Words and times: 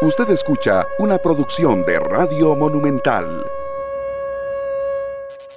Usted 0.00 0.30
escucha 0.30 0.86
una 1.00 1.18
producción 1.18 1.84
de 1.84 1.98
Radio 1.98 2.54
Monumental. 2.54 3.44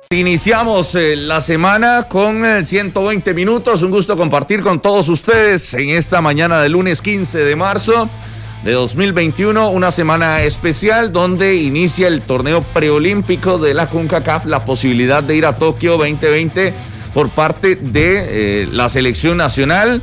Iniciamos 0.10 0.96
eh, 0.96 1.16
la 1.16 1.42
semana 1.42 2.08
con 2.10 2.44
120 2.66 3.30
eh, 3.30 3.34
minutos. 3.36 3.84
Un 3.84 3.92
gusto 3.92 4.18
compartir 4.18 4.64
con 4.64 4.82
todos 4.82 5.10
ustedes 5.10 5.76
en 5.76 5.92
esta 5.92 6.22
mañana 6.22 6.60
del 6.60 6.72
lunes 6.72 7.04
15 7.04 7.38
de 7.38 7.56
marzo 7.56 8.10
de 8.64 8.72
2021, 8.72 9.70
una 9.70 9.92
semana 9.92 10.42
especial 10.42 11.14
donde 11.14 11.58
inicia 11.58 12.08
el 12.08 12.24
torneo 12.24 12.64
preolímpico 12.64 13.60
de 13.60 13.76
la 13.76 13.88
CONCACAF, 13.88 14.48
la 14.48 14.66
posibilidad 14.66 15.22
de 15.22 15.36
ir 15.36 15.46
a 15.46 15.56
Tokio 15.56 15.98
2020 16.00 16.74
por 17.14 17.30
parte 17.30 17.76
de 17.76 18.64
eh, 18.64 18.68
la 18.72 18.90
selección 18.90 19.38
nacional. 19.38 20.02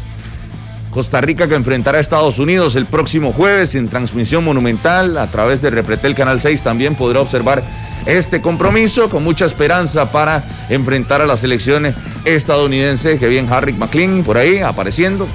Costa 0.91 1.21
Rica 1.21 1.49
que 1.49 1.55
enfrentará 1.55 1.99
a 1.99 2.01
Estados 2.01 2.39
Unidos 2.39 2.75
el 2.75 2.87
próximo 2.87 3.33
jueves 3.33 3.75
en 3.75 3.89
transmisión 3.89 4.45
monumental. 4.45 5.19
A 5.19 5.31
través 5.31 5.61
de 5.61 5.71
Repretel 5.71 6.15
Canal 6.15 6.41
6 6.41 6.63
también 6.63 6.95
podrá 6.95 7.21
observar 7.21 7.63
este 8.07 8.41
compromiso 8.41 9.11
con 9.11 9.23
mucha 9.23 9.45
esperanza 9.45 10.11
para 10.11 10.45
enfrentar 10.71 11.21
a 11.21 11.27
la 11.27 11.37
selección 11.37 11.95
estadounidense. 12.25 13.19
Que 13.19 13.29
bien 13.29 13.47
Harry 13.53 13.75
McLean 13.75 14.25
por 14.25 14.39
ahí 14.39 14.59
apareciendo. 14.59 15.29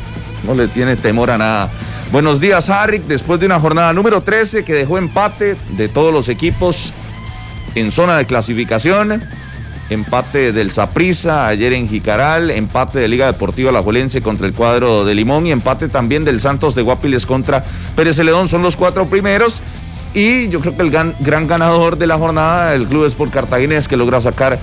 No 0.46 0.56
le 0.56 0.68
tiene 0.68 0.96
temor 0.96 1.30
a 1.30 1.38
nada. 1.38 1.70
Buenos 2.12 2.40
días 2.40 2.70
Harry 2.70 3.00
después 3.00 3.40
de 3.40 3.46
una 3.46 3.60
jornada 3.60 3.94
número 3.94 4.22
13 4.22 4.66
que 4.66 4.74
dejó 4.74 4.98
empate 4.98 5.56
de 5.78 5.88
todos 5.88 6.14
los 6.14 6.30
equipos 6.30 6.94
en 7.76 7.92
zona 7.92 8.18
de 8.18 8.26
clasificación 8.26 9.24
empate 9.90 10.52
del 10.52 10.72
Saprissa 10.72 11.48
ayer 11.48 11.74
en 11.74 11.90
Jicaral, 11.90 12.52
empate 12.52 13.00
de 13.00 13.08
Liga 13.08 13.28
Deportiva 13.28 13.72
La 13.72 13.84
Juelense 13.84 14.22
contra 14.22 14.48
el 14.48 14.54
cuadro 14.54 15.06
de 15.06 15.16
Limón 15.16 15.48
y 15.48 15.52
empate 15.52 15.90
también 15.90 16.24
del 16.24 16.40
Santos 16.40 16.76
de 16.76 16.82
Guapiles 16.82 17.26
contra 17.26 17.64
Pérez 17.96 18.16
Celedón. 18.16 18.48
Son 18.48 18.62
los 18.62 18.76
cuatro 18.76 19.06
primeros. 19.08 19.62
Y 20.14 20.48
yo 20.50 20.60
creo 20.60 20.76
que 20.76 20.84
el 20.84 20.92
gran, 20.92 21.16
ganador 21.48 21.98
de 21.98 22.06
la 22.06 22.18
jornada, 22.18 22.76
el 22.76 22.86
Club 22.86 23.06
Sport 23.06 23.34
Cartaginés, 23.34 23.88
que 23.88 23.98
logra 23.98 24.22
sacar 24.22 24.60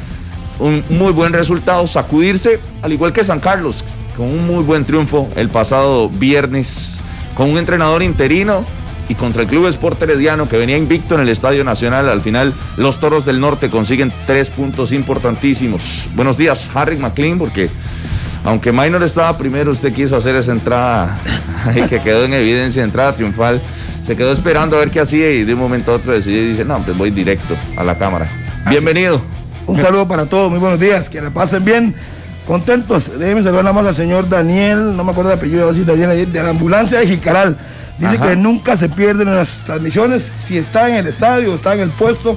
un 0.60 0.84
muy 0.90 1.12
buen 1.12 1.32
resultado, 1.32 1.86
sacudirse, 1.88 2.60
al 2.82 2.92
igual 2.92 3.12
que 3.12 3.24
San 3.24 3.40
Carlos, 3.40 3.84
con 4.16 4.26
un 4.26 4.46
muy 4.46 4.62
buen 4.62 4.84
triunfo 4.84 5.28
el 5.34 5.48
pasado 5.48 6.08
viernes, 6.08 7.00
con 7.34 7.50
un 7.50 7.58
entrenador 7.58 8.02
interino 8.02 8.64
y 9.10 9.16
contra 9.16 9.42
el 9.42 9.48
Club 9.48 9.66
Sport 9.66 10.00
Herediano 10.00 10.48
que 10.48 10.56
venía 10.56 10.76
invicto 10.76 11.16
en 11.16 11.22
el 11.22 11.28
Estadio 11.28 11.64
Nacional. 11.64 12.08
Al 12.08 12.20
final, 12.20 12.54
los 12.76 13.00
Toros 13.00 13.26
del 13.26 13.40
Norte 13.40 13.68
consiguen 13.68 14.12
tres 14.24 14.50
puntos 14.50 14.92
importantísimos. 14.92 16.08
Buenos 16.14 16.36
días, 16.36 16.70
Harry 16.74 16.96
McLean, 16.96 17.36
porque 17.36 17.68
aunque 18.44 18.70
Minor 18.70 19.02
estaba 19.02 19.36
primero, 19.36 19.72
usted 19.72 19.92
quiso 19.92 20.16
hacer 20.16 20.36
esa 20.36 20.52
entrada 20.52 21.18
y 21.74 21.88
que 21.88 22.00
quedó 22.00 22.24
en 22.24 22.34
evidencia, 22.34 22.84
entrada 22.84 23.12
triunfal. 23.12 23.60
Se 24.06 24.14
quedó 24.14 24.30
esperando 24.30 24.76
a 24.76 24.78
ver 24.78 24.92
qué 24.92 25.00
hacía 25.00 25.28
y 25.32 25.42
de 25.42 25.54
un 25.54 25.60
momento 25.60 25.90
a 25.90 25.96
otro 25.96 26.12
decidió 26.12 26.40
y 26.42 26.50
dice, 26.50 26.64
no, 26.64 26.78
pues 26.78 26.96
voy 26.96 27.10
directo 27.10 27.56
a 27.76 27.82
la 27.82 27.98
cámara. 27.98 28.28
Bienvenido. 28.68 29.20
Un 29.66 29.76
saludo 29.76 30.06
para 30.06 30.26
todos, 30.26 30.50
muy 30.50 30.60
buenos 30.60 30.78
días, 30.78 31.08
que 31.08 31.20
la 31.20 31.30
pasen 31.30 31.64
bien, 31.64 31.96
contentos. 32.46 33.18
Déjenme 33.18 33.42
saludar 33.42 33.64
nada 33.64 33.74
más 33.74 33.86
al 33.86 33.94
señor 33.94 34.28
Daniel, 34.28 34.96
no 34.96 35.02
me 35.02 35.10
acuerdo 35.10 35.32
el 35.32 35.38
apellido, 35.38 35.68
así, 35.68 35.82
Daniel, 35.82 36.32
de 36.32 36.42
la 36.44 36.50
ambulancia 36.50 37.00
de 37.00 37.08
Jicaral 37.08 37.58
Dice 38.00 38.18
que 38.18 38.34
nunca 38.34 38.78
se 38.78 38.88
pierden 38.88 39.34
las 39.34 39.58
transmisiones 39.58 40.32
si 40.34 40.56
está 40.56 40.88
en 40.88 40.96
el 40.96 41.06
estadio, 41.06 41.54
está 41.54 41.74
en 41.74 41.80
el 41.80 41.90
puesto 41.90 42.36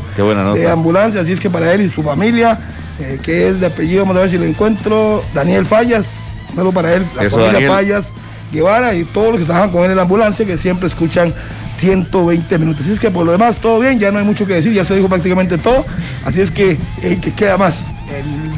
de 0.53 0.69
ambulancia, 0.69 1.21
así 1.21 1.31
es 1.31 1.39
que 1.39 1.49
para 1.49 1.73
él 1.73 1.81
y 1.81 1.89
su 1.89 2.03
familia, 2.03 2.59
eh, 2.99 3.17
que 3.23 3.47
es 3.47 3.61
de 3.61 3.67
apellido, 3.67 4.01
vamos 4.01 4.17
a 4.17 4.21
ver 4.21 4.29
si 4.29 4.37
lo 4.37 4.43
encuentro, 4.43 5.23
Daniel 5.33 5.65
Fallas, 5.65 6.07
saludo 6.53 6.73
para 6.73 6.93
él, 6.93 7.05
la 7.15 7.29
familia 7.29 7.69
Fallas, 7.69 8.07
Guevara 8.51 8.93
y 8.93 9.05
todos 9.05 9.31
los 9.31 9.39
que 9.39 9.45
trabajan 9.45 9.71
con 9.71 9.85
él 9.85 9.91
en 9.91 9.95
la 9.95 10.01
ambulancia, 10.01 10.45
que 10.45 10.57
siempre 10.57 10.87
escuchan 10.87 11.33
120 11.71 12.59
minutos. 12.59 12.81
Así 12.83 12.91
es 12.91 12.99
que 12.99 13.09
por 13.09 13.25
lo 13.25 13.31
demás, 13.31 13.57
todo 13.57 13.79
bien, 13.79 13.97
ya 13.97 14.11
no 14.11 14.19
hay 14.19 14.25
mucho 14.25 14.45
que 14.45 14.55
decir, 14.55 14.73
ya 14.73 14.83
se 14.83 14.95
dijo 14.95 15.07
prácticamente 15.07 15.57
todo, 15.57 15.85
así 16.25 16.41
es 16.41 16.51
que, 16.51 16.77
eh, 17.01 17.19
que 17.21 17.33
queda 17.33 17.57
más, 17.57 17.87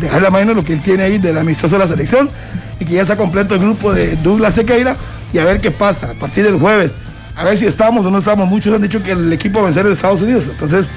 dejarle 0.01 0.27
a 0.27 0.31
mano 0.31 0.55
lo 0.55 0.63
que 0.65 0.73
él 0.73 0.81
tiene 0.81 1.03
ahí 1.03 1.17
del 1.19 1.37
amistoso 1.37 1.75
de 1.75 1.83
la 1.83 1.87
selección 1.87 2.31
y 2.79 2.85
que 2.85 2.95
ya 2.95 3.03
está 3.03 3.15
completo 3.15 3.53
el 3.53 3.61
grupo 3.61 3.93
de 3.93 4.15
Douglas 4.17 4.55
Sequeira 4.55 4.97
y 5.35 5.37
a 5.37 5.43
ver 5.43 5.59
qué 5.59 5.69
pasa 5.69 6.11
a 6.11 6.13
partir 6.13 6.45
del 6.45 6.57
jueves. 6.57 6.95
A 7.35 7.43
ver 7.43 7.57
si 7.57 7.65
estamos 7.65 8.05
o 8.05 8.09
no 8.09 8.19
estamos. 8.19 8.47
Muchos 8.47 8.73
han 8.73 8.81
dicho 8.81 9.03
que 9.03 9.11
el 9.11 9.33
equipo 9.33 9.57
va 9.59 9.63
a 9.63 9.65
vencer 9.65 9.85
en 9.85 9.91
Estados 9.91 10.21
Unidos. 10.21 10.45
Entonces, 10.49 10.91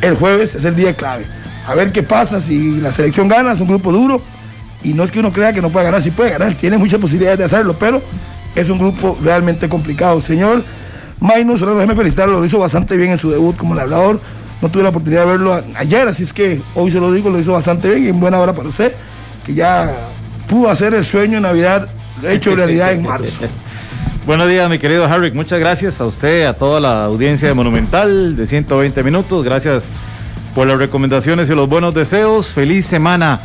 el 0.00 0.14
jueves 0.14 0.54
es 0.54 0.64
el 0.64 0.76
día 0.76 0.94
clave. 0.94 1.26
A 1.66 1.74
ver 1.74 1.90
qué 1.90 2.04
pasa 2.04 2.40
si 2.40 2.76
la 2.76 2.92
selección 2.92 3.26
gana, 3.26 3.50
es 3.50 3.60
un 3.60 3.66
grupo 3.66 3.90
duro. 3.90 4.22
Y 4.84 4.94
no 4.94 5.02
es 5.02 5.10
que 5.10 5.18
uno 5.18 5.32
crea 5.32 5.52
que 5.52 5.60
no 5.60 5.70
puede 5.70 5.86
ganar, 5.86 6.00
sí 6.00 6.12
puede 6.12 6.30
ganar, 6.30 6.54
tiene 6.54 6.78
muchas 6.78 7.00
posibilidades 7.00 7.40
de 7.40 7.44
hacerlo, 7.46 7.76
pero 7.80 8.00
es 8.54 8.70
un 8.70 8.78
grupo 8.78 9.18
realmente 9.20 9.68
complicado. 9.68 10.20
Señor 10.20 10.62
Maynus, 11.18 11.60
déjeme 11.60 11.96
felicitarlo, 11.96 12.38
lo 12.38 12.46
hizo 12.46 12.60
bastante 12.60 12.96
bien 12.96 13.10
en 13.10 13.18
su 13.18 13.28
debut 13.28 13.56
como 13.56 13.74
hablador. 13.74 14.20
No 14.62 14.70
tuve 14.70 14.84
la 14.84 14.90
oportunidad 14.90 15.22
de 15.22 15.32
verlo 15.32 15.64
ayer, 15.74 16.06
así 16.06 16.22
es 16.22 16.32
que 16.32 16.62
hoy 16.76 16.92
se 16.92 17.00
lo 17.00 17.10
digo, 17.10 17.28
lo 17.28 17.40
hizo 17.40 17.54
bastante 17.54 17.88
bien 17.90 18.04
y 18.04 18.08
en 18.08 18.20
buena 18.20 18.38
hora 18.38 18.54
para 18.54 18.68
usted, 18.68 18.94
que 19.44 19.52
ya 19.52 19.92
pudo 20.48 20.70
hacer 20.70 20.94
el 20.94 21.04
sueño 21.04 21.34
de 21.34 21.40
Navidad 21.40 21.88
hecho 22.22 22.54
realidad 22.54 22.92
en 22.92 23.02
marzo. 23.02 23.32
Buenos 24.30 24.48
días, 24.48 24.70
mi 24.70 24.78
querido 24.78 25.06
Harry. 25.06 25.32
Muchas 25.32 25.58
gracias 25.58 26.00
a 26.00 26.06
usted, 26.06 26.44
a 26.46 26.52
toda 26.52 26.78
la 26.78 27.04
audiencia 27.06 27.48
de 27.48 27.54
Monumental 27.54 28.36
de 28.36 28.46
120 28.46 29.02
minutos. 29.02 29.44
Gracias 29.44 29.90
por 30.54 30.68
las 30.68 30.78
recomendaciones 30.78 31.50
y 31.50 31.54
los 31.56 31.68
buenos 31.68 31.92
deseos. 31.94 32.46
Feliz 32.46 32.86
semana 32.86 33.40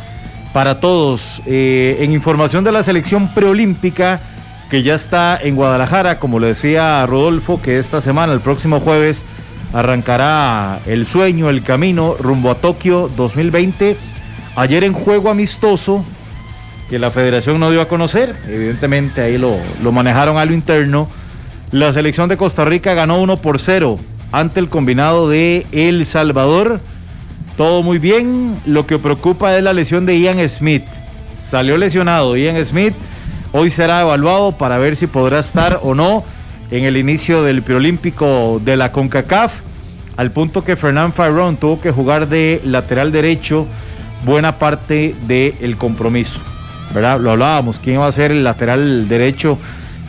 para 0.52 0.78
todos. 0.78 1.42
Eh, 1.44 1.96
en 2.02 2.12
información 2.12 2.62
de 2.62 2.70
la 2.70 2.84
selección 2.84 3.34
preolímpica 3.34 4.20
que 4.70 4.84
ya 4.84 4.94
está 4.94 5.36
en 5.42 5.56
Guadalajara, 5.56 6.20
como 6.20 6.38
le 6.38 6.46
decía 6.46 7.04
Rodolfo, 7.04 7.60
que 7.60 7.80
esta 7.80 8.00
semana, 8.00 8.32
el 8.32 8.40
próximo 8.40 8.78
jueves, 8.78 9.26
arrancará 9.72 10.78
el 10.86 11.04
sueño, 11.04 11.50
el 11.50 11.64
camino 11.64 12.14
rumbo 12.16 12.52
a 12.52 12.54
Tokio 12.54 13.10
2020. 13.16 13.96
Ayer 14.54 14.84
en 14.84 14.92
juego 14.92 15.30
amistoso 15.30 16.04
que 16.88 16.98
la 16.98 17.10
federación 17.10 17.60
no 17.60 17.70
dio 17.70 17.80
a 17.80 17.88
conocer. 17.88 18.36
Evidentemente 18.48 19.20
ahí 19.20 19.38
lo, 19.38 19.56
lo 19.82 19.92
manejaron 19.92 20.38
a 20.38 20.44
lo 20.44 20.54
interno. 20.54 21.08
La 21.72 21.92
selección 21.92 22.28
de 22.28 22.36
Costa 22.36 22.64
Rica 22.64 22.94
ganó 22.94 23.20
1 23.20 23.38
por 23.38 23.58
0 23.58 23.98
ante 24.32 24.60
el 24.60 24.68
combinado 24.68 25.28
de 25.28 25.66
El 25.72 26.06
Salvador. 26.06 26.80
Todo 27.56 27.82
muy 27.82 27.98
bien. 27.98 28.60
Lo 28.66 28.86
que 28.86 28.98
preocupa 28.98 29.56
es 29.56 29.62
la 29.62 29.72
lesión 29.72 30.06
de 30.06 30.20
Ian 30.20 30.46
Smith. 30.48 30.84
Salió 31.48 31.76
lesionado 31.76 32.36
Ian 32.36 32.64
Smith. 32.64 32.94
Hoy 33.52 33.70
será 33.70 34.02
evaluado 34.02 34.52
para 34.52 34.78
ver 34.78 34.96
si 34.96 35.06
podrá 35.06 35.38
estar 35.38 35.80
o 35.82 35.94
no 35.94 36.24
en 36.70 36.84
el 36.84 36.96
inicio 36.96 37.42
del 37.42 37.62
preolímpico 37.62 38.60
de 38.64 38.76
la 38.76 38.92
CONCACAF. 38.92 39.60
Al 40.16 40.30
punto 40.30 40.62
que 40.62 40.76
Fernán 40.76 41.12
Farrón 41.12 41.56
tuvo 41.56 41.80
que 41.80 41.90
jugar 41.90 42.28
de 42.28 42.60
lateral 42.64 43.12
derecho 43.12 43.66
buena 44.24 44.58
parte 44.58 45.14
del 45.26 45.76
compromiso. 45.76 46.40
Lo 46.94 47.30
hablábamos, 47.30 47.78
quién 47.78 48.00
va 48.00 48.06
a 48.06 48.12
ser 48.12 48.30
el 48.30 48.42
lateral 48.44 49.08
derecho 49.08 49.58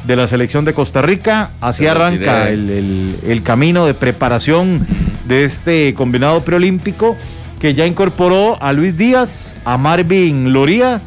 de 0.05 0.15
la 0.15 0.25
selección 0.25 0.63
de 0.63 0.73
Costa 0.73 1.01
Rica. 1.01 1.49
Así 1.59 1.85
arranca 1.85 2.49
el, 2.49 3.41
camino 3.43 3.85
de 3.85 3.93
preparación 3.93 4.85
de 5.27 5.43
este 5.43 5.93
combinado 5.93 6.41
preolímpico 6.41 7.17
que 7.59 7.73
ya 7.73 7.85
incorporó 7.85 8.61
a 8.61 8.71
Luis 8.71 8.97
Díaz, 8.97 9.55
a 9.65 9.77
Marvin 9.77 10.53
Loría 10.53 11.01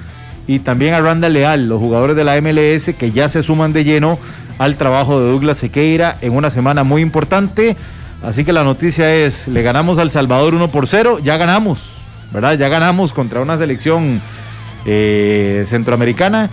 y 0.46 0.58
también 0.58 0.94
a 0.94 1.00
Randa 1.00 1.28
Leal, 1.28 1.68
los 1.68 1.78
jugadores 1.78 2.16
de 2.16 2.24
la 2.24 2.38
MLS 2.40 2.92
que 2.98 3.12
ya 3.12 3.28
se 3.28 3.42
suman 3.42 3.72
de 3.72 3.84
lleno 3.84 4.18
al 4.58 4.76
trabajo 4.76 5.18
de 5.18 5.30
Douglas 5.30 5.58
Sequeira 5.58 6.18
en 6.20 6.34
una 6.34 6.50
semana 6.50 6.84
muy 6.84 7.00
importante. 7.00 7.76
Así 8.22 8.44
que 8.44 8.52
la 8.52 8.64
noticia 8.64 9.14
es, 9.14 9.48
le 9.48 9.62
ganamos 9.62 9.98
al 9.98 10.10
Salvador 10.10 10.54
1 10.54 10.70
por 10.70 10.86
0, 10.86 11.20
ya 11.22 11.38
ganamos, 11.38 11.94
¿verdad? 12.32 12.58
Ya 12.58 12.68
ganamos 12.68 13.14
contra 13.14 13.40
una 13.40 13.56
selección 13.56 14.20
eh, 14.86 15.64
centroamericana. 15.66 16.50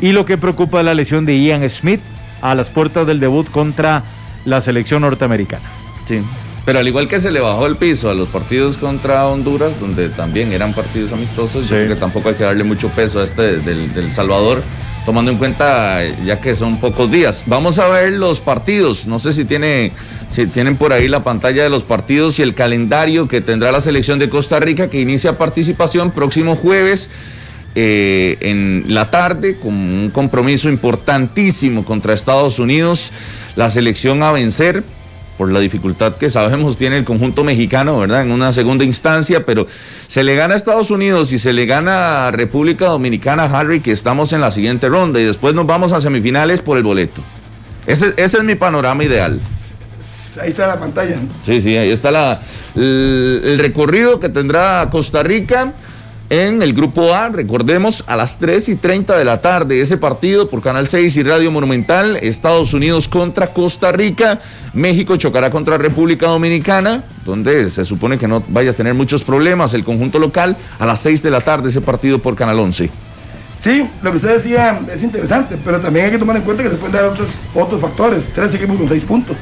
Y 0.00 0.12
lo 0.12 0.24
que 0.24 0.38
preocupa 0.38 0.80
es 0.80 0.84
la 0.84 0.94
lesión 0.94 1.24
de 1.24 1.38
Ian 1.38 1.68
Smith 1.70 2.00
a 2.40 2.54
las 2.54 2.70
puertas 2.70 3.06
del 3.06 3.20
debut 3.20 3.50
contra 3.50 4.04
la 4.44 4.60
selección 4.60 5.02
norteamericana. 5.02 5.64
Sí, 6.06 6.20
pero 6.64 6.78
al 6.78 6.88
igual 6.88 7.08
que 7.08 7.20
se 7.20 7.30
le 7.30 7.40
bajó 7.40 7.66
el 7.66 7.76
piso 7.76 8.08
a 8.08 8.14
los 8.14 8.28
partidos 8.28 8.78
contra 8.78 9.26
Honduras, 9.26 9.78
donde 9.80 10.08
también 10.08 10.50
eran 10.52 10.72
partidos 10.72 11.12
amistosos, 11.12 11.68
yo 11.68 11.76
creo 11.76 11.88
que 11.88 11.96
tampoco 11.96 12.30
hay 12.30 12.36
que 12.36 12.44
darle 12.44 12.64
mucho 12.64 12.88
peso 12.88 13.20
a 13.20 13.24
este 13.24 13.58
del, 13.58 14.10
Salvador, 14.10 14.62
tomando 15.04 15.30
en 15.30 15.36
cuenta 15.36 16.02
ya 16.24 16.40
que 16.40 16.54
son 16.54 16.78
pocos 16.78 17.10
días. 17.10 17.44
Vamos 17.46 17.78
a 17.78 17.88
ver 17.88 18.14
los 18.14 18.40
partidos. 18.40 19.06
No 19.06 19.18
sé 19.18 19.34
si 19.34 19.44
tiene, 19.44 19.92
si 20.28 20.46
tienen 20.46 20.76
por 20.76 20.94
ahí 20.94 21.06
la 21.06 21.22
pantalla 21.22 21.62
de 21.62 21.68
los 21.68 21.84
partidos 21.84 22.38
y 22.38 22.42
el 22.42 22.54
calendario 22.54 23.28
que 23.28 23.42
tendrá 23.42 23.70
la 23.70 23.82
selección 23.82 24.18
de 24.18 24.30
Costa 24.30 24.58
Rica, 24.58 24.88
que 24.88 25.00
inicia 25.00 25.36
participación 25.36 26.12
próximo 26.12 26.56
jueves. 26.56 27.10
Eh, 27.76 28.36
en 28.40 28.84
la 28.88 29.10
tarde 29.10 29.56
con 29.56 29.74
un 29.74 30.10
compromiso 30.10 30.68
importantísimo 30.68 31.84
contra 31.84 32.14
Estados 32.14 32.60
Unidos, 32.60 33.10
la 33.56 33.68
selección 33.68 34.22
a 34.22 34.30
vencer 34.30 34.84
por 35.36 35.50
la 35.50 35.58
dificultad 35.58 36.14
que 36.14 36.30
sabemos 36.30 36.76
tiene 36.76 36.96
el 36.96 37.04
conjunto 37.04 37.42
mexicano, 37.42 37.98
¿verdad? 37.98 38.22
En 38.22 38.30
una 38.30 38.52
segunda 38.52 38.84
instancia, 38.84 39.44
pero 39.44 39.66
se 40.06 40.22
le 40.22 40.36
gana 40.36 40.54
a 40.54 40.56
Estados 40.56 40.92
Unidos 40.92 41.32
y 41.32 41.40
se 41.40 41.52
le 41.52 41.66
gana 41.66 42.28
a 42.28 42.30
República 42.30 42.86
Dominicana, 42.86 43.44
Harry, 43.44 43.80
que 43.80 43.90
estamos 43.90 44.32
en 44.32 44.40
la 44.40 44.52
siguiente 44.52 44.88
ronda 44.88 45.20
y 45.20 45.24
después 45.24 45.54
nos 45.54 45.66
vamos 45.66 45.90
a 45.90 46.00
semifinales 46.00 46.60
por 46.60 46.76
el 46.76 46.84
boleto. 46.84 47.22
Ese, 47.86 48.14
ese 48.16 48.38
es 48.38 48.44
mi 48.44 48.54
panorama 48.54 49.02
ideal. 49.02 49.40
Ahí 50.40 50.48
está 50.48 50.66
la 50.66 50.78
pantalla. 50.78 51.16
Sí, 51.44 51.60
sí, 51.60 51.76
ahí 51.76 51.90
está 51.90 52.10
la, 52.10 52.40
el 52.74 53.58
recorrido 53.58 54.20
que 54.20 54.28
tendrá 54.28 54.88
Costa 54.90 55.22
Rica 55.22 55.72
en 56.30 56.62
el 56.62 56.72
grupo 56.72 57.14
A, 57.14 57.28
recordemos, 57.28 58.04
a 58.06 58.16
las 58.16 58.38
3 58.38 58.70
y 58.70 58.76
30 58.76 59.16
de 59.16 59.24
la 59.24 59.40
tarde, 59.40 59.80
ese 59.80 59.98
partido 59.98 60.48
por 60.48 60.62
Canal 60.62 60.88
6 60.88 61.16
y 61.16 61.22
Radio 61.22 61.50
Monumental, 61.50 62.16
Estados 62.16 62.72
Unidos 62.72 63.08
contra 63.08 63.48
Costa 63.48 63.92
Rica, 63.92 64.40
México 64.72 65.16
chocará 65.16 65.50
contra 65.50 65.76
República 65.76 66.26
Dominicana, 66.26 67.04
donde 67.24 67.70
se 67.70 67.84
supone 67.84 68.18
que 68.18 68.26
no 68.26 68.42
vaya 68.48 68.70
a 68.70 68.74
tener 68.74 68.94
muchos 68.94 69.22
problemas 69.22 69.74
el 69.74 69.84
conjunto 69.84 70.18
local, 70.18 70.56
a 70.78 70.86
las 70.86 71.00
6 71.00 71.22
de 71.22 71.30
la 71.30 71.40
tarde 71.40 71.68
ese 71.68 71.80
partido 71.80 72.18
por 72.18 72.34
Canal 72.36 72.58
11. 72.58 72.90
Sí, 73.58 73.88
lo 74.02 74.10
que 74.10 74.16
usted 74.16 74.34
decía 74.34 74.80
es 74.92 75.02
interesante, 75.02 75.56
pero 75.64 75.80
también 75.80 76.06
hay 76.06 76.12
que 76.12 76.18
tomar 76.18 76.36
en 76.36 76.42
cuenta 76.42 76.62
que 76.62 76.70
se 76.70 76.76
pueden 76.76 76.92
dar 76.92 77.04
otros, 77.04 77.30
otros 77.54 77.80
factores, 77.80 78.30
tres 78.34 78.54
equipos 78.54 78.76
con 78.76 78.88
seis 78.88 79.04
puntos. 79.04 79.36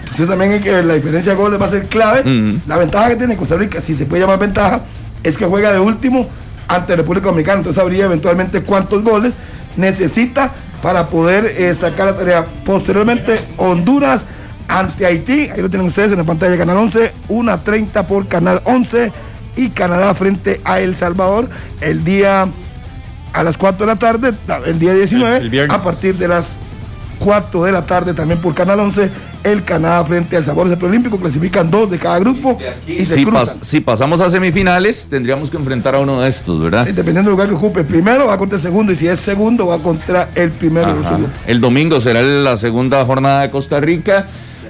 Entonces 0.00 0.28
también 0.28 0.52
hay 0.52 0.60
que 0.60 0.82
la 0.82 0.94
diferencia 0.94 1.32
de 1.32 1.38
goles 1.38 1.60
va 1.60 1.66
a 1.66 1.70
ser 1.70 1.86
clave. 1.86 2.22
La 2.66 2.78
ventaja 2.78 3.10
que 3.10 3.16
tiene 3.16 3.36
Costa 3.36 3.56
Rica, 3.56 3.80
si 3.82 3.94
se 3.94 4.06
puede 4.06 4.22
llamar 4.22 4.38
ventaja, 4.38 4.80
es 5.26 5.36
que 5.36 5.44
juega 5.44 5.72
de 5.72 5.80
último 5.80 6.28
ante 6.68 6.96
República 6.96 7.26
Dominicana. 7.26 7.58
Entonces 7.58 7.82
habría 7.82 8.04
eventualmente 8.04 8.62
cuántos 8.62 9.02
goles 9.02 9.34
necesita 9.76 10.52
para 10.82 11.08
poder 11.08 11.46
eh, 11.46 11.74
sacar 11.74 12.06
la 12.06 12.16
tarea. 12.16 12.46
Posteriormente, 12.64 13.38
Honduras 13.56 14.24
ante 14.68 15.04
Haití. 15.04 15.50
Ahí 15.50 15.60
lo 15.60 15.68
tienen 15.68 15.88
ustedes 15.88 16.12
en 16.12 16.18
la 16.18 16.24
pantalla 16.24 16.52
de 16.52 16.58
Canal 16.58 16.76
11. 16.76 17.12
1.30 17.28 18.06
por 18.06 18.28
Canal 18.28 18.60
11. 18.64 19.12
Y 19.56 19.70
Canadá 19.70 20.14
frente 20.14 20.60
a 20.64 20.80
El 20.80 20.94
Salvador 20.94 21.48
el 21.80 22.04
día 22.04 22.46
a 23.32 23.42
las 23.42 23.58
4 23.58 23.86
de 23.86 23.92
la 23.92 23.98
tarde, 23.98 24.32
el 24.64 24.78
día 24.78 24.94
19, 24.94 25.66
a 25.68 25.80
partir 25.80 26.14
de 26.14 26.26
las 26.28 26.56
4 27.18 27.64
de 27.64 27.72
la 27.72 27.84
tarde 27.84 28.14
también 28.14 28.40
por 28.40 28.54
Canal 28.54 28.80
11 28.80 29.10
el 29.46 29.64
Canadá 29.64 30.04
frente 30.04 30.36
al 30.36 30.44
Sabor 30.44 30.68
del 30.68 30.76
Preolímpico. 30.76 31.18
Clasifican 31.18 31.70
dos 31.70 31.90
de 31.90 31.98
cada 31.98 32.18
grupo 32.18 32.58
y, 32.86 33.06
se 33.06 33.14
si, 33.14 33.26
si, 33.60 33.80
pasamos 33.80 34.20
a 34.20 34.28
semifinales, 34.28 35.06
tendríamos 35.08 35.50
que 35.50 35.56
enfrentar 35.56 35.94
a 35.94 36.00
uno 36.00 36.20
de 36.20 36.28
estos, 36.28 36.60
¿verdad? 36.60 36.84
dependiendo 36.86 37.22
del 37.22 37.30
lugar 37.30 37.48
que 37.48 37.54
ocupe. 37.54 37.84
Primero 37.84 38.26
va 38.26 38.36
contra 38.36 38.56
el 38.56 38.62
segundo 38.62 38.92
y 38.92 38.96
si 38.96 39.06
es 39.06 39.20
segundo 39.20 39.68
va 39.68 39.78
contra 39.78 40.30
el 40.34 40.50
primero. 40.50 40.96
El 41.46 41.60
domingo 41.60 42.00
será 42.00 42.22
la 42.22 42.56
segunda 42.56 43.04
jornada 43.04 43.42
de 43.42 43.50
Costa 43.50 43.80
Rica. 43.80 44.26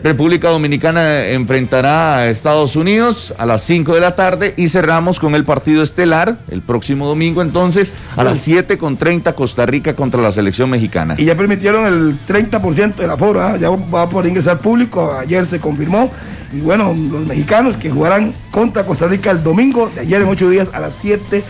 República 0.07 0.51
Dominicana 0.51 1.27
enfrentará 1.31 2.19
a 2.19 2.29
Estados 2.29 2.77
Unidos 2.77 3.35
a 3.39 3.45
las 3.45 3.63
5 3.63 3.93
de 3.93 4.01
la 4.01 4.15
tarde 4.15 4.55
y 4.57 4.69
cerramos 4.69 5.19
con 5.19 5.35
el 5.35 5.43
partido 5.43 5.83
estelar 5.83 6.39
el 6.49 6.63
próximo 6.63 7.09
domingo 7.09 7.43
entonces 7.43 7.93
a 8.17 8.23
las 8.23 8.39
7 8.39 8.79
con 8.79 8.97
30 8.97 9.33
Costa 9.33 9.67
Rica 9.67 9.97
contra 9.97 10.23
la 10.23 10.31
selección 10.31 10.71
mexicana. 10.71 11.17
Y 11.19 11.25
ya 11.25 11.37
permitieron 11.37 11.87
el 11.87 12.25
30% 12.25 12.95
de 12.95 13.07
la 13.09 13.17
fora, 13.17 13.57
ya 13.57 13.69
va 13.71 14.03
a 14.03 14.09
poder 14.09 14.29
ingresar 14.29 14.61
público, 14.61 15.13
ayer 15.19 15.45
se 15.45 15.59
confirmó. 15.59 16.09
Y 16.53 16.61
bueno, 16.61 16.95
los 17.11 17.27
mexicanos 17.27 17.77
que 17.77 17.91
jugarán 17.91 18.33
contra 18.53 18.87
Costa 18.87 19.09
Rica 19.09 19.33
el 19.33 19.43
domingo 19.43 19.91
de 19.93 20.03
ayer 20.03 20.23
en 20.23 20.29
8 20.29 20.49
días 20.51 20.71
a 20.73 20.79
las 20.79 20.95
7 20.95 21.43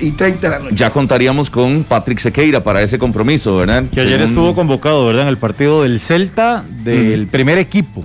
y 0.00 0.12
30 0.12 0.40
de 0.40 0.48
la 0.50 0.58
noche. 0.58 0.76
Ya 0.76 0.90
contaríamos 0.90 1.50
con 1.50 1.84
Patrick 1.84 2.18
Sequeira 2.18 2.62
para 2.62 2.82
ese 2.82 2.98
compromiso, 2.98 3.56
¿verdad? 3.56 3.84
Que 3.90 4.00
ayer 4.00 4.20
estuvo 4.22 4.54
convocado, 4.54 5.06
¿verdad? 5.06 5.22
En 5.22 5.28
el 5.28 5.38
partido 5.38 5.82
del 5.82 6.00
Celta 6.00 6.64
del 6.68 7.26
primer 7.28 7.58
equipo. 7.58 8.04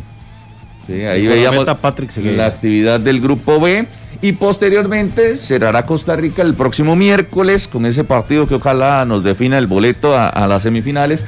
Sí, 0.85 0.94
ahí 1.03 1.27
veíamos 1.27 1.65
Patrick 1.81 2.15
la 2.18 2.45
actividad 2.45 3.00
del 3.00 3.19
grupo 3.19 3.59
B 3.59 3.85
y 4.21 4.31
posteriormente 4.31 5.35
cerrará 5.35 5.85
Costa 5.85 6.15
Rica 6.15 6.41
el 6.41 6.53
próximo 6.53 6.95
miércoles 6.95 7.68
con 7.68 7.85
ese 7.85 8.06
partido 8.06 8.47
que 8.47 8.56
ojalá 8.56 9.03
nos 9.06 9.21
defina 9.21 9.57
el 9.57 9.68
boleto 9.68 10.15
a, 10.15 10.30
a 10.30 10.47
las 10.47 10.63
semifinales 10.63 11.25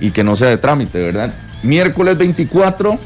y 0.00 0.10
que 0.10 0.24
no 0.24 0.34
sea 0.34 0.48
de 0.48 0.58
trámite, 0.58 1.00
¿verdad? 1.00 1.32
Miércoles 1.62 2.18
24 2.18 2.98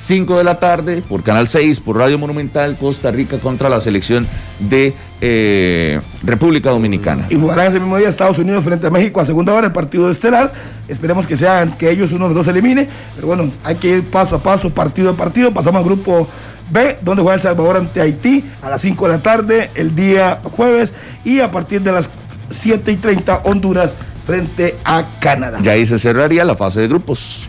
5 0.00 0.38
de 0.38 0.44
la 0.44 0.58
tarde, 0.58 1.02
por 1.02 1.22
Canal 1.22 1.48
6, 1.48 1.80
por 1.80 1.96
Radio 1.96 2.18
Monumental, 2.18 2.76
Costa 2.78 3.10
Rica 3.10 3.38
contra 3.38 3.68
la 3.68 3.80
selección 3.80 4.26
de 4.60 4.94
eh, 5.20 6.00
República 6.22 6.70
Dominicana. 6.70 7.26
Y 7.30 7.34
jugarán 7.34 7.66
ese 7.66 7.80
mismo 7.80 7.96
día 7.96 8.08
Estados 8.08 8.38
Unidos 8.38 8.64
frente 8.64 8.86
a 8.86 8.90
México 8.90 9.20
a 9.20 9.24
segunda 9.24 9.52
hora, 9.52 9.66
el 9.66 9.72
partido 9.72 10.10
estelar. 10.10 10.52
Esperemos 10.86 11.26
que 11.26 11.36
sean, 11.36 11.72
que 11.72 11.90
ellos 11.90 12.12
uno 12.12 12.28
de 12.28 12.34
los 12.34 12.46
dos 12.46 12.48
elimine. 12.48 12.88
Pero 13.16 13.26
bueno, 13.26 13.52
hay 13.64 13.76
que 13.76 13.88
ir 13.88 14.10
paso 14.10 14.36
a 14.36 14.42
paso, 14.42 14.72
partido 14.72 15.10
a 15.10 15.16
partido. 15.16 15.52
Pasamos 15.52 15.80
al 15.80 15.84
grupo 15.84 16.28
B, 16.70 16.98
donde 17.02 17.22
juega 17.22 17.34
El 17.34 17.40
Salvador 17.40 17.76
ante 17.76 18.00
Haití 18.00 18.44
a 18.62 18.70
las 18.70 18.80
5 18.80 19.06
de 19.06 19.12
la 19.12 19.22
tarde, 19.22 19.70
el 19.74 19.94
día 19.94 20.40
jueves. 20.44 20.94
Y 21.24 21.40
a 21.40 21.50
partir 21.50 21.82
de 21.82 21.92
las 21.92 22.08
7 22.50 22.92
y 22.92 22.96
30, 22.96 23.42
Honduras 23.44 23.96
frente 24.24 24.76
a 24.84 25.04
Canadá. 25.20 25.58
Ya 25.62 25.72
ahí 25.72 25.86
se 25.86 25.98
cerraría 25.98 26.44
la 26.44 26.54
fase 26.54 26.80
de 26.80 26.88
grupos. 26.88 27.48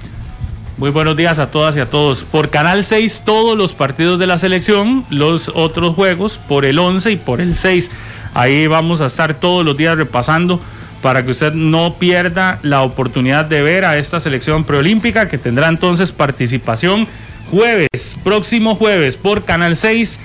Muy 0.79 0.91
buenos 0.91 1.17
días 1.17 1.39
a 1.39 1.51
todas 1.51 1.75
y 1.75 1.81
a 1.81 1.89
todos. 1.89 2.23
Por 2.23 2.49
Canal 2.49 2.85
6 2.85 3.23
todos 3.25 3.57
los 3.57 3.73
partidos 3.73 4.17
de 4.17 4.27
la 4.27 4.37
selección, 4.37 5.03
los 5.09 5.51
otros 5.53 5.93
juegos 5.93 6.37
por 6.37 6.63
el 6.63 6.79
11 6.79 7.11
y 7.11 7.15
por 7.17 7.41
el 7.41 7.57
6. 7.57 7.91
Ahí 8.33 8.65
vamos 8.65 9.01
a 9.01 9.07
estar 9.07 9.33
todos 9.41 9.65
los 9.65 9.75
días 9.75 9.97
repasando 9.97 10.61
para 11.01 11.25
que 11.25 11.31
usted 11.31 11.51
no 11.51 11.95
pierda 11.99 12.59
la 12.63 12.83
oportunidad 12.83 13.43
de 13.43 13.61
ver 13.61 13.83
a 13.83 13.97
esta 13.97 14.21
selección 14.21 14.63
preolímpica 14.63 15.27
que 15.27 15.37
tendrá 15.37 15.67
entonces 15.67 16.13
participación 16.13 17.09
jueves, 17.51 18.17
próximo 18.23 18.73
jueves 18.73 19.17
por 19.17 19.43
Canal 19.43 19.75
6. 19.75 20.17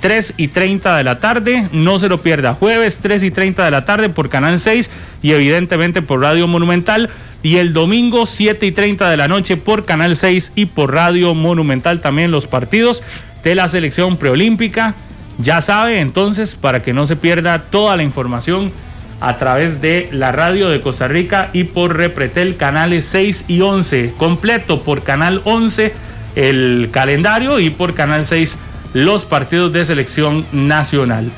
3 0.00 0.34
y 0.38 0.48
30 0.48 0.96
de 0.96 1.04
la 1.04 1.20
tarde, 1.20 1.68
no 1.72 1.98
se 1.98 2.08
lo 2.08 2.22
pierda, 2.22 2.54
jueves 2.54 3.00
3 3.02 3.22
y 3.22 3.30
30 3.30 3.66
de 3.66 3.70
la 3.70 3.84
tarde 3.84 4.08
por 4.08 4.30
Canal 4.30 4.58
6 4.58 4.88
y 5.20 5.32
evidentemente 5.32 6.00
por 6.00 6.22
Radio 6.22 6.48
Monumental 6.48 7.10
y 7.42 7.56
el 7.56 7.72
domingo 7.72 8.26
7 8.26 8.66
y 8.66 8.72
30 8.72 9.08
de 9.08 9.16
la 9.16 9.28
noche 9.28 9.56
por 9.56 9.84
Canal 9.84 10.16
6 10.16 10.52
y 10.54 10.66
por 10.66 10.92
Radio 10.92 11.34
Monumental 11.34 12.00
también 12.00 12.30
los 12.30 12.46
partidos 12.46 13.02
de 13.42 13.54
la 13.54 13.68
selección 13.68 14.16
preolímpica. 14.16 14.94
Ya 15.38 15.62
sabe 15.62 16.00
entonces 16.00 16.54
para 16.54 16.82
que 16.82 16.92
no 16.92 17.06
se 17.06 17.16
pierda 17.16 17.62
toda 17.70 17.96
la 17.96 18.02
información 18.02 18.72
a 19.20 19.36
través 19.36 19.80
de 19.80 20.08
la 20.12 20.32
radio 20.32 20.68
de 20.68 20.80
Costa 20.80 21.08
Rica 21.08 21.50
y 21.52 21.64
por 21.64 21.96
Repretel 21.96 22.56
canales 22.56 23.04
6 23.06 23.46
y 23.48 23.60
11, 23.60 24.14
completo 24.16 24.82
por 24.82 25.02
Canal 25.02 25.42
11 25.44 25.92
el 26.36 26.88
calendario 26.92 27.58
y 27.58 27.70
por 27.70 27.94
Canal 27.94 28.26
6 28.26 28.58
los 28.92 29.24
partidos 29.24 29.72
de 29.72 29.84
selección 29.84 30.46
nacional. 30.52 31.30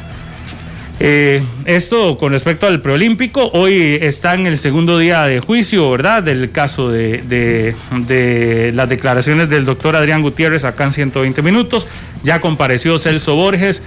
Eh, 1.00 1.43
esto 1.65 2.17
con 2.19 2.33
respecto 2.33 2.67
al 2.67 2.81
preolímpico, 2.81 3.50
hoy 3.55 3.99
está 4.00 4.35
en 4.35 4.47
el 4.47 4.56
segundo 4.56 4.99
día 4.99 5.23
de 5.25 5.41
juicio, 5.41 5.91
¿verdad? 5.91 6.23
Del 6.23 6.50
caso 6.53 6.91
de, 6.91 7.75
las 8.75 8.89
declaraciones 8.89 9.49
del 9.49 9.65
doctor 9.65 9.96
Adrián 9.96 10.22
Gutiérrez 10.22 10.65
acá 10.65 10.84
en 10.84 10.93
120 10.93 11.43
minutos. 11.43 11.89
Ya 12.22 12.41
compareció 12.41 12.99
Celso 12.99 13.34
Borges, 13.34 13.82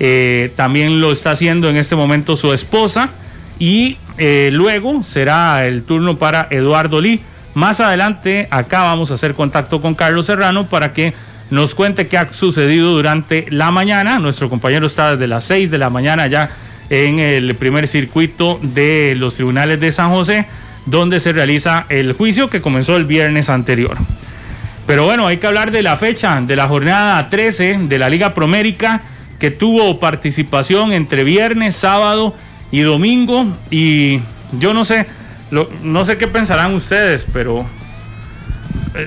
eh, 0.00 0.52
también 0.56 1.00
lo 1.00 1.12
está 1.12 1.30
haciendo 1.30 1.68
en 1.68 1.76
este 1.76 1.96
momento 1.96 2.36
su 2.36 2.52
esposa 2.52 3.10
y 3.58 3.96
eh, 4.18 4.50
luego 4.52 5.02
será 5.02 5.64
el 5.66 5.84
turno 5.84 6.16
para 6.16 6.48
Eduardo 6.50 7.00
Lee. 7.00 7.22
Más 7.54 7.80
adelante 7.80 8.46
acá 8.50 8.82
vamos 8.82 9.10
a 9.10 9.14
hacer 9.14 9.34
contacto 9.34 9.80
con 9.80 9.94
Carlos 9.94 10.26
Serrano 10.26 10.68
para 10.68 10.92
que 10.92 11.14
nos 11.50 11.74
cuente 11.74 12.08
qué 12.08 12.18
ha 12.18 12.32
sucedido 12.32 12.92
durante 12.92 13.46
la 13.50 13.70
mañana. 13.70 14.18
Nuestro 14.18 14.48
compañero 14.48 14.86
está 14.86 15.12
desde 15.12 15.26
las 15.26 15.44
6 15.44 15.70
de 15.70 15.78
la 15.78 15.90
mañana 15.90 16.26
ya 16.26 16.50
en 16.90 17.18
el 17.20 17.54
primer 17.54 17.86
circuito 17.86 18.58
de 18.62 19.14
los 19.16 19.34
tribunales 19.34 19.80
de 19.80 19.92
San 19.92 20.10
José, 20.10 20.46
donde 20.86 21.20
se 21.20 21.32
realiza 21.32 21.86
el 21.88 22.12
juicio 22.12 22.48
que 22.50 22.60
comenzó 22.60 22.96
el 22.96 23.04
viernes 23.04 23.50
anterior. 23.50 23.96
Pero 24.86 25.04
bueno, 25.04 25.26
hay 25.26 25.36
que 25.36 25.46
hablar 25.46 25.70
de 25.70 25.82
la 25.82 25.98
fecha 25.98 26.40
de 26.40 26.56
la 26.56 26.66
jornada 26.66 27.28
13 27.28 27.80
de 27.82 27.98
la 27.98 28.08
Liga 28.08 28.32
Promérica, 28.32 29.02
que 29.38 29.50
tuvo 29.50 30.00
participación 30.00 30.92
entre 30.92 31.24
viernes, 31.24 31.76
sábado 31.76 32.34
y 32.70 32.80
domingo. 32.80 33.46
Y 33.70 34.20
yo 34.52 34.72
no 34.72 34.86
sé, 34.86 35.06
no 35.82 36.04
sé 36.04 36.16
qué 36.16 36.26
pensarán 36.26 36.74
ustedes, 36.74 37.26
pero 37.30 37.66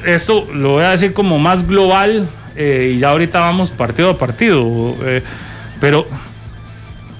esto 0.06 0.48
lo 0.54 0.72
voy 0.72 0.84
a 0.84 0.92
decir 0.92 1.14
como 1.14 1.40
más 1.40 1.68
global 1.68 2.28
eh, 2.56 2.94
y 2.96 3.00
ya 3.00 3.10
ahorita 3.10 3.40
vamos 3.40 3.72
partido 3.72 4.12
a 4.12 4.18
partido. 4.18 4.96
Eh, 5.04 5.24
pero, 5.80 6.08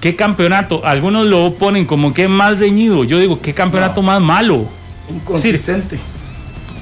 ¿qué 0.00 0.14
campeonato? 0.16 0.84
Algunos 0.84 1.26
lo 1.26 1.54
ponen 1.54 1.84
como 1.84 2.12
que 2.14 2.28
más 2.28 2.58
reñido. 2.58 3.04
Yo 3.04 3.18
digo, 3.18 3.40
¿qué 3.40 3.54
campeonato 3.54 4.02
más 4.02 4.20
malo? 4.20 4.68
Inconsistente. 5.08 5.98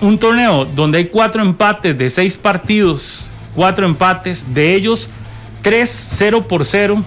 un 0.01 0.19
torneo 0.19 0.65
donde 0.65 0.99
hay 0.99 1.07
cuatro 1.07 1.43
empates 1.43 1.97
de 1.97 2.09
seis 2.11 2.37
partidos, 2.37 3.31
cuatro 3.55 3.87
empates, 3.87 4.53
de 4.53 4.75
ellos 4.75 5.11
tres, 5.63 5.91
cero 5.91 6.47
por 6.47 6.65
cero. 6.65 7.03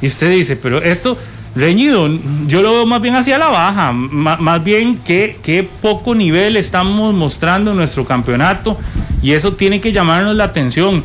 Y 0.00 0.06
usted 0.06 0.30
dice, 0.30 0.56
pero 0.56 0.82
esto 0.82 1.18
reñido. 1.54 2.08
Yo 2.46 2.62
lo 2.62 2.72
veo 2.72 2.86
más 2.86 3.00
bien 3.00 3.16
hacia 3.16 3.38
la 3.38 3.48
baja, 3.48 3.92
más, 3.92 4.64
bien 4.64 4.98
que, 4.98 5.68
poco 5.80 6.14
nivel 6.14 6.56
estamos 6.56 7.14
mostrando 7.14 7.74
nuestro 7.74 8.04
campeonato 8.04 8.78
y 9.22 9.32
eso 9.32 9.54
tiene 9.54 9.80
que 9.80 9.92
llamarnos 9.92 10.36
la 10.36 10.44
atención. 10.44 11.04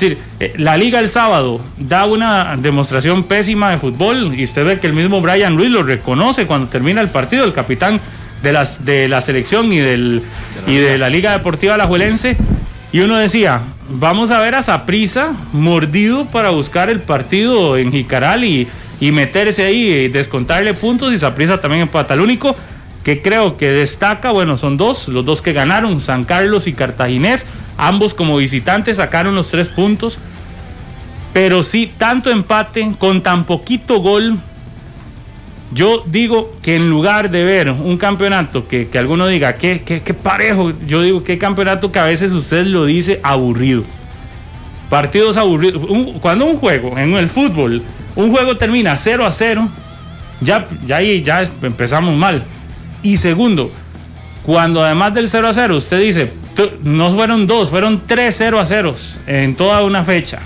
Eh, 0.00 0.54
la 0.58 0.76
liga 0.76 1.00
el 1.00 1.08
sábado 1.08 1.62
da 1.78 2.04
una 2.04 2.56
demostración 2.58 3.24
pésima 3.24 3.70
de 3.70 3.78
fútbol 3.78 4.34
y 4.34 4.44
usted 4.44 4.66
ve 4.66 4.78
que 4.78 4.86
el 4.86 4.92
mismo 4.92 5.22
Brian 5.22 5.56
Ruiz 5.56 5.70
lo 5.70 5.82
reconoce 5.82 6.46
cuando 6.46 6.68
termina 6.68 7.00
el 7.00 7.08
partido, 7.08 7.44
el 7.44 7.54
capitán 7.54 7.98
de, 8.42 8.52
las, 8.52 8.84
de 8.84 9.08
la 9.08 9.22
selección 9.22 9.72
y, 9.72 9.78
del, 9.78 10.22
y 10.66 10.76
de 10.76 10.98
la 10.98 11.08
Liga 11.08 11.32
Deportiva 11.32 11.74
Alajuelense. 11.74 12.36
Y 12.92 13.00
uno 13.00 13.16
decía, 13.16 13.60
vamos 13.88 14.30
a 14.30 14.40
ver 14.40 14.54
a 14.54 14.62
Saprisa 14.62 15.32
mordido 15.52 16.26
para 16.26 16.50
buscar 16.50 16.90
el 16.90 17.00
partido 17.00 17.76
en 17.76 17.92
Jicaral 17.92 18.44
y, 18.44 18.68
y 19.00 19.12
meterse 19.12 19.64
ahí 19.64 19.88
y 19.88 20.08
descontarle 20.08 20.74
puntos 20.74 21.12
y 21.12 21.18
Saprisa 21.18 21.60
también 21.60 21.82
empata. 21.82 22.14
El 22.14 22.20
único 22.20 22.56
que 23.04 23.22
creo 23.22 23.56
que 23.56 23.70
destaca, 23.70 24.32
bueno, 24.32 24.58
son 24.58 24.76
dos, 24.76 25.08
los 25.08 25.24
dos 25.24 25.40
que 25.40 25.52
ganaron, 25.52 26.00
San 26.00 26.24
Carlos 26.24 26.66
y 26.66 26.72
Cartaginés, 26.72 27.46
ambos 27.76 28.14
como 28.14 28.36
visitantes 28.36 28.98
sacaron 28.98 29.34
los 29.34 29.48
tres 29.48 29.68
puntos, 29.68 30.18
pero 31.32 31.62
sí, 31.62 31.90
tanto 31.96 32.30
empate 32.30 32.92
con 32.98 33.22
tan 33.22 33.44
poquito 33.44 34.00
gol. 34.00 34.38
Yo 35.72 36.02
digo 36.06 36.56
que 36.62 36.76
en 36.76 36.88
lugar 36.88 37.30
de 37.30 37.44
ver 37.44 37.70
un 37.70 37.98
campeonato 37.98 38.66
que, 38.66 38.88
que 38.88 38.98
alguno 38.98 39.26
diga, 39.26 39.54
¿qué, 39.56 39.80
qué, 39.80 40.14
parejo, 40.14 40.72
yo 40.86 41.02
digo, 41.02 41.22
qué 41.22 41.36
campeonato 41.38 41.92
que 41.92 41.98
a 41.98 42.04
veces 42.04 42.32
usted 42.32 42.66
lo 42.66 42.86
dice 42.86 43.20
aburrido. 43.22 43.84
Partidos 44.88 45.36
aburridos. 45.36 45.82
cuando 46.20 46.46
un 46.46 46.56
juego, 46.56 46.96
en 46.98 47.14
el 47.14 47.28
fútbol, 47.28 47.82
un 48.16 48.30
juego 48.30 48.56
termina 48.56 48.96
0 48.96 49.26
a 49.26 49.32
0, 49.32 49.68
ya, 50.40 50.66
ya 50.86 51.00
ya 51.00 51.42
empezamos 51.62 52.16
mal. 52.16 52.44
Y 53.02 53.16
segundo, 53.18 53.70
cuando 54.44 54.82
además 54.82 55.14
del 55.14 55.28
0 55.28 55.48
a 55.48 55.52
0, 55.52 55.76
usted 55.76 56.00
dice, 56.00 56.32
no 56.82 57.12
fueron 57.12 57.46
dos, 57.46 57.70
fueron 57.70 58.02
tres 58.06 58.34
0 58.38 58.58
a 58.58 58.66
0 58.66 58.94
en 59.26 59.54
toda 59.54 59.84
una 59.84 60.04
fecha. 60.04 60.40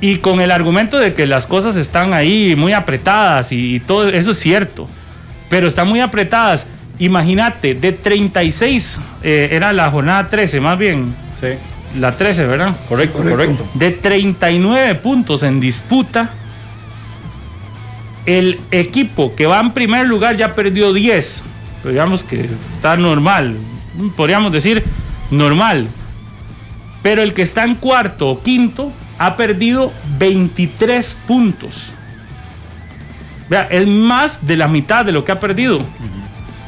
Y 0.00 0.16
con 0.16 0.40
el 0.40 0.50
argumento 0.50 0.98
de 0.98 1.14
que 1.14 1.26
las 1.26 1.46
cosas 1.46 1.76
están 1.76 2.14
ahí 2.14 2.56
muy 2.56 2.72
apretadas 2.72 3.52
y, 3.52 3.80
todo 3.80 4.08
eso 4.08 4.30
es 4.32 4.38
cierto, 4.38 4.88
pero 5.48 5.68
están 5.68 5.88
muy 5.88 6.00
apretadas. 6.00 6.66
Imagínate, 6.98 7.74
de 7.74 7.92
36, 7.92 9.00
eh, 9.22 9.48
era 9.52 9.72
la 9.72 9.90
jornada 9.90 10.28
13 10.28 10.60
más 10.60 10.78
bien. 10.78 11.14
Sí. 11.40 11.48
La 11.98 12.12
13, 12.12 12.46
¿verdad? 12.46 12.76
Correcto, 12.88 13.18
correcto, 13.18 13.36
correcto. 13.36 13.68
De 13.74 13.90
39 13.90 14.94
puntos 14.96 15.42
en 15.42 15.58
disputa, 15.58 16.30
el 18.26 18.60
equipo 18.70 19.34
que 19.34 19.46
va 19.46 19.60
en 19.60 19.72
primer 19.72 20.06
lugar 20.06 20.36
ya 20.36 20.54
perdió 20.54 20.92
10. 20.92 21.44
Digamos 21.84 22.22
que 22.22 22.48
está 22.76 22.96
normal. 22.96 23.56
Podríamos 24.16 24.52
decir 24.52 24.84
normal. 25.30 25.88
Pero 27.02 27.22
el 27.22 27.32
que 27.32 27.42
está 27.42 27.64
en 27.64 27.76
cuarto 27.76 28.28
o 28.28 28.42
quinto 28.42 28.92
ha 29.18 29.36
perdido 29.36 29.92
23 30.18 31.18
puntos. 31.26 31.94
Vea, 33.48 33.66
es 33.70 33.86
más 33.86 34.46
de 34.46 34.56
la 34.56 34.68
mitad 34.68 35.04
de 35.04 35.12
lo 35.12 35.24
que 35.24 35.32
ha 35.32 35.40
perdido. 35.40 35.84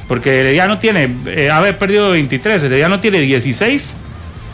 Porque 0.08 0.40
Herediano 0.40 0.78
tiene, 0.78 1.14
eh, 1.26 1.50
haber 1.50 1.78
perdido 1.78 2.10
23, 2.10 2.64
Herediano 2.64 2.98
tiene 2.98 3.20
16, 3.20 3.96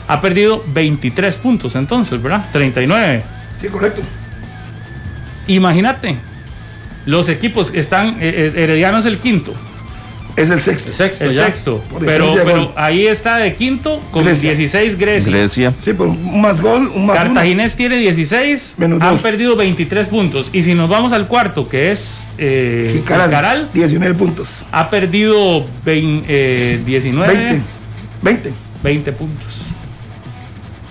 ha 0.09 0.21
perdido 0.21 0.65
23 0.67 1.37
puntos 1.37 1.77
entonces, 1.77 2.21
¿verdad? 2.21 2.47
39. 2.51 3.23
Sí, 3.61 3.69
correcto. 3.69 4.03
Imagínate, 5.47 6.17
los 7.07 7.29
equipos 7.29 7.73
están, 7.75 8.17
eh, 8.21 8.53
eh, 8.55 8.63
Herediano 8.65 8.99
es 8.99 9.05
el 9.07 9.19
quinto. 9.19 9.55
Es 10.37 10.51
el 10.51 10.63
sexto. 10.63 10.91
El 10.91 10.95
sexto, 10.95 11.25
el 11.25 11.35
sexto. 11.35 11.85
Pero, 11.99 12.33
pero 12.45 12.73
ahí 12.77 13.07
está 13.07 13.39
de 13.39 13.57
quinto 13.57 14.01
con 14.13 14.25
16 14.25 14.97
Grecia. 14.97 15.33
Grecia. 15.33 15.73
Sí, 15.81 15.93
pero 15.93 16.11
un 16.11 16.41
más 16.41 16.61
gol, 16.61 16.93
un 16.95 17.07
más 17.07 17.17
Cartaginés 17.17 17.75
tiene 17.75 17.97
16, 17.97 18.77
han 19.01 19.19
perdido 19.19 19.57
23 19.57 20.07
puntos. 20.07 20.51
Y 20.53 20.63
si 20.63 20.75
nos 20.75 20.89
vamos 20.89 21.13
al 21.13 21.27
cuarto, 21.27 21.69
que 21.69 21.91
es 21.91 22.29
eh, 22.39 22.93
Jicaral, 22.95 23.71
19 23.75 24.15
puntos. 24.15 24.47
Ha 24.71 24.89
perdido 24.89 25.67
20, 25.85 26.83
19. 26.85 27.35
20. 27.35 27.63
20. 28.23 28.53
20 28.85 29.13
puntos. 29.13 29.58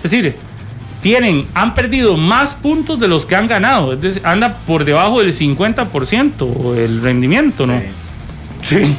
Es 0.08 0.12
decir, 0.12 0.36
tienen, 1.02 1.46
han 1.52 1.74
perdido 1.74 2.16
más 2.16 2.54
puntos 2.54 2.98
de 2.98 3.08
los 3.08 3.26
que 3.26 3.36
han 3.36 3.46
ganado. 3.46 3.92
Es 3.92 4.00
decir, 4.00 4.22
anda 4.24 4.56
por 4.66 4.86
debajo 4.86 5.20
del 5.20 5.34
50% 5.34 6.76
el 6.78 7.02
rendimiento, 7.02 7.66
¿no? 7.66 7.78
Sí. 8.62 8.96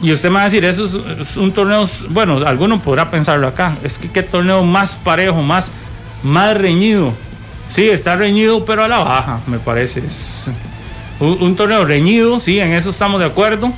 Y 0.00 0.12
usted 0.12 0.30
me 0.30 0.36
va 0.36 0.40
a 0.40 0.44
decir, 0.44 0.64
eso 0.64 0.84
es, 1.20 1.36
un 1.36 1.52
torneo, 1.52 1.84
bueno, 2.08 2.38
alguno 2.46 2.80
podrá 2.80 3.10
pensarlo 3.10 3.46
acá, 3.46 3.76
es 3.84 3.98
que 3.98 4.10
qué 4.10 4.22
torneo 4.22 4.64
más 4.64 4.96
parejo, 4.96 5.42
más, 5.42 5.70
más 6.22 6.56
reñido. 6.56 7.12
Sí, 7.68 7.88
está 7.88 8.16
reñido, 8.16 8.64
pero 8.64 8.82
a 8.82 8.88
la 8.88 8.98
baja, 8.98 9.40
me 9.46 9.58
parece. 9.58 10.00
Es 10.00 10.50
un, 11.20 11.36
un 11.40 11.54
torneo 11.54 11.84
reñido, 11.84 12.40
sí, 12.40 12.58
en 12.58 12.72
eso 12.72 12.90
estamos 12.90 13.20
de 13.20 13.26
acuerdo 13.26 13.72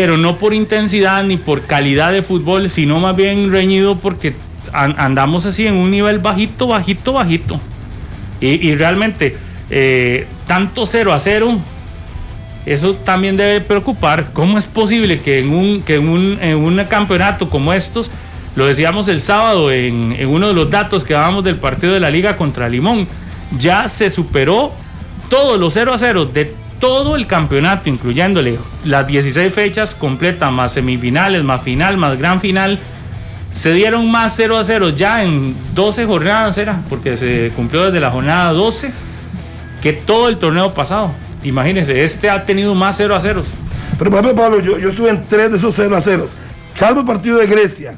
pero 0.00 0.16
no 0.16 0.38
por 0.38 0.54
intensidad 0.54 1.24
ni 1.24 1.38
por 1.38 1.62
calidad 1.62 2.12
de 2.12 2.22
fútbol, 2.22 2.70
sino 2.70 3.00
más 3.00 3.16
bien 3.16 3.50
reñido 3.50 3.96
porque 3.96 4.32
andamos 4.72 5.44
así 5.44 5.66
en 5.66 5.74
un 5.74 5.90
nivel 5.90 6.20
bajito, 6.20 6.68
bajito, 6.68 7.14
bajito. 7.14 7.60
Y, 8.40 8.76
realmente, 8.76 9.36
eh, 9.70 10.28
tanto 10.46 10.86
0 10.86 11.12
a 11.12 11.18
0, 11.18 11.58
eso 12.64 12.94
también 12.94 13.36
debe 13.36 13.60
preocupar. 13.60 14.30
¿Cómo 14.32 14.56
es 14.56 14.66
posible 14.66 15.18
que 15.18 15.40
en 15.40 15.50
un, 15.50 15.82
que 15.82 15.96
en 15.96 16.08
un, 16.08 16.38
en 16.40 16.58
un 16.58 16.76
campeonato 16.84 17.50
como 17.50 17.72
estos, 17.72 18.08
lo 18.54 18.66
decíamos 18.66 19.08
el 19.08 19.20
sábado 19.20 19.72
en, 19.72 20.14
en 20.16 20.28
uno 20.28 20.46
de 20.46 20.54
los 20.54 20.70
datos 20.70 21.04
que 21.04 21.14
dábamos 21.14 21.42
del 21.42 21.56
partido 21.56 21.92
de 21.92 21.98
la 21.98 22.10
liga 22.12 22.36
contra 22.36 22.68
Limón, 22.68 23.08
ya 23.58 23.88
se 23.88 24.10
superó 24.10 24.70
todos 25.28 25.58
los 25.58 25.74
0 25.74 25.92
a 25.92 25.98
0 25.98 26.26
de 26.26 26.54
todo 26.78 27.16
el 27.16 27.26
campeonato, 27.26 27.88
incluyéndole 27.88 28.58
las 28.84 29.06
16 29.06 29.52
fechas 29.52 29.94
completas, 29.94 30.52
más 30.52 30.72
semifinales, 30.72 31.42
más 31.42 31.62
final, 31.62 31.96
más 31.96 32.18
gran 32.18 32.40
final 32.40 32.78
se 33.50 33.72
dieron 33.72 34.10
más 34.10 34.34
0 34.36 34.58
a 34.58 34.64
0 34.64 34.90
ya 34.90 35.24
en 35.24 35.56
12 35.74 36.06
jornadas, 36.06 36.58
era, 36.58 36.82
porque 36.88 37.16
se 37.16 37.50
cumplió 37.56 37.86
desde 37.86 38.00
la 38.00 38.10
jornada 38.10 38.52
12, 38.52 38.92
que 39.82 39.92
todo 39.92 40.28
el 40.28 40.38
torneo 40.38 40.74
pasado. 40.74 41.10
Imagínense, 41.42 42.04
este 42.04 42.28
ha 42.28 42.44
tenido 42.44 42.74
más 42.74 42.96
0 42.96 43.14
a 43.14 43.20
0. 43.20 43.42
Pero, 43.98 44.10
Pablo, 44.10 44.60
yo, 44.60 44.76
estuve 44.76 45.10
en 45.10 45.22
tres 45.24 45.50
de 45.50 45.56
esos 45.56 45.74
0 45.74 45.96
a 45.96 46.00
0, 46.00 46.28
salvo 46.74 47.00
el 47.00 47.06
partido 47.06 47.38
de 47.38 47.46
Grecia, 47.46 47.96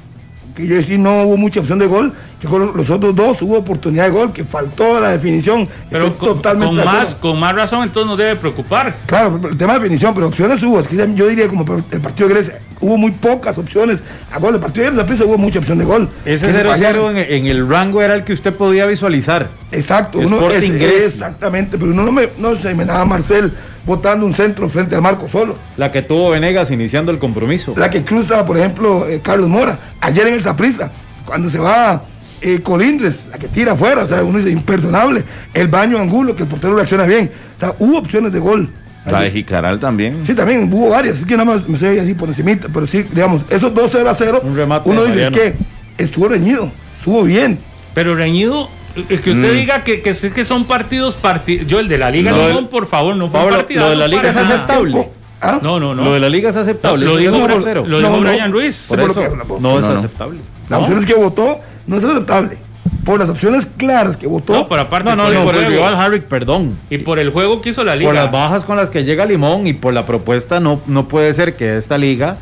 yo 0.57 0.75
decía 0.75 0.99
no 0.99 1.23
hubo 1.23 1.37
mucha 1.37 1.61
opción 1.61 1.78
de 1.78 1.87
gol, 1.87 2.12
que 2.40 2.49
con 2.49 2.76
los 2.76 2.90
otros 2.90 3.14
dos 3.14 3.42
hubo 3.42 3.59
oportunidad 3.59 4.07
de 4.07 4.11
gol, 4.11 4.33
que 4.33 4.45
faltó 4.45 5.00
la 5.00 5.11
definición. 5.11 5.69
Pero 5.90 6.16
con, 6.16 6.37
totalmente 6.37 6.85
más, 6.85 7.14
con 7.14 7.38
más 7.38 7.54
razón, 7.54 7.85
entonces 7.85 8.09
nos 8.09 8.19
debe 8.19 8.37
preocupar. 8.37 8.97
Claro, 9.07 9.40
el 9.50 9.57
tema 9.57 9.75
de 9.75 9.80
definición, 9.80 10.14
pero 10.14 10.26
opciones 10.26 10.62
hubo. 10.62 10.80
Es 10.80 10.88
que 10.88 10.97
yo 10.97 11.28
diría 11.28 11.49
como 11.49 11.64
el 11.90 12.00
partido 12.00 12.28
de 12.28 12.35
Grecia, 12.35 12.61
hubo 12.80 12.97
muy 12.97 13.11
pocas 13.12 13.59
opciones 13.59 14.02
a 14.33 14.38
gol. 14.38 14.54
El 14.54 14.61
partido 14.61 14.90
de 14.90 15.02
Grecia 15.02 15.26
hubo 15.26 15.38
mucha 15.38 15.59
opción 15.59 15.78
de 15.78 15.85
gol. 15.85 16.09
Ese 16.25 16.52
0-0 16.52 17.26
en, 17.28 17.47
el 17.47 17.69
rango 17.69 18.02
era 18.02 18.14
el 18.14 18.25
que 18.25 18.33
usted 18.33 18.54
podía 18.54 18.87
visualizar. 18.87 19.50
Exacto, 19.73 20.19
uno 20.19 20.50
es, 20.50 20.64
exactamente, 20.64 21.78
pero 21.78 21.92
uno 21.92 22.04
no, 22.04 22.12
me, 22.12 22.28
no 22.38 22.57
se 22.57 22.75
me 22.75 22.85
nada 22.85 23.04
Marcel 23.04 23.52
botando 23.84 24.26
un 24.26 24.34
centro 24.34 24.68
frente 24.68 24.94
al 24.94 25.02
marco 25.02 25.28
solo. 25.28 25.56
La 25.76 25.90
que 25.90 26.02
tuvo 26.02 26.30
Venegas 26.30 26.70
iniciando 26.70 27.10
el 27.12 27.18
compromiso. 27.18 27.75
La 27.76 27.90
que 27.90 28.02
cruza, 28.02 28.44
por 28.46 28.58
ejemplo, 28.58 29.08
eh, 29.08 29.20
Carlos 29.22 29.49
Mora, 29.49 29.78
ayer 30.00 30.26
en 30.26 30.34
el 30.34 30.42
Zaprisa, 30.42 30.90
cuando 31.25 31.50
se 31.50 31.58
va 31.58 32.02
eh, 32.40 32.60
Colindres, 32.62 33.26
la 33.30 33.38
que 33.38 33.49
tira 33.49 33.72
afuera, 33.72 34.04
o 34.04 34.08
sea, 34.08 34.22
uno 34.22 34.38
dice 34.38 34.50
imperdonable. 34.50 35.25
El 35.52 35.68
baño 35.68 35.99
Angulo, 35.99 36.34
que 36.34 36.42
el 36.42 36.49
portero 36.49 36.75
reacciona 36.75 37.04
bien. 37.04 37.30
O 37.56 37.58
sea, 37.58 37.75
hubo 37.78 37.99
opciones 37.99 38.32
de 38.32 38.38
gol. 38.38 38.68
La 39.06 39.22
de 39.22 39.30
Jicaral 39.30 39.80
también. 39.80 40.25
Sí, 40.25 40.34
también 40.34 40.72
hubo 40.72 40.90
varias. 40.90 41.18
Es 41.18 41.26
que 41.26 41.37
nada 41.37 41.44
más 41.44 41.68
me 41.68 41.76
sé 41.76 41.99
así 42.00 42.14
por 42.14 42.28
encima, 42.28 42.52
pero 42.72 42.87
sí, 42.87 43.02
digamos, 43.02 43.44
esos 43.49 43.72
2 43.72 43.90
0 43.92 44.10
a 44.10 44.14
0, 44.14 44.42
uno 44.84 45.04
dice 45.04 45.25
es 45.25 45.30
que 45.30 45.54
estuvo 45.99 46.28
reñido, 46.28 46.70
estuvo 46.94 47.25
bien. 47.25 47.58
Pero 47.94 48.14
reñido 48.14 48.68
que 48.94 49.30
usted 49.30 49.52
mm. 49.52 49.56
diga 49.56 49.85
que, 49.85 50.02
que, 50.02 50.12
que, 50.12 50.44
son 50.44 50.64
partidos 50.64 51.14
partidos. 51.14 51.66
Yo, 51.66 51.80
el 51.80 51.88
de 51.88 51.99
la 51.99 52.11
Liga, 52.11 52.32
no, 52.32 52.68
por 52.68 52.87
favor, 52.87 53.16
no 53.16 53.28
fue 53.28 53.49
partido. 53.49 53.82
Lo 53.82 53.90
de 53.90 53.97
la 53.97 54.09
Liga 54.09 54.30
es 54.30 54.37
aceptable. 54.37 55.09
¿Ah? 55.40 55.59
No, 55.62 55.80
no, 55.80 55.94
no. 55.94 56.04
Lo 56.04 56.12
de 56.12 56.20
la 56.20 56.28
Liga 56.28 56.50
es 56.50 56.56
aceptable. 56.56 57.06
lo 57.06 57.16
dijo, 57.16 57.32
lo 57.32 57.99
dijo 57.99 58.20
Brian 58.20 58.52
Ruiz. 58.52 58.87
Por 58.88 59.00
eso, 59.00 59.23
no, 59.61 59.78
es 59.78 59.85
aceptable. 59.85 60.40
Las 60.68 60.80
opciones 60.80 61.06
que 61.06 61.14
votó 61.14 61.61
no 61.87 61.97
es 61.97 62.04
aceptable. 62.04 62.59
Por 63.04 63.18
las 63.18 63.30
opciones 63.30 63.66
claras 63.66 64.16
que 64.16 64.26
votó. 64.26 64.52
No, 64.52 64.68
pero 64.68 64.82
aparte, 64.82 65.16
no, 65.16 65.30
no, 65.30 65.44
por, 65.44 65.56
el, 65.56 65.66
rival 65.66 65.94
Harrick, 65.94 66.25
perdón. 66.25 66.78
Y 66.90 66.99
por 66.99 67.18
el 67.18 67.30
juego 67.30 67.61
que 67.61 67.70
hizo 67.70 67.82
la 67.82 67.97
Liga. 67.97 68.09
Por 68.09 68.14
las 68.14 68.30
bajas 68.30 68.64
con 68.64 68.76
las 68.76 68.90
que 68.90 69.04
llega 69.04 69.25
Limón 69.25 69.66
y 69.66 69.73
por 69.73 69.94
la 69.94 70.04
propuesta, 70.04 70.61
no, 70.61 70.80
no 70.87 71.09
puede 71.09 71.32
ser 71.32 71.56
que 71.56 71.76
esta 71.76 71.97
Liga 71.97 72.37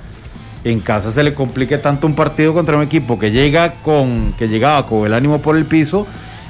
en 0.64 0.80
casa 0.80 1.12
se 1.12 1.22
le 1.22 1.34
complique 1.34 1.78
tanto 1.78 2.06
un 2.06 2.14
partido 2.14 2.52
contra 2.52 2.76
un 2.76 2.82
equipo 2.82 3.18
que 3.18 3.30
llega 3.30 3.74
con 3.82 4.34
que 4.38 4.48
llegaba 4.48 4.86
con 4.86 5.06
el 5.06 5.14
ánimo 5.14 5.40
por 5.40 5.56
el 5.56 5.66
piso 5.66 6.06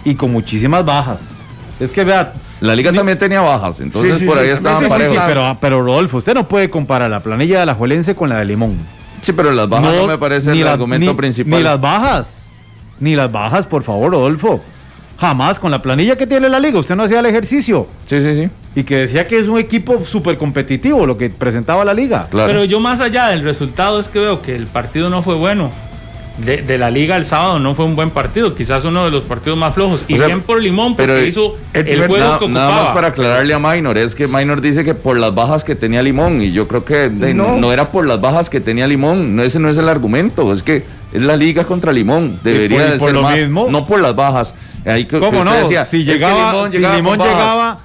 y 0.08 0.14
con 0.14 0.32
muchísimas 0.32 0.84
bajas. 0.84 1.20
Es 1.78 1.92
que 1.92 2.02
vea, 2.02 2.32
la 2.60 2.74
liga 2.74 2.92
también 2.92 3.18
tenía 3.18 3.40
bajas, 3.40 3.80
entonces 3.80 4.22
por 4.24 4.38
ahí 4.38 4.48
estaban 4.48 4.88
parejos. 4.88 5.18
pero, 5.26 5.56
pero 5.60 5.82
Rodolfo, 5.82 6.16
usted 6.16 6.34
no 6.34 6.48
puede 6.48 6.70
comparar 6.70 7.10
la 7.10 7.20
planilla 7.20 7.60
de 7.60 7.66
la 7.66 7.74
Juelense 7.74 8.14
con 8.14 8.28
la 8.28 8.38
de 8.38 8.46
Limón. 8.46 8.78
Sí, 9.20 9.32
pero 9.32 9.50
las 9.52 9.68
bajas 9.68 9.94
no, 9.94 10.06
me 10.06 10.18
parece 10.18 10.52
el 10.52 10.66
argumento 10.66 11.14
principal. 11.14 11.58
Ni 11.58 11.62
las 11.62 11.80
bajas, 11.80 12.48
ni 12.98 13.14
las 13.14 13.30
bajas, 13.30 13.66
por 13.66 13.82
favor, 13.82 14.10
Rodolfo. 14.12 14.62
Jamás, 15.20 15.58
con 15.58 15.72
la 15.72 15.82
planilla 15.82 16.16
que 16.16 16.28
tiene 16.28 16.48
la 16.48 16.60
liga, 16.60 16.78
usted 16.78 16.94
no 16.94 17.02
hacía 17.02 17.18
el 17.18 17.26
ejercicio. 17.26 17.88
Sí, 18.06 18.20
sí, 18.20 18.34
sí. 18.34 18.48
Y 18.76 18.84
que 18.84 18.98
decía 18.98 19.26
que 19.26 19.38
es 19.38 19.48
un 19.48 19.58
equipo 19.58 20.04
súper 20.04 20.38
competitivo 20.38 21.04
lo 21.06 21.18
que 21.18 21.28
presentaba 21.28 21.84
la 21.84 21.92
liga. 21.92 22.28
Pero 22.30 22.64
yo 22.64 22.78
más 22.78 23.00
allá 23.00 23.28
del 23.28 23.42
resultado 23.42 23.98
es 23.98 24.08
que 24.08 24.20
veo 24.20 24.40
que 24.40 24.54
el 24.54 24.68
partido 24.68 25.10
no 25.10 25.22
fue 25.22 25.34
bueno 25.34 25.72
de, 26.38 26.78
la 26.78 26.90
liga 26.90 27.16
el 27.16 27.26
sábado 27.26 27.58
no 27.58 27.74
fue 27.74 27.84
un 27.84 27.96
buen 27.96 28.10
partido, 28.10 28.54
quizás 28.54 28.84
uno 28.84 29.04
de 29.04 29.10
los 29.10 29.24
partidos 29.24 29.58
más 29.58 29.74
flojos. 29.74 30.04
Y 30.08 30.14
bien 30.14 30.42
por 30.42 30.60
Limón, 30.62 30.94
porque 30.94 31.12
pero 31.12 31.26
hizo 31.26 31.56
el, 31.72 32.06
juego 32.06 32.38
que 32.38 32.48
Nada 32.48 32.82
más 32.82 32.90
para 32.90 33.08
aclararle 33.08 33.54
a 33.54 33.58
Minor, 33.58 33.98
es 33.98 34.14
que 34.14 34.26
Minor 34.26 34.60
dice 34.60 34.84
que 34.84 34.94
por 34.94 35.18
las 35.18 35.34
bajas 35.34 35.64
que 35.64 35.74
tenía 35.74 36.02
Limón, 36.02 36.42
y 36.42 36.52
yo 36.52 36.68
creo 36.68 36.84
que 36.84 37.10
no. 37.10 37.72
era 37.72 37.90
por 37.90 38.06
las 38.06 38.20
bajas 38.20 38.48
que 38.48 38.60
tenía 38.60 38.86
Limón, 38.86 39.36
no, 39.36 39.42
ese 39.42 39.58
no 39.58 39.68
es 39.68 39.76
el 39.76 39.88
argumento, 39.88 40.52
es 40.52 40.62
que 40.62 40.84
es 41.12 41.22
la 41.22 41.36
liga 41.36 41.64
contra 41.64 41.92
Limón, 41.92 42.38
debería 42.42 42.90
de 42.90 42.98
ser 42.98 43.14
más, 43.14 43.48
no 43.48 43.86
por 43.86 44.00
las 44.00 44.14
bajas. 44.14 44.54
Ahí 44.84 45.04
¿Cómo 45.06 45.44
no? 45.44 45.66
si 45.66 46.04
llegaba, 46.04 46.70
si 46.70 46.78
Limón, 46.78 47.18
llegaba, 47.18 47.80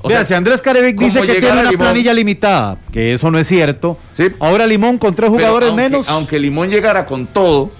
o 0.00 0.10
sea, 0.10 0.24
si 0.24 0.34
Andrés 0.34 0.60
Carevic 0.60 0.98
dice 0.98 1.20
que 1.22 1.40
tiene 1.40 1.60
una 1.60 1.72
planilla 1.72 2.14
limitada, 2.14 2.76
que 2.92 3.14
eso 3.14 3.30
no 3.30 3.38
es 3.38 3.46
cierto, 3.46 3.98
ahora 4.40 4.66
Limón 4.66 4.98
con 4.98 5.14
tres 5.14 5.30
jugadores 5.30 5.72
menos. 5.74 6.08
Aunque 6.08 6.38
Limón 6.38 6.70
llegara 6.70 7.04
con 7.04 7.26
todo, 7.26 7.70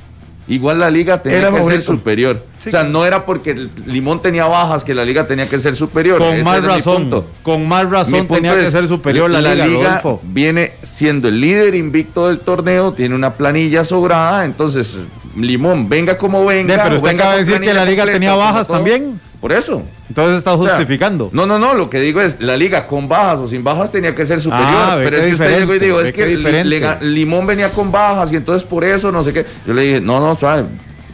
igual 0.48 0.80
la 0.80 0.90
liga 0.90 1.22
tenía 1.22 1.50
que 1.50 1.62
ser 1.62 1.82
superior. 1.82 2.44
o 2.58 2.70
sea, 2.70 2.84
no 2.84 3.04
era 3.04 3.24
porque 3.24 3.68
Limón 3.86 4.20
tenía 4.20 4.46
bajas 4.46 4.84
que 4.84 4.94
la 4.94 5.04
liga 5.04 5.26
tenía 5.26 5.48
que 5.48 5.58
ser 5.58 5.76
superior. 5.76 6.18
Con 6.18 6.42
más 6.42 6.62
razón. 6.62 7.24
Con 7.42 7.68
más 7.68 7.88
razón 7.88 8.26
tenía 8.26 8.54
que 8.54 8.70
ser 8.70 8.88
superior 8.88 9.30
la, 9.30 9.40
liga. 9.40 9.54
La 9.54 9.66
liga 9.66 10.02
viene 10.22 10.72
siendo 10.82 11.28
el 11.28 11.40
líder 11.40 11.74
invicto 11.74 12.28
del 12.28 12.40
torneo, 12.40 12.92
tiene 12.92 13.14
una 13.14 13.34
planilla 13.34 13.84
sobrada, 13.84 14.44
entonces 14.44 14.98
Limón, 15.36 15.88
venga 15.88 16.18
como 16.18 16.44
venga. 16.44 16.82
pero 16.82 16.96
usted 16.96 17.10
acaba 17.10 17.32
de 17.32 17.38
decir 17.44 17.60
que 17.60 17.74
la 17.74 17.84
liga 17.84 18.04
tenía 18.04 18.34
bajas 18.34 18.68
también. 18.68 19.20
Por 19.40 19.52
eso. 19.52 19.82
Entonces 20.08 20.38
está 20.38 20.52
justificando. 20.52 21.30
no, 21.32 21.46
no, 21.46 21.58
no, 21.58 21.74
lo 21.74 21.88
que 21.88 22.00
digo 22.00 22.20
es, 22.20 22.40
la 22.40 22.56
liga 22.56 22.86
con 22.86 23.08
bajas 23.08 23.38
o 23.38 23.46
sin 23.46 23.62
bajas 23.62 23.92
tenía 23.92 24.14
que 24.14 24.26
ser 24.26 24.40
superior. 24.40 24.68
Ah, 24.68 24.96
pero 24.98 25.16
es 25.16 25.26
que 25.26 25.32
usted 25.32 25.58
llegó 25.60 25.74
y 25.74 25.78
dijo, 25.78 26.00
es 26.00 26.12
que 26.12 26.98
Limón 27.02 27.46
venía 27.46 27.70
con 27.70 27.92
bajas 27.92 28.32
y 28.32 28.36
entonces 28.36 28.66
por 28.66 28.84
eso 28.84 29.12
no 29.12 29.22
sé 29.22 29.32
qué. 29.32 29.46
Yo 29.66 29.74
le 29.74 29.82
dije, 29.82 30.00
no, 30.00 30.18
no, 30.18 30.36
suave, 30.36 30.64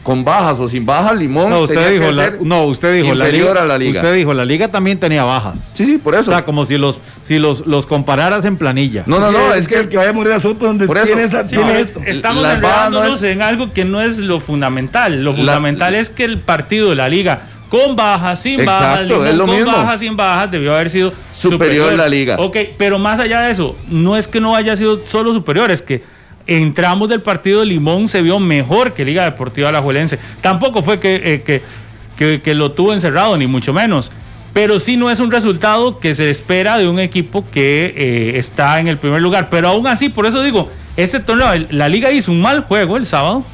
con 0.02 0.25
bajas 0.25 0.61
o 0.61 0.69
sin 0.69 0.87
bajas, 0.87 1.16
Limón 1.16 1.50
no, 1.50 1.61
usted 1.61 2.00
dijo, 2.00 2.11
no, 2.43 2.64
usted 2.64 2.95
dijo 2.95 3.14
la 3.14 3.28
liga, 3.28 3.62
a 3.62 3.64
la 3.66 3.78
liga. 3.78 4.00
Usted 4.00 4.14
dijo, 4.14 4.33
la 4.33 4.45
liga 4.45 4.69
también 4.69 4.99
tenía 4.99 5.25
bajas. 5.25 5.73
Sí, 5.75 5.85
sí, 5.85 5.99
por 5.99 6.14
eso. 6.14 6.31
O 6.31 6.35
sea, 6.35 6.45
como 6.45 6.64
si 6.64 6.78
los 6.78 6.99
si 7.23 7.38
los, 7.38 7.66
los 7.66 7.87
compararas 7.87 8.45
en 8.45 8.59
planilla. 8.59 9.04
No, 9.07 9.19
no, 9.19 9.33
no, 9.33 9.54
es, 9.54 9.66
que 9.66 9.76
el 9.76 9.88
que 9.88 9.97
vaya 9.97 10.11
a 10.11 10.12
morir 10.12 10.33
a 10.33 10.40
Soto 10.40 10.66
donde 10.66 10.87
tiene, 10.87 11.23
esa, 11.23 11.47
tiene 11.47 11.81
esto. 11.81 12.00
Estamos 12.04 12.45
enredándonos 12.45 13.23
en 13.23 13.40
algo 13.40 13.73
que 13.73 13.85
no 13.85 14.02
es 14.02 14.19
lo 14.19 14.40
fundamental. 14.40 15.25
Lo 15.25 15.35
fundamental 15.35 15.95
es 15.95 16.11
que 16.11 16.25
el 16.25 16.38
partido 16.38 16.90
de 16.90 16.97
la 16.97 17.09
liga 17.09 17.40
con 17.75 17.97
bajas, 17.97 18.40
sin 18.40 18.64
bajas, 18.64 19.11
con 19.11 19.64
bajas, 19.66 19.99
sin 19.99 20.16
bajas, 20.16 20.49
debió 20.49 20.75
haber 20.75 20.88
sido 20.88 21.12
superior, 21.33 21.93
la 21.95 22.09
liga. 22.09 22.37
Ok, 22.38 22.57
pero 22.78 23.00
más 23.00 23.19
allá 23.19 23.40
de 23.40 23.50
eso, 23.50 23.76
no 23.88 24.16
es 24.16 24.28
que 24.28 24.40
no 24.40 24.54
haya 24.54 24.76
sido 24.76 25.00
solo 25.09 25.35
superior, 25.35 25.73
es 25.73 25.83
que 25.83 26.04
entramos 26.47 27.09
del 27.09 27.21
partido 27.21 27.61
de 27.61 27.66
Limón 27.66 28.07
se 28.07 28.23
vio 28.23 28.38
mejor 28.38 28.93
que 28.93 29.04
Liga 29.04 29.25
Deportiva 29.25 29.71
Alajuelense. 29.71 30.21
Tampoco 30.40 30.85
fue 30.85 31.00
que, 31.00 31.43
eh, 31.45 32.40
que, 32.40 32.54
lo 32.54 32.71
tuvo 32.71 32.93
encerrado, 32.93 33.37
ni 33.37 33.49
mucho 33.49 33.73
menos. 33.73 34.12
Pero 34.52 34.78
sí 34.78 34.97
no 34.97 35.11
es 35.11 35.19
un 35.19 35.33
resultado 35.33 35.99
que 35.99 36.14
se 36.14 36.31
espera 36.31 36.78
de 36.78 36.87
un 36.87 37.00
equipo 37.00 37.45
que 37.50 37.93
eh, 37.97 38.38
está 38.38 38.78
en 38.78 38.87
el 38.87 38.99
primer 38.99 39.21
lugar. 39.21 39.49
Pero 39.50 39.66
aún 39.66 39.88
así, 39.88 40.11
por 40.11 40.26
eso 40.26 40.45
digo, 40.45 40.71
este 40.97 41.19
torneo, 41.19 41.66
la 41.71 41.88
liga 41.88 42.12
hizo 42.12 42.31
un 42.31 42.40
mal 42.40 42.61
juego 42.61 42.97
el 42.97 43.04
sábado 43.04 43.45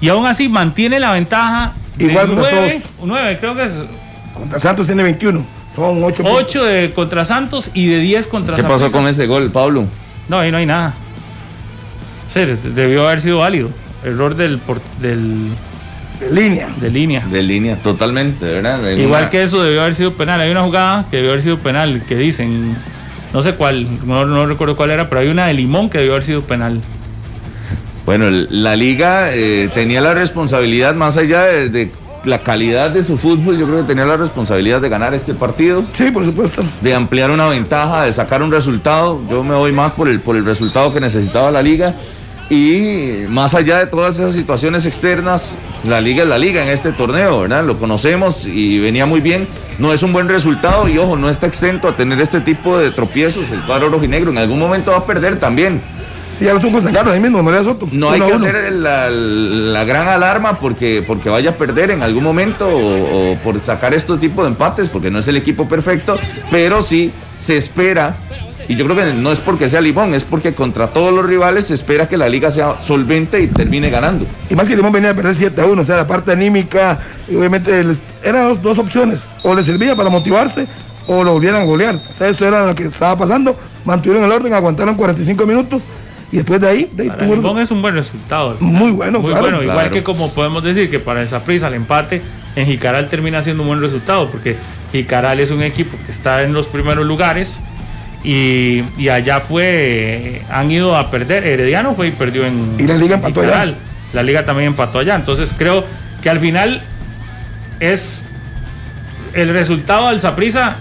y 0.00 0.08
aún 0.08 0.26
así 0.26 0.48
mantiene 0.48 0.98
la 0.98 1.12
ventaja 1.12 1.74
Igual 1.98 2.28
contra 2.28 2.50
todos. 2.50 2.72
9, 3.02 3.38
creo 3.40 3.56
que 3.56 3.64
es. 3.64 3.80
Contra 4.34 4.60
Santos 4.60 4.86
tiene 4.86 5.02
21. 5.02 5.46
Son 5.70 6.02
8. 6.02 6.22
8 6.24 6.64
de 6.64 6.92
contra 6.92 7.24
Santos 7.24 7.70
y 7.74 7.86
de 7.88 7.98
10 8.00 8.26
contra 8.28 8.56
¿Qué 8.56 8.62
pasó 8.62 8.90
con 8.92 9.08
ese 9.08 9.26
gol, 9.26 9.50
Pablo? 9.50 9.86
No, 10.28 10.38
ahí 10.38 10.50
no 10.50 10.58
hay 10.58 10.66
nada. 10.66 10.94
Sí, 12.32 12.40
debió 12.74 13.06
haber 13.06 13.20
sido 13.20 13.38
válido. 13.38 13.70
Error 14.04 14.36
del, 14.36 14.60
del 15.00 15.50
de 16.20 16.30
línea. 16.30 16.68
De 16.80 16.90
línea. 16.90 17.20
De 17.26 17.42
línea, 17.42 17.76
totalmente, 17.82 18.44
¿verdad? 18.46 18.90
Igual 18.90 19.28
que 19.28 19.42
eso 19.42 19.62
debió 19.62 19.82
haber 19.82 19.94
sido 19.94 20.14
penal. 20.14 20.40
Hay 20.40 20.50
una 20.50 20.62
jugada 20.62 21.06
que 21.10 21.16
debió 21.16 21.32
haber 21.32 21.42
sido 21.42 21.58
penal, 21.58 22.02
que 22.08 22.14
dicen, 22.16 22.74
no 23.32 23.42
sé 23.42 23.54
cuál, 23.54 23.86
no, 24.06 24.46
recuerdo 24.46 24.76
cuál 24.76 24.90
era, 24.90 25.08
pero 25.08 25.20
hay 25.20 25.28
una 25.28 25.46
de 25.46 25.54
Limón 25.54 25.90
que 25.90 25.98
debió 25.98 26.14
haber 26.14 26.24
sido 26.24 26.42
penal. 26.42 26.80
Bueno, 28.06 28.30
la 28.30 28.76
liga 28.76 29.34
eh, 29.34 29.68
tenía 29.74 30.00
la 30.00 30.14
responsabilidad, 30.14 30.94
más 30.94 31.16
allá 31.16 31.42
de, 31.42 31.90
la 32.24 32.38
calidad 32.38 32.90
de 32.90 33.02
su 33.02 33.18
fútbol, 33.18 33.58
yo 33.58 33.66
creo 33.66 33.80
que 33.80 33.88
tenía 33.88 34.04
la 34.04 34.16
responsabilidad 34.16 34.80
de 34.80 34.88
ganar 34.88 35.12
este 35.12 35.34
partido. 35.34 35.84
Sí, 35.92 36.12
por 36.12 36.24
supuesto. 36.24 36.62
De 36.82 36.94
ampliar 36.94 37.32
una 37.32 37.48
ventaja, 37.48 38.04
de 38.04 38.12
sacar 38.12 38.42
un 38.42 38.52
resultado. 38.52 39.20
Yo 39.28 39.42
me 39.42 39.56
voy 39.56 39.72
más 39.72 39.92
por 39.92 40.08
el, 40.08 40.20
por 40.20 40.36
el 40.36 40.44
resultado 40.44 40.94
que 40.94 41.00
necesitaba 41.00 41.50
la 41.50 41.62
liga. 41.62 41.96
Y 42.48 43.24
más 43.28 43.56
allá 43.56 43.78
de 43.78 43.86
todas 43.86 44.20
esas 44.20 44.34
situaciones 44.34 44.86
externas, 44.86 45.58
la 45.84 46.00
liga 46.00 46.22
es 46.22 46.28
la 46.28 46.38
liga 46.38 46.62
en 46.62 46.68
este 46.68 46.92
torneo, 46.92 47.40
¿verdad? 47.40 47.64
Lo 47.64 47.76
conocemos 47.76 48.46
y 48.46 48.78
venía 48.78 49.04
muy 49.04 49.20
bien. 49.20 49.48
No 49.80 49.92
es 49.92 50.04
un 50.04 50.12
buen 50.12 50.28
resultado 50.28 50.88
y 50.88 50.96
ojo, 50.96 51.16
no 51.16 51.28
está 51.28 51.48
exento 51.48 51.88
a 51.88 51.96
tener 51.96 52.20
este 52.20 52.40
tipo 52.40 52.78
de 52.78 52.92
tropiezos. 52.92 53.50
El 53.50 53.62
cuadro 53.62 53.88
rojinegro 53.88 54.30
en 54.30 54.38
algún 54.38 54.60
momento 54.60 54.92
va 54.92 54.98
a 54.98 55.06
perder 55.06 55.40
también. 55.40 55.82
Sí, 56.38 56.44
ya 56.44 56.52
lo 56.52 56.80
sacando 56.80 57.12
ahí 57.12 57.20
mismo, 57.20 57.42
María 57.42 57.64
Soto. 57.64 57.88
No 57.92 58.10
hay 58.10 58.20
que 58.20 58.32
hacer 58.32 58.72
la, 58.72 59.84
gran 59.84 60.08
alarma 60.08 60.58
porque, 60.58 61.02
porque 61.06 61.30
vaya 61.30 61.50
a 61.50 61.54
perder 61.54 61.90
en 61.90 62.02
algún 62.02 62.22
momento 62.22 62.68
o, 62.68 63.36
por 63.42 63.62
sacar 63.62 63.94
este 63.94 64.16
tipo 64.18 64.42
de 64.42 64.48
empates, 64.48 64.88
porque 64.88 65.10
no 65.10 65.18
es 65.18 65.28
el 65.28 65.36
equipo 65.36 65.68
perfecto, 65.68 66.18
pero 66.50 66.82
sí 66.82 67.12
se 67.34 67.56
espera 67.56 68.16
y 68.68 68.74
yo 68.74 68.84
creo 68.84 68.96
que 68.96 69.14
no 69.14 69.30
es 69.30 69.38
porque 69.38 69.70
sea 69.70 69.80
Limón, 69.80 70.12
es 70.14 70.24
porque 70.24 70.52
contra 70.52 70.88
todos 70.88 71.12
los 71.14 71.24
rivales 71.24 71.66
se 71.66 71.74
espera 71.74 72.08
que 72.08 72.16
la 72.16 72.28
liga 72.28 72.50
sea 72.50 72.80
solvente 72.80 73.40
y 73.40 73.46
termine 73.46 73.90
ganando. 73.90 74.26
Y 74.50 74.56
más 74.56 74.68
que 74.68 74.76
Limón 74.76 74.92
venía 74.92 75.10
a 75.10 75.14
perder 75.14 75.34
7 75.34 75.60
a 75.60 75.66
1, 75.66 75.82
o 75.82 75.84
sea, 75.84 75.96
la 75.96 76.06
parte 76.06 76.32
anímica, 76.32 76.98
obviamente 77.28 77.84
eran 78.24 78.48
dos, 78.48 78.60
dos, 78.60 78.78
opciones, 78.78 79.26
o 79.42 79.54
le 79.54 79.62
servía 79.62 79.94
para 79.94 80.10
motivarse 80.10 80.66
o 81.06 81.22
lo 81.22 81.34
volvieran 81.34 81.62
a 81.62 81.64
golear. 81.64 81.94
O 81.94 82.12
sea, 82.18 82.28
eso 82.28 82.46
era 82.46 82.66
lo 82.66 82.74
que 82.74 82.84
estaba 82.84 83.16
pasando, 83.16 83.56
mantuvieron 83.84 84.24
el 84.24 84.32
orden, 84.32 84.52
aguantaron 84.52 84.96
45 84.96 85.46
minutos 85.46 85.84
y 86.32 86.36
después 86.36 86.60
de 86.60 86.68
ahí, 86.68 86.90
de 86.92 87.04
ahí 87.04 87.60
es 87.60 87.70
un 87.70 87.82
buen 87.82 87.94
resultado. 87.94 88.56
Muy 88.60 88.90
bueno, 88.90 89.20
muy 89.20 89.32
bueno. 89.32 89.62
Igual 89.62 89.90
que 89.90 90.02
como 90.02 90.30
podemos 90.32 90.62
decir 90.62 90.90
que 90.90 90.98
para 90.98 91.22
esa 91.22 91.44
prisa 91.44 91.68
el 91.68 91.74
empate 91.74 92.20
en 92.56 92.66
Jicaral 92.66 93.08
termina 93.08 93.42
siendo 93.42 93.62
un 93.62 93.68
buen 93.68 93.80
resultado, 93.80 94.28
porque 94.30 94.56
Jicaral 94.92 95.38
es 95.40 95.50
un 95.50 95.62
equipo 95.62 95.96
que 96.04 96.10
está 96.10 96.42
en 96.42 96.52
los 96.52 96.66
primeros 96.66 97.06
lugares 97.06 97.60
y, 98.24 99.08
allá 99.08 99.40
fue, 99.40 100.42
han 100.50 100.70
ido 100.70 100.96
a 100.96 101.10
perder. 101.10 101.46
Herediano 101.46 101.94
fue 101.94 102.08
y 102.08 102.10
perdió 102.10 102.44
en. 102.44 102.74
Y 102.78 102.82
la 102.82 102.96
liga 102.96 103.16
empató 103.16 103.42
allá. 103.42 103.74
La 104.12 104.22
liga 104.22 104.44
también 104.44 104.68
empató 104.68 104.98
allá. 104.98 105.14
Entonces 105.14 105.54
creo 105.56 105.84
que 106.22 106.28
al 106.28 106.40
final 106.40 106.82
es 107.78 108.26
el 109.32 109.50
resultado 109.50 110.08
del 110.08 110.18
Saprisa 110.18 110.76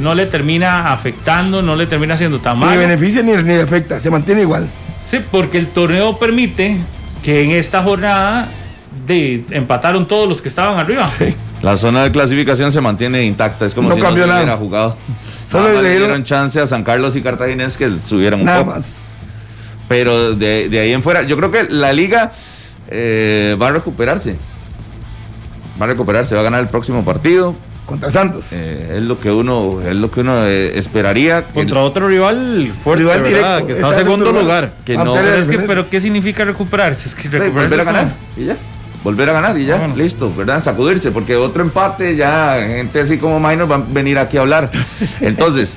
no 0.00 0.14
le 0.14 0.26
termina 0.26 0.92
afectando, 0.92 1.62
no 1.62 1.74
le 1.74 1.86
termina 1.86 2.14
haciendo 2.14 2.38
tan 2.38 2.58
mal. 2.58 2.70
Ni 2.70 2.76
beneficia 2.76 3.22
ni, 3.22 3.32
ni 3.42 3.54
afecta, 3.54 3.98
se 4.00 4.10
mantiene 4.10 4.42
igual. 4.42 4.68
Sí, 5.06 5.20
porque 5.30 5.58
el 5.58 5.68
torneo 5.68 6.18
permite 6.18 6.76
que 7.22 7.42
en 7.42 7.50
esta 7.52 7.82
jornada 7.82 8.48
de, 9.06 9.44
empataron 9.50 10.06
todos 10.06 10.28
los 10.28 10.42
que 10.42 10.48
estaban 10.48 10.78
arriba. 10.78 11.08
Sí. 11.08 11.34
La 11.62 11.76
zona 11.76 12.02
de 12.02 12.10
clasificación 12.10 12.72
se 12.72 12.80
mantiene 12.80 13.24
intacta, 13.24 13.66
es 13.66 13.74
como 13.74 13.92
si 13.92 14.00
no 14.00 14.06
se 14.06 14.12
hubiera 14.12 14.56
jugado. 14.56 14.96
Solo 15.48 15.80
le 15.80 15.98
dieron 15.98 16.24
chance 16.24 16.58
a 16.58 16.66
San 16.66 16.82
Carlos 16.82 17.14
y 17.14 17.22
Cartaginés 17.22 17.76
que 17.76 17.90
subieran 18.04 18.40
un 18.40 18.46
Nada 18.46 18.64
más. 18.64 19.20
Pero 19.88 20.34
de, 20.34 20.68
ahí 20.80 20.92
en 20.92 21.02
fuera, 21.02 21.22
yo 21.22 21.36
creo 21.36 21.50
que 21.50 21.64
la 21.64 21.92
liga 21.92 22.32
eh, 22.88 23.56
va 23.60 23.68
a 23.68 23.72
recuperarse. 23.72 24.36
Va 25.80 25.84
a 25.84 25.88
recuperarse, 25.88 26.34
va 26.34 26.40
a 26.40 26.44
ganar 26.44 26.60
el 26.60 26.68
próximo 26.68 27.04
partido 27.04 27.54
contra 27.92 28.10
Santos. 28.10 28.46
Eh, 28.52 28.94
es 28.96 29.02
lo 29.02 29.20
que 29.20 29.30
uno, 29.30 29.80
es 29.82 29.94
lo 29.94 30.10
que 30.10 30.20
uno 30.20 30.46
eh, 30.46 30.78
esperaría. 30.78 31.44
Contra 31.44 31.80
otro 31.80 32.08
rival 32.08 32.72
fuerte, 32.72 33.04
rival 33.04 33.22
directo, 33.22 33.66
que 33.66 33.72
está, 33.72 33.88
en 33.88 33.94
segundo 33.94 34.32
lugar. 34.32 34.72
Que 34.84 34.96
no, 34.96 35.18
es 35.18 35.46
que, 35.46 35.58
pero 35.58 35.90
¿qué 35.90 36.00
significa 36.00 36.44
recuperarse? 36.44 37.08
Es 37.08 37.14
que 37.14 37.28
volver 37.50 37.80
a 37.80 37.84
ganar 37.84 38.08
y 38.36 38.46
ya. 38.46 38.56
Volver 39.04 39.28
a 39.28 39.32
ganar 39.32 39.58
y 39.58 39.66
ya, 39.66 39.86
listo, 39.88 40.32
¿verdad? 40.34 40.62
Sacudirse, 40.62 41.10
porque 41.10 41.36
otro 41.36 41.62
empate 41.62 42.16
ya, 42.16 42.56
gente 42.66 43.00
así 43.00 43.18
como 43.18 43.40
Minor 43.40 43.70
va 43.70 43.76
a 43.76 43.82
venir 43.86 44.18
aquí 44.18 44.38
a 44.38 44.42
hablar. 44.42 44.70
Entonces, 45.20 45.76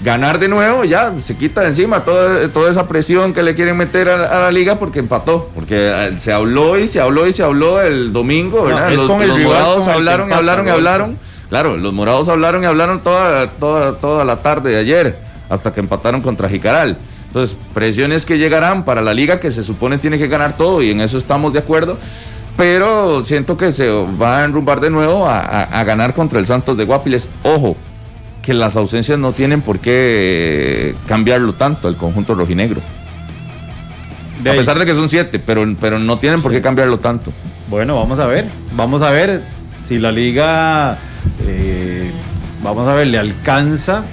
ganar 0.00 0.38
de 0.38 0.48
nuevo, 0.48 0.84
ya 0.84 1.12
se 1.20 1.36
quita 1.36 1.60
de 1.60 1.68
encima 1.68 2.04
toda, 2.04 2.48
toda 2.48 2.70
esa 2.70 2.88
presión 2.88 3.34
que 3.34 3.42
le 3.42 3.54
quieren 3.54 3.76
meter 3.76 4.08
a, 4.08 4.40
la 4.40 4.50
liga 4.50 4.78
porque 4.78 4.98
empató. 4.98 5.50
Porque 5.54 5.90
eh, 5.94 6.18
se 6.18 6.32
habló 6.32 6.78
y 6.78 6.86
se 6.86 7.00
habló 7.00 7.26
y 7.26 7.32
se 7.32 7.42
habló 7.42 7.82
el 7.82 8.12
domingo, 8.12 8.64
¿verdad? 8.64 8.90
los, 8.92 9.08
morados 9.08 9.86
hablaron 9.86 10.30
y 10.30 10.32
hablaron 10.32 10.66
y 10.66 10.70
hablaron. 10.70 11.27
Claro, 11.48 11.76
los 11.76 11.92
morados 11.92 12.28
hablaron 12.28 12.62
y 12.62 12.66
hablaron 12.66 13.00
toda, 13.00 13.50
toda, 13.52 13.94
toda 13.96 14.24
la 14.24 14.42
tarde 14.42 14.70
de 14.70 14.78
ayer, 14.78 15.18
hasta 15.48 15.72
que 15.72 15.80
empataron 15.80 16.20
contra 16.20 16.48
Jicaral. 16.48 16.98
Entonces, 17.28 17.56
presiones 17.74 18.24
que 18.24 18.38
llegarán 18.38 18.84
para 18.84 19.02
la 19.02 19.12
liga 19.12 19.38
que 19.38 19.50
se 19.50 19.62
supone 19.62 19.98
tiene 19.98 20.18
que 20.18 20.28
ganar 20.28 20.56
todo 20.56 20.82
y 20.82 20.90
en 20.90 21.00
eso 21.00 21.18
estamos 21.18 21.52
de 21.52 21.58
acuerdo. 21.58 21.98
pero 22.56 23.24
siento 23.24 23.56
que 23.56 23.70
se 23.70 23.88
va 23.88 24.40
a 24.40 24.44
enrumbar 24.44 24.80
de 24.80 24.90
nuevo 24.90 25.28
a, 25.28 25.84
ganar 25.84 26.14
contra 26.14 26.40
el 26.40 26.46
Santos 26.46 26.76
de 26.76 26.84
Guapiles. 26.84 27.28
Ojo, 27.44 27.76
que 28.42 28.52
las 28.52 28.76
ausencias 28.76 29.18
no 29.18 29.32
tienen 29.32 29.60
por 29.60 29.78
qué 29.78 30.94
cambiarlo 31.06 31.52
tanto 31.52 31.88
el 31.88 31.96
conjunto 31.96 32.34
rojinegro. 32.34 32.80
a 34.40 34.52
pesar 34.52 34.78
de 34.78 34.86
que 34.86 34.94
son 34.94 35.08
siete, 35.08 35.38
pero, 35.38 35.64
pero 35.80 35.98
no 35.98 36.18
tienen 36.18 36.42
por 36.42 36.50
qué 36.50 36.60
cambiarlo 36.60 36.98
tanto. 36.98 37.30
Bueno, 37.68 37.94
vamos 37.94 38.18
a 38.18 38.26
ver, 38.26 38.46
vamos 38.72 39.02
a 39.02 39.10
ver 39.10 39.42
si 39.80 39.98
la 39.98 40.10
liga, 40.10 40.98
eh, 41.48 42.10
vamos 42.62 42.86
a 42.88 42.94
ver, 42.94 43.06
le 43.08 43.18
alcanza 43.18 44.04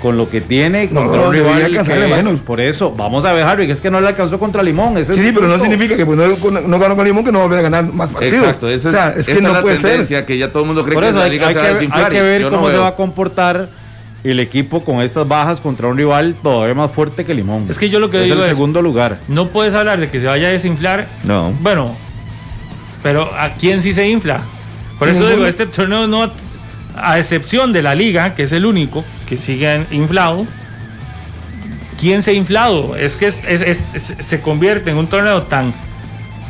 con 0.00 0.16
lo 0.16 0.30
que 0.30 0.40
tiene 0.40 0.88
contra 0.88 1.22
un 1.22 1.32
rival 1.32 2.40
por 2.46 2.60
eso 2.60 2.92
vamos 2.92 3.24
a 3.24 3.32
ver 3.32 3.42
Harry 3.42 3.66
que 3.66 3.72
es 3.72 3.80
que 3.80 3.90
no 3.90 4.00
le 4.00 4.06
alcanzó 4.06 4.38
contra 4.38 4.62
Limón 4.62 4.94
sí, 5.04 5.12
sí 5.12 5.32
pero 5.34 5.48
no 5.48 5.58
significa 5.58 5.96
que 5.96 6.06
pues, 6.06 6.16
no, 6.16 6.78
ganó 6.78 6.94
con 6.94 7.04
Limón 7.04 7.24
que 7.24 7.32
no 7.32 7.38
va 7.38 7.46
a 7.46 7.48
volver 7.48 7.58
a 7.58 7.62
ganar 7.62 7.92
más 7.92 8.10
partidos. 8.10 8.38
Exacto 8.38 8.68
esa, 8.68 8.88
o 8.90 8.92
sea, 8.92 9.08
es, 9.10 9.26
que 9.26 9.40
no 9.40 9.52
la 9.52 9.60
puede 9.60 9.76
ser. 9.76 10.24
que 10.24 10.38
ya 10.38 10.52
todo 10.52 10.62
el 10.62 10.66
mundo 10.68 10.84
cree 10.84 10.94
que 10.94 11.12
la 11.12 11.28
liga 11.28 11.48
hay, 11.48 11.54
se 11.54 11.58
va 11.58 11.66
a 11.66 11.70
desinflar 11.70 12.04
hay 12.04 12.10
que 12.12 12.22
ver 12.22 12.48
cómo 12.48 12.70
se 12.70 12.76
va 12.76 12.86
a 12.86 12.94
comportar 12.94 13.68
el 14.22 14.38
equipo 14.38 14.84
con 14.84 15.00
estas 15.00 15.26
bajas 15.26 15.60
contra 15.60 15.88
un 15.88 15.96
rival 15.96 16.36
todavía 16.42 16.76
más 16.76 16.92
fuerte 16.92 17.24
que 17.24 17.34
Limón. 17.34 17.66
Es 17.68 17.76
que 17.76 17.90
yo 17.90 17.98
lo 17.98 18.08
que 18.08 18.20
digo 18.20 18.36
es 18.36 18.50
el 18.50 18.54
segundo 18.54 18.82
lugar. 18.82 19.18
no 19.26 19.48
puedes 19.48 19.74
hablar 19.74 19.98
de 19.98 20.08
que 20.08 20.20
se 20.20 20.26
vaya 20.26 20.46
a 20.46 20.50
desinflar. 20.52 21.08
No. 21.24 21.52
Bueno 21.60 22.08
pero 23.02 23.30
¿a 23.34 23.54
quién 23.54 23.80
sí 23.82 23.92
se 23.92 24.08
infla? 24.08 24.40
Por 24.98 25.08
eso 25.08 25.28
digo, 25.28 25.46
este 25.46 25.66
torneo 25.66 26.06
no, 26.08 26.30
a 27.02 27.18
excepción 27.18 27.72
de 27.72 27.82
la 27.82 27.94
liga, 27.94 28.34
que 28.34 28.44
es 28.44 28.52
el 28.52 28.66
único 28.66 29.04
que 29.26 29.36
sigue 29.36 29.84
inflado, 29.90 30.46
¿quién 32.00 32.22
se 32.22 32.30
ha 32.30 32.34
inflado? 32.34 32.96
Es 32.96 33.16
que 33.16 33.30
se 33.30 34.40
convierte 34.40 34.90
en 34.90 34.96
un 34.96 35.08
torneo 35.08 35.42
tan, 35.42 35.74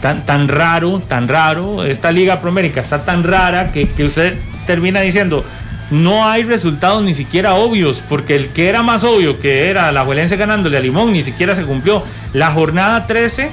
tan, 0.01 0.25
tan 0.27 0.49
raro, 0.49 1.01
tan 1.01 1.29
raro. 1.29 1.85
Esta 1.85 2.13
liga 2.13 2.41
promérica 2.41 2.81
está 2.81 3.05
tan 3.05 3.25
rara 3.25 3.73
que, 3.73 3.89
que 3.91 4.05
usted 4.05 4.37
termina 4.67 5.01
diciendo, 5.01 5.45
no 5.91 6.29
hay 6.29 6.43
resultados 6.43 7.03
ni 7.03 7.15
siquiera 7.15 7.55
obvios, 7.55 8.03
porque 8.09 8.37
el 8.37 8.49
que 8.49 8.69
era 8.69 8.83
más 8.83 9.05
obvio, 9.05 9.41
que 9.41 9.71
era 9.71 9.91
la 9.93 10.05
Juelense 10.05 10.37
ganándole 10.37 10.77
a 10.77 10.81
Limón, 10.81 11.13
ni 11.13 11.23
siquiera 11.23 11.55
se 11.55 11.65
cumplió. 11.65 12.03
La 12.35 12.51
jornada 12.51 13.07
13 13.07 13.51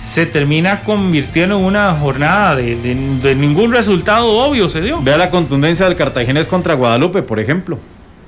se 0.00 0.26
termina 0.26 0.80
convirtiendo 0.80 1.58
en 1.58 1.64
una 1.64 1.94
jornada 1.94 2.56
de, 2.56 3.34
ningún 3.36 3.72
resultado 3.72 4.28
obvio 4.28 4.68
se 4.68 4.80
dio. 4.80 5.02
Vea 5.02 5.18
la 5.18 5.30
contundencia 5.30 5.86
del 5.86 5.96
cartaginés 5.96 6.46
contra 6.46 6.74
Guadalupe, 6.74 7.22
por 7.22 7.40
ejemplo. 7.40 7.78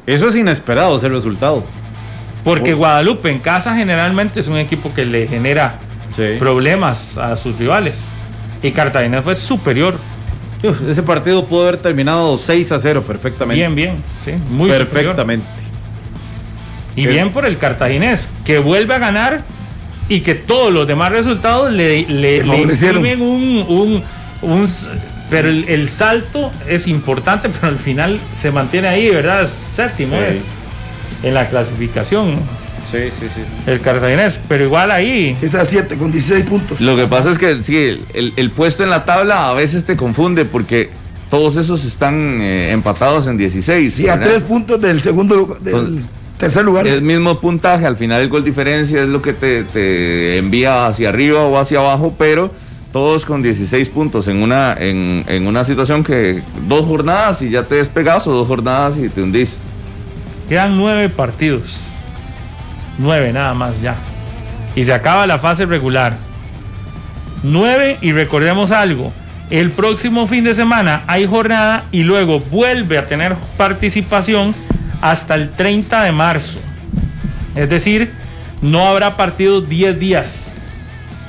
Eso 0.07 0.29
es 0.29 0.37
inesperado, 0.37 0.97
ese 0.97 1.09
resultado. 1.09 1.65
Porque 2.45 2.75
Guadalupe 2.75 3.31
en 3.31 3.39
casa 3.39 3.75
generalmente 3.77 4.41
es 4.41 4.49
un 4.49 4.57
equipo 4.57 4.93
que 4.95 5.05
le 5.05 5.29
genera 5.29 5.79
problemas 6.39 7.17
a 7.17 7.37
sus 7.37 7.57
rivales. 7.59 8.13
Y 8.63 8.73
Cartaginés 8.73 9.25
fue 9.25 9.35
superior. 9.35 9.95
ese 10.89 11.03
partido 11.03 11.47
pudo 11.47 11.63
haber 11.63 11.79
terminado 11.79 12.37
6 12.37 12.73
a 12.73 12.79
0 12.79 13.05
perfectamente. 13.07 13.59
Bien, 13.59 13.75
bien, 13.75 14.05
sí, 14.23 14.33
muy 14.51 14.69
perfectamente. 14.71 15.47
Y 16.97 17.07
bien 17.07 17.33
por 17.33 17.47
el 17.47 17.57
cartaginés, 17.57 18.29
que 18.45 18.59
vuelve 18.59 18.95
a 18.95 18.99
ganar 18.99 19.43
y 20.11 20.21
que 20.21 20.35
todos 20.35 20.73
los 20.73 20.87
demás 20.87 21.13
resultados 21.13 21.73
le, 21.73 22.03
le, 22.03 22.43
un, 22.43 24.05
un, 24.43 24.69
pero 25.31 25.49
el, 25.49 25.89
salto 25.89 26.51
es 26.69 26.89
importante, 26.89 27.49
pero 27.49 27.69
al 27.69 27.79
final 27.79 28.21
se 28.33 28.51
mantiene 28.51 28.89
ahí, 28.89 29.09
¿verdad? 29.09 29.47
Séptimo 29.47 30.17
es 30.17 30.59
en 31.23 31.33
la 31.33 31.49
clasificación. 31.49 32.35
Sí, 32.91 32.99
sí, 33.17 33.27
sí. 33.33 33.71
El 33.71 33.81
cartaginés, 33.81 34.41
pero 34.49 34.65
igual 34.65 34.91
ahí. 34.91 35.37
Sí, 35.39 35.47
está 35.47 35.61
a 35.61 35.65
7 35.65 35.97
con 35.97 36.11
16 36.11 36.45
puntos. 36.45 36.81
Lo 36.81 36.97
que 36.97 37.07
pasa 37.07 37.31
es 37.31 37.39
que 37.39 37.63
sí, 37.63 38.05
el, 38.13 38.51
puesto 38.51 38.83
en 38.83 38.91
la 38.91 39.05
tabla 39.05 39.49
a 39.49 39.55
veces 39.55 39.85
te 39.85 39.97
confunde 39.97 40.45
porque 40.45 40.91
todos 41.31 41.57
esos 41.57 41.85
están 41.85 42.41
eh, 42.43 42.73
empatados 42.73 43.29
en 43.29 43.37
16. 43.37 43.95
Sí, 43.95 44.09
a 44.09 44.19
3 44.19 44.43
puntos 44.43 44.81
del 44.81 45.01
segundo 45.03 45.57
del 45.61 46.01
Tercer 46.41 46.65
lugar. 46.65 46.87
El 46.87 47.03
mismo 47.03 47.39
puntaje, 47.39 47.85
al 47.85 47.99
final 47.99 48.23
el 48.23 48.31
gol 48.31 48.43
diferencia 48.43 49.03
es 49.03 49.09
lo 49.09 49.21
que 49.21 49.35
te, 49.35 50.39
envía 50.39 50.87
hacia 50.87 51.11
arriba 51.11 51.43
o 51.43 51.59
hacia 51.59 51.81
abajo, 51.81 52.15
pero 52.17 52.51
todos 52.95 53.27
con 53.27 53.43
16 53.43 53.91
puntos 53.91 54.27
en 54.27 54.43
una, 54.43 54.73
en, 54.73 55.47
una 55.47 55.65
situación 55.65 56.03
que 56.03 56.43
dos 56.67 56.87
jornadas 56.87 57.43
y 57.43 57.51
ya 57.51 57.65
te 57.65 57.75
despegas 57.75 58.27
o 58.27 58.33
dos 58.33 58.49
jornadas 58.49 58.99
y 58.99 59.11
te 59.11 59.23
hundís. 59.23 59.59
Quedan 60.49 60.79
nueve 60.79 61.11
partidos. 61.11 61.77
Nueve 62.97 63.35
nada 63.35 63.53
más 63.53 63.83
ya. 63.83 63.97
Y 64.75 64.85
se 64.85 64.95
acaba 64.95 65.27
la 65.27 65.39
fase 65.39 65.67
regular. 65.67 66.17
Nueve 67.43 67.99
y 68.01 68.13
recordemos 68.13 68.73
algo. 68.73 69.13
El 69.51 69.73
próximo 69.73 70.27
fin 70.27 70.45
de 70.45 70.55
semana 70.55 71.05
hay 71.07 71.27
jornada 71.27 71.85
y 71.93 72.03
luego 72.03 72.41
vuelve 72.41 72.97
a 72.97 73.07
tener 73.07 73.35
participación 73.59 74.55
hasta 75.01 75.35
el 75.35 75.51
30 75.51 76.03
de 76.03 76.13
marzo. 76.13 76.61
Es 77.55 77.69
decir, 77.69 78.13
no 78.63 78.87
habrá 78.87 79.17
partidos 79.17 79.69
10 79.69 79.99
días. 79.99 80.53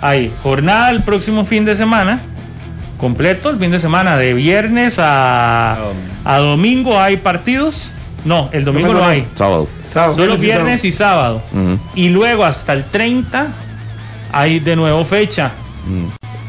Hay 0.02 0.32
jornada 0.44 0.90
el 0.90 1.04
próximo 1.04 1.46
fin 1.46 1.64
de 1.66 1.76
semana, 1.76 2.22
completo, 2.98 3.50
el 3.50 3.60
fin 3.60 3.72
de 3.72 3.80
semana, 3.80 4.18
de 4.18 4.34
viernes 4.34 4.98
a, 5.00 5.78
a 6.26 6.38
domingo 6.40 7.00
hay 7.00 7.18
partidos. 7.18 7.92
No, 8.26 8.50
el 8.52 8.66
domingo 8.66 8.94
no 8.94 9.06
hay. 9.06 9.28
Sábado. 9.80 10.14
Solo 10.16 10.34
viernes 10.42 10.86
y 10.86 10.92
sábado. 10.92 11.42
Y 11.96 12.10
luego 12.10 12.46
hasta 12.46 12.74
el 12.74 12.84
30 12.84 13.48
hay 14.32 14.60
de 14.60 14.76
nuevo 14.76 15.04
fecha. 15.06 15.52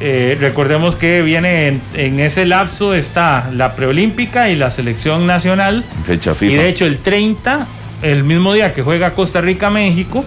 Eh, 0.04 0.36
recordemos 0.40 0.96
que 0.96 1.22
viene 1.22 1.78
en, 1.94 2.18
ese 2.18 2.44
lapso 2.44 2.92
está 2.92 3.48
la 3.52 3.76
preolímpica 3.76 4.50
y 4.50 4.56
la 4.56 4.72
selección 4.72 5.28
nacional. 5.28 5.84
Fecha 6.04 6.34
FIFA. 6.34 6.52
Y 6.52 6.56
de 6.56 6.68
hecho 6.68 6.86
el 6.86 6.98
30, 6.98 7.68
el 8.02 8.24
mismo 8.24 8.52
día 8.52 8.72
que 8.72 8.82
juega 8.82 9.14
Costa 9.14 9.40
Rica-México, 9.40 10.24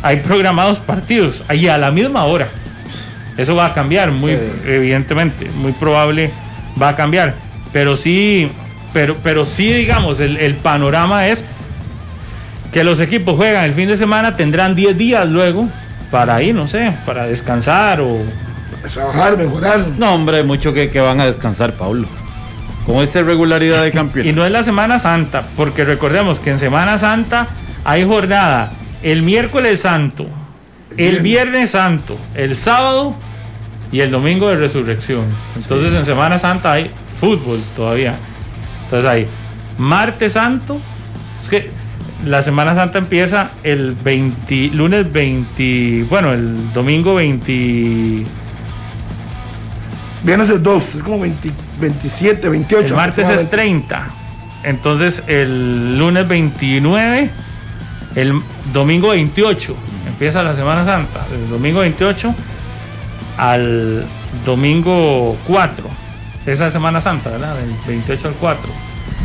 hay 0.00 0.20
programados 0.20 0.78
partidos, 0.78 1.44
ahí 1.46 1.68
a 1.68 1.76
la 1.76 1.90
misma 1.90 2.24
hora. 2.24 2.48
Eso 3.36 3.54
va 3.54 3.66
a 3.66 3.74
cambiar, 3.74 4.12
muy 4.12 4.34
evidentemente, 4.66 5.50
muy 5.56 5.72
probable 5.72 6.30
va 6.80 6.88
a 6.88 6.96
cambiar. 6.96 7.34
Pero 7.70 7.98
sí, 7.98 8.48
pero, 8.94 9.18
pero 9.22 9.44
sí, 9.44 9.70
digamos, 9.70 10.20
el, 10.20 10.38
el 10.38 10.54
panorama 10.54 11.28
es 11.28 11.44
que 12.72 12.82
los 12.82 12.98
equipos 12.98 13.36
juegan 13.36 13.66
el 13.66 13.74
fin 13.74 13.88
de 13.88 13.98
semana, 13.98 14.36
tendrán 14.36 14.74
10 14.74 14.96
días 14.96 15.28
luego 15.28 15.68
para 16.10 16.40
ir, 16.40 16.54
no 16.54 16.66
sé, 16.66 16.94
para 17.04 17.26
descansar 17.26 18.00
o 18.00 18.22
trabajar, 18.92 19.36
mejorar. 19.36 19.80
No, 19.98 20.14
hombre, 20.14 20.42
mucho 20.42 20.72
que, 20.72 20.90
que 20.90 21.00
van 21.00 21.20
a 21.20 21.26
descansar, 21.26 21.74
Pablo. 21.74 22.06
Con 22.86 22.96
esta 22.96 23.20
irregularidad 23.20 23.82
de 23.82 23.92
campeón. 23.92 24.26
y 24.26 24.32
no 24.32 24.44
es 24.46 24.52
la 24.52 24.62
Semana 24.62 24.98
Santa, 24.98 25.44
porque 25.56 25.84
recordemos 25.84 26.40
que 26.40 26.50
en 26.50 26.58
Semana 26.58 26.96
Santa 26.98 27.48
hay 27.84 28.04
jornada 28.04 28.72
el 29.02 29.22
miércoles 29.22 29.80
santo, 29.80 30.26
el 30.96 31.20
viernes 31.20 31.70
santo, 31.70 32.18
el 32.34 32.56
sábado 32.56 33.14
y 33.92 34.00
el 34.00 34.10
domingo 34.10 34.48
de 34.48 34.56
resurrección. 34.56 35.24
Entonces 35.56 35.94
en 35.94 36.04
Semana 36.04 36.38
Santa 36.38 36.72
hay 36.72 36.90
fútbol 37.20 37.60
todavía. 37.76 38.18
Entonces 38.84 39.08
hay 39.08 39.26
martes 39.76 40.32
santo. 40.32 40.80
Es 41.40 41.48
que 41.48 41.70
la 42.24 42.42
Semana 42.42 42.74
Santa 42.74 42.98
empieza 42.98 43.52
el 43.62 43.92
20, 43.92 44.70
lunes 44.74 45.10
20, 45.12 46.06
bueno, 46.10 46.32
el 46.32 46.72
domingo 46.72 47.14
20. 47.14 48.24
Viernes 50.22 50.48
es 50.50 50.62
2, 50.62 50.94
es 50.96 51.02
como 51.02 51.20
27, 51.20 52.48
28. 52.48 52.86
El 52.86 52.94
martes 52.94 53.28
es 53.28 53.48
30. 53.48 54.06
Entonces 54.64 55.22
el 55.26 55.98
lunes 55.98 56.26
29, 56.26 57.30
el 58.16 58.42
domingo 58.72 59.10
28, 59.10 59.76
empieza 60.08 60.42
la 60.42 60.54
Semana 60.56 60.84
Santa. 60.84 61.26
El 61.32 61.48
domingo 61.48 61.80
28 61.80 62.34
al 63.36 64.04
domingo 64.44 65.36
4. 65.46 65.84
Esa 66.46 66.70
Semana 66.70 67.00
Santa, 67.00 67.30
¿verdad? 67.30 67.56
Del 67.56 67.72
28 67.86 68.28
al 68.28 68.34
4. 68.34 68.70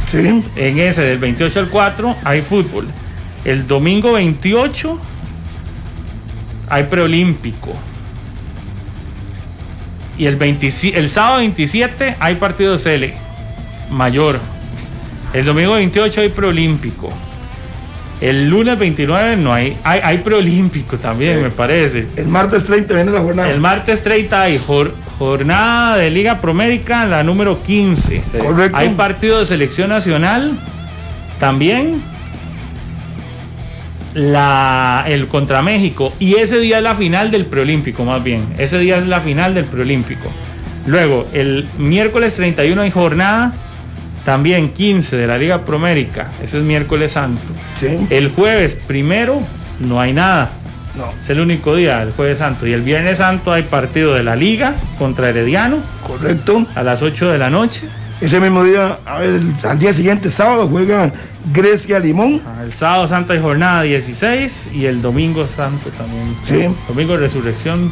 Sí. 0.07 0.43
En 0.55 0.79
ese, 0.79 1.01
del 1.01 1.17
28 1.17 1.59
al 1.59 1.69
4, 1.69 2.17
hay 2.23 2.41
fútbol. 2.41 2.87
El 3.45 3.67
domingo 3.67 4.13
28 4.13 4.99
hay 6.69 6.83
preolímpico. 6.83 7.73
Y 10.17 10.25
el, 10.27 10.37
el 10.41 11.09
sábado 11.09 11.39
27 11.39 12.17
hay 12.19 12.35
partido 12.35 12.77
de 12.77 13.13
mayor. 13.89 14.39
El 15.33 15.45
domingo 15.45 15.73
28 15.73 16.21
hay 16.21 16.29
preolímpico. 16.29 17.11
El 18.21 18.49
lunes 18.49 18.77
29 18.77 19.35
no 19.37 19.53
hay. 19.53 19.77
Hay, 19.83 19.99
hay 20.03 20.17
preolímpico 20.19 20.97
también, 20.97 21.41
me 21.41 21.49
parece. 21.49 22.07
El 22.15 22.27
martes 22.27 22.63
30 22.65 22.93
viene 22.93 23.11
la 23.11 23.19
jornada. 23.19 23.49
El 23.49 23.59
martes 23.59 24.01
30 24.03 24.41
hay 24.41 24.61
jornada 25.17 25.97
de 25.97 26.09
Liga 26.09 26.39
Promérica, 26.39 27.05
la 27.05 27.23
número 27.23 27.61
15. 27.63 28.21
Hay 28.73 28.89
partido 28.89 29.39
de 29.39 29.45
selección 29.45 29.89
nacional 29.89 30.57
también 31.39 32.01
la, 34.13 35.03
el 35.07 35.27
contra 35.27 35.61
México 35.61 36.13
y 36.19 36.35
ese 36.35 36.59
día 36.59 36.77
es 36.77 36.83
la 36.83 36.95
final 36.95 37.31
del 37.31 37.45
preolímpico 37.45 38.05
más 38.05 38.23
bien, 38.23 38.45
ese 38.57 38.79
día 38.79 38.97
es 38.97 39.07
la 39.07 39.21
final 39.21 39.53
del 39.53 39.65
preolímpico. 39.65 40.29
Luego, 40.85 41.27
el 41.33 41.67
miércoles 41.77 42.35
31 42.35 42.81
hay 42.81 42.91
jornada, 42.91 43.53
también 44.25 44.73
15 44.73 45.15
de 45.15 45.27
la 45.27 45.37
Liga 45.37 45.65
Promérica, 45.65 46.31
ese 46.43 46.57
es 46.57 46.63
miércoles 46.63 47.13
santo. 47.13 47.41
El 48.09 48.29
jueves 48.29 48.75
primero 48.75 49.41
no 49.79 49.99
hay 49.99 50.13
nada. 50.13 50.51
No. 50.95 51.11
Es 51.19 51.29
el 51.29 51.39
único 51.39 51.75
día, 51.75 52.03
el 52.03 52.11
jueves 52.11 52.37
santo. 52.37 52.67
Y 52.67 52.73
el 52.73 52.81
viernes 52.81 53.17
santo 53.17 53.51
hay 53.51 53.63
partido 53.63 54.13
de 54.13 54.23
la 54.23 54.35
Liga 54.35 54.75
contra 54.99 55.29
Herediano. 55.29 55.77
Correcto. 56.05 56.65
A 56.75 56.83
las 56.83 57.01
8 57.01 57.31
de 57.31 57.37
la 57.39 57.49
noche. 57.49 57.89
Ese 58.21 58.39
mismo 58.39 58.63
día, 58.63 58.99
al 59.05 59.79
día 59.79 59.91
siguiente, 59.91 60.29
sábado, 60.29 60.67
juega 60.67 61.11
Grecia 61.51 61.99
Limón. 61.99 62.41
Ah, 62.45 62.63
el 62.63 62.73
sábado 62.73 63.07
santo 63.07 63.33
hay 63.33 63.39
jornada 63.39 63.81
16 63.81 64.69
y 64.73 64.85
el 64.85 65.01
domingo 65.01 65.45
santo 65.47 65.89
también. 65.89 66.35
Sí. 66.43 66.67
Domingo 66.87 67.13
de 67.13 67.19
resurrección. 67.19 67.91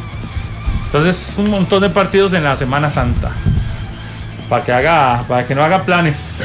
Entonces, 0.86 1.34
un 1.38 1.50
montón 1.50 1.82
de 1.82 1.90
partidos 1.90 2.32
en 2.32 2.44
la 2.44 2.56
Semana 2.56 2.90
Santa. 2.90 3.30
Para 4.48 4.64
que 4.64 4.72
haga, 4.72 5.24
para 5.26 5.46
que 5.46 5.54
no 5.54 5.62
haga 5.62 5.84
planes. 5.84 6.42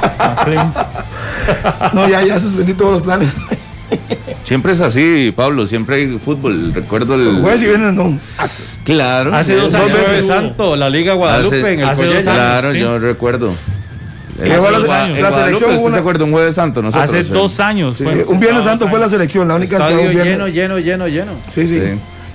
no, 1.92 2.08
ya, 2.08 2.22
ya 2.22 2.38
suspendí 2.38 2.74
todos 2.74 2.92
los 2.92 3.02
planes. 3.02 3.34
Siempre 4.44 4.72
es 4.72 4.80
así, 4.80 5.32
Pablo, 5.34 5.66
siempre 5.66 5.96
hay 5.96 6.18
fútbol. 6.18 6.72
Recuerdo 6.72 7.14
el. 7.14 7.40
Jueves 7.40 7.62
y 7.62 7.66
viernes 7.66 7.94
no. 7.94 8.18
Claro. 8.84 9.34
Hace 9.34 9.56
dos 9.56 9.72
años. 9.74 9.98
Santo, 10.26 10.76
la 10.76 10.90
Liga 10.90 11.14
Guadalupe 11.14 11.74
en 11.74 11.80
el 11.80 11.88
hace 11.88 12.04
dos 12.06 12.24
Claro, 12.24 12.72
yo 12.72 12.98
recuerdo. 12.98 13.52
Eh, 14.42 14.48
la, 14.48 14.70
la, 14.70 15.08
la 15.08 15.30
selección 15.30 15.76
¿Usted 15.76 15.92
se 15.92 15.98
acuerda 15.98 16.24
un 16.24 16.32
jueves 16.32 16.54
santo? 16.54 16.82
Nosotros, 16.82 17.10
hace 17.10 17.24
dos 17.24 17.60
años. 17.60 17.98
Sí, 17.98 18.04
sí, 18.04 18.22
un 18.26 18.40
viernes 18.40 18.64
santo 18.64 18.88
fue 18.88 18.98
la 18.98 19.08
selección, 19.08 19.48
la 19.48 19.56
única 19.56 19.76
Estadio 19.76 20.10
que 20.10 20.24
lleno, 20.24 20.48
lleno, 20.48 20.78
lleno, 20.78 21.08
lleno. 21.08 21.32
Sí, 21.50 21.66
sí. 21.66 21.80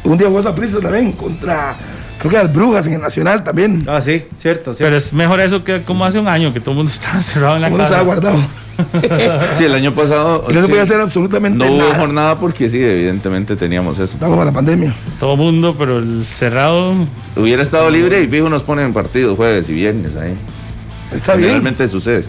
Un 0.04 0.18
día 0.18 0.30
fue 0.30 0.40
esa 0.40 0.54
prisa 0.54 0.80
también 0.80 1.14
contra 1.14 1.76
creo 2.20 2.32
que 2.32 2.38
las 2.38 2.54
Brujas 2.54 2.88
en 2.88 2.94
el 2.94 3.02
Nacional 3.02 3.44
también. 3.44 3.84
Ah, 3.88 4.02
sí, 4.02 4.24
cierto, 4.36 4.74
cierto. 4.74 4.78
Pero 4.80 4.96
es 4.98 5.14
mejor 5.14 5.40
eso 5.40 5.64
que 5.64 5.84
como 5.84 6.06
hace 6.06 6.20
un 6.20 6.28
año 6.28 6.54
que 6.54 6.60
todo 6.60 6.72
el 6.72 6.78
mundo 6.78 6.92
estaba 6.94 7.22
cerrado 7.22 7.56
en 7.56 7.62
la 7.62 7.70
casa. 7.70 7.84
estaba 7.84 8.04
guardado. 8.04 8.38
sí, 9.56 9.64
el 9.64 9.74
año 9.74 9.94
pasado. 9.96 10.46
Y 10.50 10.54
no 10.54 10.62
se 10.62 10.68
podía 10.68 10.84
hacer 10.84 11.00
absolutamente 11.00 11.58
nada. 11.58 11.72
No 11.72 11.78
hubo 11.78 11.94
jornada 11.94 12.40
porque 12.40 12.70
sí, 12.70 12.84
evidentemente 12.84 13.56
teníamos 13.56 13.98
eso. 14.00 14.16
Estamos 14.16 14.38
en 14.40 14.46
la 14.46 14.52
pandemia. 14.52 14.96
Todo 15.20 15.34
el 15.34 15.40
mundo, 15.40 15.76
pero 15.78 16.00
el 16.00 16.26
cerrado. 16.26 16.94
Hubiera 17.36 17.62
estado 17.62 17.90
libre 17.90 18.22
y 18.22 18.28
fijo 18.28 18.50
nos 18.50 18.64
ponen 18.64 18.94
partidos 18.94 19.38
jueves 19.38 19.70
y 19.70 19.74
viernes 19.74 20.16
ahí. 20.16 20.36
Está 21.16 21.36
bien. 21.36 21.52
Realmente 21.52 21.88
sucede. 21.88 22.26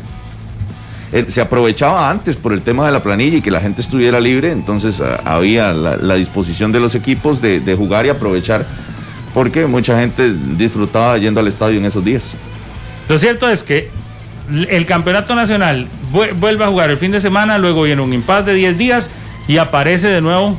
Eh, 1.13 1.27
se 1.29 1.41
aprovechaba 1.41 2.11
antes 2.11 2.37
por 2.37 2.53
el 2.53 2.63
tema 2.63 2.87
de 2.87 2.93
la 2.93 3.03
planilla 3.03 3.39
y 3.39 3.43
que 3.43 3.51
la 3.51 3.61
gente 3.61 3.81
estuviera 3.81 4.19
libre, 4.19 4.51
entonces 4.51 5.01
ah, 5.01 5.21
había 5.25 5.73
la, 5.73 6.15
disposición 6.17 6.73
de 6.73 6.81
los 6.81 6.95
equipos 6.95 7.41
de, 7.41 7.61
de 7.61 7.75
jugar 7.77 8.07
y 8.07 8.09
aprovechar 8.09 8.67
porque 9.33 9.67
mucha 9.67 10.01
gente 10.01 10.33
disfrutaba 10.57 11.19
yendo 11.19 11.41
al 11.41 11.47
estadio 11.47 11.79
en 11.79 11.85
esos 11.85 12.05
días. 12.05 12.23
Lo 13.09 13.19
cierto 13.19 13.49
es 13.49 13.63
que 13.63 13.91
el 14.69 14.87
campeonato 14.87 15.35
nacional 15.35 15.87
vuelve 16.11 16.65
a 16.65 16.69
jugar 16.69 16.91
el 16.91 16.97
fin 16.97 17.11
de 17.11 17.21
semana, 17.21 17.59
luego 17.59 17.83
viene 17.83 18.01
un 18.03 18.13
impasse 18.13 18.47
de 18.47 18.55
10 18.55 18.79
días 18.79 19.11
y 19.47 19.59
aparece 19.59 20.09
de 20.09 20.21
nuevo 20.21 20.59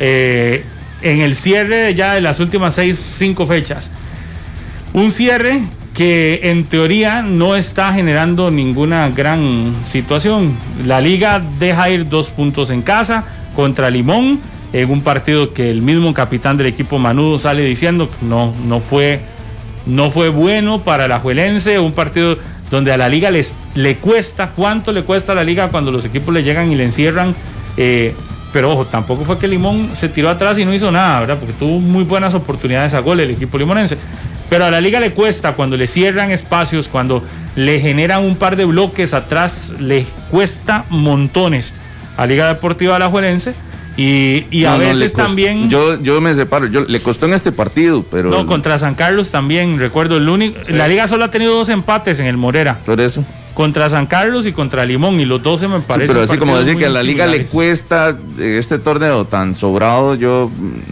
eh, 0.00 0.64
en 1.02 1.20
el 1.20 1.34
cierre 1.34 1.94
ya 1.94 2.14
de 2.14 2.20
las 2.20 2.40
últimas 2.40 2.74
6, 2.74 2.98
5 3.18 3.46
fechas. 3.46 3.92
Un 4.92 5.10
cierre 5.10 5.60
que 5.94 6.40
en 6.50 6.64
teoría 6.64 7.22
no 7.22 7.54
está 7.54 7.92
generando 7.92 8.50
ninguna 8.50 9.08
gran 9.10 9.74
situación. 9.86 10.56
La 10.84 11.00
liga 11.00 11.40
deja 11.58 11.88
ir 11.88 12.08
dos 12.08 12.30
puntos 12.30 12.70
en 12.70 12.82
casa 12.82 13.24
contra 13.54 13.90
Limón 13.90 14.40
en 14.72 14.90
un 14.90 15.02
partido 15.02 15.54
que 15.54 15.70
el 15.70 15.82
mismo 15.82 16.12
capitán 16.12 16.56
del 16.56 16.66
equipo 16.66 16.98
Manudo 16.98 17.38
sale 17.38 17.62
diciendo 17.62 18.10
que 18.10 18.26
no, 18.26 18.52
no, 18.66 18.80
fue, 18.80 19.20
no 19.86 20.10
fue 20.10 20.30
bueno 20.30 20.82
para 20.82 21.06
la 21.06 21.20
Juelense, 21.20 21.78
un 21.78 21.92
partido 21.92 22.36
donde 22.72 22.92
a 22.92 22.96
la 22.96 23.08
liga 23.08 23.30
les, 23.30 23.54
le 23.76 23.96
cuesta, 23.96 24.50
cuánto 24.50 24.90
le 24.90 25.04
cuesta 25.04 25.30
a 25.30 25.36
la 25.36 25.44
liga 25.44 25.68
cuando 25.68 25.92
los 25.92 26.04
equipos 26.04 26.34
le 26.34 26.42
llegan 26.42 26.72
y 26.72 26.74
le 26.74 26.82
encierran. 26.82 27.36
Eh, 27.76 28.14
pero 28.52 28.72
ojo, 28.72 28.84
tampoco 28.86 29.24
fue 29.24 29.38
que 29.38 29.46
Limón 29.46 29.90
se 29.92 30.08
tiró 30.08 30.28
atrás 30.28 30.58
y 30.58 30.64
no 30.64 30.74
hizo 30.74 30.90
nada, 30.90 31.20
¿verdad? 31.20 31.38
Porque 31.38 31.52
tuvo 31.52 31.78
muy 31.78 32.02
buenas 32.02 32.34
oportunidades 32.34 32.94
a 32.94 32.98
gol 33.00 33.20
el 33.20 33.30
equipo 33.30 33.58
limonense. 33.58 33.96
Pero 34.54 34.66
a 34.66 34.70
la 34.70 34.80
liga 34.80 35.00
le 35.00 35.10
cuesta 35.10 35.54
cuando 35.54 35.76
le 35.76 35.88
cierran 35.88 36.30
espacios, 36.30 36.86
cuando 36.86 37.24
le 37.56 37.80
generan 37.80 38.22
un 38.22 38.36
par 38.36 38.54
de 38.54 38.64
bloques 38.64 39.12
atrás, 39.12 39.74
le 39.80 40.06
cuesta 40.30 40.84
montones 40.90 41.74
a 42.16 42.24
Liga 42.24 42.46
Deportiva 42.46 42.94
Alajuelense 42.94 43.52
y, 43.96 44.64
a 44.64 44.76
veces 44.76 45.12
también. 45.12 45.68
Yo, 45.68 46.00
yo 46.00 46.20
me 46.20 46.32
separo, 46.36 46.66
yo, 46.66 46.84
le 46.84 47.00
costó 47.00 47.26
en 47.26 47.34
este 47.34 47.50
partido, 47.50 48.04
pero. 48.08 48.30
No, 48.30 48.46
contra 48.46 48.78
San 48.78 48.94
Carlos 48.94 49.32
también, 49.32 49.76
recuerdo. 49.80 50.18
El 50.18 50.28
único, 50.28 50.56
La 50.68 50.86
liga 50.86 51.08
solo 51.08 51.24
ha 51.24 51.32
tenido 51.32 51.52
dos 51.56 51.68
empates 51.68 52.20
en 52.20 52.26
el 52.26 52.36
Morera. 52.36 52.78
Por 52.86 53.00
eso. 53.00 53.24
Contra 53.54 53.88
San 53.88 54.06
Carlos 54.06 54.46
y 54.46 54.52
contra 54.52 54.84
Limón, 54.84 55.20
y 55.20 55.24
los 55.24 55.42
dos 55.42 55.60
se 55.60 55.68
me 55.68 55.80
parecen. 55.80 56.08
pero 56.08 56.24
así 56.24 56.36
como 56.36 56.58
decir 56.58 56.76
que 56.76 56.86
a 56.86 56.90
la 56.90 57.02
liga 57.02 57.26
le 57.26 57.46
cuesta 57.46 58.16
este 58.38 58.78
torneo 58.78 59.24
tan 59.26 59.54
sobrado, 59.54 60.16
yo. 60.16 60.50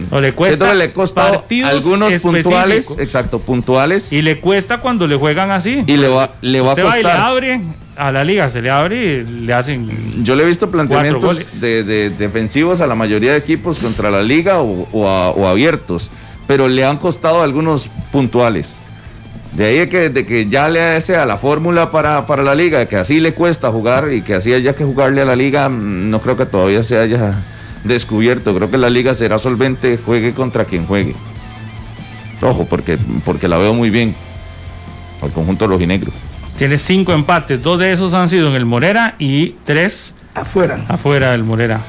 No, 0.09 0.21
le 0.21 0.31
cuesta. 0.33 0.73
le 0.73 0.93
costó 0.93 1.43
algunos 1.65 2.21
puntuales. 2.21 2.95
Exacto, 2.97 3.39
puntuales. 3.39 4.13
Y 4.13 4.21
le 4.21 4.39
cuesta 4.39 4.79
cuando 4.79 5.07
le 5.07 5.17
juegan 5.17 5.51
así. 5.51 5.83
Y 5.85 5.97
le 5.97 6.07
va, 6.07 6.31
le 6.41 6.61
va 6.61 6.71
a 6.71 6.75
costar. 6.75 6.99
y 6.99 7.03
le 7.03 7.11
abre 7.11 7.61
a 7.95 8.11
la 8.11 8.23
liga 8.23 8.49
se 8.49 8.61
le 8.61 8.69
abre 8.69 9.21
y 9.21 9.23
le 9.23 9.53
hacen. 9.53 10.23
Yo 10.23 10.35
le 10.35 10.43
he 10.43 10.45
visto 10.45 10.69
planteamientos 10.69 11.61
de, 11.61 12.09
defensivos 12.09 12.81
a 12.81 12.87
la 12.87 12.95
mayoría 12.95 13.31
de 13.31 13.37
equipos 13.37 13.79
contra 13.79 14.09
la 14.09 14.23
liga 14.23 14.61
o, 14.61 15.47
abiertos, 15.47 16.11
pero 16.47 16.67
le 16.67 16.85
han 16.85 16.97
costado 16.97 17.41
algunos 17.41 17.89
puntuales. 18.11 18.81
De 19.55 19.65
ahí 19.65 19.87
que, 19.87 20.09
de 20.09 20.25
que 20.25 20.49
ya 20.49 20.67
le 20.67 20.81
hace 20.81 21.15
a 21.15 21.25
la 21.25 21.37
fórmula 21.37 21.91
para, 21.91 22.25
para 22.25 22.41
la 22.41 22.55
liga, 22.55 22.87
que 22.87 22.95
así 22.95 23.19
le 23.19 23.33
cuesta 23.33 23.69
jugar 23.69 24.11
y 24.11 24.23
que 24.23 24.33
así 24.33 24.51
haya 24.51 24.75
que 24.75 24.83
jugarle 24.83 25.21
a 25.21 25.25
la 25.25 25.35
liga, 25.35 25.69
mm, 25.69 26.09
no 26.09 26.21
creo 26.21 26.35
que 26.35 26.47
todavía 26.47 26.81
se 26.81 26.97
haya 26.97 27.35
descubierto. 27.83 28.55
Creo 28.55 28.71
que 28.71 28.79
la 28.79 28.89
liga 28.89 29.13
será 29.13 29.37
solvente, 29.37 29.99
juegue 30.03 30.33
contra 30.33 30.65
quien 30.65 30.87
juegue. 30.87 31.13
Ojo, 32.41 32.65
porque, 32.65 32.97
porque 33.23 33.47
la 33.47 33.57
veo 33.57 33.73
muy 33.73 33.91
bien 33.91 34.15
al 35.21 35.31
conjunto 35.31 35.67
rojinegro. 35.67 36.11
Tiene 36.57 36.77
cinco 36.77 37.13
empates, 37.13 37.61
dos 37.61 37.79
de 37.79 37.93
esos 37.93 38.13
han 38.13 38.29
sido 38.29 38.49
en 38.49 38.55
el 38.55 38.65
Morera 38.65 39.15
y 39.19 39.51
tres 39.65 40.15
afuera. 40.33 40.83
Afuera 40.87 41.31
del 41.31 41.43
Morera. 41.43 41.81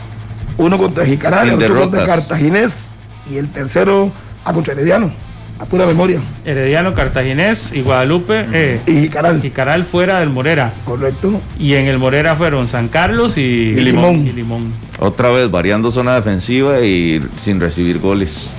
Uno 0.59 0.79
contra 0.79 1.05
Jicaral, 1.05 1.51
otro 1.51 1.77
contra 1.77 2.07
Cartaginés 2.07 2.95
y 3.31 3.39
el 3.39 3.51
tercero 3.51 4.13
a 4.45 4.53
contra 4.53 4.75
Herediano. 4.75 5.13
A 5.59 5.67
pura 5.67 5.87
memoria. 5.87 6.21
Herediano, 6.45 6.95
Cartaginés 6.95 7.73
y 7.73 7.83
Guadalupe. 7.83 8.47
Eh, 8.53 8.81
y 8.87 9.03
Jicaral. 9.03 9.41
Jicaral 9.41 9.85
fuera 9.85 10.21
del 10.21 10.31
Morera. 10.31 10.75
Correcto. 10.85 11.41
Y 11.59 11.75
en 11.75 11.87
el 11.87 11.99
Morera 11.99 12.35
fueron 12.35 12.67
San 12.67 12.89
Carlos 12.89 13.39
y, 13.39 13.75
Limón. 13.75 14.27
y 14.27 14.33
Limón. 14.33 14.73
Otra 14.99 15.31
vez 15.31 15.51
variando 15.51 15.91
zona 15.91 16.17
defensiva 16.17 16.81
y 16.81 17.23
sin 17.41 17.61
recibir 17.61 18.01
goles. 18.01 18.51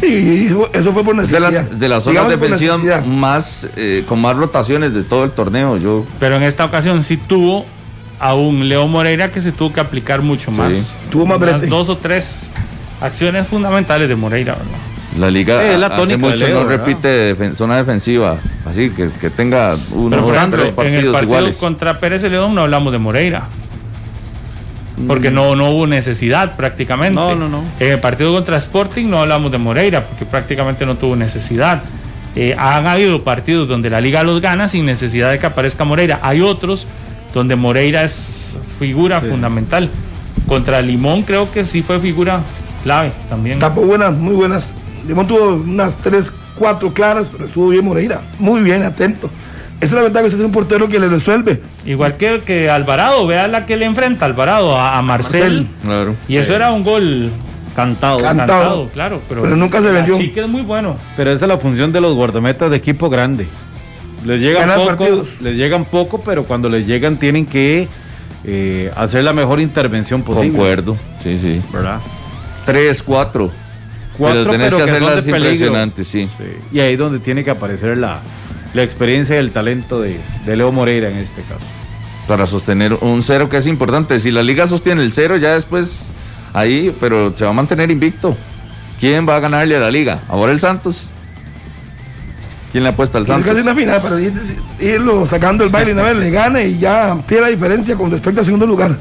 Sí, 0.00 0.48
eso, 0.72 0.92
fue 0.92 1.02
por 1.02 1.16
necesidad. 1.16 1.48
De 1.48 1.52
las, 1.52 1.80
de 1.80 1.88
las 1.88 2.04
zonas 2.04 2.28
defensivas 2.28 3.06
más, 3.06 3.66
eh, 3.76 4.04
con 4.06 4.20
más 4.20 4.36
rotaciones 4.36 4.94
de 4.94 5.02
todo 5.02 5.24
el 5.24 5.30
torneo. 5.30 5.76
Yo... 5.76 6.04
Pero 6.20 6.36
en 6.36 6.42
esta 6.42 6.64
ocasión 6.64 7.02
sí 7.02 7.16
tuvo 7.16 7.64
a 8.20 8.34
un 8.34 8.68
Leo 8.68 8.86
Moreira 8.86 9.30
que 9.30 9.40
se 9.40 9.52
tuvo 9.52 9.72
que 9.72 9.80
aplicar 9.80 10.22
mucho 10.22 10.50
más. 10.50 10.98
Tuvo 11.10 11.26
más 11.26 11.38
brete. 11.38 11.66
Dos 11.66 11.88
o 11.88 11.96
tres 11.96 12.52
acciones 13.00 13.46
fundamentales 13.48 14.08
de 14.08 14.16
Moreira, 14.16 14.56
La 15.18 15.30
liga 15.30 15.60
hace 15.86 16.16
mucho 16.16 16.48
no 16.48 16.64
repite 16.64 17.36
zona 17.54 17.76
defensiva, 17.76 18.38
así 18.64 18.90
que, 18.90 19.10
que 19.10 19.30
tenga 19.30 19.76
unos 19.92 20.30
tres 20.50 20.72
partidos 20.72 20.78
en 20.78 20.94
el 20.94 21.12
partido 21.12 21.22
iguales. 21.22 21.56
Contra 21.58 22.00
Pérez 22.00 22.22
León 22.24 22.54
no 22.54 22.62
hablamos 22.62 22.92
de 22.92 22.98
Moreira 22.98 23.44
porque 25.06 25.30
no, 25.30 25.56
no 25.56 25.70
hubo 25.70 25.86
necesidad 25.86 26.56
prácticamente. 26.56 27.14
No, 27.14 27.34
no, 27.34 27.48
no. 27.48 27.64
En 27.80 27.92
el 27.92 28.00
partido 28.00 28.32
contra 28.32 28.56
Sporting 28.56 29.06
no 29.06 29.20
hablamos 29.20 29.50
de 29.50 29.58
Moreira, 29.58 30.04
porque 30.04 30.24
prácticamente 30.24 30.86
no 30.86 30.96
tuvo 30.96 31.16
necesidad. 31.16 31.82
Eh, 32.36 32.54
han 32.58 32.86
habido 32.86 33.22
partidos 33.22 33.68
donde 33.68 33.90
la 33.90 34.00
liga 34.00 34.22
los 34.22 34.40
gana 34.40 34.68
sin 34.68 34.86
necesidad 34.86 35.30
de 35.30 35.38
que 35.38 35.46
aparezca 35.46 35.84
Moreira. 35.84 36.20
Hay 36.22 36.40
otros 36.40 36.86
donde 37.32 37.56
Moreira 37.56 38.04
es 38.04 38.56
figura 38.78 39.20
fundamental. 39.20 39.90
Contra 40.46 40.80
Limón 40.80 41.22
creo 41.22 41.50
que 41.50 41.64
sí 41.64 41.82
fue 41.82 41.98
figura 41.98 42.40
clave 42.82 43.12
también. 43.28 43.58
Tapó 43.58 43.82
buenas, 43.82 44.14
muy 44.14 44.34
buenas. 44.34 44.74
Limón 45.06 45.26
tuvo 45.26 45.54
unas 45.54 45.96
tres, 45.96 46.32
cuatro 46.56 46.92
claras, 46.92 47.28
pero 47.30 47.44
estuvo 47.44 47.68
bien 47.68 47.84
Moreira. 47.84 48.22
Muy 48.38 48.62
bien, 48.62 48.82
atento. 48.82 49.30
Esa 49.80 49.86
es 49.86 49.92
la 49.92 50.02
ventaja 50.02 50.24
que 50.24 50.30
se 50.30 50.36
tiene 50.36 50.46
un 50.46 50.52
portero 50.52 50.88
que 50.88 50.98
le 50.98 51.08
resuelve. 51.08 51.60
Igual 51.84 52.16
que, 52.16 52.40
que 52.46 52.70
Alvarado, 52.70 53.26
vea 53.26 53.48
la 53.48 53.66
que 53.66 53.76
le 53.76 53.84
enfrenta 53.84 54.24
Alvarado 54.24 54.78
a, 54.78 55.00
Marcel. 55.02 55.68
Claro. 55.82 56.14
Y 56.28 56.36
eso 56.36 56.54
era 56.54 56.72
un 56.72 56.84
gol 56.84 57.30
cantado. 57.74 58.22
Cantado, 58.22 58.88
claro. 58.92 59.20
Pero, 59.28 59.44
nunca 59.56 59.82
se 59.82 59.92
vendió. 59.92 60.16
Sí 60.16 60.30
que 60.30 60.40
es 60.40 60.48
muy 60.48 60.62
bueno. 60.62 60.96
Pero 61.16 61.32
esa 61.32 61.44
es 61.44 61.48
la 61.48 61.58
función 61.58 61.92
de 61.92 62.00
los 62.00 62.14
guardametas 62.14 62.70
de 62.70 62.76
equipo 62.76 63.10
grande. 63.10 63.46
Les 64.24 64.40
llegan 64.40 64.70
poco, 64.74 65.26
les 65.40 65.54
llegan 65.54 65.84
poco, 65.84 66.22
pero 66.22 66.44
cuando 66.44 66.70
les 66.70 66.86
llegan 66.86 67.18
tienen 67.18 67.44
que 67.44 67.88
eh, 68.44 68.90
hacer 68.96 69.22
la 69.22 69.34
mejor 69.34 69.60
intervención 69.60 70.22
posible. 70.22 70.50
Concuerdo, 70.50 70.96
sí, 71.18 71.36
sí. 71.36 71.60
¿Verdad? 71.72 72.00
3, 72.64 73.02
4. 73.02 73.63
Cuatro, 74.16 74.44
pero 74.44 74.50
tenés 74.52 74.74
que 74.74 74.82
hacerlas 74.82 75.26
impresionantes, 75.26 76.08
sí. 76.08 76.28
sí. 76.38 76.44
Y 76.72 76.80
ahí 76.80 76.92
es 76.92 76.98
donde 76.98 77.18
tiene 77.18 77.42
que 77.42 77.50
aparecer 77.50 77.98
la, 77.98 78.20
la 78.72 78.82
experiencia 78.82 79.36
y 79.36 79.38
el 79.38 79.50
talento 79.50 80.00
de, 80.00 80.20
de 80.46 80.56
Leo 80.56 80.70
Moreira 80.72 81.08
en 81.08 81.16
este 81.16 81.42
caso. 81.42 81.64
Para 82.28 82.46
sostener 82.46 82.94
un 82.94 83.22
cero 83.22 83.48
que 83.48 83.58
es 83.58 83.66
importante. 83.66 84.18
Si 84.20 84.30
la 84.30 84.42
liga 84.42 84.66
sostiene 84.66 85.02
el 85.02 85.12
cero, 85.12 85.36
ya 85.36 85.54
después 85.54 86.12
ahí, 86.52 86.96
pero 87.00 87.36
se 87.36 87.44
va 87.44 87.50
a 87.50 87.52
mantener 87.54 87.90
invicto. 87.90 88.36
¿Quién 88.98 89.28
va 89.28 89.36
a 89.36 89.40
ganarle 89.40 89.76
a 89.76 89.80
la 89.80 89.90
liga? 89.90 90.20
¿Ahora 90.28 90.52
el 90.52 90.60
Santos? 90.60 91.10
¿Quién 92.72 92.84
le 92.84 92.90
apuesta 92.90 93.18
al 93.18 93.26
Santos? 93.26 93.46
Es 93.46 93.52
casi 93.52 93.68
una 93.68 93.74
final, 93.78 94.00
pero 94.02 94.18
irlo 94.80 95.26
sacando 95.26 95.64
el 95.64 95.70
baile 95.70 95.90
y 95.90 95.94
una 95.94 96.02
vez 96.02 96.16
le 96.16 96.30
gana 96.30 96.62
y 96.62 96.78
ya 96.78 97.10
amplía 97.12 97.42
la 97.42 97.48
diferencia 97.48 97.96
con 97.96 98.10
respecto 98.10 98.40
al 98.40 98.46
segundo 98.46 98.66
lugar. 98.66 98.96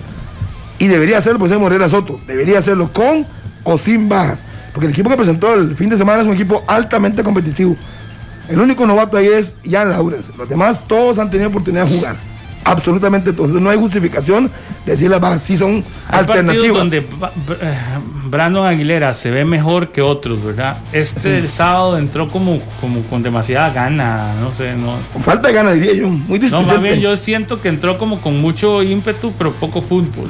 Y 0.79 0.87
debería 0.87 1.19
hacerlo, 1.19 1.39
pues, 1.39 1.51
Morera 1.57 1.87
Soto. 1.87 2.19
Debería 2.27 2.59
hacerlo 2.59 2.91
con 2.91 3.25
o 3.63 3.77
sin 3.77 4.09
bajas. 4.09 4.43
Porque 4.73 4.87
el 4.87 4.91
equipo 4.91 5.09
que 5.09 5.15
presentó 5.15 5.53
el 5.53 5.75
fin 5.75 5.89
de 5.89 5.97
semana 5.97 6.21
es 6.21 6.27
un 6.27 6.33
equipo 6.33 6.63
altamente 6.67 7.23
competitivo. 7.23 7.77
El 8.49 8.59
único 8.59 8.85
novato 8.85 9.17
ahí 9.17 9.27
es 9.27 9.55
Jan 9.69 9.89
Laures. 9.89 10.31
Los 10.37 10.49
demás 10.49 10.81
todos 10.87 11.19
han 11.19 11.29
tenido 11.29 11.49
oportunidad 11.49 11.85
de 11.85 11.95
jugar. 11.95 12.15
Absolutamente 12.65 13.33
todos. 13.33 13.51
No 13.61 13.69
hay 13.69 13.77
justificación 13.77 14.49
de 14.85 14.91
decir 14.91 15.09
las 15.09 15.19
bajas. 15.19 15.43
Sí 15.43 15.57
son 15.57 15.83
alternativas. 16.07 16.77
donde 16.77 16.97
eh, 16.99 17.77
Brandon 18.25 18.65
Aguilera 18.65 19.13
se 19.13 19.31
ve 19.31 19.45
mejor 19.45 19.91
que 19.91 20.01
otros, 20.01 20.43
¿verdad? 20.43 20.77
Este 20.91 21.47
sábado 21.47 21.97
entró 21.97 22.29
como, 22.29 22.61
como 22.79 23.01
con 23.03 23.21
demasiada 23.21 23.69
gana, 23.69 24.35
no 24.39 24.53
sé, 24.53 24.75
no. 24.75 24.97
Con 25.11 25.21
falta 25.21 25.49
de 25.49 25.53
gana, 25.53 25.71
diría 25.71 25.93
yo. 25.93 26.09
Muy 26.09 26.39
No, 26.39 26.61
más 26.63 26.81
bien 26.81 26.99
yo 26.99 27.15
siento 27.17 27.61
que 27.61 27.67
entró 27.67 27.97
como 27.97 28.21
con 28.21 28.39
mucho 28.39 28.81
ímpetu, 28.81 29.33
pero 29.37 29.53
poco 29.53 29.81
fútbol. 29.81 30.29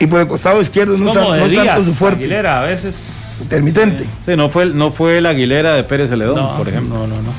Y 0.00 0.06
por 0.06 0.20
el 0.20 0.28
costado 0.28 0.60
izquierdo 0.60 0.96
no, 0.96 1.08
está, 1.08 1.36
no 1.36 1.64
tanto 1.64 1.84
su 1.84 1.94
fuerte. 1.94 2.20
Aguilera 2.20 2.60
a 2.60 2.64
veces. 2.64 3.40
Intermitente. 3.42 4.06
Sí, 4.24 4.36
no 4.36 4.48
fue, 4.48 4.66
no 4.66 4.90
fue 4.90 5.20
la 5.20 5.30
Aguilera 5.30 5.74
de 5.74 5.82
Pérez 5.82 6.10
Celedón, 6.10 6.56
por 6.56 6.68
ejemplo. 6.68 6.98
No, 6.98 7.06
no, 7.06 7.22
no. 7.22 7.32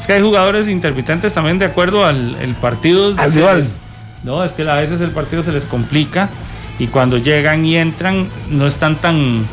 Es 0.00 0.06
que 0.06 0.14
hay 0.14 0.22
jugadores 0.22 0.66
intermitentes 0.68 1.32
también 1.32 1.58
de 1.58 1.66
acuerdo 1.66 2.04
al 2.04 2.36
el 2.40 2.54
partido. 2.54 3.14
Al 3.16 3.32
no, 4.22 4.44
es 4.44 4.52
que 4.52 4.68
a 4.68 4.74
veces 4.74 5.00
el 5.00 5.10
partido 5.10 5.42
se 5.42 5.52
les 5.52 5.64
complica 5.66 6.28
y 6.78 6.88
cuando 6.88 7.16
llegan 7.18 7.64
y 7.64 7.76
entran 7.76 8.28
no 8.50 8.66
están 8.66 8.96
tan, 8.96 9.46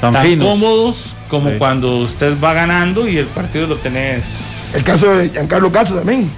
tan, 0.00 0.38
cómodos 0.38 1.16
como 1.28 1.50
cuando 1.58 1.98
usted 1.98 2.34
va 2.42 2.52
ganando 2.52 3.08
y 3.08 3.18
el 3.18 3.26
partido 3.26 3.66
lo 3.66 3.76
tenés. 3.76 4.74
El 4.76 4.84
caso 4.84 5.12
de 5.12 5.30
Giancarlo 5.30 5.72
Caso 5.72 5.94
también. 5.94 6.30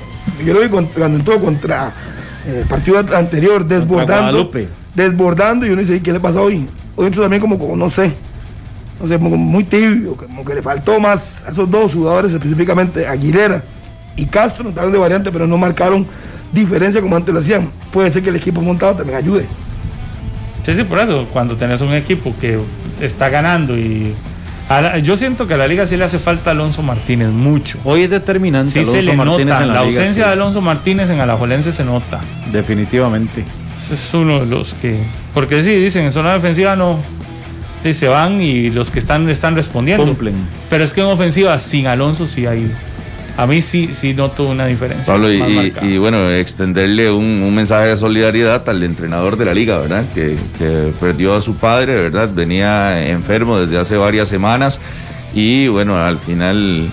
Yo 0.44 0.54
lo 0.54 0.60
vi 0.60 0.68
cuando 0.68 1.16
entró 1.16 1.40
contra 1.40 1.92
eh, 2.46 2.60
el 2.60 2.66
partido 2.66 3.04
anterior, 3.14 3.66
desbordando 3.66 4.50
desbordando 4.94 5.66
y 5.66 5.70
uno 5.70 5.80
dice, 5.80 6.00
¿qué 6.00 6.12
le 6.12 6.20
pasa 6.20 6.40
hoy? 6.40 6.66
Hoy 6.96 7.06
entró 7.06 7.22
también 7.22 7.40
como, 7.40 7.76
no 7.76 7.90
sé, 7.90 8.12
no 9.00 9.08
sé, 9.08 9.18
muy 9.18 9.64
tibio, 9.64 10.16
como 10.16 10.44
que 10.44 10.54
le 10.54 10.62
faltó 10.62 11.00
más 11.00 11.44
a 11.46 11.50
esos 11.50 11.68
dos 11.70 11.94
jugadores, 11.94 12.32
específicamente 12.32 13.06
Aguilera 13.06 13.62
y 14.16 14.26
Castro, 14.26 14.64
notaron 14.64 14.92
de 14.92 14.98
variante, 14.98 15.32
pero 15.32 15.46
no 15.46 15.58
marcaron 15.58 16.06
diferencia 16.52 17.00
como 17.00 17.16
antes 17.16 17.34
lo 17.34 17.40
hacían. 17.40 17.68
Puede 17.92 18.10
ser 18.12 18.22
que 18.22 18.30
el 18.30 18.36
equipo 18.36 18.60
montado 18.60 18.94
también 18.94 19.18
ayude. 19.18 19.46
Sí, 20.64 20.74
sí, 20.74 20.84
por 20.84 21.00
eso, 21.00 21.26
cuando 21.32 21.56
tenés 21.56 21.80
un 21.80 21.92
equipo 21.92 22.34
que 22.40 22.60
está 23.00 23.28
ganando 23.28 23.76
y 23.76 24.14
yo 25.02 25.16
siento 25.16 25.46
que 25.46 25.54
a 25.54 25.56
la 25.58 25.68
liga 25.68 25.84
sí 25.86 25.96
le 25.96 26.04
hace 26.04 26.18
falta 26.18 26.52
Alonso 26.52 26.82
Martínez 26.82 27.28
mucho. 27.28 27.78
Hoy 27.84 28.04
es 28.04 28.10
determinante. 28.10 28.72
Sí 28.72 28.84
se 28.84 29.02
le 29.02 29.14
nota. 29.14 29.66
la, 29.66 29.80
ausencia 29.80 30.26
de 30.26 30.32
Alonso 30.32 30.62
Martínez 30.62 31.10
en 31.10 31.20
Alajuelense 31.20 31.70
se 31.70 31.84
nota. 31.84 32.20
Definitivamente 32.50 33.44
es 33.94 34.14
uno 34.14 34.40
de 34.40 34.46
los 34.46 34.74
que. 34.74 34.98
Porque 35.32 35.62
sí, 35.62 35.70
dicen 35.70 36.04
en 36.04 36.12
zona 36.12 36.34
defensiva 36.34 36.76
no. 36.76 36.98
Se 37.90 38.08
van 38.08 38.40
y 38.40 38.70
los 38.70 38.90
que 38.90 38.98
están 38.98 39.28
están 39.28 39.54
respondiendo. 39.54 40.06
Cumplen. 40.06 40.34
Pero 40.70 40.84
es 40.84 40.94
que 40.94 41.02
en 41.02 41.06
ofensiva, 41.06 41.58
sin 41.58 41.86
Alonso, 41.86 42.26
sí 42.26 42.46
hay. 42.46 42.72
A 43.36 43.46
mí 43.46 43.60
sí, 43.60 43.90
sí 43.92 44.14
noto 44.14 44.44
una 44.44 44.66
diferencia. 44.66 45.12
Pablo, 45.12 45.30
y, 45.30 45.98
bueno, 45.98 46.30
extenderle 46.30 47.10
un, 47.10 47.52
mensaje 47.54 47.88
de 47.88 47.96
solidaridad 47.96 48.66
al 48.68 48.82
entrenador 48.84 49.36
de 49.36 49.44
la 49.44 49.52
liga, 49.52 49.78
¿verdad? 49.78 50.04
Que, 50.14 50.36
perdió 51.00 51.34
a 51.34 51.40
su 51.40 51.56
padre, 51.56 51.94
¿verdad? 51.94 52.30
Venía 52.32 53.06
enfermo 53.06 53.58
desde 53.58 53.76
hace 53.76 53.96
varias 53.96 54.28
semanas 54.28 54.80
y 55.34 55.66
bueno, 55.66 55.98
al 55.98 56.18
final, 56.18 56.88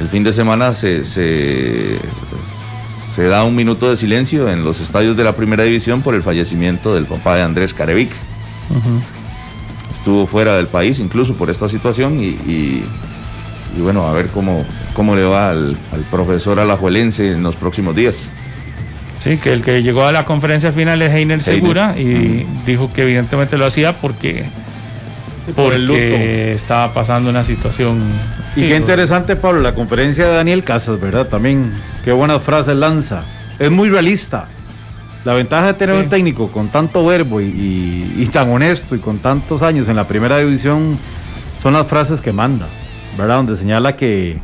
el 0.00 0.08
fin 0.08 0.24
de 0.24 0.32
semana 0.32 0.72
se, 0.72 1.04
se 1.04 2.00
se 2.63 2.63
da 3.22 3.44
un 3.44 3.54
minuto 3.54 3.88
de 3.88 3.96
silencio 3.96 4.50
en 4.50 4.64
los 4.64 4.80
estadios 4.80 5.16
de 5.16 5.22
la 5.22 5.36
primera 5.36 5.62
división 5.62 6.02
por 6.02 6.16
el 6.16 6.22
fallecimiento 6.22 6.94
del 6.94 7.06
papá 7.06 7.36
de 7.36 7.42
Andrés 7.42 7.72
Carevic. 7.72 8.10
Estuvo 9.92 10.26
fuera 10.26 10.56
del 10.56 10.66
país 10.66 10.98
incluso 10.98 11.34
por 11.34 11.48
esta 11.48 11.68
situación 11.68 12.18
y, 12.20 12.82
bueno, 13.78 14.06
a 14.06 14.12
ver 14.12 14.26
cómo, 14.28 14.64
cómo 14.94 15.14
le 15.14 15.22
va 15.22 15.50
al, 15.50 15.76
profesor 16.10 16.58
alajuelense 16.58 17.32
en 17.32 17.42
los 17.42 17.56
próximos 17.56 17.94
días. 17.94 18.30
Sí, 19.20 19.38
que 19.38 19.52
el 19.52 19.62
que 19.62 19.82
llegó 19.82 20.04
a 20.04 20.12
la 20.12 20.24
conferencia 20.24 20.72
final 20.72 21.00
es 21.00 21.14
Heiner 21.14 21.40
Segura 21.40 21.94
y 21.96 22.44
dijo 22.66 22.92
que 22.92 23.02
evidentemente 23.02 23.56
lo 23.56 23.64
hacía 23.64 23.98
porque, 24.00 24.44
por 25.54 25.72
el 25.72 25.86
luto. 25.86 25.98
estaba 25.98 26.92
pasando 26.92 27.30
una 27.30 27.44
situación 27.44 28.02
y 28.56 28.68
qué 28.68 28.76
interesante, 28.76 29.34
Pablo, 29.36 29.60
la 29.60 29.74
conferencia 29.74 30.26
de 30.26 30.34
Daniel 30.34 30.62
Casas, 30.62 31.00
¿verdad? 31.00 31.26
También, 31.26 31.72
qué 32.04 32.12
buenas 32.12 32.42
frases 32.42 32.76
lanza. 32.76 33.24
Es 33.58 33.70
muy 33.70 33.88
realista. 33.88 34.46
La 35.24 35.34
ventaja 35.34 35.68
de 35.68 35.74
tener 35.74 35.96
un 35.96 36.08
técnico 36.08 36.52
con 36.52 36.68
tanto 36.68 37.04
verbo 37.06 37.40
y, 37.40 38.28
tan 38.32 38.50
honesto 38.50 38.94
y 38.94 38.98
con 38.98 39.18
tantos 39.18 39.62
años 39.62 39.88
en 39.88 39.96
la 39.96 40.06
primera 40.06 40.38
división 40.38 40.98
son 41.62 41.72
las 41.72 41.86
frases 41.86 42.20
que 42.20 42.32
manda, 42.32 42.66
¿verdad? 43.16 43.36
Donde 43.36 43.56
señala 43.56 43.96
que 43.96 44.38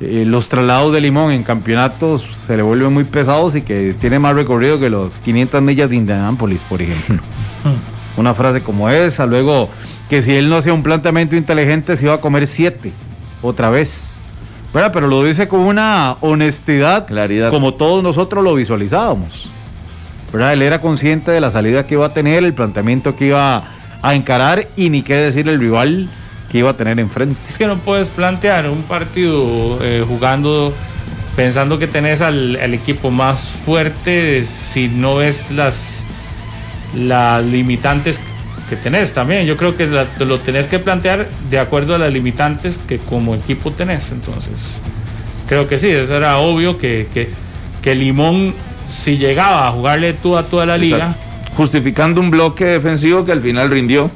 eh, 0.00 0.24
los 0.26 0.48
traslados 0.48 0.92
de 0.92 1.00
Limón 1.00 1.32
en 1.32 1.42
campeonatos 1.42 2.26
se 2.32 2.56
le 2.56 2.62
vuelven 2.62 2.92
muy 2.92 3.04
pesados 3.04 3.56
y 3.56 3.62
que 3.62 3.96
tiene 3.98 4.18
más 4.18 4.34
recorrido 4.34 4.78
que 4.78 4.90
los 4.90 5.18
500 5.18 5.62
millas 5.62 5.88
de 5.88 5.96
Indianápolis, 5.96 6.62
por 6.64 6.82
ejemplo. 6.82 7.22
Una 8.18 8.34
frase 8.34 8.60
como 8.62 8.90
esa, 8.90 9.26
luego 9.26 9.70
que 10.10 10.20
si 10.20 10.34
él 10.34 10.50
no 10.50 10.56
hacía 10.56 10.74
un 10.74 10.82
planteamiento 10.82 11.36
inteligente 11.36 11.96
se 11.96 12.04
iba 12.04 12.14
a 12.14 12.20
comer 12.20 12.46
siete 12.46 12.92
otra 13.42 13.70
vez. 13.70 14.14
Pero 14.72 15.08
lo 15.08 15.24
dice 15.24 15.48
con 15.48 15.60
una 15.60 16.16
honestidad, 16.20 17.06
claridad, 17.06 17.50
como 17.50 17.74
todos 17.74 18.02
nosotros 18.02 18.44
lo 18.44 18.54
visualizábamos. 18.54 19.48
Él 20.32 20.62
era 20.62 20.80
consciente 20.80 21.30
de 21.30 21.40
la 21.40 21.50
salida 21.50 21.86
que 21.86 21.94
iba 21.94 22.06
a 22.06 22.12
tener, 22.12 22.44
el 22.44 22.52
planteamiento 22.52 23.16
que 23.16 23.28
iba 23.28 23.64
a 24.02 24.14
encarar 24.14 24.68
y 24.76 24.90
ni 24.90 25.02
qué 25.02 25.14
decir 25.14 25.48
el 25.48 25.58
rival 25.58 26.08
que 26.50 26.58
iba 26.58 26.70
a 26.70 26.74
tener 26.74 27.00
enfrente. 27.00 27.36
Es 27.48 27.58
que 27.58 27.66
no 27.66 27.76
puedes 27.76 28.08
plantear 28.08 28.68
un 28.68 28.82
partido 28.82 29.78
eh, 29.82 30.04
jugando 30.06 30.72
pensando 31.34 31.78
que 31.78 31.86
tenés 31.86 32.20
al, 32.20 32.56
equipo 32.74 33.10
más 33.10 33.40
fuerte 33.64 34.44
si 34.44 34.88
no 34.88 35.16
ves 35.16 35.50
las, 35.50 36.04
las 36.94 37.44
limitantes 37.44 38.20
que 38.68 38.76
tenés 38.76 39.12
también. 39.12 39.46
Yo 39.46 39.56
creo 39.56 39.76
que 39.76 39.86
lo 39.86 40.40
tenés 40.40 40.66
que 40.66 40.78
plantear 40.78 41.26
de 41.50 41.58
acuerdo 41.58 41.94
a 41.94 41.98
las 41.98 42.12
limitantes 42.12 42.78
que 42.78 42.98
como 42.98 43.34
equipo 43.34 43.70
tenés. 43.72 44.12
Entonces, 44.12 44.80
creo 45.48 45.66
que 45.66 45.78
sí, 45.78 45.88
eso 45.88 46.16
era 46.16 46.38
obvio 46.38 46.78
que, 46.78 47.06
que, 47.82 47.94
Limón, 47.94 48.54
si 48.86 49.16
llegaba 49.16 49.66
a 49.66 49.72
jugarle 49.72 50.12
tú 50.12 50.36
a 50.36 50.42
toda 50.42 50.66
la 50.66 50.76
liga. 50.76 51.16
Justificando 51.56 52.20
un 52.20 52.30
bloque 52.30 52.64
defensivo 52.66 53.24
que 53.24 53.32
al 53.32 53.40
final 53.40 53.70
rindió. 53.70 54.10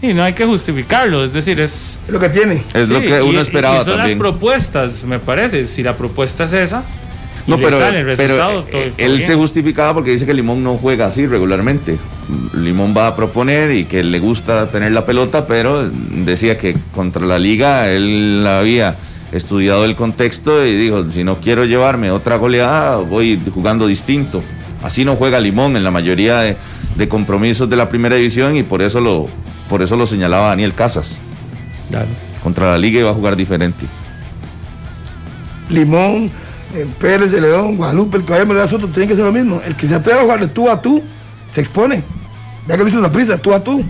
Y 0.00 0.14
no 0.14 0.22
hay 0.22 0.32
que 0.32 0.46
justificarlo, 0.46 1.24
es 1.24 1.32
decir, 1.32 1.60
es. 1.60 1.98
lo 2.08 2.18
que 2.18 2.28
tiene. 2.28 2.62
Es 2.72 2.88
lo 2.88 3.00
que 3.00 3.20
uno 3.20 3.40
esperaba. 3.40 3.82
Y 3.82 3.84
son 3.84 3.98
las 3.98 4.12
propuestas, 4.12 5.04
me 5.04 5.18
parece. 5.18 5.66
Si 5.66 5.82
la 5.82 5.96
propuesta 5.96 6.44
es 6.44 6.52
esa, 6.52 6.84
no, 7.48 7.56
pero, 7.58 7.78
eh, 7.80 8.92
él 8.98 9.22
se 9.22 9.34
justificaba 9.34 9.94
porque 9.94 10.10
dice 10.10 10.26
que 10.26 10.34
Limón 10.34 10.62
no 10.62 10.76
juega 10.76 11.06
así 11.06 11.26
regularmente. 11.26 11.98
Limón 12.54 12.94
va 12.96 13.08
a 13.08 13.16
proponer 13.16 13.70
y 13.72 13.84
que 13.84 14.02
le 14.02 14.18
gusta 14.18 14.70
tener 14.70 14.92
la 14.92 15.06
pelota, 15.06 15.46
pero 15.46 15.88
decía 15.88 16.58
que 16.58 16.76
contra 16.94 17.24
la 17.24 17.38
liga 17.38 17.90
él 17.90 18.46
había 18.46 18.96
estudiado 19.32 19.84
el 19.84 19.96
contexto 19.96 20.64
y 20.64 20.76
dijo, 20.76 21.10
si 21.10 21.24
no 21.24 21.40
quiero 21.40 21.64
llevarme 21.64 22.10
otra 22.10 22.36
goleada, 22.36 22.96
voy 22.96 23.40
jugando 23.52 23.86
distinto. 23.86 24.42
Así 24.82 25.04
no 25.04 25.16
juega 25.16 25.40
Limón 25.40 25.76
en 25.76 25.84
la 25.84 25.90
mayoría 25.90 26.40
de, 26.40 27.08
compromisos 27.08 27.68
de 27.68 27.76
la 27.76 27.88
primera 27.88 28.16
división 28.16 28.56
y 28.56 28.62
por 28.62 28.82
eso 28.82 29.00
lo, 29.00 29.28
por 29.68 29.82
eso 29.82 29.96
lo 29.96 30.06
señalaba 30.06 30.48
Daniel 30.48 30.74
Casas. 30.74 31.18
Contra 32.42 32.72
la 32.72 32.78
liga 32.78 33.00
iba 33.00 33.10
a 33.10 33.14
jugar 33.14 33.36
diferente. 33.36 33.86
Limón 35.68 36.30
Pérez 37.00 37.32
de 37.32 37.40
León, 37.40 37.76
Guadalupe, 37.76 38.18
el 38.18 38.24
que 38.24 38.32
vaya 38.32 38.42
a 38.42 38.46
nosotros, 38.46 38.92
tienen 38.92 39.08
que 39.08 39.16
ser 39.16 39.24
lo 39.24 39.32
mismo. 39.32 39.60
El 39.64 39.74
que 39.74 39.86
se 39.86 39.94
atreva 39.94 40.20
a 40.20 40.22
jugar 40.22 40.40
de 40.40 40.48
tú 40.48 40.68
a 40.68 40.80
tú, 40.80 41.02
se 41.48 41.60
expone. 41.60 42.02
Vea 42.68 42.76
que 42.76 42.82
lo 42.82 42.88
hizo 42.90 43.10
prisa, 43.10 43.38
tú 43.38 43.54
a 43.54 43.64
tú. 43.64 43.82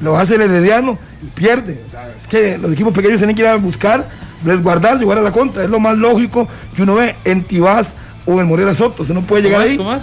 Lo 0.00 0.16
hace 0.16 0.36
el 0.36 0.42
herediano 0.42 0.98
y 1.22 1.26
pierde. 1.26 1.78
es 2.18 2.26
que 2.26 2.56
los 2.56 2.72
equipos 2.72 2.94
pequeños 2.94 3.18
tienen 3.18 3.36
que 3.36 3.42
ir 3.42 3.48
a 3.48 3.56
buscar, 3.56 4.08
resguardarse, 4.42 5.04
jugar 5.04 5.18
a 5.18 5.22
la 5.22 5.30
contra. 5.32 5.64
Es 5.64 5.70
lo 5.70 5.78
más 5.78 5.98
lógico 5.98 6.48
que 6.74 6.82
uno 6.82 6.94
ve 6.94 7.14
en 7.24 7.44
Tibás 7.44 7.94
o 8.24 8.40
en 8.40 8.48
Morera 8.48 8.74
Soto. 8.74 9.04
Se 9.04 9.12
no 9.12 9.22
puede 9.22 9.42
llegar 9.42 9.60
ahí. 9.60 9.76
¿Cómo 9.76 9.96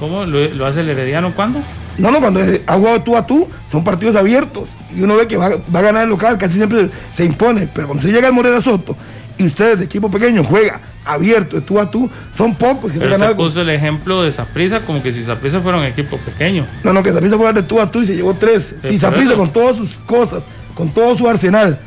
¿Cómo? 0.00 0.24
¿Lo, 0.24 0.66
hace 0.66 0.80
el 0.80 0.88
herediano 0.88 1.34
cuándo? 1.36 1.62
No, 1.98 2.10
no, 2.10 2.20
cuando 2.20 2.40
ha 2.66 2.74
jugado 2.76 3.02
tú 3.02 3.16
a 3.16 3.26
tú, 3.26 3.48
son 3.70 3.84
partidos 3.84 4.16
abiertos. 4.16 4.68
Y 4.96 5.02
uno 5.02 5.14
ve 5.16 5.28
que 5.28 5.36
va, 5.36 5.48
a 5.48 5.82
ganar 5.82 6.04
el 6.04 6.08
local, 6.08 6.38
casi 6.38 6.56
siempre 6.56 6.90
se 7.12 7.26
impone. 7.26 7.68
Pero 7.74 7.88
cuando 7.88 8.02
se 8.02 8.10
llega 8.10 8.28
al 8.28 8.32
Morera 8.32 8.62
Soto 8.62 8.96
y 9.38 9.46
ustedes 9.46 9.78
de 9.78 9.84
equipo 9.84 10.10
pequeño 10.10 10.44
juega 10.44 10.80
abierto, 11.04 11.56
de 11.56 11.62
tú 11.62 11.78
a 11.78 11.90
tú, 11.90 12.10
son 12.32 12.54
pocos 12.54 12.92
que 12.92 12.98
Pero 12.98 13.18
se 13.18 13.34
puso 13.34 13.60
el 13.62 13.70
ejemplo 13.70 14.22
de 14.22 14.30
Saprisa 14.30 14.80
como 14.80 15.02
que 15.02 15.10
si 15.10 15.22
Saprisa 15.22 15.60
fuera 15.60 15.78
un 15.78 15.84
equipo 15.84 16.18
pequeñño. 16.18 16.66
No, 16.84 16.92
no, 16.92 17.02
que 17.02 17.12
Saprisa 17.12 17.36
fuera 17.36 17.52
de 17.52 17.62
tú 17.62 17.80
a 17.80 17.90
tú 17.90 18.02
y 18.02 18.06
se 18.06 18.16
llevó 18.16 18.34
tres. 18.34 18.74
si 18.82 18.98
Saprisa 18.98 19.34
con 19.34 19.50
todas 19.52 19.76
sus 19.76 19.94
cosas, 19.94 20.42
con 20.74 20.90
todo 20.90 21.14
su 21.14 21.28
arsenal, 21.28 21.80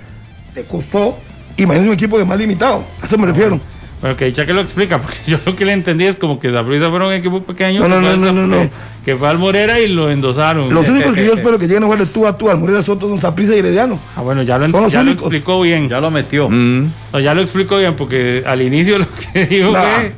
te 0.54 0.64
costó, 0.64 1.20
imagínate 1.58 1.90
un 1.90 1.94
equipo 1.94 2.16
que 2.16 2.24
es 2.24 2.28
más 2.28 2.40
limitado. 2.40 2.84
A 3.02 3.06
eso 3.06 3.18
me 3.18 3.28
refiero. 3.28 3.60
Bueno, 4.02 4.18
que 4.18 4.26
dicha 4.26 4.46
que 4.46 4.54
lo 4.54 4.62
explica, 4.62 4.98
porque 5.02 5.18
yo 5.28 5.38
lo 5.46 5.56
que 5.56 5.64
le 5.64 5.74
entendí 5.74 6.06
es 6.06 6.16
como 6.16 6.40
que 6.40 6.52
Saprisa 6.52 6.90
fuera 6.90 7.08
un 7.08 7.14
equipo 7.14 7.42
pequeño. 7.44 7.88
No, 7.88 8.02
no, 8.02 8.16
no, 8.18 8.48
no, 8.48 8.70
Que 9.06 9.16
fue 9.16 9.30
al 9.30 9.38
Morera 9.38 9.80
y 9.80 9.88
lo 9.88 10.12
endosaron. 10.12 10.74
Los 10.74 10.90
únicos 10.90 11.14
que 11.14 11.26
yo 11.26 11.34
espero 11.34 11.60
que 11.60 11.68
lleguen 11.68 11.84
a 11.84 11.86
jugar 11.86 12.00
de 12.00 12.08
tú 12.08 12.28
a 12.28 12.38
tú 12.38 12.50
al 12.50 12.58
Morera 12.58 12.84
son 12.84 12.98
todos 12.98 13.20
Saprisa 13.20 13.56
y 13.56 13.60
Herediano. 13.60 14.00
Ah, 14.16 14.22
bueno, 14.22 14.42
ya, 14.42 14.58
lo, 14.58 14.88
ya 14.88 15.04
lo, 15.04 15.12
explicó 15.12 15.62
bien. 15.62 15.88
Ya 15.88 16.02
lo 16.02 16.10
metió. 16.10 16.50
Mm. 16.50 16.92
ya 17.24 17.34
lo 17.34 17.42
explicó 17.42 17.78
bien, 17.78 17.96
porque 17.96 18.44
al 18.46 18.62
inicio 18.62 18.98
lo 19.00 19.06
que 19.34 19.46
dijo 19.46 19.72
fue 19.72 20.14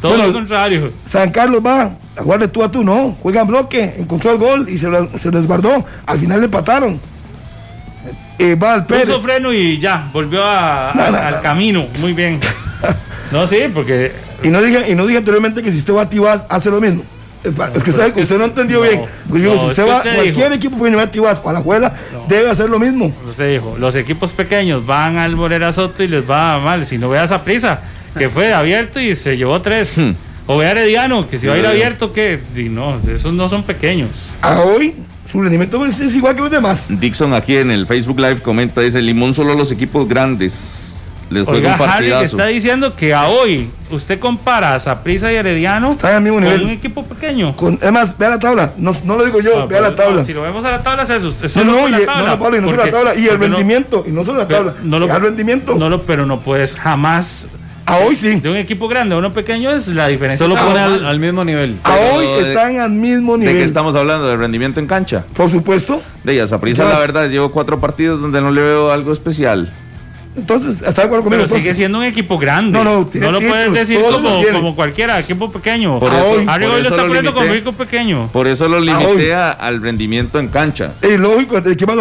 todo 0.00 0.16
lo 0.16 0.32
contrario. 0.32 0.92
San 1.04 1.30
Carlos 1.30 1.60
va 1.64 1.96
a 2.16 2.22
jugar 2.22 2.40
de 2.40 2.48
tú 2.48 2.62
a 2.62 2.70
tú, 2.70 2.84
no. 2.84 3.16
Juega 3.22 3.40
en 3.40 3.46
bloque, 3.48 3.94
encontró 3.96 4.32
el 4.32 4.38
gol 4.38 4.66
y 4.68 4.78
se, 4.78 4.88
se 5.18 5.30
desguardó. 5.30 5.84
Al 6.06 6.18
final 6.18 6.40
le 6.40 6.44
empataron. 6.44 7.00
Eh, 8.38 8.54
va 8.54 8.74
al 8.74 8.86
Pérez. 8.86 9.06
Puso 9.06 9.20
freno 9.20 9.52
y 9.52 9.78
ya, 9.78 10.10
volvió 10.12 10.44
al 10.44 11.40
camino. 11.40 11.86
Muy 12.00 12.12
bien. 12.12 12.40
No, 13.34 13.48
sí, 13.48 13.56
porque. 13.74 14.12
Y 14.44 14.48
no 14.48 14.62
dije, 14.62 14.92
y 14.92 14.94
no 14.94 15.04
dije 15.04 15.18
anteriormente 15.18 15.60
que 15.60 15.72
si 15.72 15.78
usted 15.78 15.92
va 15.92 16.02
a 16.02 16.08
Tibás, 16.08 16.44
hace 16.48 16.70
lo 16.70 16.80
mismo. 16.80 17.02
es 17.42 17.82
que, 17.82 17.90
sabe 17.90 18.12
que 18.12 18.22
usted 18.22 18.38
no 18.38 18.44
entendió 18.44 18.80
bien. 18.80 19.02
Pues 19.28 19.42
digo, 19.42 19.58
si 19.58 19.66
usted 19.66 19.88
va, 19.88 20.02
cualquier 20.02 20.52
equipo 20.52 20.76
que 20.76 20.82
viene 20.84 21.02
a 21.02 21.10
Tibás 21.10 21.42
o 21.42 21.50
a 21.50 21.52
la 21.52 21.60
juela, 21.60 21.92
debe 22.28 22.48
hacer 22.48 22.70
lo 22.70 22.78
mismo. 22.78 23.12
Usted 23.26 23.54
dijo, 23.54 23.74
los 23.76 23.96
equipos 23.96 24.30
pequeños 24.30 24.86
van 24.86 25.18
al 25.18 25.34
Morera 25.34 25.72
Soto 25.72 26.04
y 26.04 26.06
les 26.06 26.30
va 26.30 26.60
mal. 26.60 26.86
Si 26.86 26.96
no 26.96 27.08
veas 27.08 27.32
a 27.32 27.42
prisa, 27.42 27.80
que 28.16 28.28
fue 28.28 28.54
abierto 28.54 29.00
y 29.00 29.16
se 29.16 29.36
llevó 29.36 29.60
tres. 29.60 29.98
Hmm. 29.98 30.12
O 30.46 30.58
vea 30.58 30.70
Herediano, 30.70 31.26
que 31.26 31.36
si 31.40 31.48
va 31.48 31.54
a 31.54 31.58
ir 31.58 31.66
abierto, 31.66 32.12
que 32.12 32.38
no, 32.70 33.00
esos 33.08 33.34
no 33.34 33.48
son 33.48 33.64
pequeños. 33.64 34.30
A 34.42 34.60
hoy, 34.60 34.94
su 35.24 35.42
rendimiento 35.42 35.84
es 35.84 36.14
igual 36.14 36.36
que 36.36 36.42
los 36.42 36.50
demás. 36.52 36.86
Dixon 36.88 37.34
aquí 37.34 37.56
en 37.56 37.72
el 37.72 37.88
Facebook 37.88 38.20
Live 38.20 38.42
comenta, 38.42 38.80
dice, 38.80 39.02
Limón 39.02 39.34
solo 39.34 39.54
los 39.54 39.72
equipos 39.72 40.06
grandes 40.06 40.93
les 41.30 41.46
Oiga, 41.46 41.74
Harry 41.74 42.12
está 42.12 42.46
diciendo 42.46 42.94
que 42.94 43.14
a 43.14 43.28
hoy 43.28 43.70
usted 43.90 44.18
compara 44.18 44.74
a 44.74 44.78
Saprissa 44.78 45.32
y 45.32 45.36
Herediano 45.36 45.92
Está 45.92 46.16
al 46.16 46.22
mismo 46.22 46.40
nivel. 46.40 46.60
con 46.60 46.70
un 46.70 46.74
equipo 46.74 47.04
pequeño. 47.04 47.54
es 47.80 47.92
más, 47.92 48.16
vea 48.16 48.30
la 48.30 48.38
tabla. 48.38 48.72
No, 48.76 48.92
no 49.04 49.16
lo 49.16 49.24
digo 49.24 49.40
yo, 49.40 49.66
vea 49.66 49.80
la 49.80 49.96
tabla. 49.96 50.24
si 50.24 50.32
lo 50.32 50.42
vemos 50.42 50.64
a 50.64 50.70
la 50.70 50.82
tabla 50.82 51.02
es 51.02 51.10
eso. 51.10 51.30
no, 51.56 51.64
no, 51.64 51.88
y, 51.88 51.92
no, 51.92 52.38
Pablo, 52.38 52.58
y 52.58 52.60
no 52.60 52.68
solo 52.68 52.84
la 52.84 52.90
tabla. 52.90 53.14
Y 53.16 53.26
el 53.26 53.38
rendimiento, 53.38 54.04
y 54.06 54.10
no 54.10 54.24
solo 54.24 54.38
la 54.38 54.48
tabla. 54.48 54.74
No 54.82 54.98
lo, 54.98 55.06
el 55.06 55.22
rendimiento. 55.22 55.76
No 55.76 55.88
lo, 55.88 56.02
pero 56.02 56.26
no 56.26 56.40
puedes 56.40 56.74
jamás 56.74 57.48
a 57.86 57.98
hoy 57.98 58.16
sí. 58.16 58.40
De 58.40 58.48
un 58.48 58.56
equipo 58.56 58.88
grande 58.88 59.14
a 59.14 59.18
uno 59.18 59.32
pequeño 59.32 59.70
es 59.70 59.88
la 59.88 60.08
diferencia. 60.08 60.46
Solo 60.46 60.60
pone 60.60 60.78
al, 60.78 61.20
mismo 61.20 61.44
nivel. 61.44 61.76
A 61.84 61.94
hoy 61.94 62.26
están 62.40 62.78
al 62.78 62.90
mismo 62.90 63.36
nivel. 63.36 63.54
¿De 63.54 63.60
qué 63.60 63.64
estamos 63.64 63.94
hablando? 63.94 64.26
¿De 64.26 64.36
rendimiento 64.36 64.80
en 64.80 64.86
cancha? 64.86 65.24
Por 65.36 65.48
supuesto. 65.50 66.00
De 66.22 66.32
ella, 66.32 66.48
Saprisa, 66.48 66.84
la 66.84 66.98
verdad, 66.98 67.28
llevo 67.28 67.50
cuatro 67.50 67.80
partidos 67.80 68.20
donde 68.20 68.40
no 68.40 68.50
le 68.50 68.62
veo 68.62 68.90
algo 68.90 69.12
especial. 69.12 69.72
Entonces, 70.36 70.82
¿está 70.82 71.02
de 71.02 71.06
acuerdo 71.06 71.24
conmigo? 71.24 71.44
Pero 71.46 71.56
sigue 71.56 71.74
siendo 71.74 71.98
un 71.98 72.04
equipo 72.04 72.38
grande. 72.38 72.72
No, 72.72 72.84
no, 72.84 73.08
no 73.12 73.32
lo 73.32 73.40
puedes 73.40 73.72
decir 73.72 74.00
como, 74.00 74.42
como, 74.52 74.74
cualquiera, 74.76 75.20
equipo 75.20 75.50
pequeño. 75.50 76.00
Por 76.00 76.12
eso, 76.12 76.32
hoy 76.32 76.82
lo 76.82 76.88
está 76.88 77.02
poniendo 77.02 77.34
como 77.34 77.52
equipo 77.52 77.72
pequeño. 77.72 78.28
Por 78.32 78.48
eso 78.48 78.68
lo 78.68 78.80
limité 78.80 79.34
al 79.34 79.80
rendimiento 79.80 80.38
en 80.38 80.48
cancha. 80.48 80.94
Es 81.00 81.18
lógico, 81.20 81.58
el 81.58 81.72
equipo 81.72 81.92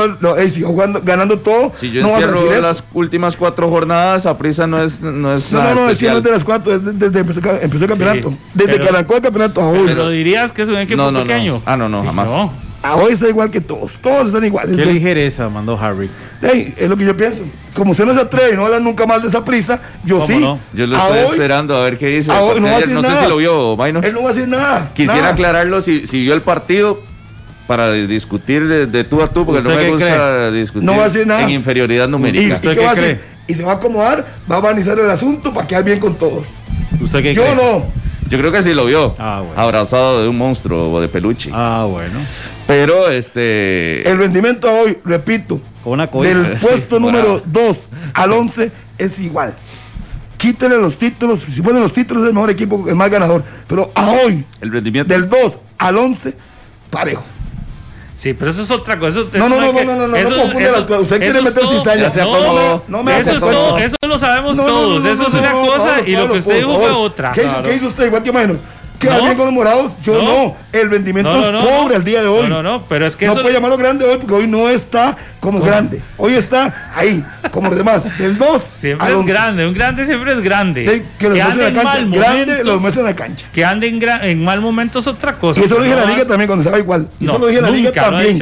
jugando, 0.65 1.01
ganando 1.03 1.39
todo. 1.39 1.71
Si 1.73 1.91
yo 1.91 2.01
no 2.01 2.09
encierro 2.09 2.61
las 2.61 2.83
últimas 2.93 3.37
cuatro 3.37 3.69
jornadas, 3.69 4.25
a 4.25 4.37
prisa 4.37 4.67
no 4.67 4.81
es 4.81 5.01
No, 5.01 5.33
es 5.33 5.51
no, 5.51 5.63
no, 5.63 5.75
no, 5.75 5.89
es 5.89 5.99
de 5.99 6.31
las 6.31 6.43
cuatro, 6.43 6.77
desde, 6.77 6.93
desde 6.93 7.19
empezó, 7.19 7.39
empezó, 7.61 7.83
el 7.83 7.89
campeonato. 7.89 8.33
desde 8.53 8.79
que 8.79 8.89
arrancó 8.89 9.15
el 9.15 9.21
campeonato 9.21 9.61
a 9.61 9.69
hoy. 9.69 9.83
Pero 9.85 10.09
dirías 10.09 10.51
que 10.51 10.63
es 10.63 10.69
un 10.69 10.77
equipo 10.77 11.11
pequeño. 11.13 11.61
Ah, 11.65 11.77
no, 11.77 11.87
no, 11.89 12.03
jamás. 12.03 12.31
A 12.83 12.97
hoy 12.97 13.13
está 13.13 13.29
igual 13.29 13.49
que 13.49 13.61
todos, 13.61 13.93
todos 14.01 14.27
están 14.27 14.43
iguales. 14.43 14.75
Qué 14.75 14.85
ligereza 14.85 15.47
mandó 15.47 15.79
Harry. 15.79 16.09
es 16.41 16.89
lo 16.89 16.97
que 16.97 17.05
yo 17.05 17.15
pienso. 17.15 17.43
Como 17.73 17.91
usted 17.91 18.05
no 18.05 18.13
se 18.13 18.19
atreve 18.19 18.53
y 18.53 18.55
no 18.57 18.65
habla 18.65 18.79
nunca 18.79 19.07
más 19.07 19.21
de 19.21 19.29
esa 19.29 19.43
prisa, 19.43 19.79
yo 20.03 20.25
sí. 20.27 20.39
Yo 20.73 20.85
lo 20.85 20.97
estoy 20.97 21.17
esperando 21.31 21.77
a 21.77 21.83
ver 21.85 21.97
qué 21.97 22.07
dice. 22.07 22.29
no, 22.29 22.79
sé 22.79 23.19
si 23.23 23.29
lo 23.29 23.37
vio, 23.37 23.77
Maino. 23.77 24.01
Él 24.03 24.13
no 24.13 24.23
va 24.23 24.31
a 24.31 24.33
decir 24.33 24.49
nada. 24.49 24.91
Quisiera 24.93 25.29
aclararlo 25.29 25.81
si, 25.81 26.05
si 26.05 26.21
vio 26.21 26.33
el 26.33 26.41
partido 26.41 27.01
para 27.67 27.93
discutir 27.93 28.67
de, 28.67 29.03
tú 29.05 29.21
a 29.21 29.27
tú, 29.27 29.45
porque 29.45 29.61
no 29.61 29.69
me 29.69 29.89
gusta 29.89 30.51
discutir 30.51 30.85
no 30.85 30.97
va 30.97 31.05
a 31.05 31.09
decir 31.09 31.25
nada. 31.25 31.43
en 31.43 31.51
inferioridad 31.51 32.09
numérica. 32.09 32.43
¿Y, 32.43 32.51
¿Usted 32.51 32.77
qué, 32.77 32.87
cree? 32.93 33.21
Y 33.47 33.53
se 33.53 33.63
va 33.63 33.73
a 33.73 33.75
acomodar, 33.75 34.25
va 34.51 34.55
a 34.55 34.59
organizar 34.59 34.99
el 34.99 35.09
asunto 35.09 35.53
para 35.53 35.65
quedar 35.65 35.85
bien 35.85 35.99
con 35.99 36.15
todos. 36.15 36.45
¿Usted 36.99 37.23
qué 37.23 37.33
yo 37.33 37.55
no. 37.55 37.85
Yo 38.29 38.39
creo 38.39 38.51
que 38.51 38.63
sí 38.63 38.73
lo 38.73 38.85
vio. 38.85 39.15
Ah, 39.19 39.43
bueno. 39.45 39.61
Abrazado 39.61 40.21
de 40.21 40.27
un 40.27 40.37
monstruo 40.37 40.91
o 40.91 41.01
de 41.01 41.07
peluche. 41.07 41.51
Ah, 41.53 41.85
bueno. 41.89 42.19
Pero 42.67 43.09
este. 43.09 44.09
El 44.09 44.17
rendimiento 44.17 44.71
hoy, 44.71 44.97
repito, 45.03 45.61
del 46.21 46.57
puesto 46.61 46.99
número 46.99 47.41
2 47.45 47.89
al 48.13 48.31
11 48.31 48.71
es 48.97 49.19
igual. 49.19 49.55
Quítele 50.37 50.77
los 50.77 50.97
títulos, 50.97 51.41
si 51.41 51.61
ponen 51.61 51.81
los 51.81 51.93
títulos 51.93 52.23
es 52.23 52.29
el 52.29 52.35
mejor 52.35 52.49
equipo, 52.49 52.85
el 52.87 52.95
más 52.95 53.09
ganador. 53.09 53.43
Pero 53.67 53.91
a 53.95 54.11
hoy, 54.11 54.45
el 54.61 54.71
rendimiento 54.71 55.13
del 55.13 55.29
2 55.29 55.59
al 55.77 55.97
11, 55.97 56.35
parejo. 56.89 57.23
Sí, 58.13 58.33
pero 58.33 58.51
eso 58.51 58.61
es 58.61 58.71
otra 58.71 58.97
cosa. 58.97 59.19
Eso, 59.19 59.29
no, 59.33 59.49
no, 59.49 59.59
no, 59.59 59.71
no, 59.71 59.95
no, 59.95 60.07
no, 60.07 60.15
eso, 60.15 60.29
no, 60.29 60.43
confunde 60.43 60.71
las 60.71 60.83
cosas. 60.83 61.01
Usted 61.03 61.19
quiere 61.19 61.41
meter 61.41 61.63
cizaña. 61.65 62.11
No, 62.23 62.83
no, 62.87 63.03
me 63.03 63.19
eso 63.19 63.31
es 63.31 63.39
todo, 63.39 63.77
eso 63.77 63.95
lo 64.07 64.19
sabemos 64.19 64.55
todos. 64.55 65.03
eso 65.03 65.27
es 65.27 65.33
una 65.33 65.51
cosa 65.51 66.01
y 66.05 66.15
lo 66.15 66.31
que 66.31 66.37
usted 66.37 66.57
dijo 66.57 66.79
fue 66.79 66.91
otra. 66.91 67.31
¿Qué 67.33 67.75
hizo 67.75 67.87
usted? 67.87 68.05
Igual 68.05 68.23
que 68.23 68.31
menos 68.31 68.57
queda 69.03 69.19
bien 69.19 69.35
con 69.35 69.45
los 69.45 69.53
morados. 69.53 69.91
Yo 70.01 70.21
no. 70.21 70.55
El 70.71 70.89
rendimiento 70.89 71.31
es 71.31 71.63
pobre 71.63 71.95
al 71.95 72.03
día 72.03 72.21
de 72.21 72.27
hoy. 72.27 72.49
No, 72.49 72.63
no, 72.63 72.83
pero 72.87 73.05
es 73.05 73.15
que. 73.15 73.27
No 73.27 73.33
puede 73.33 73.53
llamarlo 73.53 73.77
grande 73.77 74.05
hoy 74.05 74.17
porque 74.17 74.33
hoy 74.33 74.47
no 74.47 74.69
está 74.69 75.15
como 75.39 75.59
grande. 75.59 76.01
Hoy 76.17 76.33
está 76.33 76.91
ahí, 76.95 77.23
como 77.51 77.69
los 77.69 77.77
demás. 77.77 78.05
Del 78.17 78.37
2 78.37 78.61
Siempre 78.63 79.13
es 79.13 79.25
grande. 79.25 79.67
Un 79.67 79.73
grande 79.73 80.05
siempre 80.05 80.33
es 80.33 80.41
grande. 80.41 81.05
que 81.19 81.29
los 81.29 81.39
ande 81.39 81.67
en 81.67 81.75
la 81.75 81.83
cancha. 81.83 82.17
grande 82.17 82.63
los 82.63 82.81
muestra 82.81 83.01
en 83.01 83.07
la 83.07 83.15
cancha. 83.15 83.45
Que 83.53 83.65
ande 83.65 83.87
en, 83.87 84.01
en, 84.03 84.43
mal 84.43 84.61
momento 84.61 84.99
es 84.99 85.07
otra 85.07 85.33
cosa. 85.33 85.59
Y 85.59 85.63
eso 85.63 85.77
lo 85.77 85.83
dije 85.83 85.95
en 85.95 86.01
la 86.01 86.09
liga 86.09 86.25
también 86.25 86.47
cuando 86.47 86.63
estaba 86.63 86.79
igual. 86.79 87.09
Y 87.19 87.25
eso 87.25 87.37
lo 87.37 87.47
dije 87.47 87.59
en 87.59 87.65
la 87.65 87.71
liga 87.71 87.91
también. 87.91 88.39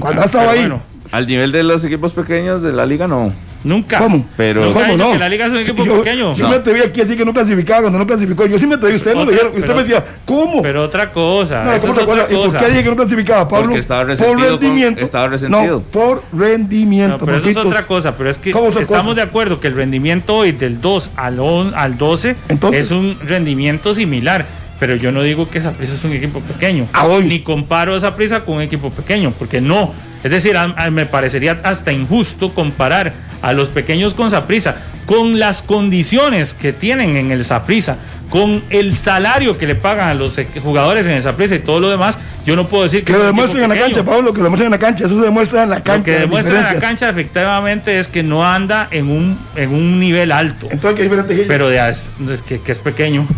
Cuando 0.00 0.22
estaba 0.22 0.52
ahí. 0.52 0.72
Al 1.12 1.26
nivel 1.26 1.52
de 1.52 1.62
los 1.62 1.84
equipos 1.84 2.12
pequeños 2.12 2.62
de 2.62 2.72
la 2.72 2.86
liga, 2.86 3.06
no. 3.06 3.32
Nunca. 3.64 3.98
¿Cómo? 3.98 4.26
Pero 4.36 4.70
¿Cómo 4.70 4.96
no? 4.96 5.12
Que 5.12 5.18
la 5.18 5.28
liga 5.28 5.46
es 5.46 5.52
un 5.52 5.58
equipo 5.58 5.82
pequeño. 5.82 6.34
Yo 6.34 6.48
me 6.48 6.56
atreví 6.56 6.80
aquí 6.80 7.00
así 7.00 7.16
que 7.16 7.24
no 7.24 7.32
clasificaba 7.32 7.82
cuando 7.82 7.98
no 7.98 8.06
clasificó. 8.06 8.46
Yo 8.46 8.58
sí 8.58 8.66
me 8.66 8.74
atreví, 8.76 8.96
usted 8.96 9.14
no 9.14 9.24
lo 9.24 9.30
dijeron. 9.30 9.52
Usted 9.56 9.74
me 9.74 9.80
decía, 9.80 10.04
¿cómo? 10.24 10.62
Pero 10.62 10.82
otra 10.84 11.10
cosa. 11.10 11.64
No, 11.64 11.72
eso 11.72 11.86
es 11.86 11.92
otra 11.92 12.04
cosa. 12.04 12.26
¿Y 12.30 12.34
por 12.34 12.56
qué 12.56 12.66
dije 12.66 12.82
que 12.84 12.90
no 12.90 12.96
clasificaba, 12.96 13.48
Pablo? 13.48 13.66
Porque 13.66 13.80
estaba 13.80 14.04
resentido. 14.04 14.38
Por 14.38 14.48
rendimiento. 14.48 14.96
Con, 14.96 15.04
estaba 15.04 15.28
resentido. 15.28 15.66
No, 15.66 15.80
por 15.80 16.22
rendimiento. 16.32 17.18
No, 17.18 17.24
pero 17.24 17.38
eso 17.38 17.48
es 17.48 17.56
otra 17.56 17.86
cosa. 17.86 18.16
Pero 18.16 18.30
es 18.30 18.38
que 18.38 18.50
estamos 18.80 19.16
de 19.16 19.22
acuerdo 19.22 19.60
que 19.60 19.68
el 19.68 19.74
rendimiento 19.74 20.36
hoy 20.36 20.52
del 20.52 20.80
2 20.80 21.12
al, 21.16 21.40
al 21.74 21.98
12 21.98 22.36
es 22.72 22.90
un 22.90 23.16
rendimiento 23.26 23.94
similar 23.94 24.46
pero 24.78 24.96
yo 24.96 25.12
no 25.12 25.22
digo 25.22 25.48
que 25.48 25.58
esa 25.58 25.72
prisa 25.72 25.94
es 25.94 26.04
un 26.04 26.12
equipo 26.12 26.40
pequeño. 26.40 26.88
Ah, 26.92 27.06
hoy. 27.06 27.24
Ni 27.24 27.40
comparo 27.40 27.96
esa 27.96 28.14
prisa 28.14 28.44
con 28.44 28.56
un 28.56 28.62
equipo 28.62 28.90
pequeño, 28.90 29.32
porque 29.38 29.60
no. 29.60 29.92
Es 30.24 30.30
decir, 30.30 30.56
me 30.90 31.04
parecería 31.04 31.60
hasta 31.62 31.92
injusto 31.92 32.54
comparar 32.54 33.12
a 33.42 33.52
los 33.52 33.68
pequeños 33.68 34.14
con 34.14 34.30
Saprisa, 34.30 34.76
con 35.04 35.38
las 35.38 35.60
condiciones 35.60 36.54
que 36.54 36.72
tienen 36.72 37.16
en 37.16 37.30
el 37.30 37.44
Saprisa, 37.44 37.98
con 38.30 38.64
el 38.70 38.96
salario 38.96 39.58
que 39.58 39.66
le 39.66 39.74
pagan 39.74 40.08
a 40.08 40.14
los 40.14 40.40
jugadores 40.62 41.06
en 41.06 41.12
el 41.12 41.22
Saprisa 41.22 41.56
y 41.56 41.58
todo 41.58 41.78
lo 41.78 41.90
demás, 41.90 42.16
yo 42.46 42.56
no 42.56 42.66
puedo 42.68 42.84
decir 42.84 43.04
que... 43.04 43.12
Que 43.12 43.18
lo 43.18 43.26
demuestren 43.26 43.64
en 43.64 43.68
la 43.68 43.76
cancha, 43.76 44.02
Pablo, 44.02 44.32
que 44.32 44.38
lo 44.38 44.44
demuestren 44.44 44.68
en 44.68 44.72
la 44.72 44.78
cancha, 44.78 45.04
eso 45.04 45.18
se 45.18 45.26
demuestra 45.26 45.64
en 45.64 45.70
la 45.70 45.82
cancha. 45.82 45.98
Lo 45.98 46.04
que 46.04 46.20
demuestra 46.20 46.56
en 46.56 46.74
la 46.74 46.80
cancha 46.80 47.10
efectivamente 47.10 47.98
es 47.98 48.08
que 48.08 48.22
no 48.22 48.46
anda 48.46 48.88
en 48.90 49.10
un, 49.10 49.38
en 49.56 49.74
un 49.74 50.00
nivel 50.00 50.32
alto. 50.32 50.68
Entonces, 50.70 50.96
¿qué 50.96 51.02
diferente 51.02 51.44
Pero 51.46 51.68
de, 51.68 51.86
es, 51.90 52.42
que, 52.46 52.60
que 52.60 52.72
es 52.72 52.78
pequeño. 52.78 53.28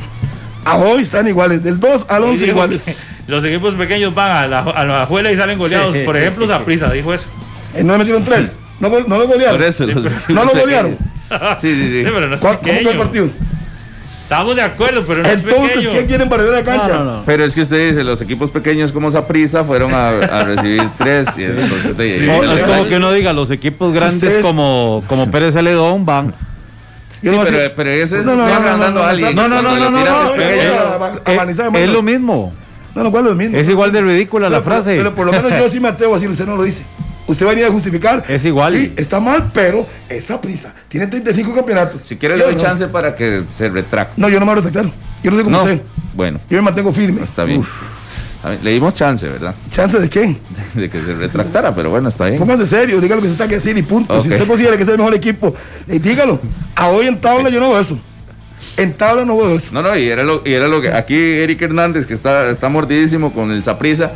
A 0.65 0.77
hoy 0.77 1.03
están 1.03 1.27
iguales, 1.27 1.65
del 1.65 1.81
2 1.81 2.07
al 2.09 2.23
11 2.23 2.47
iguales. 2.47 3.03
Los 3.27 3.45
equipos 3.45 3.75
pequeños 3.75 4.15
van 4.15 4.31
a 4.31 4.47
la, 4.47 4.59
a 4.61 4.85
la 4.85 5.07
juela 5.07 5.33
y 5.33 5.37
salen 5.37 5.59
goleados. 5.59 5.97
Por 5.99 6.17
ejemplo, 6.17 6.47
Zaprisa 6.47 6.91
dijo 6.93 7.13
eso. 7.13 7.29
Eh, 7.75 7.83
¿No 7.83 7.93
le 7.93 7.99
metieron 7.99 8.25
tres? 8.25 8.57
¿No, 8.79 8.89
no 8.89 9.19
lo 9.19 9.27
golearon? 9.27 9.57
Por 9.57 9.67
eso, 9.67 9.87
¿No 9.87 10.45
lo 10.45 10.51
golearon? 10.51 10.97
Sí, 11.61 11.75
sí, 11.75 11.91
sí. 11.91 12.03
pero 12.05 12.29
no 12.29 12.37
es 12.37 12.41
¿Cómo 12.41 12.59
fue 12.63 12.79
el 12.79 12.97
partido? 12.97 13.31
Estamos 14.05 14.55
de 14.55 14.63
acuerdo, 14.63 15.03
pero 15.05 15.25
no 15.25 15.29
Entonces, 15.29 15.59
es 15.59 15.67
pequeño. 15.67 15.91
¿quién 15.91 16.07
quieren 16.07 16.29
barrer 16.29 16.53
la 16.53 16.63
cancha? 16.63 16.99
No, 16.99 17.05
no, 17.05 17.23
pero 17.27 17.45
es 17.45 17.53
que 17.53 17.63
usted 17.63 17.89
dice, 17.89 18.05
los 18.05 18.23
equipos 18.23 18.53
pequeños 18.53 18.93
como 18.93 19.11
Zaprisa 19.11 19.65
fueron 19.65 19.93
a, 19.93 20.11
a, 20.11 20.45
recibir 20.45 20.89
tres. 20.97 21.37
Y 21.37 21.43
entonces, 21.43 21.97
sí, 21.97 22.29
es 22.29 22.63
como 22.63 22.87
que 22.87 22.97
uno 22.99 23.11
diga, 23.11 23.33
los 23.33 23.51
equipos 23.51 23.93
grandes 23.93 24.37
como, 24.39 25.03
como 25.09 25.29
Pérez 25.33 25.55
Celedón 25.55 26.07
van 26.07 26.33
Sí, 27.23 27.31
pero, 27.43 27.75
pero 27.75 27.91
ese 27.91 28.21
es 28.21 28.27
no, 28.27 28.37
no, 28.37 28.47
no, 28.47 28.91
no, 28.91 29.01
a 29.01 29.11
alguien. 29.11 29.35
No, 29.35 29.49
no, 29.49 29.63
no, 29.63 29.77
no, 29.77 29.91
no, 29.91 31.79
Es 31.79 31.89
lo 31.89 32.03
mismo. 32.03 32.53
No, 32.97 33.03
no, 33.03 33.11
¿cuál 33.11 33.25
es 33.25 33.31
lo 33.31 33.37
mismo? 33.37 33.59
Es 33.59 33.69
igual 33.69 33.93
de 33.93 34.01
ridícula 34.01 34.49
la 34.49 34.63
frase. 34.63 34.97
Pero, 34.97 35.15
por 35.15 35.27
lo 35.27 35.33
menos 35.33 35.53
yo 35.53 35.69
sí 35.69 35.79
me 35.81 35.89
atrevo 35.89 36.15
a 36.15 36.17
decir, 36.17 36.31
usted 36.31 36.47
no 36.47 36.57
lo 36.57 36.63
dice. 36.63 36.83
Usted 37.27 37.45
va 37.45 37.51
a 37.51 37.55
venir 37.55 37.69
a 37.69 37.71
justificar. 37.71 38.25
Es 38.27 38.45
igual. 38.47 38.73
Sí, 38.73 38.95
está 38.97 39.21
mal, 39.21 39.51
pero 39.53 39.87
esa 40.09 40.41
prisa. 40.41 40.75
Tiene 40.89 41.07
35 41.07 41.55
campeonatos. 41.55 42.01
Si 42.01 42.17
quiere, 42.17 42.39
le 42.39 42.45
doy 42.45 42.57
chance 42.57 42.87
para 42.89 43.15
que 43.15 43.43
se 43.55 43.69
retracte. 43.69 44.19
No, 44.19 44.31
yo 44.31 44.41
no 44.41 44.47
me 44.47 44.53
voy 44.53 44.61
a 44.61 44.65
retractar. 44.65 44.93
Yo 45.23 45.31
no 45.31 45.37
sé 45.37 45.45
cómo 45.45 45.59
usted. 45.59 45.83
Bueno. 46.15 46.41
Yo 46.49 46.57
me 46.57 46.63
mantengo 46.63 46.91
firme. 46.91 47.23
Está 47.23 47.45
bien. 47.45 47.63
le 48.63 48.71
dimos 48.71 48.95
chance, 48.95 49.29
¿verdad? 49.29 49.55
¿Chance 49.71 50.01
de 50.01 50.09
qué? 50.09 50.39
De, 50.75 50.89
que 50.89 50.99
se 50.99 51.17
retractara, 51.17 51.75
pero 51.75 51.91
bueno, 51.91 52.09
está 52.09 52.27
bien. 52.27 52.39
Póngase 52.39 52.67
serio, 52.67 52.99
dígalo 53.01 53.21
que 53.21 53.29
se 53.29 53.33
está 53.35 53.47
que 53.47 53.57
decir 53.57 53.77
y 53.77 53.83
punto. 53.83 54.23
Si 54.23 54.31
usted 54.31 54.47
considera 54.47 54.75
que 54.77 54.85
es 54.85 54.89
el 54.89 54.97
mejor 54.97 55.15
equipo, 55.15 55.55
eh, 55.87 55.99
dígalo. 55.99 56.41
A 56.75 56.89
hoy 56.89 57.09
en 57.09 57.21
tabla 57.21 57.51
yo 57.51 57.61
no 57.61 57.69
veo 57.69 57.81
eso. 57.81 57.99
En 58.77 58.93
tabla 58.95 59.25
no 59.25 59.37
veo 59.37 59.57
eso. 59.57 59.73
No, 59.73 59.83
no, 59.83 59.97
y 59.97 60.09
era 60.09 60.23
lo, 60.23 60.43
y 60.45 60.53
era 60.53 60.69
lo 60.69 60.81
que. 60.81 60.93
Aquí 60.93 61.15
Eric 61.15 61.63
Hernández, 61.63 62.07
que 62.07 62.15
está, 62.15 62.51
está 62.51 62.69
mordidísimo 62.69 63.33
con 63.33 63.51
el 63.51 63.65
Zaprisa, 63.65 64.13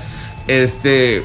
este 0.47 1.22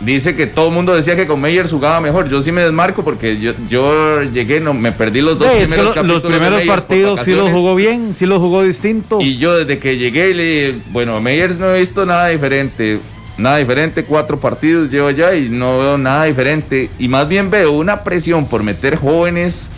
dice 0.00 0.34
que 0.34 0.46
todo 0.46 0.68
el 0.68 0.74
mundo 0.74 0.94
decía 0.94 1.14
que 1.14 1.26
con 1.26 1.40
Meyers 1.40 1.70
jugaba 1.70 2.00
mejor. 2.00 2.28
Yo 2.28 2.42
sí 2.42 2.52
me 2.52 2.62
desmarco 2.62 3.04
porque 3.04 3.38
yo, 3.38 3.52
yo 3.68 4.22
llegué, 4.22 4.60
no 4.60 4.74
me 4.74 4.92
perdí 4.92 5.20
los 5.20 5.38
dos 5.38 5.48
primeros 5.48 5.94
Los 6.06 6.22
primeros 6.22 6.62
partidos 6.62 7.20
sí 7.20 7.34
los 7.34 7.50
jugó 7.50 7.74
bien, 7.74 8.14
sí 8.14 8.26
los 8.26 8.38
jugó 8.38 8.62
distinto. 8.62 9.20
Y 9.20 9.36
yo 9.36 9.56
desde 9.56 9.78
que 9.78 9.98
llegué, 9.98 10.34
le 10.34 10.74
bueno, 10.90 11.20
Meyers 11.20 11.58
no 11.58 11.74
he 11.74 11.80
visto 11.80 12.06
nada 12.06 12.28
diferente. 12.28 13.00
Nada 13.36 13.56
diferente, 13.56 14.04
cuatro 14.04 14.38
partidos 14.38 14.90
llevo 14.90 15.10
ya 15.10 15.34
y 15.34 15.48
no 15.48 15.78
veo 15.78 15.96
nada 15.96 16.24
diferente. 16.24 16.90
Y 16.98 17.08
más 17.08 17.26
bien 17.26 17.50
veo 17.50 17.72
una 17.72 18.02
presión 18.02 18.46
por 18.46 18.62
meter 18.62 18.96
jóvenes 18.96 19.70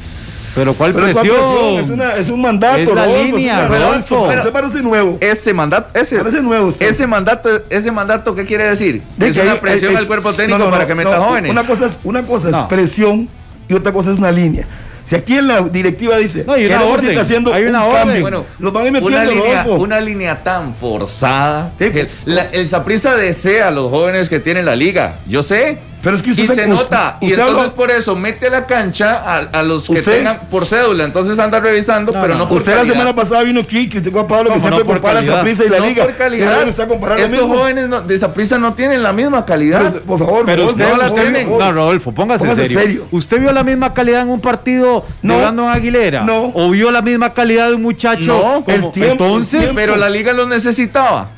pero 0.55 0.75
¿cuál 0.75 0.93
presión? 0.93 1.79
Es, 1.79 1.89
una, 1.89 2.15
es, 2.15 2.29
un 2.29 2.41
mandato, 2.41 2.81
es 2.81 2.95
la 2.95 3.07
línea, 3.07 3.69
Rodolfo. 3.69 4.31
Ese 4.31 4.53
parece 4.53 4.83
nuevo. 4.83 5.19
Ese 5.21 5.53
mandato, 5.53 5.99
ese, 5.99 6.19
parece 6.19 6.43
nuevo. 6.43 6.73
Ese 6.79 7.07
mandato, 7.07 7.63
ese 7.71 7.91
mandato, 7.91 8.35
¿qué 8.35 8.45
quiere 8.45 8.65
decir? 8.65 9.03
es 9.19 9.37
una 9.37 9.57
presión 9.57 9.97
al 9.97 10.07
cuerpo 10.07 10.33
técnico 10.33 10.71
para 10.71 10.87
que 10.87 10.95
meta 10.95 11.21
jóvenes. 11.21 11.51
Una 11.51 11.65
cosa 11.65 11.87
es, 11.87 11.99
una 12.05 12.23
cosa 12.25 12.51
es 12.51 12.57
presión 12.69 13.29
y 13.69 13.75
otra 13.75 13.93
cosa 13.93 14.13
es 14.13 14.19
una 14.19 14.31
línea. 14.31 14.67
Si 15.05 15.17
aquí 15.17 15.37
en 15.37 15.49
la 15.49 15.63
directiva 15.63 16.17
dice 16.17 16.45
no, 16.47 16.53
hay 16.53 16.67
una 16.67 16.85
orden, 16.85 17.19
haciendo 17.19 17.53
hay 17.53 17.65
una 17.65 17.85
un 17.85 17.91
orden. 17.91 18.05
cambio, 18.05 18.21
bueno, 18.23 18.45
los 18.61 18.73
van 18.73 18.85
a 18.85 18.87
ir 18.87 18.93
metiendo 18.93 19.19
una 19.19 19.31
línea, 19.31 19.65
una 19.65 20.01
línea 20.01 20.43
tan 20.45 20.75
forzada. 20.75 21.73
Que 21.79 22.09
el 22.53 22.69
Saprissa 22.69 23.17
desea 23.17 23.69
a 23.69 23.71
los 23.71 23.91
jóvenes 23.91 24.29
que 24.29 24.39
tienen 24.39 24.65
la 24.65 24.77
liga. 24.77 25.19
Yo 25.27 25.43
sé, 25.43 25.79
pero 26.03 26.17
es 26.17 26.23
que 26.23 26.31
usted 26.33 26.45
y 26.45 26.49
se, 26.49 26.67
nota. 26.67 27.17
y 27.21 27.33
entonces 27.33 27.71
por 27.71 27.91
eso 27.91 28.17
mete 28.17 28.51
la 28.51 28.67
cancha 28.67 29.23
a, 29.53 29.63
los 29.63 29.89
que 29.89 30.03
tengan 30.03 30.41
por 30.51 30.67
cédula. 30.67 31.05
Entonces 31.05 31.39
anda 31.39 31.61
revisando, 31.61 32.13
pero 32.13 32.35
no 32.35 32.49
por 32.49 32.59
Usted 32.59 32.75
la 32.75 32.85
semana 32.85 33.15
pasada 33.15 33.43
vino 33.43 33.61
aquí, 33.61 33.89
criticó 33.89 34.21
a 34.21 34.27
Pablo 34.27 34.53
que 34.53 34.61
siempre 34.61 34.85
compara 34.85 35.21
a 35.21 35.25
Zaprisa 35.25 35.65
y 35.65 35.69
la 35.69 35.79
liga. 35.79 36.05
Por 36.05 36.17
calidad. 36.17 36.69
Estos 36.69 37.41
jóvenes 37.47 37.89
de 38.07 38.19
Zaprisa 38.19 38.59
no 38.59 38.75
tienen 38.75 39.03
la 39.03 39.13
misma 39.13 39.45
calidad. 39.45 40.03
por 40.03 40.19
favor, 40.19 40.45
pero 40.45 40.67
usted 40.67 40.89
no 40.89 40.97
la 40.97 41.11
tienen. 41.11 41.51
No, 41.51 41.73
Rodolfo, 41.73 42.13
póngase, 42.13 42.69
serio. 42.69 43.07
¿Usted 43.11 43.41
vio 43.41 43.53
la 43.53 43.63
misma 43.63 43.95
calidad 43.95 44.23
en 44.23 44.31
un 44.31 44.41
partido 44.41 45.05
no, 45.23 45.35
jugando 45.35 45.65
en 45.65 45.69
Aguilera? 45.69 46.23
No. 46.25 46.51
¿O 46.55 46.71
vio 46.71 46.91
la 46.91 47.03
misma 47.03 47.33
calidad 47.33 47.69
de 47.69 47.75
un 47.75 47.83
muchacho? 47.83 48.65
No, 48.67 48.73
el 48.73 48.91
tiempo, 48.93 49.25
entonces. 49.25 49.71
Pero 49.75 49.97
la 49.97 50.09
liga 50.09 50.33
lo 50.33 50.47
necesitaba. 50.47 51.29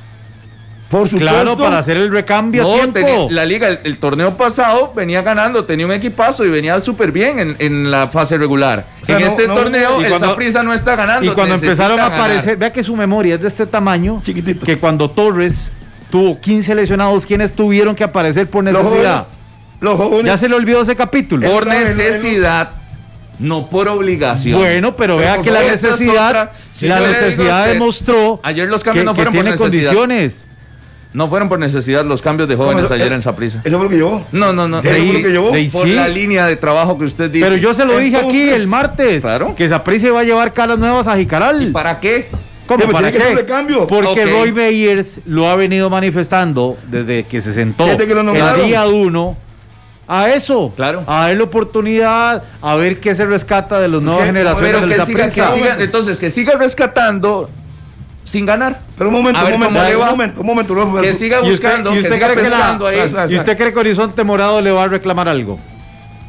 Por 0.95 1.09
supuesto. 1.09 1.35
Claro, 1.35 1.59
para 1.59 1.79
hacer 1.79 1.97
el 1.97 2.13
recambio 2.13 2.73
a 2.73 2.77
tiempo. 2.77 3.27
la 3.29 3.45
liga, 3.45 3.67
el, 3.67 3.99
torneo 3.99 4.37
pasado 4.37 4.93
venía 4.95 5.23
ganando, 5.23 5.65
tenía 5.65 5.87
un 5.87 5.93
equipazo 5.93 6.45
y 6.45 6.51
venía 6.51 6.79
súper 6.79 7.11
bien 7.11 7.57
en, 7.59 7.91
la 7.91 8.07
fase 8.07 8.39
regular. 8.39 8.87
en 9.09 9.23
este 9.23 9.49
torneo, 9.49 10.01
el 10.01 10.17
Saprissa 10.21 10.63
no 10.63 10.73
está 10.73 10.95
ganando. 10.95 11.29
Y 11.29 11.35
cuando 11.35 11.57
empezaron 11.57 11.99
a 11.99 12.07
aparecer, 12.07 12.57
vea 12.57 12.73
que 12.73 12.85
su 12.85 12.95
memoria 12.95 13.35
es 13.35 13.41
de 13.41 13.49
este 13.49 13.67
tamaño, 13.67 14.21
Chiquitito. 14.23 14.65
que 14.65 14.79
cuando 14.79 15.11
Torres 15.11 15.73
tuvo 16.13 16.41
15 16.41 16.77
lesionados, 16.77 17.27
¿quiénes 17.27 17.53
tuvieron 17.53 17.97
que 17.97 18.05
aparecer 18.05 18.49
por 18.49 18.63
necesidad? 18.63 19.27
Los 19.81 19.97
jóvenes. 19.97 20.27
Ya 20.27 20.37
se 20.37 20.49
le 20.49 20.55
olvidó 20.55 20.83
ese 20.83 20.95
capítulo. 20.95 21.51
Por 21.51 21.67
necesidad. 21.67 22.71
No 23.41 23.69
por 23.69 23.89
obligación. 23.89 24.61
Bueno, 24.61 24.95
pero, 24.95 25.17
vea 25.17 25.43
que 25.43 25.51
la 25.51 25.63
necesidad, 25.63 26.53
la 26.83 27.01
necesidad 27.01 27.67
demostró 27.67 28.39
ayer 28.45 28.69
los 28.69 28.85
cambios 28.85 29.03
que, 29.03 29.07
no 29.07 29.15
fueron 29.17 29.33
que 29.33 29.41
tiene 29.41 29.57
condiciones. 29.57 30.45
No 31.15 31.29
fueron 31.29 31.49
por 31.49 31.61
necesidad 31.61 32.05
los 32.05 32.21
cambios 32.23 32.49
de 32.49 32.57
jóvenes 32.57 32.91
ayer 32.91 33.13
en 33.13 33.23
Saprissa. 33.23 33.63
¿Eso 33.65 33.77
fue 33.77 33.85
lo 33.85 33.91
que 33.91 33.97
llevó? 33.97 34.27
No, 34.33 34.53
no, 34.53 34.67
no. 34.67 34.81
¿Eso 34.81 35.05
fue 35.05 35.15
lo 35.15 35.23
que 35.23 35.31
llevó? 35.31 35.53
por 35.73 35.87
la 35.87 36.09
línea 36.09 36.47
de 36.47 36.57
trabajo 36.57 36.99
que 36.99 37.05
usted 37.05 37.31
dice. 37.31 37.47
Pero 37.47 37.57
yo 37.57 37.73
se 37.73 37.85
lo 37.85 37.97
dije 37.99 38.17
aquí 38.17 38.51
el 38.51 38.67
martes. 38.67 39.23
Claro. 39.23 39.55
Que 39.55 39.69
Saprissa 39.69 40.09
iba 40.09 40.21
a 40.21 40.25
llevar 40.25 40.53
caras 40.53 40.77
nuevas 40.77 41.07
a 41.07 41.17
Jicaral. 41.17 41.63
¿Y 41.63 41.71
para 41.71 42.01
qué? 42.01 42.29
¿Cómo? 42.67 42.91
¿Para 42.91 43.13
qué? 43.13 43.45
Cambio. 43.47 43.87
Porque 43.87 44.27
Roy 44.27 44.51
Meyers 44.51 45.21
lo 45.25 45.49
ha 45.49 45.55
venido 45.55 45.89
manifestando 45.89 46.77
desde 46.91 47.23
que 47.25 47.41
se 47.41 47.53
sentó 47.53 47.87
desde 47.87 48.09
que 48.09 48.15
lo 48.15 48.23
el 48.35 48.65
día 48.67 48.85
uno 48.87 49.37
a 50.09 50.31
eso, 50.31 50.73
claro. 50.77 51.05
a 51.07 51.29
dar 51.29 51.37
la 51.37 51.45
oportunidad, 51.45 52.43
a 52.61 52.75
ver 52.75 53.01
qué 53.01 53.15
se 53.15 53.25
rescata 53.25 53.81
de 53.81 53.89
las 53.89 54.03
nuevas 54.03 54.27
generaciones 54.27 54.77
pero 54.83 54.89
que 54.89 55.07
siga, 55.07 55.25
que 55.27 55.55
siga, 55.55 55.77
entonces, 55.79 56.17
que 56.19 56.31
siga 56.31 56.57
rescatando 56.59 57.49
sin 58.25 58.47
ganar. 58.47 58.81
Pero 58.97 59.11
un 59.11 59.17
momento, 59.17 59.41
un 59.45 59.53
momento, 59.53 59.69
un 59.69 59.75
momento, 59.75 60.41
un 60.41 60.47
momento, 60.47 60.73
un 60.73 60.79
momento. 60.81 61.03
Que 61.03 61.13
siga 61.13 61.41
buscando, 61.41 61.95
¿Y 61.95 62.01
usted, 62.01 62.19
que 62.19 62.25
cree 62.25 62.35
pescando 62.35 62.87
ahí. 62.87 62.99
¿Y 63.31 63.37
usted 63.37 63.57
cree 63.57 63.73
que 63.73 63.79
Horizonte 63.79 64.25
Morado 64.25 64.61
le 64.61 64.73
va 64.73 64.85
a 64.85 64.89
reclamar 64.89 65.29
algo? 65.29 65.59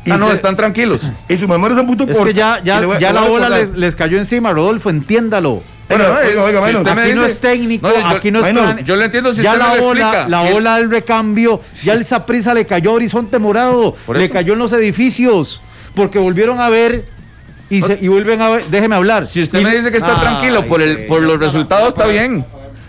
Ah, 0.10 0.18
no, 0.18 0.32
están 0.32 0.56
tranquilos. 0.56 1.02
Y 1.28 1.38
su 1.38 1.48
memoria 1.48 1.74
es 1.74 1.82
un 1.82 1.88
punto 1.88 2.04
es 2.04 2.16
que 2.16 2.34
ya, 2.34 2.62
ya, 2.64 3.00
ya 3.00 3.12
la 3.12 3.22
bola 3.22 3.50
les, 3.50 3.72
les, 3.72 3.96
cayó 3.96 4.18
encima, 4.20 4.52
Rodolfo, 4.54 4.92
entiéndalo. 4.92 5.64
Bueno, 5.90 6.04
oiga, 6.04 6.44
oiga, 6.44 6.62
si 6.62 6.76
usted 6.76 6.98
aquí 6.98 7.14
no 7.14 7.26
es 7.26 7.40
técnico, 7.40 7.88
no, 7.88 7.94
yo, 7.94 8.08
aquí 8.08 8.32
no 8.32 8.46
es 8.46 8.54
bueno, 8.54 8.80
Yo 8.80 8.96
le 8.96 9.06
entiendo 9.06 9.34
si 9.34 9.42
ya 9.42 9.54
usted 9.54 9.60
la 9.60 9.72
ola, 9.74 9.78
explica. 9.78 10.30
La 10.30 10.48
si 10.48 10.54
ola 10.54 10.78
del 10.78 10.90
recambio, 10.90 11.62
ya 11.84 11.94
el 11.94 12.06
Saprisa 12.06 12.54
le 12.54 12.66
cayó 12.66 12.92
a 12.92 12.94
Horizonte 12.94 13.40
Morado, 13.40 13.96
le 14.14 14.30
cayó 14.30 14.54
en 14.54 14.60
los 14.60 14.74
edificios, 14.74 15.62
porque 15.94 16.18
volvieron 16.18 16.60
a 16.60 16.70
ver 16.70 17.06
y, 17.70 17.82
se, 17.82 17.98
y 18.02 18.08
vuelven 18.08 18.42
a 18.42 18.50
ver. 18.50 18.66
Déjeme 18.66 18.96
hablar. 18.96 19.26
Si 19.26 19.42
usted 19.42 19.62
me 19.62 19.76
dice 19.76 19.92
que 19.92 19.98
está 19.98 20.20
tranquilo 20.20 20.66
por, 20.68 20.82
el, 20.82 21.06
por 21.06 21.22
los 21.22 21.40
resultados, 21.40 21.90
está 21.90 22.08
bien. 22.08 22.46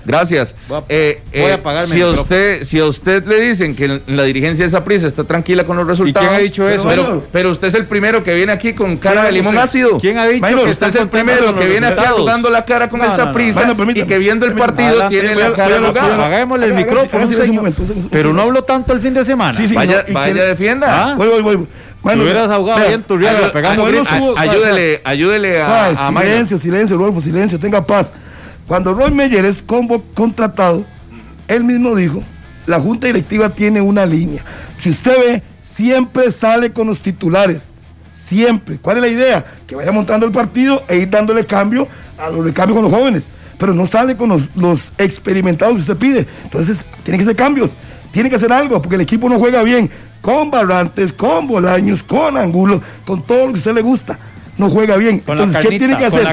Gracias. 0.06 0.54
Voy 0.68 0.78
a, 0.78 0.84
eh, 0.88 1.20
eh, 1.32 1.58
si, 1.86 2.00
a 2.00 2.06
usted, 2.08 2.62
si 2.62 2.78
a 2.78 2.84
usted 2.84 3.26
le 3.26 3.40
dicen 3.40 3.74
que 3.74 4.00
la 4.06 4.22
dirigencia 4.22 4.64
de 4.64 4.68
esa 4.68 4.84
prisa 4.84 5.06
está 5.08 5.24
tranquila 5.24 5.64
con 5.64 5.76
los 5.76 5.86
resultados. 5.86 6.24
¿Y 6.24 6.28
quién 6.28 6.40
ha 6.40 6.42
dicho 6.42 6.68
eso? 6.68 6.88
Pero, 6.88 7.24
pero, 7.32 7.50
usted 7.50 7.68
es 7.68 7.74
el 7.74 7.86
primero 7.86 8.22
que 8.22 8.34
viene 8.34 8.52
aquí 8.52 8.72
con 8.72 8.96
cara 8.98 9.24
de 9.24 9.32
limón 9.32 9.58
ácido. 9.58 9.98
¿Quién 9.98 10.18
ha 10.18 10.26
dicho 10.26 10.46
que 10.46 10.70
usted 10.70 10.86
es 10.86 10.94
el 10.94 11.08
primero 11.08 11.56
que 11.56 11.66
viene 11.66 11.88
aquí 11.88 12.04
dando 12.24 12.50
la 12.50 12.64
cara 12.64 12.88
con 12.88 13.02
esa 13.02 13.32
prisa 13.32 13.74
y 13.94 14.02
que 14.04 14.18
viendo 14.18 14.46
el 14.46 14.54
partido 14.54 15.08
tiene 15.08 15.34
la 15.34 15.52
cara 15.52 15.76
arrugada? 15.76 16.26
Hagámosle 16.26 16.66
el 16.66 16.74
micrófono. 16.74 17.28
Pero 18.10 18.32
no 18.32 18.42
hablo 18.42 18.62
tanto 18.62 18.92
el 18.92 19.00
fin 19.00 19.12
de 19.12 19.24
semana. 19.24 19.58
vaya, 19.74 20.04
vaya 20.12 20.44
defienda. 20.44 21.14
Voy, 21.16 21.28
voy, 21.28 21.42
voy. 21.42 21.68
Bueno, 22.06 22.22
hubieras 22.22 22.50
ahogado 22.50 22.86
bien 22.86 23.02
tu 23.02 23.18
pegamos. 23.52 24.38
Ayúdele, 24.38 25.00
ayúdele 25.04 25.60
a, 25.60 25.88
a 25.88 26.08
Silencio, 26.08 26.58
silencio, 26.58 26.96
Rodolfo, 26.96 27.20
silencio, 27.20 27.58
tenga 27.58 27.84
paz. 27.84 28.12
Cuando 28.68 28.94
Roy 28.94 29.10
Meyer 29.10 29.44
es 29.44 29.60
contratado, 29.62 30.86
él 31.48 31.64
mismo 31.64 31.96
dijo, 31.96 32.22
la 32.66 32.78
junta 32.78 33.08
directiva 33.08 33.48
tiene 33.48 33.80
una 33.80 34.06
línea. 34.06 34.44
Si 34.78 34.90
usted 34.90 35.16
ve, 35.18 35.42
siempre 35.58 36.30
sale 36.30 36.72
con 36.72 36.86
los 36.86 37.00
titulares. 37.00 37.70
Siempre. 38.14 38.78
¿Cuál 38.78 38.98
es 38.98 39.02
la 39.02 39.08
idea? 39.08 39.44
Que 39.66 39.74
vaya 39.74 39.90
montando 39.90 40.26
el 40.26 40.32
partido 40.32 40.84
e 40.86 40.98
ir 40.98 41.10
dándole 41.10 41.44
cambio 41.44 41.88
a 42.18 42.30
los 42.30 42.44
recambios 42.44 42.76
con 42.80 42.90
los 42.90 42.92
jóvenes. 42.92 43.24
Pero 43.58 43.74
no 43.74 43.86
sale 43.88 44.16
con 44.16 44.28
los, 44.28 44.92
experimentados 44.98 45.74
que 45.74 45.80
usted 45.80 45.96
pide. 45.96 46.26
Entonces, 46.44 46.84
tiene 47.02 47.18
que 47.18 47.24
hacer 47.24 47.36
cambios. 47.36 47.74
Tiene 48.12 48.30
que 48.30 48.36
hacer 48.36 48.52
algo, 48.52 48.80
porque 48.80 48.94
el 48.94 49.02
equipo 49.02 49.28
no 49.28 49.38
juega 49.38 49.62
bien. 49.64 49.90
Con 50.26 50.50
Barrantes, 50.50 51.12
con 51.12 51.46
Bolaños, 51.46 52.02
con 52.02 52.36
Angulo, 52.36 52.82
con 53.04 53.22
todo 53.22 53.46
lo 53.46 53.52
que 53.52 53.58
a 53.58 53.58
usted 53.58 53.74
le 53.74 53.82
gusta 53.82 54.18
no 54.58 54.68
juega 54.70 54.96
bien. 54.96 55.22
Entonces, 55.24 55.64
¿qué 55.64 55.78
tiene 55.78 55.96
que 55.96 56.06
hacer? 56.06 56.26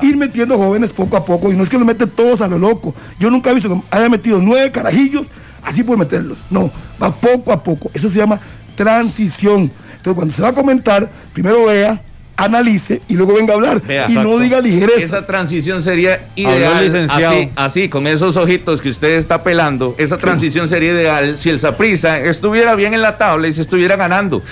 Ir 0.00 0.16
metiendo 0.16 0.56
jóvenes 0.56 0.92
poco 0.92 1.16
a 1.16 1.24
poco 1.24 1.50
y 1.50 1.56
no 1.56 1.64
es 1.64 1.68
que 1.68 1.76
los 1.76 1.84
mete 1.84 2.06
todos 2.06 2.40
a 2.40 2.46
lo 2.46 2.56
loco. 2.56 2.94
Yo 3.18 3.32
nunca 3.32 3.50
he 3.50 3.54
visto 3.54 3.68
que 3.68 3.82
haya 3.90 4.08
metido 4.08 4.38
nueve 4.40 4.70
carajillos 4.70 5.26
así 5.64 5.82
por 5.82 5.98
meterlos. 5.98 6.38
No, 6.50 6.70
va 7.02 7.12
poco 7.12 7.50
a 7.50 7.60
poco. 7.64 7.90
Eso 7.92 8.08
se 8.08 8.18
llama 8.18 8.38
transición. 8.76 9.72
Entonces, 9.96 10.14
cuando 10.14 10.32
se 10.32 10.42
va 10.42 10.50
a 10.50 10.54
comentar, 10.54 11.10
primero 11.32 11.66
vea 11.66 12.00
analice 12.44 13.02
y 13.08 13.14
luego 13.14 13.34
venga 13.34 13.52
a 13.52 13.56
hablar. 13.56 13.82
y 14.08 14.14
no 14.14 14.38
diga 14.38 14.60
ligereza. 14.60 15.04
Esa 15.04 15.26
transición 15.26 15.82
sería 15.82 16.20
ideal. 16.36 17.08
Así, 17.10 17.50
así, 17.56 17.88
con 17.88 18.06
esos 18.06 18.36
ojitos 18.36 18.80
que 18.80 18.88
usted 18.88 19.16
está 19.16 19.42
pelando, 19.42 19.94
esa 19.98 20.16
transición 20.16 20.68
sería 20.68 20.92
ideal 20.92 21.38
si 21.38 21.50
el 21.50 21.58
Saprisa 21.58 22.18
estuviera 22.18 22.74
bien 22.74 22.94
en 22.94 23.02
la 23.02 23.18
tabla 23.18 23.48
y 23.48 23.52
se 23.52 23.62
estuviera 23.62 23.96
ganando. 23.96 24.42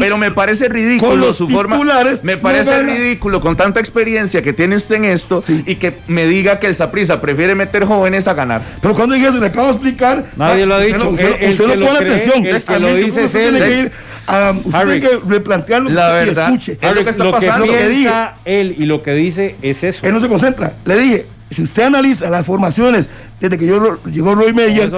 Pero, 0.00 0.18
me 0.18 0.30
parece 0.30 0.68
ridículo 0.68 1.32
su 1.32 1.48
forma. 1.48 1.78
Me 2.22 2.36
parece 2.36 2.82
ridículo 2.82 3.40
con 3.40 3.56
tanta 3.56 3.80
experiencia 3.80 4.42
que 4.42 4.52
tiene 4.52 4.76
usted 4.76 4.96
en 4.96 5.04
esto 5.04 5.42
y 5.66 5.76
que 5.76 5.98
me 6.06 6.26
diga 6.26 6.58
que 6.58 6.66
el 6.66 6.76
Saprisa 6.76 7.20
prefiere 7.20 7.54
meter 7.54 7.84
jóvenes 7.84 8.28
a 8.28 8.34
ganar. 8.34 8.62
Pero 8.80 8.94
cuando 8.94 9.14
dije 9.14 9.28
eso, 9.28 9.38
le 9.38 9.46
acabo 9.46 9.68
de 9.68 9.72
explicar. 9.74 10.24
Nadie 10.36 10.66
lo 10.66 10.74
ha 10.74 10.80
dicho. 10.80 11.08
Usted, 11.08 11.76
no 11.76 11.86
pone 11.86 11.98
atención. 11.98 12.46
El 12.46 12.62
que 12.62 12.78
lo 12.78 12.94
dice 12.94 13.24
es 13.24 13.34
él. 13.34 13.92
Ah, 14.28 14.52
usted 14.54 14.84
tiene 14.84 15.00
que 15.00 15.20
replantearlo 15.26 15.88
la 15.88 16.12
verdad, 16.12 16.50
y 16.50 16.54
escuche. 16.54 16.78
Es 16.80 16.94
lo 16.94 17.02
que 17.02 17.10
está 17.10 17.30
pasando. 17.30 17.66
Lo 17.66 17.72
que, 17.72 17.78
piensa 17.78 18.36
él 18.44 18.74
y 18.78 18.84
lo 18.84 19.02
que 19.02 19.14
dice 19.14 19.56
es 19.62 19.82
eso. 19.82 20.06
Él 20.06 20.12
no 20.12 20.20
se 20.20 20.28
concentra. 20.28 20.74
Le 20.84 20.96
dije, 20.98 21.26
si 21.48 21.62
usted 21.62 21.84
analiza 21.84 22.28
las 22.28 22.44
formaciones 22.44 23.08
desde 23.40 23.56
que 23.56 23.66
yo, 23.66 24.02
llegó 24.04 24.34
Roy 24.34 24.52
Meyer, 24.52 24.90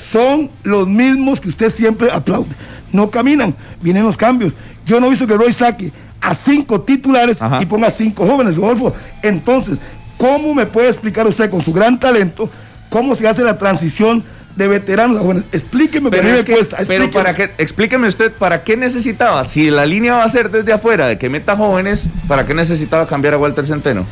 son 0.00 0.50
los 0.62 0.86
mismos 0.86 1.40
que 1.40 1.48
usted 1.48 1.70
siempre 1.70 2.10
aplaude. 2.12 2.54
No 2.92 3.10
caminan, 3.10 3.56
vienen 3.80 4.04
los 4.04 4.16
cambios. 4.16 4.54
Yo 4.84 5.00
no 5.00 5.08
he 5.08 5.10
visto 5.10 5.26
que 5.26 5.36
Roy 5.36 5.52
saque 5.52 5.90
a 6.20 6.34
cinco 6.34 6.80
titulares 6.80 7.38
y 7.60 7.66
ponga 7.66 7.90
cinco 7.90 8.24
jóvenes, 8.24 8.54
Rodolfo. 8.54 8.94
Entonces, 9.20 9.78
¿cómo 10.16 10.54
me 10.54 10.64
puede 10.64 10.88
explicar 10.88 11.26
usted 11.26 11.50
con 11.50 11.60
su 11.60 11.72
gran 11.72 11.98
talento 11.98 12.48
cómo 12.88 13.14
se 13.14 13.28
hace 13.28 13.42
la 13.42 13.58
transición 13.58 14.24
de 14.56 14.68
veteranos 14.68 15.18
a 15.18 15.20
jóvenes? 15.20 15.44
Explíqueme, 15.52 16.10
pero 16.10 16.28
me 16.28 16.44
cuesta. 16.44 16.78
Pero 16.86 17.10
para 17.10 17.34
qué, 17.34 17.50
explíqueme 17.58 18.08
usted, 18.08 18.32
¿para 18.32 18.62
qué 18.62 18.76
necesitaba? 18.76 19.44
Si 19.44 19.70
la 19.70 19.86
línea 19.86 20.14
va 20.14 20.24
a 20.24 20.28
ser 20.28 20.50
desde 20.50 20.72
afuera 20.72 21.06
de 21.06 21.18
que 21.18 21.28
meta 21.28 21.56
jóvenes, 21.56 22.06
¿para 22.26 22.46
qué 22.46 22.54
necesitaba 22.54 23.06
cambiar 23.06 23.34
a 23.34 23.38
Walter 23.38 23.66
Centeno? 23.66 24.06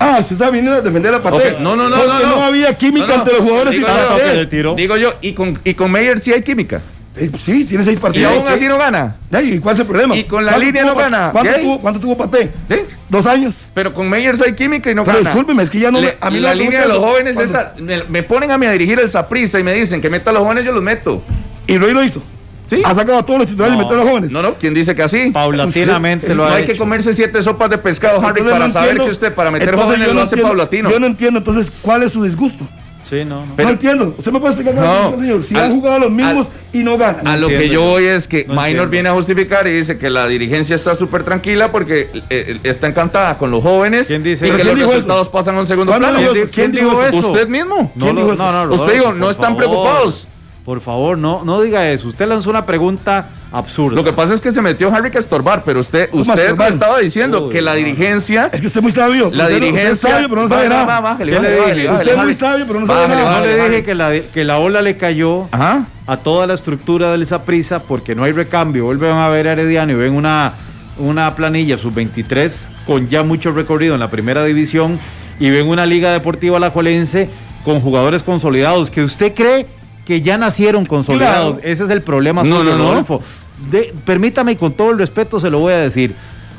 Ah, 0.00 0.22
se 0.22 0.34
está 0.34 0.50
viniendo 0.50 0.78
a 0.78 0.80
defender 0.80 1.12
a 1.14 1.22
Pate. 1.22 1.56
No, 1.60 1.74
no, 1.74 1.88
no, 1.88 1.96
Porque 1.96 2.24
no, 2.24 2.42
había 2.42 2.72
química 2.74 3.14
entre 3.14 3.34
los 3.34 3.42
jugadores 3.42 3.74
digo 3.74 3.86
y 3.86 4.62
yo, 4.62 4.74
Digo 4.74 4.96
yo, 4.96 5.14
y 5.20 5.32
con, 5.32 5.58
y 5.64 5.74
con 5.74 5.90
Meyer 5.90 6.20
sí 6.20 6.32
hay 6.32 6.42
química. 6.42 6.80
Eh, 7.18 7.30
sí, 7.38 7.64
tiene 7.64 7.84
seis 7.84 7.98
partidos. 7.98 8.32
Y 8.32 8.36
aún 8.38 8.48
así 8.48 8.66
no 8.66 8.78
gana. 8.78 9.16
¿Y 9.42 9.58
cuál 9.58 9.74
es 9.74 9.80
el 9.80 9.86
problema? 9.86 10.16
Y 10.16 10.24
con 10.24 10.44
la 10.44 10.56
línea 10.58 10.84
no 10.84 10.94
gana. 10.94 11.30
¿Cuánto 11.32 11.52
tuvo, 11.60 11.80
¿Cuánto 11.80 12.00
tuvo 12.00 12.16
Pate? 12.16 12.50
¿Sí? 12.68 12.76
Dos 13.08 13.26
años. 13.26 13.54
Pero 13.74 13.92
con 13.92 14.08
Meyers 14.08 14.40
hay 14.40 14.54
química 14.54 14.90
y 14.90 14.94
no 14.94 15.04
Pero 15.04 15.18
gana. 15.18 15.28
discúlpeme, 15.30 15.62
es 15.62 15.70
que 15.70 15.80
ya 15.80 15.90
no. 15.90 16.00
Le, 16.00 16.16
a 16.20 16.30
mí 16.30 16.40
la 16.40 16.54
línea 16.54 16.82
de 16.82 16.88
los 16.88 16.98
jóvenes, 16.98 17.36
esa, 17.38 17.74
me, 17.78 18.04
me, 18.04 18.22
ponen 18.22 18.50
a 18.50 18.58
mí 18.58 18.66
a 18.66 18.70
dirigir 18.72 18.98
el 19.00 19.10
Saprisa 19.10 19.58
y 19.58 19.62
me 19.62 19.72
dicen 19.74 20.00
que 20.00 20.10
meta 20.10 20.30
a 20.30 20.32
los 20.32 20.42
jóvenes, 20.42 20.64
yo 20.64 20.72
los 20.72 20.82
meto. 20.82 21.22
Y 21.66 21.76
Roy 21.78 21.92
lo 21.92 22.02
hizo. 22.02 22.22
¿Sí? 22.66 22.82
Ha 22.84 22.94
sacado 22.94 23.18
a 23.18 23.24
todos 23.24 23.38
los 23.40 23.48
titulares 23.48 23.74
y 23.76 23.78
metió 23.78 23.94
a 23.94 23.96
los 24.00 24.06
jóvenes. 24.08 24.30
No, 24.30 24.42
no, 24.42 24.54
¿quién 24.56 24.74
dice 24.74 24.94
que 24.94 25.02
así? 25.02 25.30
Paulatinamente 25.30 26.34
lo 26.34 26.44
ha 26.44 26.50
No 26.50 26.54
hay 26.56 26.64
hecho. 26.64 26.72
que 26.74 26.78
comerse 26.78 27.14
siete 27.14 27.42
sopas 27.42 27.70
de 27.70 27.78
pescado, 27.78 28.20
Harry, 28.20 28.42
para 28.42 28.58
no 28.58 28.70
saber 28.70 28.90
entiendo, 28.90 29.04
que 29.06 29.10
usted 29.12 29.34
para 29.34 29.50
meter 29.50 29.70
entonces 29.70 29.86
jóvenes 29.96 30.08
lo 30.08 30.14
no 30.14 30.20
hace 30.20 30.34
entiendo, 30.34 30.48
paulatino. 30.48 30.90
Yo 30.90 31.00
no 31.00 31.06
entiendo 31.06 31.38
entonces 31.38 31.72
cuál 31.80 32.02
es 32.02 32.12
su 32.12 32.22
disgusto. 32.22 32.68
Sí, 33.08 33.24
no, 33.24 33.46
no. 33.46 33.54
no 33.56 33.68
entiendo. 33.68 34.14
¿Usted 34.18 34.32
me 34.32 34.38
puede 34.40 34.52
explicar 34.54 34.74
No. 34.74 35.10
es 35.14 35.20
señor? 35.20 35.44
Si 35.44 35.54
Al- 35.56 35.62
han 35.64 35.70
jugado 35.72 35.98
los 36.00 36.10
mismos 36.10 36.48
y 36.72 36.78
no 36.82 36.98
ganan. 36.98 37.26
A 37.26 37.36
lo 37.36 37.48
que 37.48 37.54
entiendo 37.54 37.74
yo 37.74 37.80
yo. 37.84 37.90
voy 37.90 38.04
es 38.04 38.28
que 38.28 38.44
No 38.44 38.52
Minor 38.52 38.66
entiendo. 38.68 38.88
viene 38.90 39.08
a 39.08 39.12
justificar 39.14 39.66
y 39.66 39.72
dice 39.72 39.96
que 39.98 40.10
la 40.10 40.26
dirigencia 40.26 40.76
está 40.76 40.94
súper 40.94 41.22
tranquila 41.24 41.70
porque 41.70 42.10
eh, 42.12 42.22
eh, 42.30 42.60
está 42.64 42.86
encantada 42.86 43.38
con 43.38 43.50
los 43.50 43.62
jóvenes 43.62 44.08
¿Quién 44.08 44.22
dice 44.22 44.46
y 44.46 44.50
que 44.50 44.56
¿Quién 44.56 44.66
los 44.68 44.76
dijo 44.76 44.90
resultados 44.92 45.22
eso? 45.22 45.30
pasan 45.32 45.56
a 45.56 45.60
un 45.60 45.66
segundo 45.66 45.92
¿Cuándo 45.92 46.08
plano. 46.08 46.20
dijo 46.20 46.32
¿Quién, 46.34 46.48
quién 46.48 46.70
¿Quién 46.72 46.84
dijo 46.84 47.02
dijo 47.02 47.18
eso? 47.18 47.28
Usted 47.32 47.48
mismo. 47.48 47.92
¿Quién 47.98 48.14
no, 48.14 48.20
dijo 48.20 48.26
no, 48.28 48.34
eso? 48.34 48.52
no, 48.52 48.66
no, 48.66 48.74
Usted 48.74 48.92
dijo, 48.92 49.12
no 49.14 49.30
están 49.30 49.56
preocupados. 49.56 50.28
Por 50.68 50.82
favor, 50.82 51.16
no, 51.16 51.46
no 51.46 51.62
diga 51.62 51.88
eso. 51.90 52.08
Usted 52.08 52.28
lanzó 52.28 52.50
una 52.50 52.66
pregunta 52.66 53.26
absurda. 53.50 53.96
Lo 53.96 54.04
que 54.04 54.12
pasa 54.12 54.34
es 54.34 54.40
que 54.42 54.52
se 54.52 54.60
metió 54.60 54.94
Harry 54.94 55.10
a 55.14 55.18
estorbar, 55.18 55.62
pero 55.64 55.80
usted, 55.80 56.10
¿Cómo 56.10 56.22
a 56.22 56.34
usted 56.34 56.54
me 56.54 56.68
estaba 56.68 56.98
diciendo 56.98 57.46
Uy, 57.46 57.52
que 57.54 57.62
la 57.62 57.72
dirigencia, 57.72 58.50
Es 58.52 58.60
que 58.60 58.66
usted 58.66 58.80
es 58.80 58.82
muy 58.82 58.92
sabio. 58.92 59.30
la 59.32 59.44
Usted 59.44 59.54
dirigencia, 59.60 59.92
Usted 59.94 60.08
es 60.08 60.12
sabio, 60.12 60.28
pero 60.28 60.42
no 60.42 60.48
sabe 60.50 60.68
nada. 60.68 61.00
bájale, 61.00 61.32
¿Qué 61.32 61.40
le 61.40 61.56
bájale, 61.56 61.74
dije? 61.74 61.86
bájale, 61.86 62.02
Usted 62.04 62.12
es 62.18 62.22
muy 62.22 62.34
sabio, 62.34 62.64
pero 62.66 62.80
no 62.80 62.86
sabe 62.86 63.00
Bájale, 63.00 63.24
nada. 63.24 63.40
Yo 63.40 63.46
le 63.46 63.68
dije 63.70 63.82
que 63.82 63.94
la, 63.94 64.12
que 64.20 64.44
la 64.44 64.58
ola 64.58 64.82
le 64.82 64.98
cayó 64.98 65.48
Ajá. 65.52 65.86
a 66.06 66.16
toda 66.18 66.46
la 66.46 66.52
estructura 66.52 67.12
del 67.12 67.24
Saprisa 67.26 67.82
porque 67.84 68.14
no 68.14 68.24
hay 68.24 68.32
recambio. 68.32 68.84
Vuelven 68.84 69.12
a 69.16 69.30
ver 69.30 69.48
a 69.48 69.52
Herediano 69.52 69.92
y 69.92 69.94
ven 69.94 70.12
una, 70.12 70.52
una 70.98 71.34
planilla 71.34 71.78
sub-23 71.78 72.52
con 72.86 73.08
ya 73.08 73.22
mucho 73.22 73.52
recorrido 73.52 73.94
en 73.94 74.00
la 74.00 74.10
primera 74.10 74.44
división 74.44 75.00
y 75.40 75.48
ven 75.48 75.66
una 75.66 75.86
liga 75.86 76.12
deportiva 76.12 76.58
alajuelense 76.58 77.30
con 77.64 77.80
jugadores 77.80 78.22
consolidados 78.22 78.90
que 78.90 79.02
usted 79.02 79.32
cree 79.34 79.66
que 80.08 80.22
ya 80.22 80.38
nacieron 80.38 80.86
consolidados. 80.86 81.56
Claro. 81.58 81.68
Ese 81.70 81.84
es 81.84 81.90
el 81.90 82.00
problema 82.00 82.42
No, 82.42 82.58
suyo, 82.60 82.70
no, 82.72 82.78
no. 82.78 82.84
Rodolfo. 82.92 83.22
De- 83.70 83.94
permítame 84.06 84.52
y 84.52 84.56
con 84.56 84.72
todo 84.72 84.90
el 84.90 84.98
respeto 84.98 85.38
se 85.38 85.50
lo 85.50 85.58
voy 85.58 85.74
a 85.74 85.76
decir. 85.80 86.14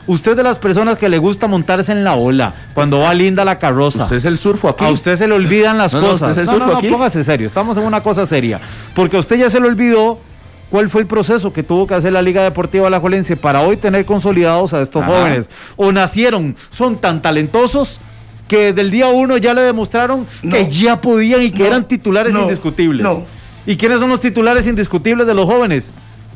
Usted 0.05 0.31
es 0.31 0.37
de 0.37 0.43
las 0.43 0.59
personas 0.59 0.99
que 0.99 1.09
le 1.09 1.17
gusta 1.17 1.47
montarse 1.47 1.91
en 1.91 2.03
la 2.03 2.13
ola 2.13 2.53
cuando 2.75 2.99
va 2.99 3.11
linda 3.15 3.43
la 3.43 3.57
carroza. 3.57 4.03
Usted 4.03 4.17
es 4.17 4.25
el 4.25 4.37
surfo 4.37 4.69
aquí. 4.69 4.85
A 4.85 4.89
usted 4.89 5.15
se 5.17 5.27
le 5.27 5.33
olvidan 5.33 5.79
las 5.79 5.93
No, 5.95 6.01
no, 6.01 6.07
cosas. 6.09 6.29
usted 6.29 6.43
es 6.43 6.49
el 6.49 6.59
no, 6.59 6.67
no, 6.67 6.77
aquí. 6.77 6.89
póngase 6.89 7.23
serio. 7.23 7.47
Estamos 7.47 7.75
en 7.77 7.83
una 7.83 8.01
cosa 8.01 8.27
seria. 8.27 8.59
Porque 8.95 9.17
a 9.17 9.19
usted 9.19 9.37
ya 9.37 9.49
se 9.49 9.59
le 9.59 9.65
olvidó 9.67 10.19
cuál 10.69 10.87
fue 10.87 11.01
el 11.01 11.07
proceso 11.07 11.51
que 11.51 11.63
tuvo 11.63 11.87
que 11.87 11.95
hacer 11.95 12.13
la 12.13 12.21
Liga 12.21 12.43
Deportiva 12.43 12.85
Alajuelense 12.85 13.35
para 13.35 13.61
hoy 13.61 13.77
tener 13.77 14.05
consolidados 14.05 14.75
a 14.75 14.81
estos 14.83 15.01
Ajá. 15.01 15.11
jóvenes. 15.11 15.49
O 15.75 15.91
nacieron, 15.91 16.55
son 16.69 16.97
tan 16.97 17.21
talentosos 17.23 17.99
que 18.47 18.73
del 18.73 18.89
día 18.91 19.07
uno 19.07 19.37
ya 19.37 19.53
le 19.55 19.61
demostraron 19.61 20.27
que 20.41 20.69
ya 20.69 21.01
podían 21.01 21.41
y 21.43 21.51
que 21.51 21.65
eran 21.67 21.87
titulares 21.87 22.33
indiscutibles. 22.35 23.03
No. 23.03 23.23
¿Y 23.69 23.77
quiénes 23.77 23.99
son 23.99 24.09
los 24.09 24.19
titulares 24.19 24.65
indiscutibles 24.65 25.27
de 25.27 25.33
los 25.35 25.45
jóvenes? 25.45 25.93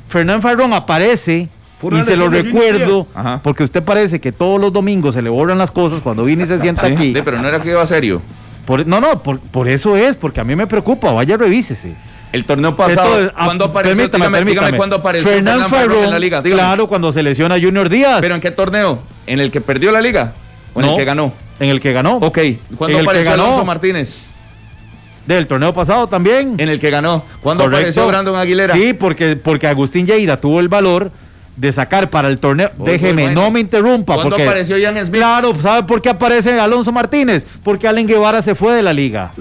Fernán 0.08 0.40
Farrón 0.40 0.72
aparece 0.72 1.50
y 1.92 2.02
se 2.04 2.16
lo 2.16 2.30
recuerdo 2.30 3.08
porque 3.42 3.64
usted 3.64 3.82
parece 3.82 4.22
que 4.22 4.32
todos 4.32 4.62
los 4.62 4.72
domingos 4.72 5.16
se 5.16 5.22
le 5.24 5.32
borran 5.32 5.58
las 5.58 5.72
cosas 5.72 6.00
cuando 6.02 6.24
viene 6.26 6.44
y 6.44 6.46
se 6.46 6.60
sienta 6.60 6.86
Sí, 6.86 6.94
aquí. 6.94 7.14
sí, 7.16 7.22
pero 7.26 7.42
no 7.42 7.48
era 7.48 7.60
que 7.60 7.72
iba 7.72 7.84
serio. 7.88 8.22
Por- 8.68 8.86
no, 8.86 9.02
no, 9.02 9.24
por, 9.24 9.40
por 9.40 9.68
eso 9.68 9.98
es, 9.98 10.16
porque 10.16 10.42
a 10.42 10.44
mí 10.44 10.56
me 10.56 10.68
preocupa, 10.68 11.12
vaya 11.12 11.36
revísese. 11.36 11.96
El 12.32 12.46
torneo 12.46 12.76
pasado, 12.76 13.08
Entonces, 13.08 13.32
ah, 13.36 13.46
¿cuándo 13.46 13.66
apareció? 13.66 13.96
permítame, 13.98 14.26
dígame, 14.38 14.52
dígame 14.52 14.78
cuándo 14.78 14.96
apareció 14.98 15.28
Fernán 15.28 15.54
Fernán 15.54 15.70
Farrón 15.72 15.90
Farrón, 15.90 16.04
en 16.06 16.12
la 16.12 16.20
liga. 16.20 16.42
dígame. 16.44 16.62
claro, 16.62 16.88
cuando 16.88 17.12
se 17.12 17.24
lesiona 17.24 17.56
Junior 17.60 17.90
Díaz. 17.90 18.22
¿Pero 18.22 18.36
en 18.36 18.42
qué 18.42 18.52
torneo? 18.52 19.00
¿En 19.26 19.40
el 19.40 19.50
que 19.50 19.60
perdió 19.60 19.92
la 19.92 20.02
liga? 20.02 20.36
¿O 20.76 20.82
en 20.82 20.86
No, 20.86 20.92
el 20.94 20.98
que 21.00 21.06
ganó? 21.06 21.34
En 21.60 21.70
el 21.72 21.80
que 21.80 21.94
ganó. 21.94 22.18
Ok. 22.18 22.38
¿Cuándo 22.78 22.98
En 22.98 23.00
el 23.00 23.06
que 23.06 23.10
apareció 23.10 23.32
ganó. 23.32 23.44
Alonso 23.46 23.66
Martínez? 23.66 24.16
Del 25.26 25.48
torneo 25.48 25.74
pasado 25.74 26.08
también. 26.08 26.56
En 26.58 26.68
el 26.70 26.80
que 26.80 26.90
ganó. 26.90 27.24
¿Cuándo 27.42 27.64
Correcto. 27.64 27.78
apareció 27.80 28.08
Brandon 28.08 28.36
Aguilera? 28.36 28.74
Sí, 28.74 28.94
porque, 28.94 29.36
porque 29.38 29.68
Agustín 29.68 30.06
Lleida 30.06 30.40
tuvo 30.40 30.60
el 30.60 30.68
valor 30.68 31.12
de 31.56 31.72
sacar 31.72 32.10
para 32.10 32.28
el 32.30 32.40
torneo. 32.40 32.72
Voy, 32.78 32.92
Déjeme, 32.92 33.26
voy, 33.28 33.36
no 33.36 33.52
me 33.52 33.60
interrumpa. 33.60 34.16
¿Cuándo 34.16 34.32
porque, 34.32 34.44
apareció 34.44 34.78
Ian 34.78 34.98
Smith? 35.06 35.16
Claro, 35.20 35.54
¿sabe 35.62 35.84
por 35.84 36.02
qué 36.02 36.10
aparece 36.10 36.60
Alonso 36.60 36.92
Martínez? 36.92 37.46
Porque 37.64 37.88
Allen 37.88 38.08
Guevara 38.08 38.42
se 38.42 38.54
fue 38.56 38.74
de 38.76 38.82
la 38.84 38.92
liga. 38.92 39.32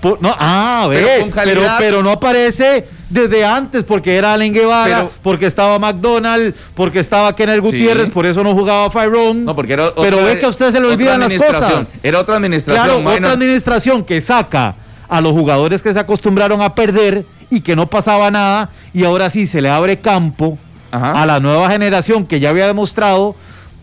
Por- 0.00 0.22
no, 0.22 0.32
ah, 0.38 0.86
Pero 0.90 1.06
ve, 1.06 1.18
con 1.20 1.30
pero, 1.30 1.34
calidad. 1.34 1.76
pero 1.80 2.02
no 2.04 2.10
aparece 2.12 2.86
desde 3.10 3.44
antes 3.44 3.82
porque 3.82 4.14
era 4.16 4.34
Allen 4.34 4.52
Guevara, 4.52 4.96
Pero- 4.98 5.12
porque 5.22 5.46
estaba 5.46 5.76
McDonald, 5.80 6.54
porque 6.74 7.00
estaba 7.00 7.34
Kenneth 7.34 7.58
Gutiérrez, 7.60 8.04
Sí. 8.04 8.10
por 8.12 8.24
eso 8.24 8.44
no 8.44 8.52
jugaba 8.54 8.88
Fyrone. 8.92 9.40
No, 9.40 9.56
porque 9.56 9.72
era 9.72 9.92
Pero 9.96 10.22
ve 10.24 10.38
que 10.38 10.46
a 10.46 10.50
usted 10.50 10.70
se 10.70 10.78
le 10.78 10.86
olvidan 10.86 11.18
las 11.18 11.34
cosas. 11.34 12.04
Era 12.04 12.20
otra 12.20 12.36
administración. 12.36 12.84
Claro, 12.84 13.00
minor. 13.00 13.14
otra 13.16 13.32
administración 13.32 14.04
que 14.04 14.20
saca 14.20 14.76
a 15.08 15.20
los 15.20 15.32
jugadores 15.32 15.82
que 15.82 15.92
se 15.92 15.98
acostumbraron 15.98 16.60
a 16.62 16.74
perder 16.74 17.24
y 17.50 17.60
que 17.60 17.76
no 17.76 17.88
pasaba 17.88 18.30
nada 18.30 18.70
y 18.92 19.04
ahora 19.04 19.30
sí 19.30 19.46
se 19.46 19.60
le 19.60 19.70
abre 19.70 20.00
campo 20.00 20.58
Ajá. 20.90 21.22
a 21.22 21.26
la 21.26 21.40
nueva 21.40 21.70
generación 21.70 22.26
que 22.26 22.40
ya 22.40 22.50
había 22.50 22.66
demostrado 22.66 23.34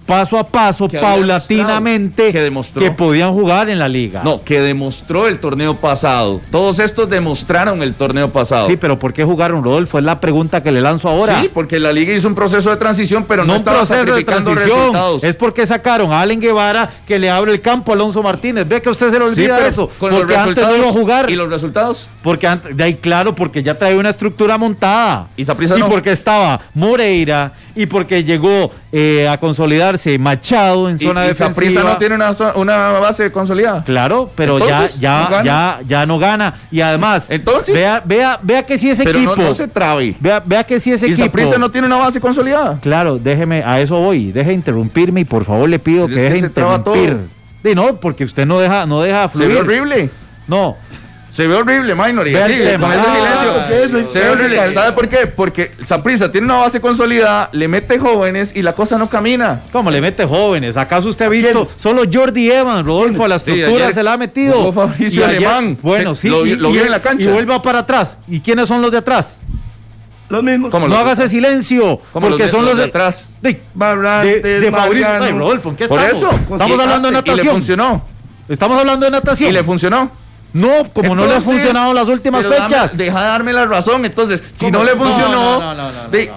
paso 0.05 0.37
a 0.37 0.47
paso, 0.47 0.87
Que 0.87 0.99
paulatinamente, 0.99 2.31
que 2.31 2.41
demostró. 2.41 2.81
que 2.81 2.91
podían 2.91 3.33
jugar 3.33 3.69
en 3.69 3.79
la 3.79 3.87
liga. 3.89 4.21
No, 4.23 4.41
que 4.43 4.59
demostró 4.61 5.27
el 5.27 5.39
torneo 5.39 5.75
pasado. 5.77 6.41
Todos 6.51 6.79
estos 6.79 7.09
demostraron 7.09 7.81
el 7.81 7.95
torneo 7.95 8.31
pasado. 8.31 8.67
Sí, 8.67 8.77
pero 8.77 8.99
¿por 8.99 9.13
qué 9.13 9.23
jugaron, 9.23 9.63
Rodolfo? 9.63 9.97
Es 9.97 10.03
la 10.03 10.19
pregunta 10.19 10.61
que 10.61 10.71
le 10.71 10.81
lanzo 10.81 11.09
ahora. 11.09 11.41
Sí, 11.41 11.49
porque 11.53 11.79
la 11.79 11.91
liga 11.91 12.13
hizo 12.13 12.27
un 12.27 12.35
proceso 12.35 12.69
de 12.69 12.77
transición, 12.77 13.25
pero 13.27 13.43
no, 13.43 13.47
no 13.47 13.53
un 13.53 13.57
estaba 13.57 13.77
proceso 13.79 13.99
de 13.99 14.05
sacrificando 14.05 14.51
transición. 14.51 14.79
resultados. 14.79 15.23
Es 15.23 15.35
porque 15.35 15.65
sacaron 15.65 16.11
a 16.11 16.21
Allen 16.21 16.39
Guevara 16.39 16.89
que 17.07 17.19
le 17.19 17.29
abre 17.29 17.51
el 17.51 17.61
campo 17.61 17.91
a 17.91 17.95
Alonso 17.95 18.21
Martínez. 18.21 18.67
Ve 18.67 18.81
que 18.81 18.89
usted 18.89 19.09
se 19.09 19.19
le 19.19 19.25
Sí, 19.29 19.41
olvida 19.41 19.55
pero 19.57 19.67
eso. 19.67 19.89
con 19.97 20.11
los 20.11 20.19
porque 20.19 20.35
antes 20.35 20.63
no 20.67 20.75
iba 20.77 20.87
a 20.87 20.91
jugar. 20.91 21.29
¿Y 21.29 21.35
los 21.35 21.49
resultados? 21.49 22.09
Porque 22.21 22.47
antes, 22.47 22.75
de 22.75 22.83
ahí 22.83 22.95
claro, 22.95 23.33
porque 23.35 23.63
ya 23.63 23.77
trae 23.77 23.97
una 23.97 24.09
estructura 24.09 24.57
montada. 24.57 25.27
¿Y 25.37 25.43
no? 25.43 25.89
porque 25.89 26.11
estaba 26.11 26.61
Moreira 26.73 27.53
y 27.75 27.85
porque 27.85 28.23
llegó 28.23 28.71
eh, 28.97 29.27
a 29.27 29.37
consolidarse 29.37 30.17
Machado 30.17 30.89
en 30.89 30.95
¿Y, 30.95 30.99
zona 31.05 31.25
y 31.25 31.27
defensiva. 31.27 31.83
No 31.83 31.97
tiene 31.97 32.15
una, 32.15 32.31
una 32.55 32.91
base 32.99 33.29
consolidada? 33.29 33.83
Claro, 33.83 34.31
pero 34.35 34.57
Entonces, 34.57 35.01
ya, 35.01 35.27
no 35.29 35.29
ya, 35.29 35.43
ya, 35.43 35.79
ya 35.85 36.05
no 36.05 36.17
gana. 36.17 36.53
Y 36.71 36.79
además, 36.79 37.25
Entonces- 37.27 37.75
vea, 37.75 38.01
vea, 38.05 38.39
vea 38.41 38.65
que 38.65 38.77
si 38.77 38.89
ese 38.89 39.03
Pero 39.03 39.17
equipo. 39.17 39.35
no, 39.35 39.43
no 39.49 39.53
se 39.53 39.67
trabe. 39.67 40.15
vea, 40.21 40.41
vea 40.45 40.63
que 40.63 40.79
si 40.79 40.93
ese 40.93 41.07
¿Y 41.07 41.11
equipo. 41.11 41.25
Saprissa 41.25 41.57
no 41.57 41.69
tiene 41.71 41.87
una 41.87 41.97
base 41.97 42.21
consolidada? 42.21 42.79
Claro, 42.81 43.17
déjeme, 43.19 43.63
a 43.65 43.81
eso 43.81 43.99
voy. 43.99 44.31
Deje 44.31 44.51
de 44.51 44.55
interrumpirme 44.55 45.19
y 45.19 45.25
por 45.25 45.43
favor 45.43 45.67
le 45.67 45.77
pido 45.79 46.07
que 46.07 46.15
deje 46.15 46.29
de 46.35 46.39
se 46.39 46.45
interrumpir. 46.45 47.17
Sí, 47.65 47.75
no, 47.75 47.97
porque 47.99 48.23
usted 48.23 48.45
no 48.45 48.59
deja, 48.59 48.85
no 48.85 49.01
deja 49.01 49.27
Se 49.27 49.39
ve 49.45 49.55
fluir. 49.55 49.59
horrible. 49.59 50.09
No, 50.47 50.77
Se 51.35 51.47
ve 51.47 51.53
horrible, 51.55 51.93
Minor. 51.95 52.25
Y 52.29 52.33
así, 52.37 52.53
con 52.53 52.61
ese 52.93 53.01
Ah, 53.05 53.67
silencio. 53.67 54.03
se 54.09 54.19
ve 54.19 54.29
horrible. 54.29 54.73
¿Sabe 54.73 54.93
por 54.93 55.09
qué? 55.09 55.27
Porque 55.27 55.73
Saprissa 55.83 56.31
tiene 56.31 56.45
una 56.45 56.55
base 56.55 56.79
consolidada, 56.79 57.49
le 57.51 57.67
mete 57.67 57.99
jóvenes 57.99 58.53
y 58.55 58.61
la 58.61 58.71
cosa 58.71 58.97
no 58.97 59.09
camina. 59.09 59.59
¿cómo 59.73 59.91
le 59.91 59.99
mete 59.99 60.25
jóvenes? 60.25 60.77
¿Acaso 60.77 61.09
usted 61.09 61.25
ha 61.25 61.29
visto 61.29 61.69
solo 61.75 62.03
Jordi 62.11 62.49
Evans, 62.49 62.85
Rodolfo, 62.85 63.25
a 63.25 63.27
la 63.27 63.37
Sí, 63.39 63.51
estructura 63.51 63.83
ayer 63.83 63.93
se 63.93 64.03
la 64.03 64.13
ha 64.13 64.17
metido? 64.17 64.71
Fabricio 64.71 65.21
Y 65.21 65.23
ayer- 65.25 65.45
Alemán. 65.47 65.77
Bueno, 65.81 66.15
Se- 66.15 66.21
sí, 66.21 66.29
lo 66.29 66.43
vi- 66.43 66.51
y, 66.51 66.55
lo 66.55 66.69
vi 66.71 66.77
y- 66.77 66.81
en 66.83 66.91
la 66.91 67.01
cancha. 67.01 67.29
Y 67.29 67.33
vuelva 67.33 67.61
para 67.61 67.79
atrás. 67.79 68.15
¿Y 68.29 68.39
quiénes 68.39 68.69
son 68.69 68.81
los 68.81 68.89
de 68.91 68.99
atrás? 68.99 69.41
Los 70.29 70.41
mismos. 70.41 70.71
¿Cómo 70.71 70.87
no 70.87 70.95
los- 70.95 71.03
hagas 71.03 71.19
ese 71.19 71.27
silencio, 71.27 71.99
porque 72.13 72.29
los 72.29 72.37
de- 72.39 72.47
son 72.49 72.61
los 72.61 72.69
los 72.69 72.77
de 72.77 72.83
de 72.83 72.89
atrás. 72.89 73.27
De, 73.41 73.61
Barrantes, 73.73 74.41
de, 74.41 74.59
de 74.61 74.71
Fabricio. 74.71 75.07
Ay, 75.21 75.31
Rodolfo, 75.33 75.69
¿en 75.71 75.75
qué 75.75 75.87
Por 75.89 75.99
estamos? 75.99 76.17
eso. 76.17 76.39
Estamos 76.53 76.79
hablando 76.79 77.09
de 77.11 77.15
y- 77.15 77.17
Y 77.17 77.21
le 77.23 77.31
natación. 77.31 77.53
funcionó. 77.55 78.05
Estamos 78.47 78.79
hablando 78.79 79.05
de 79.05 79.11
natación. 79.11 79.49
Y 79.49 79.53
le 79.53 79.63
funcionó. 79.65 80.23
No, 80.55 80.89
como 80.93 81.15
no 81.15 81.25
le 81.25 81.35
ha 81.35 81.41
funcionado 81.41 81.93
las 81.93 82.07
últimas 82.07 82.45
fechas. 82.47 82.95
deja 82.95 83.19
de 83.19 83.27
darme 83.27 83.51
la 83.51 83.65
razón. 83.65 84.05
Entonces, 84.05 84.41
si 84.55 84.71
no 84.71 84.85
le 84.85 84.95
funcionó, 84.95 85.75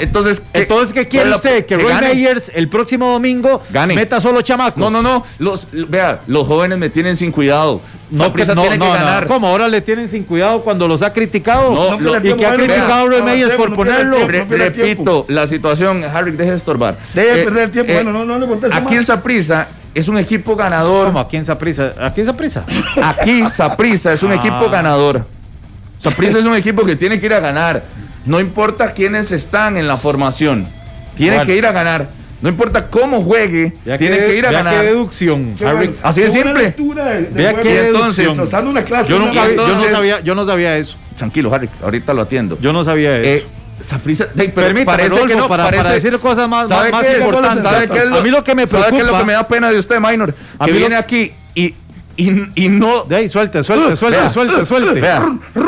entonces, 0.00 0.42
entonces 0.52 0.92
¿qué 0.92 1.06
quiere 1.06 1.30
usted? 1.30 1.64
Que, 1.64 1.76
Roy 1.76 1.94
Meyers 1.94 2.50
el 2.52 2.68
próximo 2.68 3.12
domingo 3.12 3.62
gane. 3.70 3.94
meta 3.94 4.20
solo 4.20 4.42
chamacos. 4.42 4.80
No, 4.80 4.90
no, 4.90 5.02
no. 5.02 5.24
Los, 5.38 5.68
vea, 5.70 6.20
los 6.26 6.48
jóvenes 6.48 6.78
me 6.78 6.90
tienen 6.90 7.16
sin 7.16 7.30
cuidado. 7.30 7.80
No, 8.10 8.32
que, 8.32 8.44
no, 8.46 8.62
tiene 8.62 8.78
que 8.78 8.88
ganar. 8.88 9.28
¿Cómo 9.28 9.46
ahora 9.46 9.68
le 9.68 9.82
tienen 9.82 10.08
sin 10.08 10.24
cuidado 10.24 10.62
cuando 10.62 10.88
los 10.88 11.02
ha 11.02 11.12
criticado? 11.12 11.98
No, 12.00 12.16
y 12.16 12.34
que 12.34 12.44
ha 12.44 12.54
criticado 12.54 13.06
a 13.06 13.06
Roy 13.06 13.22
Meyers 13.22 13.54
por 13.54 13.72
ponerlo. 13.76 14.26
repito, 14.26 15.26
la 15.28 15.46
situación, 15.46 16.02
Harry, 16.02 16.32
deje 16.32 16.50
de 16.50 16.56
estorbar. 16.56 16.96
Deje 17.14 17.36
de 17.36 17.44
perder 17.44 17.62
el 17.64 17.70
tiempo. 17.70 17.92
Eh, 17.92 17.94
bueno, 17.94 18.12
no, 18.12 18.24
no 18.24 18.38
le 18.38 18.46
conteste 18.48 18.76
Aquí 18.76 18.96
en 18.96 19.04
Saprisa 19.04 19.68
es 19.94 20.08
un 20.08 20.18
equipo 20.18 20.56
ganador. 20.56 21.06
¿Cómo? 21.06 21.20
¿Aquí 21.20 21.36
en 21.36 21.46
Saprisa? 21.46 21.94
¿Aquí 22.00 22.20
en 22.20 22.26
Saprisa? 22.26 22.64
Aquí 23.02 23.42
Saprisa 23.50 24.12
es 24.12 24.22
un 24.22 24.32
equipo 24.32 24.66
ah. 24.66 24.70
ganador. 24.70 25.26
Saprisa 25.98 26.38
es 26.38 26.44
un 26.44 26.54
equipo 26.54 26.84
que 26.84 26.96
tiene 26.96 27.18
que 27.18 27.26
ir 27.26 27.34
a 27.34 27.40
ganar. 27.40 27.84
No 28.24 28.40
importa 28.40 28.92
quiénes 28.92 29.32
están 29.32 29.76
en 29.76 29.88
la 29.88 29.96
formación. 29.96 30.66
Tiene 31.16 31.44
que 31.44 31.56
ir 31.56 31.66
a 31.66 31.72
ganar. 31.72 32.08
No 32.40 32.48
importa 32.48 32.86
cómo 32.88 33.22
juegue, 33.22 33.72
tiene 33.98 34.18
que, 34.18 34.36
ir 34.36 34.46
a 34.46 34.52
ganar. 34.52 34.80
Qué 34.80 34.86
deducción. 34.86 35.56
Así 36.02 36.22
de 36.22 36.30
simple. 36.30 36.74
Vea 37.32 37.54
qué 37.54 37.88
entonces, 37.88 38.28
una 38.38 38.84
clase, 38.84 39.10
yo, 39.10 39.18
nunca, 39.18 39.48
yo, 39.50 39.66
no 39.66 39.90
sabía, 39.90 40.20
yo 40.20 40.34
no 40.36 40.44
sabía 40.44 40.76
eso. 40.76 40.96
Tranquilo, 41.16 41.52
Harry, 41.52 41.68
ahorita 41.82 42.14
lo 42.14 42.22
atiendo. 42.22 42.56
Yo 42.60 42.72
no 42.72 42.84
sabía 42.84 43.16
eso. 43.18 43.44
Eh, 43.44 43.57
Saprisa, 43.82 44.26
Permítame, 44.26 44.84
parece 44.84 45.26
que 45.26 45.36
no, 45.36 45.48
para, 45.48 45.70
decir 45.70 46.18
cosas 46.18 46.48
más, 46.48 46.68
más, 46.68 47.06
importantes. 47.18 47.62
¿sabe 47.62 47.88
qué 47.88 47.98
es 47.98 48.06
lo, 48.06 48.16
a 48.16 48.22
mí 48.22 48.30
lo 48.30 48.42
que 48.42 48.54
me 48.54 48.66
preocupa, 48.66 48.88
¿sabe 48.88 48.96
qué 48.96 49.06
es 49.06 49.12
lo 49.12 49.18
que 49.18 49.24
me 49.24 49.32
da 49.34 49.46
pena 49.46 49.70
de 49.70 49.78
usted, 49.78 50.00
Minor? 50.00 50.34
Que 50.64 50.72
viene 50.72 50.96
aquí 50.96 51.32
y 52.18 52.64
y, 52.64 52.68
no. 52.68 53.04
De 53.04 53.14
ahí, 53.14 53.28
suelte, 53.28 53.62
suelte, 53.62 53.94
suelte, 53.94 54.18
suelte, 54.30 54.66
suelte. 54.66 55.00
Vea, 55.00 55.24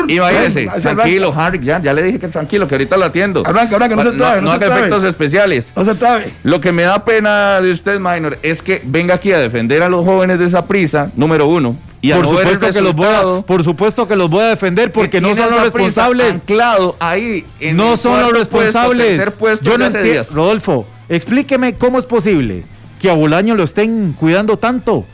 imagínese, 0.09 0.67
tranquilo, 0.81 1.33
Harry, 1.35 1.59
ya, 1.63 1.81
ya 1.81 1.93
le 1.93 2.03
dije 2.03 2.19
que 2.19 2.27
tranquilo, 2.27 2.67
que 2.67 2.75
ahorita 2.75 2.97
lo 2.97 3.05
atiendo. 3.05 3.41
Arranca, 3.45 3.77
arranca, 3.77 3.95
no 3.95 4.03
se 4.03 4.11
trabe. 4.11 4.41
No, 4.41 4.49
no, 4.49 4.51
haga 4.51 4.67
efectos 4.67 5.05
especiales. 5.05 5.71
No 5.77 5.85
se 5.85 5.95
trabe. 5.95 6.33
Lo 6.43 6.59
que 6.59 6.73
me 6.73 6.83
da 6.83 7.05
pena 7.05 7.61
de 7.61 7.71
usted, 7.71 7.99
Minor, 7.99 8.37
es 8.43 8.61
que 8.61 8.81
venga 8.83 9.15
aquí 9.15 9.31
a 9.31 9.39
defender 9.39 9.81
a 9.81 9.87
los 9.87 10.03
jóvenes 10.03 10.39
de 10.39 10.45
esa 10.45 10.65
prisa, 10.65 11.09
número 11.15 11.47
uno. 11.47 11.77
Y 12.01 12.11
por 12.11 12.27
supuesto 12.27 12.71
que 12.71 12.81
los 12.81 12.95
voy 12.95 13.07
a, 13.07 13.41
por 13.43 13.63
supuesto 13.63 14.07
que 14.07 14.15
los 14.17 14.29
voy 14.29 14.41
a 14.41 14.47
defender 14.47 14.91
porque 14.91 15.21
no 15.21 15.33
son 15.33 15.51
los 15.51 15.61
responsables. 15.61 16.33
Anclado 16.35 16.97
ahí 16.99 17.45
no 17.73 17.95
son 17.95 18.21
los 18.23 18.33
responsables. 18.33 19.21
Yo 19.61 19.77
no 19.77 19.85
entiendo, 19.85 20.23
Rodolfo, 20.33 20.85
explíqueme 21.07 21.75
cómo 21.75 21.97
es 21.97 22.05
posible 22.05 22.65
que 22.99 23.09
a 23.09 23.13
Bolaño 23.13 23.55
lo 23.55 23.63
estén 23.63 24.13
cuidando 24.13 24.57
tanto 24.57 25.05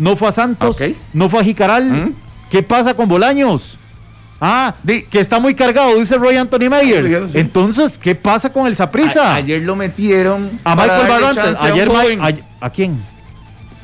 no 0.00 0.16
fue 0.16 0.28
a 0.28 0.32
Santos, 0.32 0.78
no 1.12 1.28
fue 1.28 1.40
a 1.40 1.44
Jicaral. 1.44 1.84
Mm. 1.84 2.14
¿Qué 2.50 2.62
pasa 2.62 2.94
con 2.94 3.08
Bolaños? 3.08 3.76
Ah, 4.40 4.74
que 4.84 5.20
está 5.20 5.38
muy 5.38 5.54
cargado, 5.54 5.94
dice 5.96 6.16
Roy 6.16 6.36
Anthony 6.36 6.70
Mayer. 6.70 7.28
Entonces, 7.34 7.98
¿qué 7.98 8.14
pasa 8.14 8.50
con 8.50 8.66
el 8.66 8.74
Saprisa? 8.74 9.34
Ayer 9.34 9.60
lo 9.60 9.76
metieron 9.76 10.58
a 10.64 10.74
Michael 10.74 11.08
Barrantes. 11.08 11.62
Ayer, 11.62 11.88
a, 11.90 12.66
¿A 12.66 12.70
quién? 12.70 13.04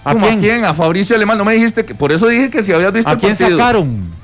¿A 0.02 0.14
quién? 0.14 0.64
¿A 0.64 0.72
Fabricio 0.72 1.14
Alemán. 1.14 1.36
No 1.36 1.44
me 1.44 1.52
dijiste 1.52 1.84
que. 1.84 1.94
Por 1.94 2.10
eso 2.10 2.26
dije 2.28 2.48
que 2.48 2.64
si 2.64 2.72
habías 2.72 2.92
visto 2.92 3.10
¿A 3.10 3.18
quién 3.18 3.36
sacaron? 3.36 4.16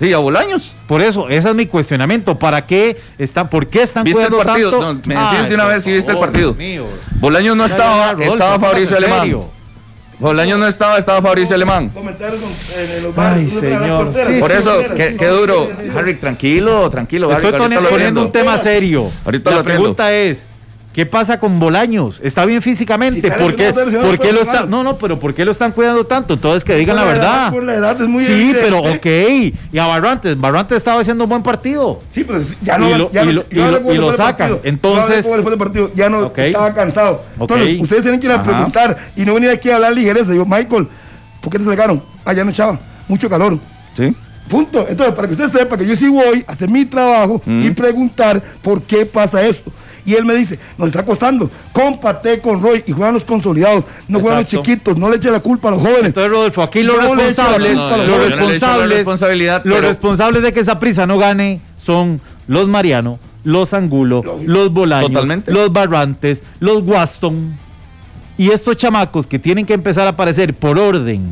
Sí, 0.00 0.12
a 0.12 0.18
Bolaños. 0.18 0.76
Por 0.86 1.00
eso, 1.00 1.28
ese 1.28 1.48
es 1.48 1.54
mi 1.54 1.66
cuestionamiento. 1.66 2.38
¿Para 2.38 2.64
qué 2.66 3.00
están, 3.18 3.48
por 3.48 3.66
qué 3.68 3.82
están 3.82 4.04
¿Viste 4.04 4.22
el 4.22 4.32
partido? 4.32 4.80
No, 4.80 5.00
me 5.04 5.14
decís 5.14 5.48
de 5.48 5.54
una 5.54 5.64
vez 5.64 5.82
si 5.82 5.92
viste 5.92 6.12
el 6.12 6.18
partido. 6.18 6.56
Bolaños 7.20 7.56
no 7.56 7.64
estaba, 7.64 8.12
estaba 8.22 8.58
Fabricio 8.60 8.96
Alemán. 8.96 9.50
Bolaños 10.22 10.56
no 10.56 10.68
estaba, 10.68 10.98
estaba 10.98 11.20
Fabricio 11.20 11.56
Alemán. 11.56 11.88
Comentarios 11.88 12.40
en 12.76 13.02
los 13.02 13.18
Ay, 13.18 13.50
señor. 13.50 14.12
Por 14.38 14.52
eso, 14.52 14.78
qué, 14.96 15.26
duro. 15.26 15.68
Harry, 15.96 16.14
tranquilo, 16.14 16.88
tranquilo. 16.90 17.32
Estoy 17.32 17.52
poniendo 17.52 18.22
un 18.22 18.30
tema 18.30 18.56
serio. 18.56 19.10
Ahorita 19.24 19.50
La 19.50 19.62
pregunta 19.64 20.12
es, 20.12 20.46
¿Qué 20.92 21.06
pasa 21.06 21.38
con 21.38 21.58
Bolaños? 21.58 22.20
¿Está 22.22 22.44
bien 22.44 22.60
físicamente? 22.60 23.30
¿Por 23.30 23.56
qué, 23.56 23.72
¿por 23.72 24.18
qué 24.18 24.30
lo 24.30 24.42
está, 24.42 24.66
no, 24.66 24.84
no, 24.84 24.98
pero 24.98 25.18
¿por 25.18 25.32
qué 25.32 25.44
lo 25.44 25.50
están 25.50 25.72
cuidando 25.72 26.04
tanto? 26.04 26.34
Entonces 26.34 26.64
que 26.64 26.74
digan 26.74 26.96
la, 26.96 27.04
verdad. 27.04 27.50
por 27.50 27.62
la 27.62 27.74
edad 27.74 28.00
es 28.00 28.08
muy 28.08 28.26
Sí, 28.26 28.54
pero 28.60 28.80
ok. 28.80 29.06
Y 29.72 29.78
a 29.78 29.86
Barrantes, 29.86 30.38
Barrantes 30.38 30.76
estaba 30.76 31.00
haciendo 31.00 31.24
un 31.24 31.30
buen 31.30 31.42
partido. 31.42 32.00
Sí, 32.10 32.24
pero 32.24 32.40
ya 32.62 32.76
no. 32.76 32.90
Y 32.90 32.98
lo, 32.98 33.10
ya, 33.10 33.24
y 33.24 33.96
lo, 33.96 34.12
sacan. 34.12 34.58
Entonces. 34.64 35.26
partido, 35.58 35.90
ya 35.94 36.10
no 36.10 36.30
estaba 36.36 36.74
cansado. 36.74 37.24
Entonces, 37.40 37.80
ustedes 37.80 38.02
tienen 38.02 38.20
que 38.20 38.26
ir 38.26 38.32
a 38.32 38.42
preguntar 38.42 39.12
y 39.16 39.24
no 39.24 39.34
venir 39.34 39.50
aquí 39.50 39.70
a 39.70 39.76
hablar 39.76 39.94
ligereza. 39.94 40.34
Yo, 40.34 40.44
Michael, 40.44 40.88
¿por 41.40 41.52
qué 41.52 41.58
te 41.58 41.64
sacaron? 41.64 42.02
Ah, 42.24 42.34
ya 42.34 42.44
no 42.44 42.50
echaba. 42.50 42.78
Mucho 43.08 43.30
calor. 43.30 43.58
Sí. 43.94 44.14
Punto. 44.48 44.86
Entonces, 44.86 45.14
para 45.14 45.26
que 45.28 45.34
usted 45.34 45.48
sepa 45.48 45.78
que 45.78 45.86
yo 45.86 45.96
sí 45.96 46.08
voy 46.08 46.44
a 46.46 46.52
hacer 46.52 46.68
mi 46.68 46.84
trabajo 46.84 47.40
y 47.46 47.70
mm. 47.70 47.74
preguntar 47.74 48.42
por 48.60 48.82
qué 48.82 49.06
pasa 49.06 49.42
esto. 49.42 49.72
Y 50.04 50.14
él 50.14 50.24
me 50.24 50.34
dice, 50.34 50.58
nos 50.78 50.88
está 50.88 51.04
costando, 51.04 51.50
comparte 51.72 52.40
con 52.40 52.60
Roy 52.60 52.82
y 52.86 52.92
juegan 52.92 53.14
los 53.14 53.24
consolidados, 53.24 53.86
no 54.08 54.20
juegan 54.20 54.40
los 54.40 54.48
chiquitos, 54.48 54.96
no 54.96 55.08
le 55.08 55.16
eche 55.16 55.30
la 55.30 55.40
culpa 55.40 55.68
a 55.68 55.70
los 55.72 55.80
jóvenes. 55.80 56.06
Entonces, 56.06 56.30
Rodolfo, 56.30 56.62
aquí 56.62 56.82
los 56.82 56.96
responsables, 56.96 57.76
los 57.76 58.30
responsables, 58.30 59.64
los 59.64 59.80
responsables 59.80 60.42
de 60.42 60.52
que 60.52 60.60
esa 60.60 60.80
prisa 60.80 61.06
no 61.06 61.18
gane 61.18 61.60
son 61.78 62.20
los 62.48 62.68
Mariano, 62.68 63.20
los 63.44 63.72
Angulo, 63.74 64.22
los 64.44 64.72
Bolaños, 64.72 65.28
los 65.46 65.72
Barrantes, 65.72 66.42
los 66.58 66.82
Waston. 66.82 67.56
Y 68.38 68.50
estos 68.50 68.76
chamacos 68.76 69.26
que 69.26 69.38
tienen 69.38 69.66
que 69.66 69.74
empezar 69.74 70.06
a 70.06 70.10
aparecer 70.10 70.54
por 70.54 70.78
orden 70.78 71.28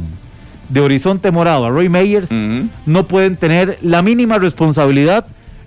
de 0.68 0.80
Horizonte 0.80 1.32
Morado 1.32 1.64
a 1.64 1.70
Roy 1.70 1.88
Meyers, 1.88 2.30
no 2.86 3.08
pueden 3.08 3.36
tener 3.36 3.78
la 3.82 4.02
mínima 4.02 4.38
responsabilidad 4.38 5.26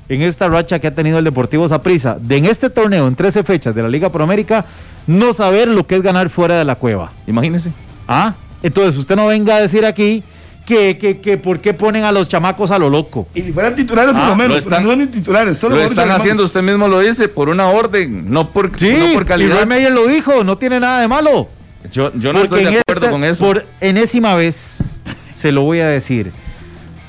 en 0.09 0.21
esta 0.21 0.47
racha 0.47 0.79
que 0.79 0.87
ha 0.87 0.95
tenido 0.95 1.17
el 1.17 1.23
Deportivo 1.23 1.67
Saprissa 1.67 2.17
de 2.19 2.37
en 2.37 2.45
este 2.45 2.69
torneo, 2.69 3.07
en 3.07 3.15
13 3.15 3.43
fechas 3.43 3.73
de 3.73 3.81
la 3.81 3.89
Liga 3.89 4.11
Proamérica, 4.11 4.65
no 5.07 5.33
saber 5.33 5.67
lo 5.67 5.85
que 5.87 5.95
es 5.95 6.01
ganar 6.01 6.29
fuera 6.29 6.57
de 6.57 6.65
la 6.65 6.75
cueva. 6.75 7.11
Imagínese. 7.27 7.71
Ah, 8.07 8.33
entonces 8.61 8.97
usted 8.97 9.15
no 9.15 9.27
venga 9.27 9.55
a 9.55 9.61
decir 9.61 9.85
aquí 9.85 10.23
que, 10.65 10.97
que, 10.97 11.19
que 11.19 11.37
por 11.37 11.59
qué 11.59 11.73
ponen 11.73 12.03
a 12.03 12.11
los 12.11 12.27
chamacos 12.29 12.71
a 12.71 12.79
lo 12.79 12.89
loco. 12.89 13.27
Y 13.33 13.41
si 13.41 13.51
fueran 13.51 13.75
titulares, 13.75 14.13
por 14.13 14.25
lo 14.25 14.33
ah, 14.33 14.35
menos, 14.35 14.57
están, 14.57 14.85
no 14.85 14.97
titulares. 15.07 15.61
lo 15.61 15.81
están 15.81 16.11
haciendo, 16.11 16.43
usted 16.43 16.61
mismo 16.61 16.87
lo 16.87 16.99
dice, 16.99 17.27
por 17.27 17.49
una 17.49 17.67
orden, 17.69 18.29
no 18.29 18.49
por, 18.51 18.77
sí, 18.77 18.93
no 18.97 19.13
por 19.13 19.25
calidad. 19.25 19.63
Y 19.63 19.65
Meyer 19.65 19.91
lo 19.91 20.07
dijo, 20.07 20.43
no 20.43 20.57
tiene 20.57 20.79
nada 20.79 21.01
de 21.01 21.07
malo. 21.07 21.49
Yo, 21.91 22.13
yo 22.15 22.31
no 22.31 22.43
estoy 22.43 22.63
de 22.63 22.79
acuerdo 22.79 23.11
con 23.11 23.23
eso. 23.25 23.45
Por 23.45 23.65
enésima 23.81 24.35
vez, 24.35 24.99
se 25.33 25.51
lo 25.51 25.63
voy 25.63 25.79
a 25.81 25.87
decir 25.87 26.31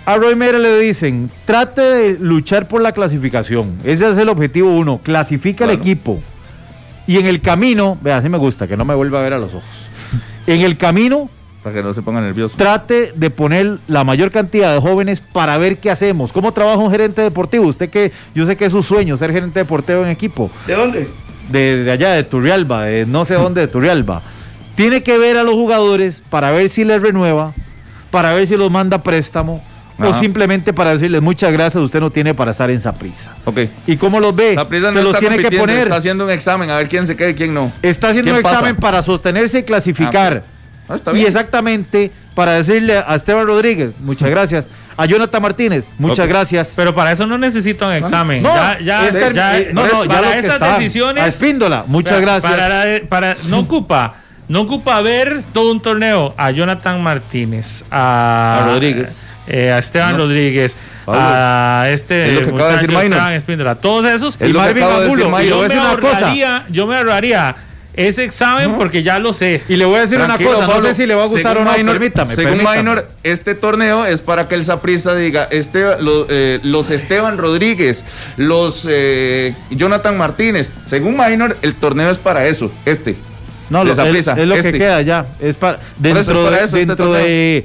a 0.07 0.17
Roy 0.17 0.37
Mera 0.37 0.59
le 0.59 0.79
dicen, 0.81 1.31
trate 1.47 1.81
de 1.81 2.19
luchar 2.19 2.69
por 2.69 2.83
la 2.83 2.93
clasificación. 2.93 3.79
Ese 3.85 4.09
es 4.09 4.19
el 4.19 4.29
objetivo 4.29 4.77
uno, 4.77 5.01
clasifica 5.03 5.65
el 5.65 5.71
equipo. 5.71 6.21
Y 7.07 7.19
en 7.19 7.27
el 7.27 7.41
camino, 7.41 7.99
vea, 8.03 8.19
así 8.19 8.29
me 8.29 8.39
gusta, 8.39 8.67
que 8.67 8.77
no 8.77 8.85
me 8.85 8.95
vuelva 8.95 9.21
a 9.21 9.23
ver 9.23 9.33
a 9.33 9.39
los 9.39 9.55
ojos. 9.55 9.89
En 10.47 10.61
el 10.61 10.77
camino, 10.77 11.31
para 11.63 11.77
que 11.77 11.83
no 11.83 11.95
se 11.95 12.03
ponga 12.03 12.21
nervioso. 12.21 12.59
Trate 12.59 13.13
de 13.17 13.31
poner 13.31 13.79
la 13.89 14.05
mayor 14.05 14.31
cantidad 14.31 14.75
de 14.75 14.79
jóvenes 14.79 15.23
para 15.23 15.57
ver 15.57 15.79
qué 15.79 15.91
hacemos. 15.91 16.35
¿Cómo 16.35 16.53
trabaja 16.53 16.77
un 16.77 16.91
gerente 16.91 17.23
deportivo? 17.23 17.67
Usted 17.67 17.89
que 17.89 18.13
yo 18.35 18.45
sé 18.45 18.55
que 18.55 18.67
es 18.67 18.73
su 18.73 18.83
sueño 18.83 19.17
ser 19.17 19.33
gerente 19.33 19.61
deportivo 19.61 20.05
en 20.05 20.11
equipo. 20.11 20.51
¿De 20.67 20.75
dónde? 20.75 21.09
De, 21.49 21.83
de 21.85 21.91
allá, 21.91 22.13
de 22.13 22.25
Turrialba, 22.25 22.85
de 22.85 23.07
no 23.07 23.25
sé 23.25 23.35
dónde, 23.35 23.63
de 23.63 23.69
Turrialba. 23.69 24.21
Tiene 24.75 25.03
que 25.03 25.17
ver 25.17 25.39
a 25.39 25.45
los 25.45 25.55
jugadores 25.55 26.23
para 26.29 26.51
ver 26.51 26.69
si 26.69 26.85
les 26.85 27.01
renueva, 27.01 27.55
para 28.11 28.35
ver 28.35 28.47
si 28.47 28.59
los 28.59 28.71
manda 28.71 29.03
préstamo 29.03 29.63
o 29.99 30.15
simplemente 30.15 30.73
para 30.73 30.93
decirles 30.93 31.23
muchas 31.23 31.53
gracias, 31.53 31.83
usted 31.83 32.01
no 32.01 32.11
tiene 32.11 32.35
para 32.35 32.51
estar 32.51 32.71
en 32.71 32.81
Saprisa. 32.81 33.33
Ok. 33.45 33.61
¿Y 33.87 33.97
cómo 33.97 34.21
los 34.21 34.35
ve? 34.35 34.55
se 34.55 35.03
los 35.03 35.19
tiene 35.19 35.39
que 35.39 35.57
poner. 35.57 35.85
Está 35.85 35.97
haciendo 35.97 36.25
un 36.25 36.31
examen, 36.31 36.71
a 36.71 36.77
ver 36.77 36.89
quién 36.89 37.07
se 37.07 37.17
queda 37.17 37.31
y 37.31 37.35
quién 37.35 37.55
no. 37.55 37.73
Está 37.83 38.09
haciendo 38.09 38.33
un 38.33 38.39
examen 38.39 38.77
para 38.77 39.03
sostenerse 39.03 39.61
y 39.61 39.63
clasificar. 39.63 40.45
Ah, 40.89 40.97
ah, 41.07 41.13
y 41.15 41.25
exactamente 41.25 42.11
para 42.35 42.53
decirle 42.53 42.99
a 42.99 43.15
Esteban 43.15 43.47
Rodríguez, 43.47 43.93
muchas 44.01 44.29
gracias. 44.29 44.69
A 44.97 45.07
Jonathan 45.07 45.43
Martínez, 45.43 45.89
muchas 45.99 46.29
gracias. 46.29 46.73
Pero 46.77 46.95
para 46.95 47.11
eso 47.11 47.27
no 47.27 47.37
necesita 47.37 47.89
un 47.89 47.95
examen. 47.95 48.43
No, 48.43 48.55
ya, 48.55 48.79
ya, 48.81 49.09
este, 49.09 49.73
no, 49.73 49.87
no, 49.87 50.05
para 50.05 50.37
esas 50.39 50.61
decisiones. 50.61 51.23
A 51.23 51.27
Espíndola, 51.27 51.85
muchas 51.87 52.21
gracias. 52.21 52.53
Para, 52.53 52.85
para, 53.09 53.37
no 53.49 53.61
ocupa. 53.61 54.17
No 54.47 54.61
ocupa 54.61 55.01
ver 55.01 55.43
todo 55.55 55.73
un 55.73 55.81
torneo 55.81 56.35
a 56.37 56.51
Jonathan 56.51 57.03
Martínez, 57.03 57.83
a, 57.91 58.61
a 58.63 58.67
Rodríguez 58.67 59.25
eh, 59.47 59.73
a 59.73 59.79
Esteban 59.79 60.17
Rodríguez, 60.17 60.77
a 61.07 61.87
este 61.91 62.27
es 62.27 62.35
lo 62.35 62.41
que 62.41 62.55
acaba 62.55 62.69
de 62.69 62.75
decir 62.75 62.91
Esteban 62.91 63.33
Espíndola, 63.35 63.75
todos 63.75 64.07
esos. 64.07 64.39
y 64.41 64.53
Marvin 64.53 64.85
Angulo, 64.85 65.41
yo, 65.43 65.69
me 65.69 65.75
ahorraría, 65.75 66.67
yo 66.71 66.87
me 66.87 66.97
ahorraría 66.97 67.57
ese 67.95 68.25
examen 68.25 68.75
porque 68.75 69.03
ya 69.03 69.19
lo 69.19 69.33
sé. 69.33 69.63
Y 69.69 69.77
le 69.77 69.85
voy 69.85 69.97
a 69.97 70.01
decir 70.01 70.19
una 70.19 70.37
cosa, 70.37 70.67
no 70.67 70.81
sé 70.81 70.95
si 70.95 71.07
le 71.07 71.15
va 71.15 71.25
a 71.25 71.27
gustar 71.27 71.59
o 71.59 71.65
no, 71.65 71.73
permítame. 71.73 72.35
Según 72.35 72.59
Minor, 72.59 73.09
este 73.23 73.55
torneo 73.55 74.05
es 74.07 74.21
para 74.21 74.49
que 74.49 74.57
el 74.57 74.65
Saprissa 74.65 75.15
diga, 75.15 75.49
este, 75.51 75.85
eh, 76.29 76.61
los 76.63 76.91
Esteban 76.91 77.39
Rodríguez, 77.39 78.05
los 78.37 78.87
eh, 78.91 79.55
Jonathan 79.71 80.19
Martínez, 80.19 80.71
según 80.85 81.17
Minor, 81.17 81.57
el 81.63 81.75
torneo 81.75 82.11
es 82.11 82.19
para 82.19 82.47
eso, 82.47 82.73
este. 82.85 83.17
No, 83.71 83.83
lo, 83.83 83.93
es, 83.93 83.99
es, 83.99 84.27
lo 84.47 84.55
que 84.55 84.61
este. 84.61 84.73
queda 84.73 85.01
ya, 85.01 85.27
es 85.41 85.57
para 85.57 85.81
dentro, 85.99 86.51
de, 86.51 86.65
este 86.65 86.85
dentro 86.85 87.13
de 87.13 87.65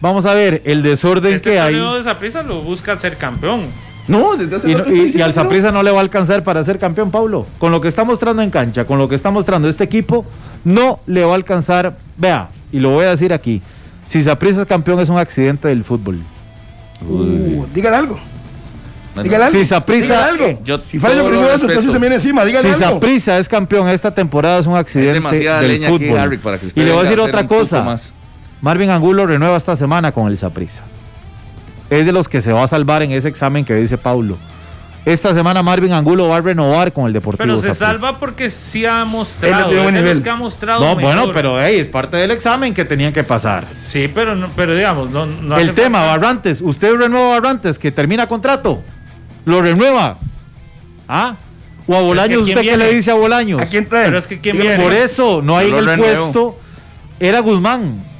vamos 0.00 0.26
a 0.26 0.34
ver 0.34 0.62
el 0.64 0.82
desorden 0.82 1.34
este 1.34 1.52
que 1.52 1.60
hay. 1.60 1.74
de 1.74 2.02
Saprissa 2.02 2.42
lo 2.42 2.62
busca 2.62 2.96
ser 2.96 3.16
campeón. 3.16 3.66
No, 4.08 4.36
desde 4.36 4.56
hace 4.56 4.70
y, 4.70 5.16
y, 5.18 5.22
al 5.22 5.34
Saprissa 5.34 5.72
no 5.72 5.82
le 5.82 5.90
va 5.90 5.98
a 5.98 6.00
alcanzar 6.00 6.44
para 6.44 6.62
ser 6.62 6.78
campeón, 6.78 7.10
Pablo. 7.10 7.46
Con 7.58 7.72
lo 7.72 7.80
que 7.80 7.88
está 7.88 8.04
mostrando 8.04 8.42
en 8.42 8.50
cancha, 8.50 8.84
con 8.84 8.98
lo 8.98 9.08
que 9.08 9.16
está 9.16 9.30
mostrando 9.30 9.68
este 9.68 9.84
equipo, 9.84 10.24
no 10.64 11.00
le 11.06 11.24
va 11.24 11.32
a 11.32 11.34
alcanzar. 11.34 11.96
Vea, 12.16 12.48
y 12.72 12.78
lo 12.78 12.90
voy 12.90 13.04
a 13.04 13.10
decir 13.10 13.32
aquí. 13.32 13.62
Si 14.04 14.22
Saprissa 14.22 14.60
es 14.60 14.66
campeón 14.66 15.00
es 15.00 15.08
un 15.08 15.18
accidente 15.18 15.68
del 15.68 15.82
fútbol. 15.82 16.20
Uh, 17.06 17.66
dígale 17.74 17.96
algo. 17.96 18.18
Dígale 19.22 19.44
algo. 19.46 19.58
Si 19.58 19.64
Saprissa, 19.64 20.26
algo. 20.26 20.60
Yo, 20.64 20.78
si 20.78 20.98
falla 20.98 21.22
con 21.22 21.34
eso, 21.34 21.68
entonces 21.68 21.92
se 21.92 21.98
viene 21.98 22.14
encima. 22.16 22.44
Dígale 22.44 22.72
si 22.72 22.78
Saprissa 22.78 23.38
es 23.38 23.48
campeón 23.48 23.88
esta 23.88 24.14
temporada 24.14 24.60
es 24.60 24.66
un 24.66 24.76
accidente 24.76 25.36
del 25.38 25.84
fútbol. 25.84 26.38
para 26.38 26.58
que 26.58 26.66
y 26.66 26.84
le 26.84 26.92
voy 26.92 27.00
a 27.00 27.02
decir 27.02 27.20
otra 27.20 27.46
cosa. 27.46 27.98
Marvin 28.60 28.90
Angulo 28.90 29.26
renueva 29.26 29.56
esta 29.56 29.76
semana 29.76 30.12
con 30.12 30.28
el 30.28 30.38
Saprissa. 30.38 30.82
Es 31.90 32.04
de 32.04 32.12
los 32.12 32.28
que 32.28 32.40
se 32.40 32.52
va 32.52 32.64
a 32.64 32.68
salvar 32.68 33.02
en 33.02 33.12
ese 33.12 33.28
examen 33.28 33.64
que 33.64 33.74
dice 33.74 33.98
Paulo. 33.98 34.36
Esta 35.04 35.32
semana 35.32 35.62
Marvin 35.62 35.92
Angulo 35.92 36.28
va 36.28 36.38
a 36.38 36.40
renovar 36.40 36.92
con 36.92 37.06
el 37.06 37.12
Deportivo. 37.12 37.46
Pero 37.46 37.58
se 37.58 37.74
salva 37.74 38.18
porque 38.18 38.50
sí 38.50 38.84
ha 38.84 39.04
mostrado. 39.04 39.70
Él 39.70 40.20
que 40.20 40.30
ha 40.30 40.34
mostrado 40.34 40.84
no, 40.84 40.96
bueno, 41.00 41.30
pero 41.32 41.62
hey, 41.62 41.78
es 41.78 41.86
parte 41.86 42.16
del 42.16 42.32
examen 42.32 42.74
que 42.74 42.84
tenían 42.84 43.12
que 43.12 43.22
pasar. 43.22 43.68
Sí, 43.78 44.10
pero 44.12 44.34
no, 44.34 44.50
pero 44.56 44.74
digamos, 44.74 45.10
no, 45.10 45.24
no 45.24 45.56
El 45.58 45.74
tema, 45.74 46.04
Barrantes, 46.04 46.60
usted 46.60 46.92
renueva 46.96 47.38
Barrantes, 47.38 47.78
que 47.78 47.92
termina 47.92 48.26
contrato. 48.26 48.82
Lo 49.44 49.62
renueva. 49.62 50.18
¿Ah? 51.06 51.36
O 51.86 51.94
a 51.94 52.00
Bolaños, 52.00 52.42
¿usted 52.42 52.62
qué 52.62 52.76
le 52.76 52.92
dice 52.92 53.12
a 53.12 53.14
Bolaños? 53.14 53.60
¿A 53.60 53.66
quién 53.66 53.88
trae? 53.88 54.06
Pero 54.06 54.18
es 54.18 54.26
que 54.26 54.40
¿quién 54.40 54.58
viene? 54.58 54.82
Por 54.82 54.92
eso, 54.92 55.40
no 55.40 55.56
hay 55.56 55.70
en 55.70 55.88
el 55.88 55.98
puesto. 55.98 56.58
Era 57.20 57.38
Guzmán. 57.38 58.15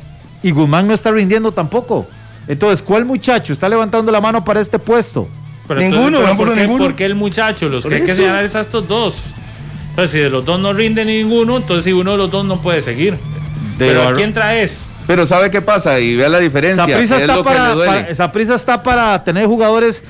Y 0.47 0.53
Guzmán 0.53 0.87
no 0.87 0.95
está 0.95 1.11
rindiendo 1.11 1.51
tampoco. 1.51 2.07
Entonces, 2.47 2.81
¿cuál 2.81 3.05
muchacho 3.05 3.53
está 3.53 3.69
levantando 3.69 4.13
la 4.13 4.21
mano 4.21 4.45
para 4.45 4.61
este 4.61 4.79
puesto? 4.79 5.27
ninguno, 5.69 6.23
no 6.23 6.37
¿por, 6.37 6.57
ninguno. 6.57 6.85
¿Por 6.85 6.95
qué 6.95 7.05
el 7.05 7.17
muchacho? 7.17 7.69
Los 7.69 7.85
que 7.85 7.97
hay 7.97 8.03
que 8.03 8.15
señalar 8.15 8.45
es 8.45 8.55
a 8.55 8.61
estos 8.61 8.87
dos. 8.87 9.25
Entonces, 9.91 10.13
si 10.13 10.19
de 10.21 10.31
los 10.31 10.45
dos 10.45 10.61
no 10.61 10.73
rinde 10.73 11.05
ninguno, 11.05 11.57
entonces 11.57 11.83
si 11.83 11.93
uno 11.93 12.13
de 12.13 12.19
los 12.19 12.31
dos 12.31 12.45
no 12.45 12.63
puede 12.63 12.81
seguir. 12.81 13.19
Pero 13.77 14.07
¿a 14.07 14.13
quién 14.13 14.33
traes? 14.33 14.89
Pero 15.09 15.27
¿sabe 15.27 15.51
qué 15.51 15.61
pasa? 15.63 15.99
Y 15.99 16.15
vea 16.15 16.29
la 16.29 16.39
diferencia. 16.39 16.97
Esa 16.97 17.17
está, 17.17 17.43
para, 17.43 18.31
prisa 18.31 18.55
está 18.55 18.85
para 18.85 19.25
tener 19.25 19.47
jugadores 19.47 20.05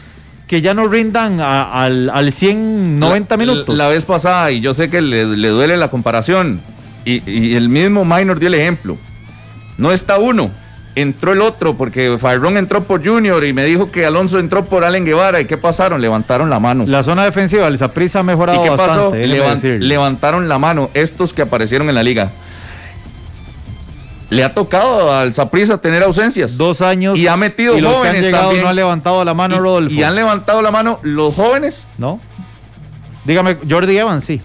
que 0.46 0.60
ya 0.60 0.74
no 0.74 0.86
rindan 0.86 1.40
al, 1.40 2.10
al 2.10 2.30
100, 2.30 3.00
90 3.00 3.36
minutos. 3.38 3.74
La, 3.74 3.88
vez 3.88 4.04
pasada, 4.04 4.50
y 4.50 4.60
yo 4.60 4.74
sé 4.74 4.90
que 4.90 5.00
le, 5.00 5.24
duele 5.24 5.78
la 5.78 5.88
comparación, 5.88 6.60
y, 7.06 7.22
y, 7.24 7.54
el 7.54 7.70
mismo 7.70 8.04
Minor 8.04 8.38
dio 8.38 8.48
el 8.48 8.54
ejemplo. 8.54 8.98
No 9.78 9.92
está 9.92 10.18
uno, 10.18 10.50
entró 10.94 11.32
el 11.32 11.42
otro, 11.42 11.76
porque 11.76 12.16
Farrón 12.18 12.56
entró 12.56 12.84
por 12.84 13.06
Junior 13.06 13.44
y 13.44 13.52
me 13.52 13.64
dijo 13.64 13.90
que 13.90 14.06
Alonso 14.06 14.38
entró 14.38 14.64
por 14.64 14.84
Allen 14.84 15.04
Guevara. 15.04 15.40
¿Y 15.40 15.44
qué 15.44 15.56
pasaron? 15.56 16.00
Levantaron 16.00 16.50
la 16.50 16.58
mano. 16.58 16.84
La 16.86 17.02
zona 17.02 17.24
defensiva, 17.24 17.66
el 17.68 17.78
Zaprisa 17.78 18.20
ha 18.20 18.22
mejorado 18.22 18.64
¿Y 18.64 18.68
qué 18.68 18.76
pasó? 18.76 19.14
levantaron 19.14 20.48
la 20.48 20.58
mano 20.58 20.90
estos 20.94 21.32
que 21.32 21.42
aparecieron 21.42 21.88
en 21.88 21.94
la 21.94 22.02
liga. 22.02 22.32
Le 24.28 24.42
ha 24.42 24.52
tocado 24.52 25.12
al 25.12 25.34
Zaprisa 25.34 25.78
tener 25.78 26.02
ausencias. 26.02 26.58
Dos 26.58 26.82
años. 26.82 27.16
Y 27.16 27.28
ha 27.28 27.36
metido 27.36 27.78
y 27.78 27.80
los 27.80 27.94
jóvenes 27.94 28.22
que 28.22 28.26
han 28.26 28.32
llegado 28.32 28.52
no 28.54 28.68
han 28.68 28.76
levantado 28.76 29.24
la 29.24 29.34
mano, 29.34 29.60
Rodolfo. 29.60 29.94
¿Y 29.94 30.02
han 30.02 30.16
levantado 30.16 30.62
la 30.62 30.72
mano 30.72 30.98
los 31.02 31.34
jóvenes? 31.34 31.86
No. 31.96 32.18
Dígame, 33.24 33.58
Jordi 33.68 33.96
Evans, 33.96 34.24
sí. 34.24 34.40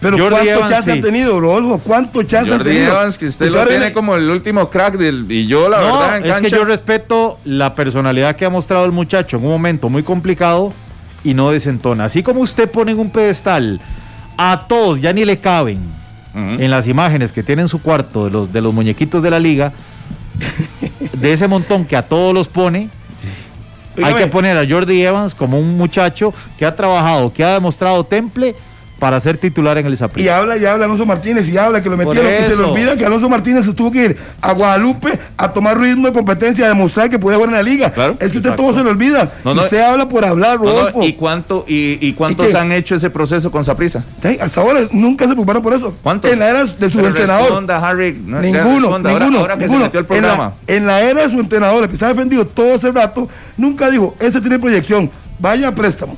Pero 0.00 0.30
¿cuánto 0.30 0.66
chance 0.66 0.92
han 0.92 1.00
tenido, 1.00 1.38
Rodolfo? 1.38 1.78
¿Cuánto 1.84 2.22
chance 2.22 2.52
han 2.52 2.62
tenido? 2.62 2.92
Evans, 2.92 3.18
que 3.18 3.26
usted 3.26 3.50
lo 3.50 3.66
tiene 3.66 3.92
como 3.92 4.16
el 4.16 4.28
último 4.30 4.68
crack 4.70 4.96
del, 4.96 5.30
y 5.30 5.46
yo 5.46 5.68
la 5.68 5.80
verdad 5.80 6.16
en 6.16 6.26
es 6.26 6.38
que 6.38 6.48
yo 6.48 6.64
respeto 6.64 7.38
la 7.44 7.74
personalidad 7.74 8.34
que 8.34 8.46
ha 8.46 8.50
mostrado 8.50 8.86
el 8.86 8.92
muchacho 8.92 9.36
en 9.36 9.44
un 9.44 9.50
momento 9.50 9.90
muy 9.90 10.02
complicado 10.02 10.72
y 11.22 11.34
no 11.34 11.50
desentona. 11.50 12.04
Así 12.04 12.22
como 12.22 12.40
usted 12.40 12.70
pone 12.70 12.92
en 12.92 12.98
un 12.98 13.10
pedestal 13.10 13.80
a 14.38 14.64
todos, 14.68 15.00
ya 15.00 15.12
ni 15.12 15.24
le 15.24 15.38
caben 15.38 16.00
en 16.34 16.70
las 16.70 16.86
imágenes 16.86 17.32
que 17.32 17.42
tiene 17.42 17.62
en 17.62 17.68
su 17.68 17.82
cuarto 17.82 18.24
de 18.24 18.30
los, 18.30 18.52
de 18.52 18.60
los 18.60 18.72
muñequitos 18.72 19.22
de 19.22 19.30
la 19.30 19.38
liga, 19.38 19.72
de 21.12 21.32
ese 21.32 21.46
montón 21.46 21.84
que 21.84 21.96
a 21.96 22.02
todos 22.08 22.32
los 22.32 22.48
pone, 22.48 22.88
hay 24.02 24.14
que 24.14 24.26
poner 24.28 24.56
a 24.56 24.66
Jordi 24.66 25.02
Evans 25.02 25.34
como 25.34 25.58
un 25.58 25.76
muchacho 25.76 26.32
que 26.56 26.64
ha 26.64 26.74
trabajado, 26.74 27.32
que 27.32 27.44
ha 27.44 27.54
demostrado 27.54 28.04
temple 28.04 28.54
para 29.00 29.18
ser 29.18 29.38
titular 29.38 29.78
en 29.78 29.86
el 29.86 29.96
Zapriza. 29.96 30.24
Y 30.24 30.28
habla 30.28 30.58
y 30.58 30.66
habla 30.66 30.84
Alonso 30.84 31.06
Martínez 31.06 31.48
y 31.48 31.56
habla 31.56 31.82
que 31.82 31.88
lo 31.88 31.96
metieron 31.96 32.30
y 32.32 32.44
se 32.44 32.54
le 32.54 32.62
olvida 32.62 32.96
que 32.96 33.04
Alonso 33.04 33.28
Martínez 33.28 33.64
tuvo 33.74 33.90
que 33.90 34.04
ir 34.04 34.16
a 34.42 34.52
Guadalupe 34.52 35.18
a 35.38 35.52
tomar 35.52 35.80
ritmo 35.80 36.06
de 36.06 36.12
competencia, 36.12 36.66
a 36.66 36.68
demostrar 36.68 37.08
que 37.08 37.18
puede 37.18 37.36
jugar 37.36 37.48
en 37.48 37.56
la 37.56 37.62
liga. 37.62 37.90
Claro, 37.90 38.16
es 38.20 38.30
que 38.30 38.38
usted 38.38 38.54
todo 38.54 38.74
se 38.74 38.84
le 38.84 38.90
olvida. 38.90 39.32
usted 39.42 39.80
habla 39.80 40.06
por 40.06 40.24
hablar, 40.24 40.58
Rodolfo. 40.58 41.02
¿Y 41.02 41.14
cuánto 41.14 41.64
y, 41.66 42.12
cuántos 42.12 42.54
han 42.54 42.70
hecho 42.72 42.94
ese 42.94 43.08
proceso 43.08 43.50
con 43.50 43.64
Zaprisa? 43.64 44.04
Hasta 44.40 44.60
ahora 44.60 44.80
nunca 44.92 45.24
se 45.24 45.32
preocuparon 45.32 45.62
por 45.62 45.72
eso. 45.72 45.96
¿Cuántos? 46.02 46.30
En 46.30 46.38
la 46.38 46.50
era 46.50 46.64
de 46.64 46.90
su 46.90 47.00
entrenador. 47.04 47.62
ninguno, 48.22 48.98
ninguno, 48.98 49.46
En, 50.66 50.86
la, 50.86 51.00
era 51.00 51.22
de 51.22 51.30
su 51.30 51.40
entrenador, 51.40 51.88
que 51.88 51.96
se 51.96 52.04
ha 52.04 52.08
defendido 52.08 52.46
todo 52.46 52.74
ese 52.74 52.92
rato, 52.92 53.28
nunca 53.56 53.90
dijo, 53.90 54.14
ese 54.20 54.40
tiene 54.42 54.58
proyección, 54.58 55.10
vaya 55.38 55.68
a 55.68 55.74
préstamo 55.74 56.16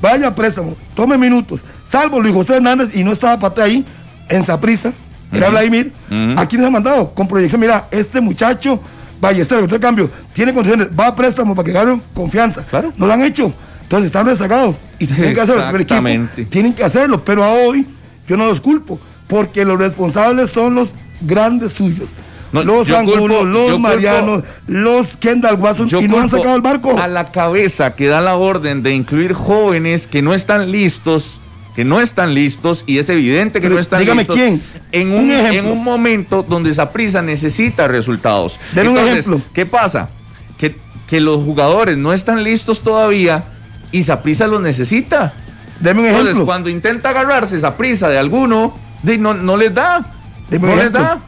vaya 0.00 0.28
a 0.28 0.34
préstamo, 0.34 0.76
tome 0.94 1.16
minutos, 1.18 1.60
salvo 1.84 2.20
Luis 2.20 2.34
José 2.34 2.56
Hernández 2.56 2.90
y 2.94 3.04
no 3.04 3.12
estaba 3.12 3.38
Pate 3.38 3.62
ahí, 3.62 3.84
en 4.28 4.44
Saprisa, 4.44 4.92
era 5.32 5.50
Vladimir, 5.50 5.92
aquí 6.36 6.56
nos 6.56 6.66
ha 6.66 6.70
mandado 6.70 7.14
con 7.14 7.28
proyección, 7.28 7.60
mira, 7.60 7.86
este 7.90 8.20
muchacho, 8.20 8.80
Ballesteros, 9.20 9.70
de 9.70 9.78
cambio, 9.78 10.10
tiene 10.32 10.54
condiciones, 10.54 10.88
va 10.98 11.08
a 11.08 11.14
préstamo 11.14 11.54
para 11.54 11.66
que 11.66 11.72
gane 11.72 12.00
confianza. 12.14 12.64
Claro. 12.64 12.92
No 12.96 13.06
lo 13.06 13.12
han 13.12 13.22
hecho. 13.22 13.52
Entonces 13.82 14.06
están 14.06 14.24
rezagados 14.24 14.76
y 14.98 15.06
tienen 15.06 15.34
que 15.34 15.40
hacerlo. 15.42 15.78
Equipo, 15.78 16.48
tienen 16.48 16.72
que 16.72 16.84
hacerlo, 16.84 17.22
pero 17.22 17.44
a 17.44 17.52
hoy 17.52 17.86
yo 18.26 18.36
no 18.36 18.46
los 18.46 18.60
culpo, 18.60 18.98
porque 19.26 19.64
los 19.64 19.78
responsables 19.78 20.50
son 20.50 20.74
los 20.74 20.94
grandes 21.20 21.72
suyos 21.72 22.10
los 22.52 22.90
Angulos, 22.90 23.44
los 23.46 23.78
Marianos, 23.78 24.42
los 24.66 25.16
Kendall 25.16 25.56
Watson 25.56 25.88
y 26.00 26.08
no 26.08 26.20
han 26.20 26.28
sacado 26.28 26.56
el 26.56 26.62
barco. 26.62 26.98
A 26.98 27.08
la 27.08 27.26
cabeza 27.26 27.94
que 27.94 28.08
da 28.08 28.20
la 28.20 28.36
orden 28.36 28.82
de 28.82 28.94
incluir 28.94 29.32
jóvenes 29.32 30.06
que 30.06 30.22
no 30.22 30.34
están 30.34 30.70
listos 30.72 31.40
que 31.74 31.84
no 31.84 32.00
están 32.00 32.34
listos 32.34 32.84
y 32.86 32.98
es 32.98 33.08
evidente 33.08 33.60
que 33.60 33.68
no 33.68 33.78
están 33.78 34.00
dígame 34.00 34.22
listos. 34.22 34.36
quién. 34.36 34.60
En 34.92 35.12
un, 35.12 35.30
en 35.30 35.66
un 35.66 35.82
momento 35.82 36.42
donde 36.42 36.70
esa 36.70 36.90
prisa 36.92 37.22
necesita 37.22 37.86
resultados. 37.86 38.58
Den 38.74 38.88
un 38.88 38.98
ejemplo. 38.98 39.40
¿Qué 39.54 39.66
pasa? 39.66 40.10
Que, 40.58 40.76
que 41.06 41.20
los 41.20 41.36
jugadores 41.36 41.96
no 41.96 42.12
están 42.12 42.42
listos 42.42 42.82
todavía 42.82 43.44
y 43.92 44.02
prisa 44.02 44.46
los 44.46 44.60
necesita. 44.60 45.32
Deme 45.78 46.00
un 46.00 46.06
ejemplo. 46.06 46.28
Entonces, 46.28 46.44
cuando 46.44 46.68
intenta 46.68 47.10
agarrarse 47.10 47.56
esa 47.56 47.76
prisa 47.76 48.08
de 48.08 48.18
alguno, 48.18 48.76
no, 49.02 49.34
no 49.34 49.56
les 49.56 49.74
da. 49.74 50.12
no 50.50 50.76
les 50.76 50.92
da. 50.92 51.20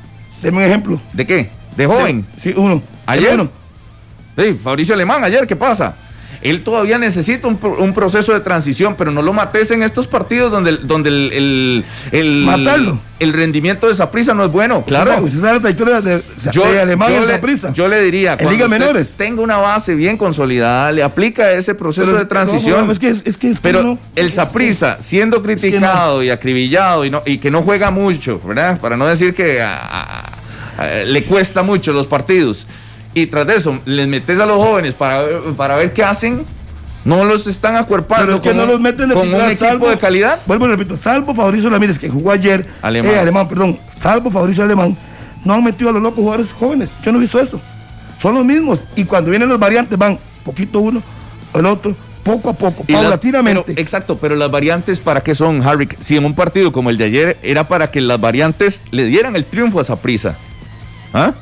Deme 0.42 0.58
un 0.58 0.64
ejemplo. 0.64 1.00
¿De 1.12 1.26
qué? 1.26 1.50
¿De 1.76 1.86
joven? 1.86 2.26
sí, 2.36 2.52
uno. 2.56 2.82
¿Ayer? 3.06 3.48
Sí, 4.36 4.58
Fabricio 4.62 4.94
Alemán, 4.94 5.22
ayer, 5.24 5.46
¿qué 5.46 5.56
pasa? 5.56 5.94
Él 6.42 6.64
todavía 6.64 6.98
necesita 6.98 7.46
un, 7.46 7.92
proceso 7.94 8.32
de 8.32 8.40
transición, 8.40 8.96
pero 8.98 9.12
no 9.12 9.22
lo 9.22 9.32
mates 9.32 9.70
en 9.70 9.82
estos 9.82 10.08
partidos 10.08 10.50
donde, 10.50 10.76
donde 10.78 11.08
el, 11.08 11.84
el, 12.10 12.42
Matarlo. 12.44 12.98
el 13.20 13.32
rendimiento 13.32 13.88
de 13.88 14.06
prisa 14.08 14.34
no 14.34 14.44
es 14.44 14.50
bueno. 14.50 14.84
Claro. 14.84 15.22
Usted 15.22 15.38
sabe 15.38 15.54
la 15.54 15.60
trayectoria 15.60 16.00
de, 16.00 16.22
yo, 16.50 16.64
Alemán 16.64 17.12
en 17.12 17.26
Zaprisa. 17.26 17.72
Yo 17.72 17.86
le 17.86 18.02
diría, 18.02 18.36
en 18.38 18.50
Liga 18.50 18.66
Menores. 18.66 19.16
tenga 19.16 19.40
una 19.40 19.58
base 19.58 19.94
bien 19.94 20.16
consolidada, 20.16 20.90
le 20.90 21.04
aplica 21.04 21.52
ese 21.52 21.76
proceso 21.76 22.12
de 22.12 22.24
transición. 22.24 22.90
es 22.90 22.98
que, 22.98 23.08
es, 23.08 23.36
que, 23.38 23.54
pero 23.62 23.96
el 24.16 24.32
Zaprisa, 24.32 24.96
siendo 25.00 25.42
criticado 25.42 26.24
y 26.24 26.30
acribillado 26.30 27.04
y, 27.04 27.10
no, 27.10 27.22
y 27.24 27.38
que 27.38 27.52
no 27.52 27.62
juega 27.62 27.92
mucho, 27.92 28.40
¿verdad? 28.44 28.80
Para 28.80 28.96
no 28.96 29.06
decir 29.06 29.32
que 29.32 29.62
le 31.06 31.24
cuesta 31.24 31.62
mucho 31.62 31.92
los 31.92 32.06
partidos 32.06 32.66
y 33.14 33.26
tras 33.26 33.46
de 33.46 33.56
eso 33.56 33.78
les 33.84 34.08
metes 34.08 34.40
a 34.40 34.46
los 34.46 34.56
jóvenes 34.56 34.94
para, 34.94 35.24
para 35.56 35.76
ver 35.76 35.92
qué 35.92 36.02
hacen, 36.02 36.46
no 37.04 37.24
los 37.24 37.46
están 37.46 37.76
acuerpando. 37.76 38.24
Pero 38.24 38.36
es 38.36 38.42
que 38.42 38.54
no 38.54 38.66
los 38.66 38.80
meten 38.80 39.08
de 39.08 39.14
con 39.14 39.32
un 39.32 39.40
equipo 39.40 39.90
de 39.90 39.98
calidad. 39.98 40.40
Vuelvo 40.46 40.66
y 40.66 40.70
repito, 40.70 40.96
salvo 40.96 41.34
Fabricio 41.34 41.68
Ramírez, 41.68 41.98
que 41.98 42.08
jugó 42.08 42.30
ayer, 42.30 42.66
alemán. 42.80 43.12
Eh, 43.12 43.18
alemán, 43.18 43.48
perdón, 43.48 43.78
salvo 43.88 44.30
Fabricio 44.30 44.64
Alemán, 44.64 44.96
no 45.44 45.54
han 45.54 45.64
metido 45.64 45.90
a 45.90 45.92
los 45.92 46.02
locos 46.02 46.20
jugadores 46.20 46.52
jóvenes. 46.52 46.90
Yo 47.02 47.12
no 47.12 47.18
he 47.18 47.20
visto 47.20 47.38
eso. 47.38 47.60
Son 48.18 48.34
los 48.34 48.44
mismos. 48.44 48.84
Y 48.96 49.04
cuando 49.04 49.30
vienen 49.30 49.48
los 49.48 49.58
variantes 49.58 49.98
van 49.98 50.18
poquito 50.44 50.80
uno, 50.80 51.02
el 51.54 51.66
otro, 51.66 51.94
poco 52.22 52.50
a 52.50 52.54
poco, 52.54 52.84
paulatinamente. 52.84 53.80
exacto, 53.80 54.16
pero 54.18 54.36
las 54.36 54.50
variantes 54.50 55.00
para 55.00 55.22
qué 55.22 55.34
son, 55.34 55.62
Harry? 55.66 55.88
Si 56.00 56.16
en 56.16 56.24
un 56.24 56.34
partido 56.34 56.72
como 56.72 56.90
el 56.90 56.98
de 56.98 57.04
ayer 57.04 57.36
era 57.42 57.68
para 57.68 57.90
que 57.90 58.00
las 58.00 58.20
variantes 58.20 58.80
le 58.90 59.04
dieran 59.06 59.36
el 59.36 59.44
triunfo 59.44 59.80
a 59.80 59.82
esa 59.82 59.96
prisa. 59.96 60.36
¿Ah? 61.12 61.34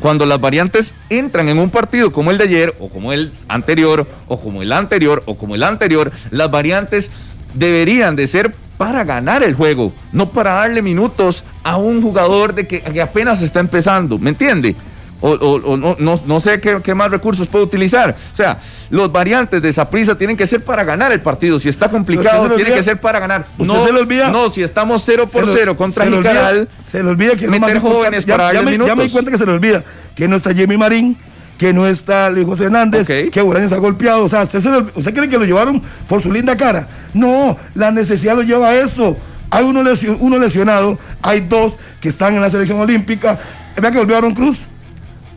Cuando 0.00 0.26
las 0.26 0.40
variantes 0.40 0.94
entran 1.08 1.48
en 1.48 1.58
un 1.58 1.70
partido 1.70 2.12
como 2.12 2.30
el 2.30 2.38
de 2.38 2.44
ayer, 2.44 2.74
o 2.80 2.88
como 2.88 3.12
el 3.12 3.32
anterior, 3.48 4.06
o 4.28 4.38
como 4.38 4.62
el 4.62 4.72
anterior, 4.72 5.22
o 5.26 5.36
como 5.36 5.54
el 5.54 5.62
anterior, 5.62 6.12
las 6.30 6.50
variantes 6.50 7.10
deberían 7.54 8.14
de 8.14 8.26
ser 8.26 8.54
para 8.76 9.04
ganar 9.04 9.42
el 9.42 9.54
juego, 9.54 9.92
no 10.12 10.30
para 10.30 10.54
darle 10.54 10.82
minutos 10.82 11.44
a 11.64 11.76
un 11.76 12.02
jugador 12.02 12.54
de 12.54 12.66
que, 12.66 13.00
apenas 13.00 13.40
está 13.40 13.60
empezando, 13.60 14.18
¿me 14.18 14.30
entiende? 14.30 14.76
O, 15.20 15.76
no, 15.98 16.20
no, 16.24 16.40
sé 16.40 16.60
qué, 16.60 16.94
más 16.94 17.10
recursos 17.10 17.46
puede 17.48 17.64
utilizar. 17.64 18.16
O 18.32 18.36
sea, 18.36 18.58
los 18.90 19.10
variantes 19.10 19.62
de 19.62 19.68
esa 19.68 19.88
prisa 19.88 20.16
tienen 20.16 20.36
que 20.36 20.46
ser 20.46 20.64
para 20.64 20.84
ganar 20.84 21.12
el 21.12 21.20
partido. 21.20 21.58
Si 21.58 21.68
está 21.68 21.88
complicado, 21.90 22.48
tiene 22.54 22.72
que 22.72 22.82
ser 22.82 23.00
para 23.00 23.18
ganar. 23.18 23.46
no, 23.58 23.84
se 23.84 23.92
le 23.92 24.00
olvida? 24.00 24.30
No, 24.30 24.50
si 24.50 24.62
estamos 24.62 25.02
0 25.04 25.24
por 25.32 25.46
0 25.52 25.76
contra 25.76 26.04
se 26.04 26.10
Jicaral, 26.10 26.68
se 26.82 27.02
le 27.02 27.10
olvida 27.10 27.36
que 27.36 27.48
meter 27.48 27.80
jóvenes 27.80 28.24
para 28.24 28.52
ya, 28.52 28.62
me, 28.62 28.76
ya 28.76 28.94
me 28.94 29.04
di 29.04 29.10
cuenta 29.10 29.30
que 29.30 29.38
se 29.38 29.46
le 29.46 29.52
olvida 29.52 29.84
que 30.16 30.26
no 30.26 30.34
está 30.34 30.54
Jimmy 30.54 30.76
Marín, 30.76 31.16
que 31.58 31.72
no 31.72 31.86
está 31.86 32.30
Luis 32.30 32.46
José 32.46 32.64
Hernández, 32.64 33.06
que 33.06 33.42
Uraña 33.42 33.66
está 33.66 33.76
golpeado. 33.76 34.24
O 34.24 34.28
sea, 34.28 34.42
¿usted, 34.42 34.60
¿usted 34.94 35.14
cree 35.14 35.28
que 35.28 35.38
lo 35.38 35.44
llevaron 35.44 35.82
por 36.08 36.22
su 36.22 36.32
linda 36.32 36.56
cara? 36.56 36.88
No, 37.14 37.56
la 37.74 37.90
necesidad 37.90 38.34
lo 38.34 38.42
lleva 38.42 38.70
a 38.70 38.74
eso. 38.76 39.16
Hay 39.50 39.64
uno, 39.64 39.84
uno 40.20 40.38
lesionado, 40.38 40.98
hay 41.22 41.40
dos 41.40 41.76
que 42.00 42.08
están 42.08 42.34
en 42.34 42.40
la 42.40 42.50
selección 42.50 42.80
olímpica. 42.80 43.38
Vea 43.80 43.92
que 43.92 43.98
volvió 43.98 44.16
Aaron 44.16 44.34
Cruz. 44.34 44.66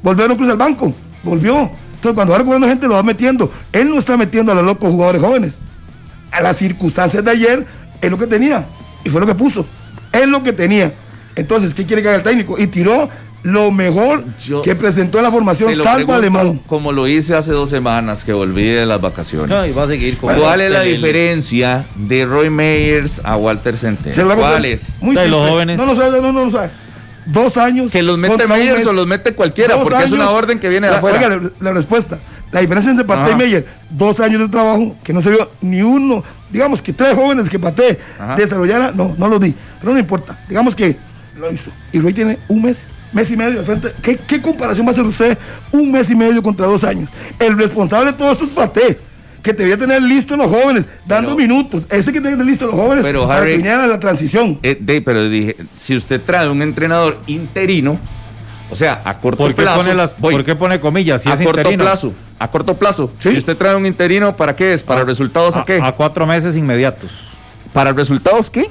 Volvió 0.01 0.25
Aaron 0.25 0.37
Cruz 0.37 0.49
al 0.49 0.57
banco. 0.57 0.93
Volvió. 1.23 1.69
Entonces, 1.95 2.15
cuando 2.15 2.31
va 2.31 2.37
recuperando 2.37 2.67
gente, 2.67 2.87
lo 2.87 2.93
va 2.93 3.03
metiendo. 3.03 3.51
Él 3.73 3.89
no 3.89 3.99
está 3.99 4.15
metiendo 4.15 4.51
a 4.51 4.55
los 4.55 4.63
locos 4.63 4.89
jugadores 4.89 5.21
jóvenes. 5.21 5.53
A 6.31 6.41
las 6.41 6.57
circunstancias 6.57 7.23
de 7.23 7.31
ayer, 7.31 7.65
es 8.01 8.09
lo 8.11 8.17
que 8.17 8.27
tenía. 8.27 8.65
Y 9.03 9.09
fue 9.09 9.19
lo 9.19 9.27
que 9.27 9.35
puso. 9.35 9.65
Es 10.11 10.27
lo 10.27 10.41
que 10.43 10.53
tenía. 10.53 10.93
Entonces, 11.35 11.73
¿qué 11.73 11.85
quiere 11.85 12.01
que 12.01 12.07
haga 12.09 12.17
el 12.17 12.23
técnico? 12.23 12.57
Y 12.57 12.67
tiró 12.67 13.09
lo 13.43 13.71
mejor 13.71 14.23
que 14.63 14.75
presentó 14.75 15.17
en 15.17 15.23
la 15.23 15.31
formación 15.31 15.73
Salvo 15.75 16.13
Alemán. 16.13 16.61
Como 16.67 16.91
lo 16.91 17.07
hice 17.07 17.35
hace 17.35 17.51
dos 17.51 17.69
semanas 17.69 18.23
que 18.23 18.33
volví 18.33 18.67
de 18.67 18.85
las 18.85 18.99
vacaciones. 18.99 19.49
No, 19.49 19.65
y 19.65 19.71
va 19.71 19.83
a 19.83 19.87
seguir 19.87 20.17
con 20.17 20.35
¿Cuál 20.35 20.61
es 20.61 20.71
la 20.71 20.81
diferencia 20.81 21.85
de 21.95 22.25
Roy 22.25 22.49
Meyers 22.49 23.21
a 23.23 23.37
Walter 23.37 23.77
Centeno? 23.77 24.35
¿Cuál 24.35 24.65
es? 24.65 25.01
Muy 25.01 25.15
de 25.15 25.27
los 25.27 25.49
jóvenes. 25.49 25.77
No, 25.77 25.85
no, 25.85 25.93
no, 25.93 26.21
no, 26.21 26.45
no, 26.45 26.51
sabe. 26.51 26.69
Dos 27.25 27.57
años. 27.57 27.91
Que 27.91 28.01
los 28.01 28.17
mete 28.17 28.47
Meyers 28.47 28.85
o 28.85 28.93
los 28.93 29.07
mete 29.07 29.33
cualquiera, 29.33 29.81
porque 29.81 30.03
es 30.03 30.11
una 30.11 30.29
orden 30.31 30.59
que 30.59 30.69
viene 30.69 30.87
de 30.89 30.95
afuera. 30.95 31.17
Oiga, 31.17 31.51
la, 31.59 31.71
respuesta. 31.71 32.19
La 32.51 32.61
diferencia 32.61 32.89
entre 32.89 33.05
Pate 33.05 33.31
y 33.31 33.35
Meyer, 33.35 33.67
dos 33.91 34.19
años 34.19 34.41
de 34.41 34.49
trabajo, 34.49 34.95
que 35.03 35.13
no 35.13 35.21
se 35.21 35.29
vio 35.29 35.51
ni 35.61 35.83
uno, 35.83 36.23
digamos 36.49 36.81
que 36.81 36.93
tres 36.93 37.15
jóvenes 37.15 37.47
que 37.47 37.59
Pate 37.59 37.99
desarrollara, 38.35 38.91
no, 38.91 39.15
no 39.17 39.27
lo 39.27 39.39
di. 39.39 39.53
Pero 39.79 39.93
no 39.93 39.99
importa. 39.99 40.39
Digamos 40.47 40.75
que 40.75 40.97
lo 41.37 41.51
hizo. 41.51 41.71
Y 41.91 41.99
Roy 41.99 42.13
tiene 42.13 42.39
un 42.47 42.63
mes 42.63 42.91
mes 43.11 43.31
y 43.31 43.37
medio 43.37 43.59
de 43.59 43.65
frente. 43.65 43.93
¿Qué, 44.01 44.41
comparación 44.41 44.85
va 44.85 44.91
a 44.91 44.93
hacer 44.93 45.05
usted 45.05 45.37
un 45.71 45.91
mes 45.91 46.09
y 46.09 46.15
medio 46.15 46.41
contra 46.41 46.67
dos 46.67 46.83
años? 46.83 47.09
El 47.39 47.57
responsable 47.57 48.11
de 48.11 48.17
todo 48.17 48.31
esto 48.31 48.43
es 48.45 48.49
Paté, 48.51 48.99
que 49.41 49.53
te 49.53 49.63
voy 49.63 49.73
a 49.73 49.77
tener 49.77 50.01
listo 50.01 50.35
los 50.37 50.47
jóvenes, 50.47 50.85
dando 51.05 51.35
minutos. 51.35 51.83
Ese 51.89 52.11
que 52.11 52.19
tiene 52.19 52.31
que 52.31 52.37
tener 52.37 52.45
listo 52.45 52.67
los 52.67 52.75
jóvenes 52.75 53.03
pero, 53.03 53.27
para 53.27 53.41
Harry, 53.41 53.61
la 53.61 53.99
transición. 53.99 54.59
Eh, 54.63 55.01
pero 55.03 55.27
dije, 55.29 55.55
si 55.75 55.95
usted 55.95 56.21
trae 56.21 56.49
un 56.49 56.61
entrenador 56.61 57.19
interino, 57.27 57.99
o 58.71 58.75
sea, 58.75 59.01
a 59.03 59.17
corto 59.17 59.43
¿Por 59.43 59.55
plazo. 59.55 59.79
Pone 59.79 59.93
las, 59.93 60.15
¿Por 60.15 60.43
qué 60.43 60.55
pone 60.55 60.79
comillas? 60.79 61.25
a 61.25 61.37
corto 61.37 61.71
plazo. 61.71 62.13
A 62.37 62.49
corto 62.49 62.77
plazo. 62.77 63.11
Si 63.17 63.29
usted 63.29 63.57
trae 63.57 63.75
un 63.75 63.85
interino, 63.85 64.35
¿para 64.35 64.55
qué 64.55 64.73
es? 64.73 64.83
¿Para 64.83 65.03
resultados 65.03 65.57
a, 65.57 65.65
qué? 65.65 65.79
A 65.81 65.91
cuatro 65.93 66.25
meses 66.25 66.55
inmediatos. 66.55 67.29
¿Para 67.73 67.93
resultados 67.93 68.49
qué? 68.49 68.69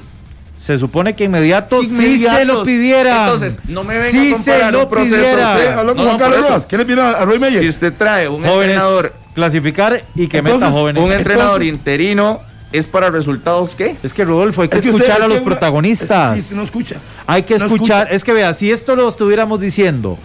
Se 0.57 0.77
supone 0.77 1.15
que 1.15 1.23
inmediato 1.23 1.81
si 1.83 2.19
se 2.19 2.45
lo 2.45 2.63
pidiera. 2.63 3.25
Entonces, 3.25 3.59
no 3.67 3.83
me 3.83 3.95
venga 3.95 4.21
a 4.21 4.31
comparar 4.33 4.75
un 4.75 4.89
proceso. 4.89 5.15
Pidiera. 5.15 5.75
Con 5.85 5.97
Juan 5.97 6.17
Carlos 6.17 6.65
¿Qué 6.67 6.77
le 6.77 6.85
pide 6.85 7.01
a 7.01 7.23
Roy 7.23 7.39
Meyer? 7.39 7.61
Si 7.61 7.69
usted 7.69 7.93
trae 7.93 8.27
un 8.27 8.45
entrenador 8.45 9.13
clasificar 9.39 10.05
y 10.15 10.27
que 10.27 10.41
meta 10.41 10.69
jóvenes. 10.71 11.03
Un 11.03 11.11
entrenador 11.11 11.63
interino 11.63 12.41
es 12.71 12.85
para 12.85 13.09
resultados 13.09 13.75
qué? 13.75 13.95
Es 14.03 14.13
que 14.13 14.25
Rodolfo, 14.25 14.61
hay 14.61 14.67
que, 14.67 14.77
escuchar 14.77 15.21
a 15.21 15.27
los 15.27 15.39
protagonistas. 15.39 16.35
Sí, 16.35 16.41
sí, 16.41 16.55
no 16.55 16.63
escucha. 16.63 16.97
Hay 17.25 17.43
que 17.43 17.55
escuchar. 17.55 18.09
Es 18.11 18.23
que 18.23 18.33
vea, 18.33 18.53
si 18.53 18.71
esto 18.71 18.95
lo 18.95 19.07
estuviéramos 19.07 19.59
diciendo, 19.59 20.17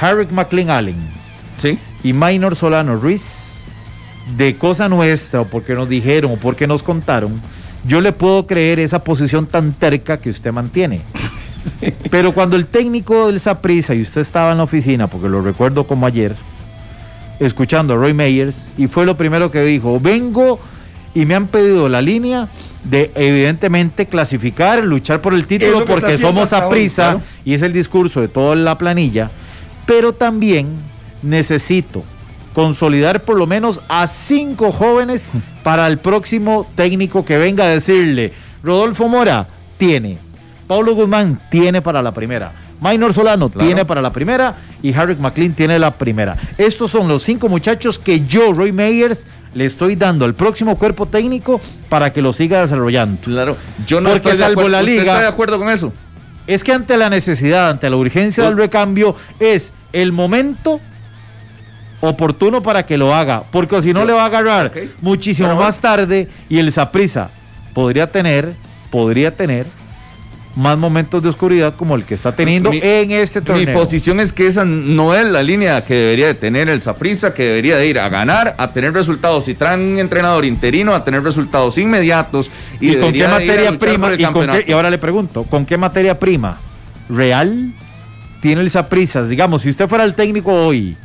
Harry 0.00 0.26
McLean 0.30 0.70
Allen 0.70 0.96
¿Sí? 1.56 1.78
y 2.02 2.12
Minor 2.12 2.56
Solano 2.56 2.96
Ruiz, 2.96 3.54
de 4.36 4.56
cosa 4.56 4.88
nuestra, 4.88 5.42
o 5.42 5.48
porque 5.48 5.74
nos 5.74 5.88
dijeron, 5.88 6.32
o 6.32 6.36
porque 6.36 6.66
nos 6.66 6.82
contaron, 6.82 7.40
yo 7.86 8.00
le 8.00 8.12
puedo 8.12 8.46
creer 8.46 8.80
esa 8.80 9.04
posición 9.04 9.46
tan 9.46 9.72
terca 9.72 10.18
que 10.18 10.28
usted 10.28 10.52
mantiene. 10.52 11.02
Pero 12.10 12.34
cuando 12.34 12.56
el 12.56 12.66
técnico 12.66 13.28
del 13.28 13.40
Saprisa 13.40 13.94
y 13.94 14.02
usted 14.02 14.20
estaba 14.20 14.52
en 14.52 14.58
la 14.58 14.64
oficina, 14.64 15.06
porque 15.06 15.28
lo 15.28 15.40
recuerdo 15.40 15.86
como 15.86 16.04
ayer, 16.04 16.34
escuchando 17.40 17.94
a 17.94 17.96
Roy 17.96 18.14
Meyers, 18.14 18.72
y 18.76 18.86
fue 18.86 19.06
lo 19.06 19.16
primero 19.16 19.50
que 19.50 19.62
dijo, 19.62 20.00
vengo 20.00 20.58
y 21.14 21.26
me 21.26 21.34
han 21.34 21.46
pedido 21.48 21.88
la 21.88 22.02
línea 22.02 22.48
de 22.84 23.10
evidentemente 23.14 24.06
clasificar, 24.06 24.84
luchar 24.84 25.20
por 25.20 25.34
el 25.34 25.46
título 25.46 25.84
porque 25.84 26.18
somos 26.18 26.50
Saprisa 26.50 27.18
y 27.44 27.54
es 27.54 27.62
el 27.62 27.72
discurso 27.72 28.20
de 28.20 28.28
toda 28.28 28.54
la 28.54 28.78
planilla, 28.78 29.30
pero 29.86 30.12
también 30.12 30.68
necesito 31.22 32.04
consolidar 32.52 33.22
por 33.22 33.36
lo 33.36 33.46
menos 33.46 33.80
a 33.88 34.06
cinco 34.06 34.72
jóvenes 34.72 35.26
para 35.62 35.86
el 35.88 35.98
próximo 35.98 36.66
técnico 36.74 37.24
que 37.24 37.38
venga 37.38 37.64
a 37.64 37.68
decirle, 37.68 38.32
Rodolfo 38.62 39.08
Mora 39.08 39.48
tiene, 39.76 40.18
Paulo 40.66 40.94
Guzmán 40.94 41.40
tiene 41.50 41.82
para 41.82 42.02
la 42.02 42.12
primera. 42.12 42.65
Minor 42.80 43.12
Solano 43.12 43.48
tiene 43.48 43.84
para 43.84 44.02
la 44.02 44.12
primera 44.12 44.54
y 44.82 44.92
Harry 44.92 45.16
McLean 45.16 45.54
tiene 45.54 45.78
la 45.78 45.92
primera. 45.92 46.36
Estos 46.58 46.90
son 46.90 47.08
los 47.08 47.22
cinco 47.22 47.48
muchachos 47.48 47.98
que 47.98 48.20
yo, 48.26 48.52
Roy 48.52 48.72
Meyers, 48.72 49.26
le 49.54 49.64
estoy 49.64 49.96
dando 49.96 50.24
al 50.24 50.34
próximo 50.34 50.76
cuerpo 50.76 51.06
técnico 51.06 51.60
para 51.88 52.12
que 52.12 52.20
lo 52.20 52.32
siga 52.32 52.60
desarrollando. 52.60 53.20
Claro, 53.22 53.56
yo 53.86 54.00
no 54.00 54.10
Porque 54.10 54.30
estoy 54.30 54.54
de 54.54 54.68
la 54.68 54.82
liga. 54.82 55.00
¿Usted 55.00 55.12
está 55.12 55.20
de 55.20 55.28
acuerdo 55.28 55.58
con 55.58 55.70
eso? 55.70 55.92
Es 56.46 56.62
que 56.62 56.72
ante 56.72 56.96
la 56.96 57.08
necesidad, 57.08 57.70
ante 57.70 57.88
la 57.88 57.96
urgencia 57.96 58.44
del 58.44 58.56
recambio, 58.56 59.16
es 59.40 59.72
el 59.92 60.12
momento 60.12 60.80
oportuno 62.00 62.62
para 62.62 62.84
que 62.84 62.98
lo 62.98 63.14
haga, 63.14 63.44
porque 63.50 63.80
si 63.82 63.92
no 63.92 64.04
le 64.04 64.12
va 64.12 64.22
a 64.22 64.26
agarrar 64.26 64.72
muchísimo 65.00 65.54
más 65.54 65.80
tarde 65.80 66.28
y 66.48 66.58
el 66.58 66.70
Saprisa 66.70 67.30
podría 67.72 68.10
tener, 68.12 68.54
podría 68.90 69.34
tener 69.34 69.66
más 70.56 70.78
momentos 70.78 71.22
de 71.22 71.28
oscuridad 71.28 71.74
como 71.74 71.94
el 71.94 72.04
que 72.04 72.14
está 72.14 72.32
teniendo 72.32 72.72
en 72.72 73.12
este 73.12 73.42
torneo. 73.42 73.66
Mi 73.66 73.72
posición 73.72 74.18
es 74.20 74.32
que 74.32 74.46
esa 74.46 74.64
no 74.64 75.14
es 75.14 75.26
la 75.26 75.42
línea 75.42 75.84
que 75.84 75.94
debería 75.94 76.26
de 76.26 76.34
tener 76.34 76.70
el 76.70 76.80
Saprisa, 76.80 77.34
que 77.34 77.44
debería 77.44 77.76
de 77.76 77.86
ir 77.86 78.00
a 78.00 78.08
ganar, 78.08 78.54
a 78.58 78.72
tener 78.72 78.94
resultados. 78.94 79.44
Si 79.44 79.54
traen 79.54 79.80
un 79.80 79.98
entrenador 79.98 80.46
interino, 80.46 80.94
a 80.94 81.04
tener 81.04 81.22
resultados 81.22 81.76
inmediatos. 81.76 82.50
¿Y, 82.80 82.96
con 82.96 83.12
qué 83.12 83.28
materia 83.28 83.78
prima? 83.78 84.14
Y, 84.66 84.72
ahora 84.72 84.88
le 84.88 84.98
pregunto, 84.98 85.44
¿con 85.44 85.66
qué 85.66 85.76
materia 85.76 86.18
prima 86.18 86.58
real 87.10 87.74
tiene 88.40 88.62
el 88.62 88.70
Saprisa? 88.70 89.24
Digamos, 89.24 89.60
si 89.60 89.68
usted 89.68 89.86
fuera 89.86 90.04
el 90.04 90.14
técnico 90.14 90.52
hoy, 90.52 90.96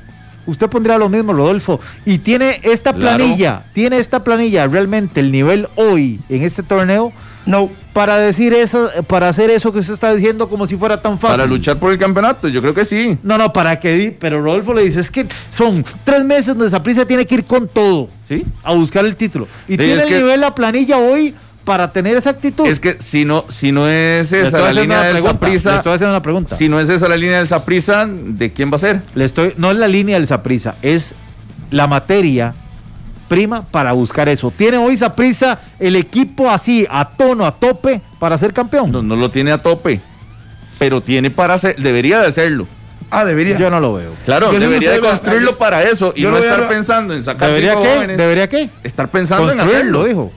usted 0.46 0.70
pondría 0.70 0.98
lo 0.98 1.10
mismo, 1.10 1.34
Rodolfo. 1.34 1.82
Y 2.06 2.20
tiene 2.20 2.62
esta 2.64 2.94
planilla, 2.94 3.64
tiene 3.74 3.98
esta 3.98 4.24
planilla 4.24 4.66
realmente 4.68 5.20
el 5.20 5.30
nivel 5.30 5.68
hoy 5.76 6.22
en 6.30 6.44
este 6.44 6.64
torneo. 6.64 7.12
No. 7.46 7.70
Para 7.94 8.18
decir 8.18 8.54
eso, 8.54 8.90
para 9.08 9.28
hacer 9.28 9.50
eso 9.50 9.74
que 9.74 9.80
usted 9.80 9.94
está 9.94 10.14
diciendo 10.14 10.48
como 10.48 10.66
si 10.66 10.78
fuera 10.78 11.02
tan 11.02 11.20
fácil. 11.20 11.38
Para 11.38 11.46
luchar 11.46 11.78
por 11.78 11.92
el 11.92 11.98
campeonato, 11.98 12.48
yo 12.48 12.62
creo 12.62 12.74
que 12.74 12.86
sí. 12.86 13.18
No, 13.22 13.38
no, 13.38 13.52
para 13.52 13.80
que, 13.80 14.16
pero 14.18 14.42
Rodolfo 14.42 14.74
le 14.74 14.84
dice, 14.84 15.02
es 15.02 15.12
que 15.12 15.28
son 15.50 15.84
tres 16.06 16.24
meses 16.24 16.48
donde 16.48 16.70
Zaprisa 16.70 17.06
tiene 17.06 17.26
que 17.26 17.36
ir 17.36 17.44
con 17.44 17.68
todo, 17.68 18.10
¿sí? 18.28 18.46
A 18.64 18.74
buscar 18.74 19.06
el 19.06 19.18
título. 19.18 19.46
Y 19.68 19.76
tiene 19.76 20.04
el 20.04 20.10
nivel 20.10 20.40
la 20.40 20.56
planilla 20.56 20.98
hoy 21.00 21.36
para 21.66 21.92
tener 21.92 22.16
esa 22.16 22.30
actitud. 22.30 22.66
Es 22.66 22.80
que 22.80 22.96
si 23.00 23.26
no, 23.26 23.46
si 23.50 23.72
no 23.72 23.88
es 23.88 24.32
esa 24.32 24.60
la 24.60 24.72
línea 24.72 25.02
del 25.04 25.22
Saprisa. 25.22 25.72
Le 25.72 25.78
estoy 25.78 25.94
haciendo 25.94 26.14
una 26.14 26.22
pregunta. 26.22 26.56
Si 26.56 26.70
no 26.70 26.80
es 26.80 26.90
esa 26.90 27.08
la 27.08 27.18
línea 27.18 27.38
del 27.38 27.48
Saprisa, 27.48 28.08
¿de 28.08 28.54
quién 28.54 28.72
va 28.72 28.78
a 28.78 28.80
ser? 28.80 29.02
Le 29.16 29.26
estoy, 29.26 29.54
no 29.58 29.70
es 29.72 29.78
la 29.78 29.88
línea 29.88 30.16
del 30.16 30.28
Saprisa, 30.28 30.76
es 30.82 31.14
la 31.70 31.88
materia 31.88 32.56
prima 33.32 33.62
para 33.62 33.94
buscar 33.94 34.28
eso. 34.28 34.52
¿Tiene 34.52 34.76
hoy 34.76 34.98
Saprisa 34.98 35.58
el 35.80 35.96
equipo 35.96 36.50
así, 36.50 36.86
a 36.92 37.08
tono, 37.12 37.46
a 37.46 37.56
tope, 37.56 38.02
para 38.20 38.38
ser 38.38 38.52
campeón? 38.52 38.92
No, 38.92 39.02
no 39.02 39.16
lo 39.16 39.32
tiene 39.32 39.54
a 39.54 39.58
tope, 39.64 40.02
pero 40.78 41.00
tiene 41.00 41.32
para 41.32 41.58
ser, 41.58 41.78
debería 41.78 42.20
de 42.20 42.28
hacerlo. 42.28 42.68
Ah, 43.10 43.24
debería. 43.24 43.58
Yo 43.58 43.70
no 43.70 43.80
lo 43.80 43.94
veo. 43.94 44.12
Claro, 44.26 44.52
debería 44.52 44.92
de 44.92 45.00
construirlo 45.00 45.58
para 45.58 45.82
eso 45.84 46.12
y 46.14 46.24
no 46.24 46.38
estar 46.38 46.68
pensando 46.68 47.14
en 47.14 47.24
sacar 47.24 47.54
¿Debería 47.54 47.76
qué? 47.76 48.18
¿Debería 48.18 48.50
qué? 48.50 48.70
Estar 48.84 49.08
pensando 49.08 49.50
en 49.50 49.62
hacerlo, 49.62 50.04
dijo. 50.04 50.30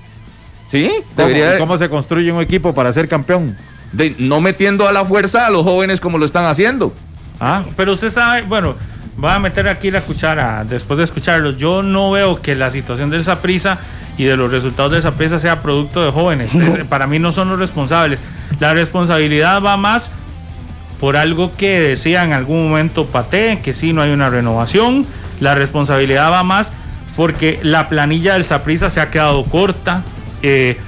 Sí, 0.69 0.89
¿Cómo, 1.17 1.29
debería... 1.29 1.59
¿Cómo 1.59 1.77
se 1.77 1.89
construye 1.89 2.31
un 2.31 2.43
equipo 2.43 2.75
para 2.75 2.93
ser 2.93 3.09
campeón? 3.09 3.59
De, 3.91 4.15
no 4.21 4.41
metiendo 4.41 4.87
a 4.87 4.93
la 4.93 5.05
fuerza 5.05 5.49
a 5.49 5.51
los 5.51 5.65
jóvenes 5.65 6.01
como 6.01 6.17
lo 6.17 6.27
están 6.27 6.45
haciendo. 6.45 6.93
Ah, 7.41 7.65
pero 7.77 7.95
usted 7.95 8.11
sabe, 8.11 8.43
bueno, 8.43 8.77
voy 9.17 9.31
a 9.31 9.39
meter 9.39 9.69
aquí 9.69 9.91
la 9.91 10.01
cuchara 10.01 10.65
después 10.65 10.99
de 10.99 11.05
escucharlos. 11.05 11.57
Yo 11.57 11.83
no 11.83 12.11
veo 12.11 12.41
que 12.41 12.55
la 12.55 12.71
situación 12.71 13.11
de 13.11 13.19
esa 13.19 13.41
prisa 13.41 13.79
y 14.17 14.25
de 14.25 14.37
los 14.37 14.51
resultados 14.51 14.93
de 14.93 14.99
esa 14.99 15.13
prisa 15.13 15.39
sea 15.39 15.63
producto 15.63 16.05
de 16.05 16.11
jóvenes. 16.11 16.57
para 16.89 17.07
mí 17.07 17.19
no 17.19 17.33
son 17.33 17.49
los 17.49 17.59
responsables. 17.59 18.21
La 18.61 18.75
responsabilidad 18.75 19.63
va 19.63 19.77
más 19.77 20.11
por 21.01 21.17
algo 21.17 21.55
que 21.57 21.81
decía 21.81 22.25
en 22.25 22.33
algún 22.33 22.69
momento 22.69 23.07
Pate, 23.07 23.61
que 23.63 23.73
sí 23.73 23.93
no 23.93 24.03
hay 24.03 24.13
una 24.13 24.31
renovación. 24.31 25.07
La 25.41 25.55
responsabilidad 25.55 26.31
va 26.31 26.43
más 26.45 26.73
porque 27.17 27.61
la 27.63 27.89
planilla 27.89 28.35
del 28.35 28.45
Saprisa 28.45 28.91
se 28.91 29.01
ha 29.01 29.11
quedado 29.11 29.45
corta, 29.45 30.03
eh, 30.43 30.79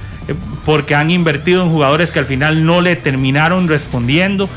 porque 0.65 0.95
han 0.95 1.09
invertido 1.09 1.63
en 1.63 1.69
jugadores 1.69 2.11
que 2.11 2.19
al 2.19 2.25
final 2.25 2.65
no 2.65 2.81
le 2.81 2.95
terminaron 2.95 3.67
respondiendo 3.67 4.49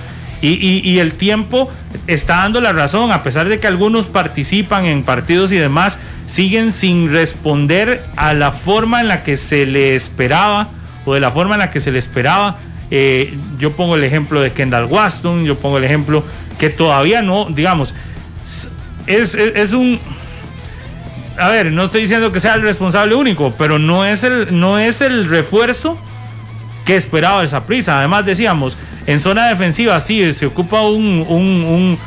Y, 0.43 0.99
el 0.99 1.13
tiempo 1.13 1.71
está 2.07 2.37
dando 2.37 2.61
la 2.61 2.73
razón, 2.73 3.13
a 3.13 3.23
pesar 3.23 3.49
de 3.49 3.61
que 3.61 3.67
algunos 3.67 4.07
participan 4.07 4.87
en 4.87 5.03
partidos 5.03 5.53
y 5.53 5.57
demás, 5.57 5.99
siguen 6.27 6.73
sin 6.73 7.13
responder 7.13 8.03
a 8.17 8.33
la 8.33 8.51
forma 8.51 9.01
en 9.01 9.09
la 9.09 9.23
que 9.23 9.37
se 9.37 9.67
le 9.67 9.95
esperaba 9.95 10.69
o 11.05 11.15
de 11.15 11.21
la 11.21 11.31
forma 11.31 11.57
en 11.57 11.61
la 11.61 11.71
que 11.71 11.81
se 11.81 11.91
le 11.91 11.99
esperaba. 11.99 12.59
Eh, 12.91 13.37
yo 13.59 13.73
pongo 13.73 13.97
el 13.97 14.05
ejemplo 14.05 14.41
de 14.41 14.53
Kendall 14.53 14.87
Waston, 14.87 15.45
yo 15.45 15.57
pongo 15.57 15.79
el 15.79 15.85
ejemplo 15.85 16.25
que 16.59 16.71
todavía 16.71 17.23
no, 17.23 17.47
digamos, 17.51 17.95
es, 19.07 19.35
es, 19.35 19.73
un... 19.73 20.01
A 21.39 21.49
ver, 21.49 21.73
no 21.73 21.85
estoy 21.85 22.03
diciendo 22.03 22.33
que 22.33 22.41
sea 22.41 22.55
el 22.55 22.63
responsable 22.63 23.15
único, 23.15 23.55
pero 23.57 23.79
no 23.79 24.05
es 24.05 24.25
el, 24.25 24.59
no 24.59 24.79
es 24.79 25.01
el 25.01 25.29
refuerzo 25.29 25.99
que 26.85 26.97
esperaba 26.97 27.45
esa 27.45 27.67
prisa. 27.67 27.99
Además 27.99 28.25
decíamos, 28.25 28.77
en 29.07 29.21
zona 29.21 29.49
defensiva 29.49 30.01
sí, 30.01 30.33
se 30.33 30.47
ocupa 30.47 30.83
un, 30.83 31.99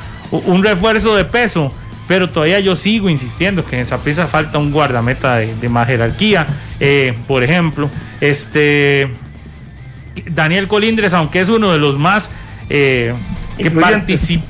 refuerzo 0.61 1.15
de 1.15 1.25
peso, 1.25 1.73
pero 2.07 2.29
todavía 2.29 2.59
yo 2.59 2.75
sigo 2.75 3.09
insistiendo 3.09 3.65
que 3.65 3.75
en 3.77 3.81
esa 3.83 3.97
prisa 3.97 4.27
falta 4.27 4.57
un 4.57 4.71
guardameta 4.71 5.37
de, 5.37 5.69
más 5.69 5.87
jerarquía. 5.87 6.47
Eh, 6.79 7.13
por 7.27 7.43
ejemplo, 7.43 7.89
este 8.21 9.09
Daniel 10.25 10.67
Colindres, 10.67 11.13
aunque 11.13 11.39
es 11.39 11.49
uno 11.49 11.71
de 11.71 11.79
los 11.79 11.97
más 11.97 12.29
eh, 12.69 13.13
que 13.57 14.17
sí, 14.17 14.41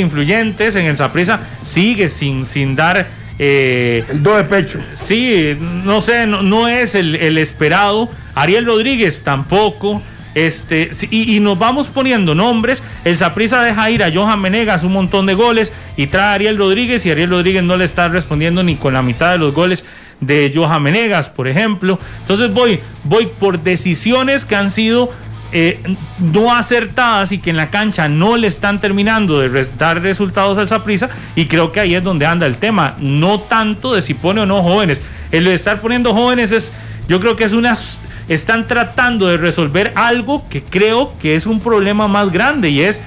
influyentes 0.00 0.76
en 0.76 0.86
el 0.86 0.96
Saprisa, 0.96 1.40
sigue 1.62 2.08
sin, 2.08 2.44
sin 2.44 2.76
dar 2.76 3.08
eh, 3.38 4.04
el 4.10 4.22
do 4.22 4.36
de 4.36 4.44
pecho. 4.44 4.80
Sí, 4.94 5.56
no 5.84 6.00
sé, 6.00 6.26
no, 6.26 6.68
es 6.68 6.94
el, 6.94 7.38
esperado. 7.38 8.10
Ariel 8.34 8.66
Rodríguez 8.66 9.22
tampoco. 9.22 10.02
Este, 10.46 10.90
y, 11.10 11.40
nos 11.40 11.58
vamos 11.58 11.88
poniendo 11.88 12.32
nombres. 12.32 12.84
El 13.04 13.16
Saprisa 13.16 13.60
deja 13.60 13.90
ir 13.90 14.04
a 14.04 14.12
Johan 14.12 14.40
Menegas 14.40 14.84
un 14.84 14.92
montón 14.92 15.26
de 15.26 15.34
goles 15.34 15.72
y 15.96 16.06
trae 16.06 16.26
a 16.26 16.32
Ariel 16.34 16.56
Rodríguez 16.56 17.04
y 17.04 17.10
Ariel 17.10 17.30
Rodríguez 17.30 17.64
no 17.64 17.76
le 17.76 17.84
está 17.84 18.06
respondiendo 18.08 18.62
ni 18.62 18.76
con 18.76 18.94
la 18.94 19.02
mitad 19.02 19.32
de 19.32 19.38
los 19.38 19.52
goles 19.52 19.84
de 20.20 20.52
Johan 20.54 20.80
Menegas, 20.80 21.28
por 21.28 21.48
ejemplo. 21.48 21.98
Entonces 22.20 22.52
voy, 22.52 22.78
voy 23.02 23.26
por 23.26 23.60
decisiones 23.64 24.44
que 24.44 24.54
han 24.54 24.70
sido 24.70 25.10
eh, 25.50 25.80
no 26.20 26.54
acertadas 26.54 27.32
y 27.32 27.38
que 27.38 27.50
en 27.50 27.56
la 27.56 27.70
cancha 27.70 28.08
no 28.08 28.36
le 28.36 28.46
están 28.46 28.80
terminando 28.80 29.40
de 29.40 29.66
dar 29.76 30.00
resultados 30.02 30.56
a 30.58 30.62
esa 30.62 30.84
prisa 30.84 31.10
y 31.34 31.46
creo 31.46 31.72
que 31.72 31.80
ahí 31.80 31.96
es 31.96 32.02
donde 32.04 32.26
anda 32.26 32.46
el 32.46 32.58
tema, 32.58 32.94
no 33.00 33.40
tanto 33.40 33.92
de 33.92 34.02
si 34.02 34.14
pone 34.14 34.42
o 34.42 34.46
no 34.46 34.62
jóvenes. 34.62 35.02
El 35.32 35.46
de 35.46 35.54
estar 35.54 35.80
poniendo 35.80 36.14
jóvenes 36.14 36.52
es, 36.52 36.72
yo 37.08 37.18
creo 37.18 37.34
que 37.34 37.42
es 37.42 37.52
unas, 37.52 38.00
están 38.28 38.66
tratando 38.66 39.26
de 39.26 39.38
resolver 39.38 39.92
algo 39.96 40.48
que 40.48 40.62
creo 40.62 41.14
que 41.18 41.34
es 41.34 41.46
un 41.46 41.60
problema 41.60 42.08
más 42.08 42.30
grande 42.30 42.70
y 42.70 42.82
es 42.82 43.02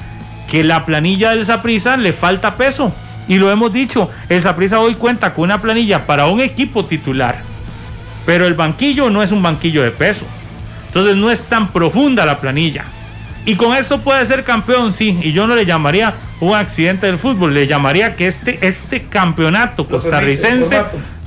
que 0.49 0.63
la 0.63 0.85
planilla 0.85 1.31
del 1.31 1.45
Saprisa 1.45 1.97
le 1.97 2.13
falta 2.13 2.57
peso. 2.57 2.93
Y 3.27 3.37
lo 3.37 3.51
hemos 3.51 3.71
dicho, 3.71 4.09
el 4.29 4.41
Saprisa 4.41 4.79
hoy 4.79 4.95
cuenta 4.95 5.33
con 5.33 5.45
una 5.45 5.61
planilla 5.61 6.05
para 6.05 6.25
un 6.25 6.41
equipo 6.41 6.85
titular, 6.85 7.41
pero 8.25 8.45
el 8.45 8.55
banquillo 8.55 9.09
no 9.09 9.23
es 9.23 9.31
un 9.31 9.41
banquillo 9.41 9.83
de 9.83 9.91
peso. 9.91 10.25
Entonces 10.87 11.15
no 11.15 11.31
es 11.31 11.47
tan 11.47 11.71
profunda 11.71 12.25
la 12.25 12.41
planilla. 12.41 12.83
Y 13.45 13.55
con 13.55 13.75
esto 13.75 14.01
puede 14.01 14.25
ser 14.25 14.43
campeón, 14.43 14.91
sí. 14.91 15.17
Y 15.21 15.31
yo 15.31 15.47
no 15.47 15.55
le 15.55 15.65
llamaría 15.65 16.13
un 16.41 16.53
accidente 16.55 17.05
del 17.05 17.17
fútbol, 17.17 17.53
le 17.53 17.65
llamaría 17.65 18.15
que 18.15 18.27
este, 18.27 18.59
este 18.67 19.03
campeonato 19.03 19.87
costarricense 19.87 20.83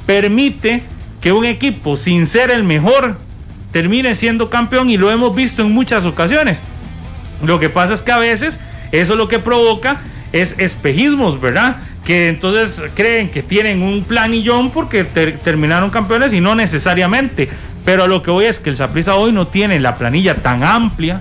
permite, 0.06 0.82
que 1.20 1.32
un 1.32 1.46
equipo 1.46 1.96
sin 1.96 2.26
ser 2.26 2.50
el 2.50 2.64
mejor 2.64 3.16
termine 3.74 4.14
siendo 4.14 4.50
campeón 4.50 4.88
y 4.88 4.96
lo 4.96 5.10
hemos 5.10 5.34
visto 5.34 5.60
en 5.60 5.72
muchas 5.72 6.04
ocasiones. 6.04 6.62
Lo 7.44 7.58
que 7.58 7.68
pasa 7.68 7.92
es 7.92 8.02
que 8.02 8.12
a 8.12 8.18
veces 8.18 8.60
eso 8.92 9.16
lo 9.16 9.26
que 9.26 9.40
provoca 9.40 10.00
es 10.30 10.54
espejismos, 10.58 11.40
¿verdad? 11.40 11.78
Que 12.04 12.28
entonces 12.28 12.80
creen 12.94 13.32
que 13.32 13.42
tienen 13.42 13.82
un 13.82 14.04
planillón 14.04 14.70
porque 14.70 15.02
terminaron 15.02 15.90
campeones 15.90 16.32
y 16.32 16.40
no 16.40 16.54
necesariamente. 16.54 17.48
Pero 17.84 18.06
lo 18.06 18.22
que 18.22 18.30
voy 18.30 18.44
es 18.44 18.60
que 18.60 18.70
el 18.70 18.76
Saprissa 18.76 19.16
hoy 19.16 19.32
no 19.32 19.48
tiene 19.48 19.80
la 19.80 19.96
planilla 19.96 20.36
tan 20.36 20.62
amplia. 20.62 21.20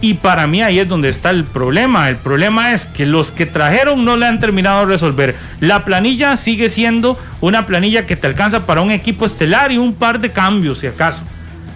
Y 0.00 0.14
para 0.14 0.46
mí 0.46 0.62
ahí 0.62 0.78
es 0.78 0.88
donde 0.88 1.08
está 1.08 1.30
el 1.30 1.42
problema. 1.42 2.08
El 2.08 2.16
problema 2.16 2.74
es 2.74 2.86
que 2.86 3.06
los 3.06 3.32
que 3.32 3.44
trajeron 3.44 4.04
no 4.04 4.16
le 4.16 4.26
han 4.26 4.38
terminado 4.38 4.86
de 4.86 4.86
resolver. 4.86 5.34
La 5.58 5.84
planilla 5.84 6.36
sigue 6.36 6.68
siendo 6.68 7.18
una 7.40 7.66
planilla 7.66 8.06
que 8.06 8.14
te 8.14 8.28
alcanza 8.28 8.66
para 8.66 8.82
un 8.82 8.92
equipo 8.92 9.26
estelar 9.26 9.72
y 9.72 9.78
un 9.78 9.94
par 9.94 10.20
de 10.20 10.30
cambios, 10.30 10.78
si 10.78 10.86
acaso. 10.86 11.24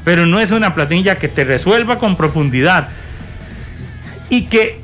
Pero 0.05 0.27
no 0.27 0.41
es 0.41 0.51
una 0.51 0.75
planilla 0.75 1.17
que 1.17 1.29
te 1.29 1.45
resuelva 1.45 1.99
con 1.99 2.17
profundidad. 2.17 2.89
Y 4.29 4.43
que, 4.43 4.81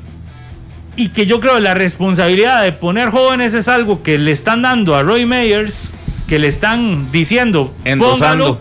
y 0.95 1.09
que 1.09 1.25
yo 1.25 1.39
creo 1.39 1.55
que 1.55 1.61
la 1.61 1.73
responsabilidad 1.73 2.63
de 2.63 2.71
poner 2.71 3.09
jóvenes 3.09 3.53
es 3.53 3.67
algo 3.67 4.03
que 4.03 4.17
le 4.17 4.31
están 4.31 4.61
dando 4.61 4.95
a 4.95 5.03
Roy 5.03 5.25
Meyers, 5.25 5.93
que 6.27 6.39
le 6.39 6.47
están 6.47 7.11
diciendo, 7.11 7.73
póngalo 7.99 8.59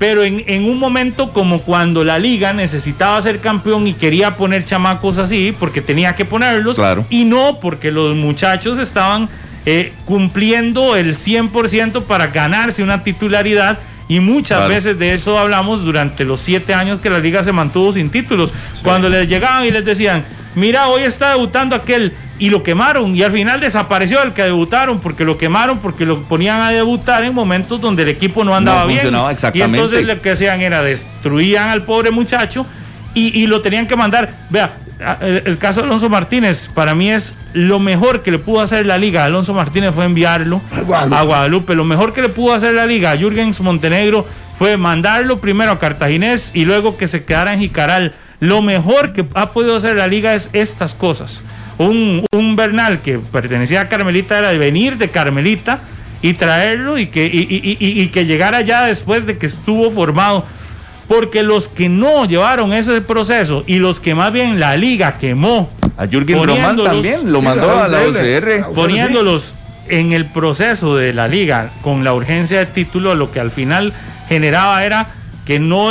pero 0.00 0.24
en, 0.24 0.64
un 0.64 0.78
momento 0.78 1.30
como 1.34 1.60
cuando 1.60 2.04
la 2.04 2.18
liga 2.18 2.54
necesitaba 2.54 3.20
ser 3.20 3.40
campeón 3.40 3.86
y 3.86 3.92
quería 3.92 4.34
poner 4.34 4.64
chamacos 4.64 5.18
así, 5.18 5.54
porque 5.60 5.82
tenía 5.82 6.16
que 6.16 6.24
ponerlos, 6.24 6.80
y 7.10 7.26
no 7.26 7.58
porque 7.60 7.90
los 7.90 8.16
muchachos 8.16 8.78
estaban 8.78 9.28
eh, 9.66 9.92
cumpliendo 10.06 10.96
el 10.96 11.14
100% 11.14 12.04
para 12.04 12.28
ganarse 12.28 12.82
una 12.82 13.02
titularidad. 13.02 13.78
Y 14.10 14.18
muchas 14.18 14.66
veces 14.66 14.98
de 14.98 15.14
eso 15.14 15.38
hablamos 15.38 15.84
durante 15.84 16.24
los 16.24 16.40
siete 16.40 16.74
años 16.74 16.98
que 16.98 17.08
la 17.08 17.20
liga 17.20 17.44
se 17.44 17.52
mantuvo 17.52 17.92
sin 17.92 18.10
títulos. 18.10 18.52
Cuando 18.82 19.08
les 19.08 19.28
llegaban 19.28 19.64
y 19.64 19.70
les 19.70 19.84
decían, 19.84 20.24
mira, 20.56 20.88
hoy 20.88 21.02
está 21.02 21.30
debutando 21.30 21.76
aquel 21.76 22.12
y 22.40 22.50
lo 22.50 22.64
quemaron. 22.64 23.14
Y 23.14 23.22
al 23.22 23.30
final 23.30 23.60
desapareció 23.60 24.20
el 24.24 24.32
que 24.32 24.42
debutaron 24.42 24.98
porque 24.98 25.22
lo 25.24 25.38
quemaron 25.38 25.78
porque 25.78 26.06
lo 26.06 26.24
ponían 26.24 26.60
a 26.60 26.72
debutar 26.72 27.22
en 27.22 27.32
momentos 27.32 27.80
donde 27.80 28.02
el 28.02 28.08
equipo 28.08 28.42
no 28.42 28.52
andaba 28.52 28.84
bien. 28.84 29.14
y 29.54 29.62
entonces 29.62 30.04
lo 30.04 30.20
que 30.20 30.32
hacían 30.32 30.60
era 30.60 30.82
destruían 30.82 31.68
al 31.68 31.84
pobre 31.84 32.10
muchacho 32.10 32.66
y, 33.14 33.46
lo 33.46 33.60
tenían 33.60 33.86
que 33.86 33.94
mandar. 33.94 34.34
Vea 34.50 34.72
el, 35.20 35.58
caso 35.58 35.80
de 35.80 35.86
Alonso 35.86 36.08
Martínez 36.08 36.68
para 36.68 36.94
mí 36.94 37.10
es 37.10 37.34
lo 37.52 37.78
mejor 37.78 38.22
que 38.22 38.30
le 38.30 38.38
pudo 38.38 38.60
hacer 38.60 38.86
la 38.86 38.98
liga. 38.98 39.24
Alonso 39.24 39.54
Martínez 39.54 39.94
fue 39.94 40.04
enviarlo 40.04 40.60
a 40.70 41.22
Guadalupe. 41.22 41.74
lo 41.74 41.84
mejor 41.84 42.12
que 42.12 42.22
le 42.22 42.28
pudo 42.28 42.54
hacer 42.54 42.74
la 42.74 42.86
liga 42.86 43.12
a 43.12 43.16
Jürgens 43.16 43.60
Montenegro 43.60 44.26
fue 44.58 44.76
mandarlo 44.76 45.40
primero 45.40 45.72
a 45.72 45.78
Cartaginés 45.78 46.52
y 46.54 46.64
luego 46.64 46.96
que 46.96 47.06
se 47.06 47.24
quedara 47.24 47.54
en 47.54 47.60
Jicaral. 47.60 48.14
Lo 48.40 48.62
mejor 48.62 49.12
que 49.12 49.26
ha 49.34 49.50
podido 49.50 49.76
hacer 49.76 49.96
la 49.96 50.06
liga 50.06 50.34
es 50.34 50.50
estas 50.52 50.94
cosas. 50.94 51.42
Un, 51.78 52.26
un 52.32 52.56
Bernal 52.56 53.00
que 53.02 53.18
pertenecía 53.18 53.82
a 53.82 53.88
Carmelita 53.88 54.38
era 54.38 54.50
de 54.50 54.58
venir 54.58 54.98
de 54.98 55.08
Carmelita 55.08 55.80
y 56.22 56.34
traerlo 56.34 56.98
y 56.98 57.06
que, 57.06 57.30
y, 57.32 58.08
que 58.08 58.26
llegara 58.26 58.60
ya 58.60 58.84
después 58.84 59.26
de 59.26 59.38
que 59.38 59.46
estuvo 59.46 59.90
formado. 59.90 60.44
Porque 61.10 61.42
los 61.42 61.68
que 61.68 61.88
no 61.88 62.24
llevaron 62.24 62.72
ese 62.72 63.00
proceso 63.00 63.64
y 63.66 63.80
los 63.80 63.98
que 63.98 64.14
más 64.14 64.32
bien 64.32 64.60
la 64.60 64.76
liga 64.76 65.18
quemó. 65.18 65.68
A 65.96 66.06
Jürgen 66.06 66.46
Román 66.46 66.76
también 66.76 67.32
lo 67.32 67.42
mandó 67.42 67.68
a 67.68 67.88
la 67.88 68.06
UCR. 68.06 68.72
Poniéndolos 68.76 69.56
en 69.88 70.12
el 70.12 70.26
proceso 70.26 70.94
de 70.94 71.12
la 71.12 71.26
liga 71.26 71.72
con 71.82 72.04
la 72.04 72.14
urgencia 72.14 72.60
de 72.60 72.66
título, 72.66 73.16
lo 73.16 73.32
que 73.32 73.40
al 73.40 73.50
final 73.50 73.92
generaba 74.28 74.84
era 74.84 75.08
que 75.44 75.58
no 75.58 75.90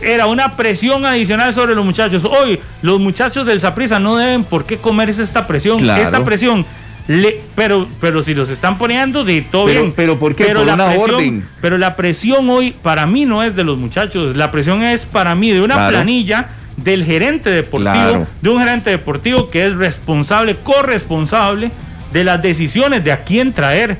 era 0.00 0.26
una 0.28 0.54
presión 0.54 1.04
adicional 1.04 1.52
sobre 1.52 1.74
los 1.74 1.84
muchachos. 1.84 2.24
Hoy 2.24 2.60
los 2.80 3.00
muchachos 3.00 3.44
del 3.44 3.58
Saprisa 3.58 3.98
no 3.98 4.14
deben 4.14 4.44
por 4.44 4.66
qué 4.66 4.78
comerse 4.78 5.24
esta 5.24 5.48
presión. 5.48 5.84
Esta 5.90 6.22
presión 6.24 6.64
le, 7.08 7.40
pero, 7.56 7.88
pero 8.00 8.22
si 8.22 8.34
los 8.34 8.48
están 8.48 8.78
poniendo, 8.78 9.24
de 9.24 9.42
todo 9.42 9.66
bien. 9.66 9.92
Pero 9.94 10.18
¿por 10.18 10.34
qué? 10.34 10.44
Pero 10.44 10.64
la 10.64 10.76
presión, 10.76 11.44
Pero 11.60 11.78
la 11.78 11.96
presión 11.96 12.48
hoy 12.48 12.70
para 12.70 13.06
mí 13.06 13.24
no 13.26 13.42
es 13.42 13.56
de 13.56 13.64
los 13.64 13.78
muchachos. 13.78 14.36
La 14.36 14.50
presión 14.50 14.82
es 14.82 15.06
para 15.06 15.34
mí 15.34 15.50
de 15.50 15.60
una 15.60 15.88
planilla 15.88 16.48
del 16.76 17.04
gerente 17.04 17.50
deportivo, 17.50 18.26
de 18.40 18.50
un 18.50 18.58
gerente 18.58 18.90
deportivo 18.90 19.50
que 19.50 19.66
es 19.66 19.74
responsable, 19.74 20.56
corresponsable 20.56 21.70
de 22.12 22.24
las 22.24 22.40
decisiones 22.42 23.04
de 23.04 23.12
a 23.12 23.24
quién 23.24 23.52
traer 23.52 23.96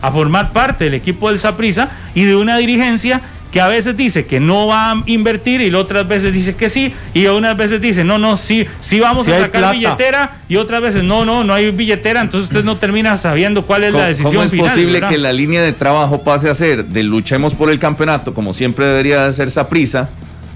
a 0.00 0.10
formar 0.10 0.52
parte 0.52 0.84
del 0.84 0.94
equipo 0.94 1.28
del 1.28 1.38
Saprisa 1.38 1.90
y 2.14 2.24
de 2.24 2.36
una 2.36 2.56
dirigencia 2.56 3.20
que 3.52 3.60
a 3.60 3.68
veces 3.68 3.94
dice 3.96 4.24
que 4.24 4.40
no 4.40 4.66
va 4.66 4.90
a 4.90 5.02
invertir 5.04 5.60
y 5.60 5.72
otras 5.74 6.08
veces 6.08 6.32
dice 6.32 6.56
que 6.56 6.70
sí, 6.70 6.92
y 7.12 7.26
unas 7.26 7.54
veces 7.54 7.82
dice, 7.82 8.02
no, 8.02 8.16
no, 8.16 8.36
sí, 8.36 8.66
sí 8.80 8.98
vamos 8.98 9.28
a 9.28 9.38
sacar 9.38 9.74
billetera, 9.74 10.38
y 10.48 10.56
otras 10.56 10.80
veces, 10.80 11.04
no, 11.04 11.26
no, 11.26 11.44
no 11.44 11.52
hay 11.52 11.70
billetera, 11.70 12.22
entonces 12.22 12.50
usted 12.50 12.64
no 12.64 12.78
termina 12.78 13.14
sabiendo 13.18 13.66
cuál 13.66 13.84
es 13.84 13.92
la 13.92 14.06
decisión 14.06 14.32
¿cómo 14.32 14.42
es 14.44 14.52
posible 14.52 15.02
que 15.06 15.18
la 15.18 15.34
línea 15.34 15.60
de 15.60 15.74
trabajo 15.74 16.22
pase 16.22 16.48
a 16.48 16.54
ser 16.54 16.86
de 16.86 17.02
luchemos 17.02 17.54
por 17.54 17.70
el 17.70 17.78
campeonato, 17.78 18.32
como 18.32 18.54
siempre 18.54 18.86
debería 18.86 19.26
de 19.26 19.34
ser 19.34 19.48
esa 19.48 19.68
prisa, 19.68 20.08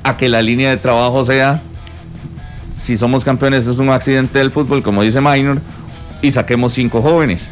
a 0.02 0.16
que 0.16 0.30
la 0.30 0.40
línea 0.40 0.70
de 0.70 0.78
trabajo 0.78 1.22
sea, 1.26 1.60
si 2.70 2.96
somos 2.96 3.26
campeones 3.26 3.66
es 3.66 3.76
un 3.76 3.90
accidente 3.90 4.38
del 4.38 4.50
fútbol, 4.50 4.82
como 4.82 5.02
dice 5.02 5.20
Minor, 5.20 5.60
y 6.22 6.30
saquemos 6.30 6.72
cinco 6.72 7.02
jóvenes? 7.02 7.50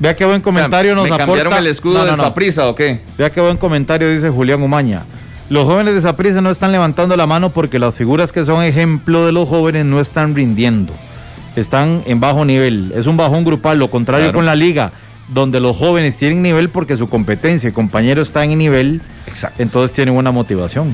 Vea 0.00 0.14
qué 0.14 0.24
buen 0.24 0.40
comentario 0.40 0.94
nos 0.94 1.04
¿me 1.04 1.10
aporta. 1.10 1.26
cambiaron 1.26 1.54
el 1.54 1.66
escudo 1.66 2.04
de 2.04 2.16
no, 2.16 2.68
o 2.68 2.74
qué? 2.74 3.00
Vea 3.16 3.30
qué 3.30 3.40
buen 3.40 3.56
comentario 3.56 4.10
dice 4.10 4.30
Julián 4.30 4.62
Umaña. 4.62 5.02
Los 5.50 5.64
jóvenes 5.64 5.94
de 5.94 6.02
Saprissa 6.02 6.40
no 6.40 6.50
están 6.50 6.72
levantando 6.72 7.16
la 7.16 7.26
mano 7.26 7.50
porque 7.50 7.78
las 7.78 7.94
figuras 7.94 8.32
que 8.32 8.44
son 8.44 8.62
ejemplo 8.62 9.24
de 9.26 9.32
los 9.32 9.48
jóvenes 9.48 9.84
no 9.86 9.98
están 9.98 10.34
rindiendo. 10.36 10.92
Están 11.56 12.02
en 12.06 12.20
bajo 12.20 12.44
nivel. 12.44 12.92
Es 12.94 13.06
un 13.06 13.16
bajón 13.16 13.44
grupal, 13.44 13.78
lo 13.78 13.90
contrario 13.90 14.32
con 14.32 14.46
la 14.46 14.54
liga 14.54 14.92
donde 15.28 15.60
los 15.60 15.76
jóvenes 15.76 16.16
tienen 16.16 16.42
nivel 16.42 16.70
porque 16.70 16.96
su 16.96 17.06
competencia 17.06 17.68
y 17.68 17.72
compañero 17.72 18.22
están 18.22 18.50
en 18.50 18.58
nivel, 18.58 19.02
Exacto. 19.26 19.62
entonces 19.62 19.94
tienen 19.94 20.14
una 20.14 20.30
motivación. 20.30 20.92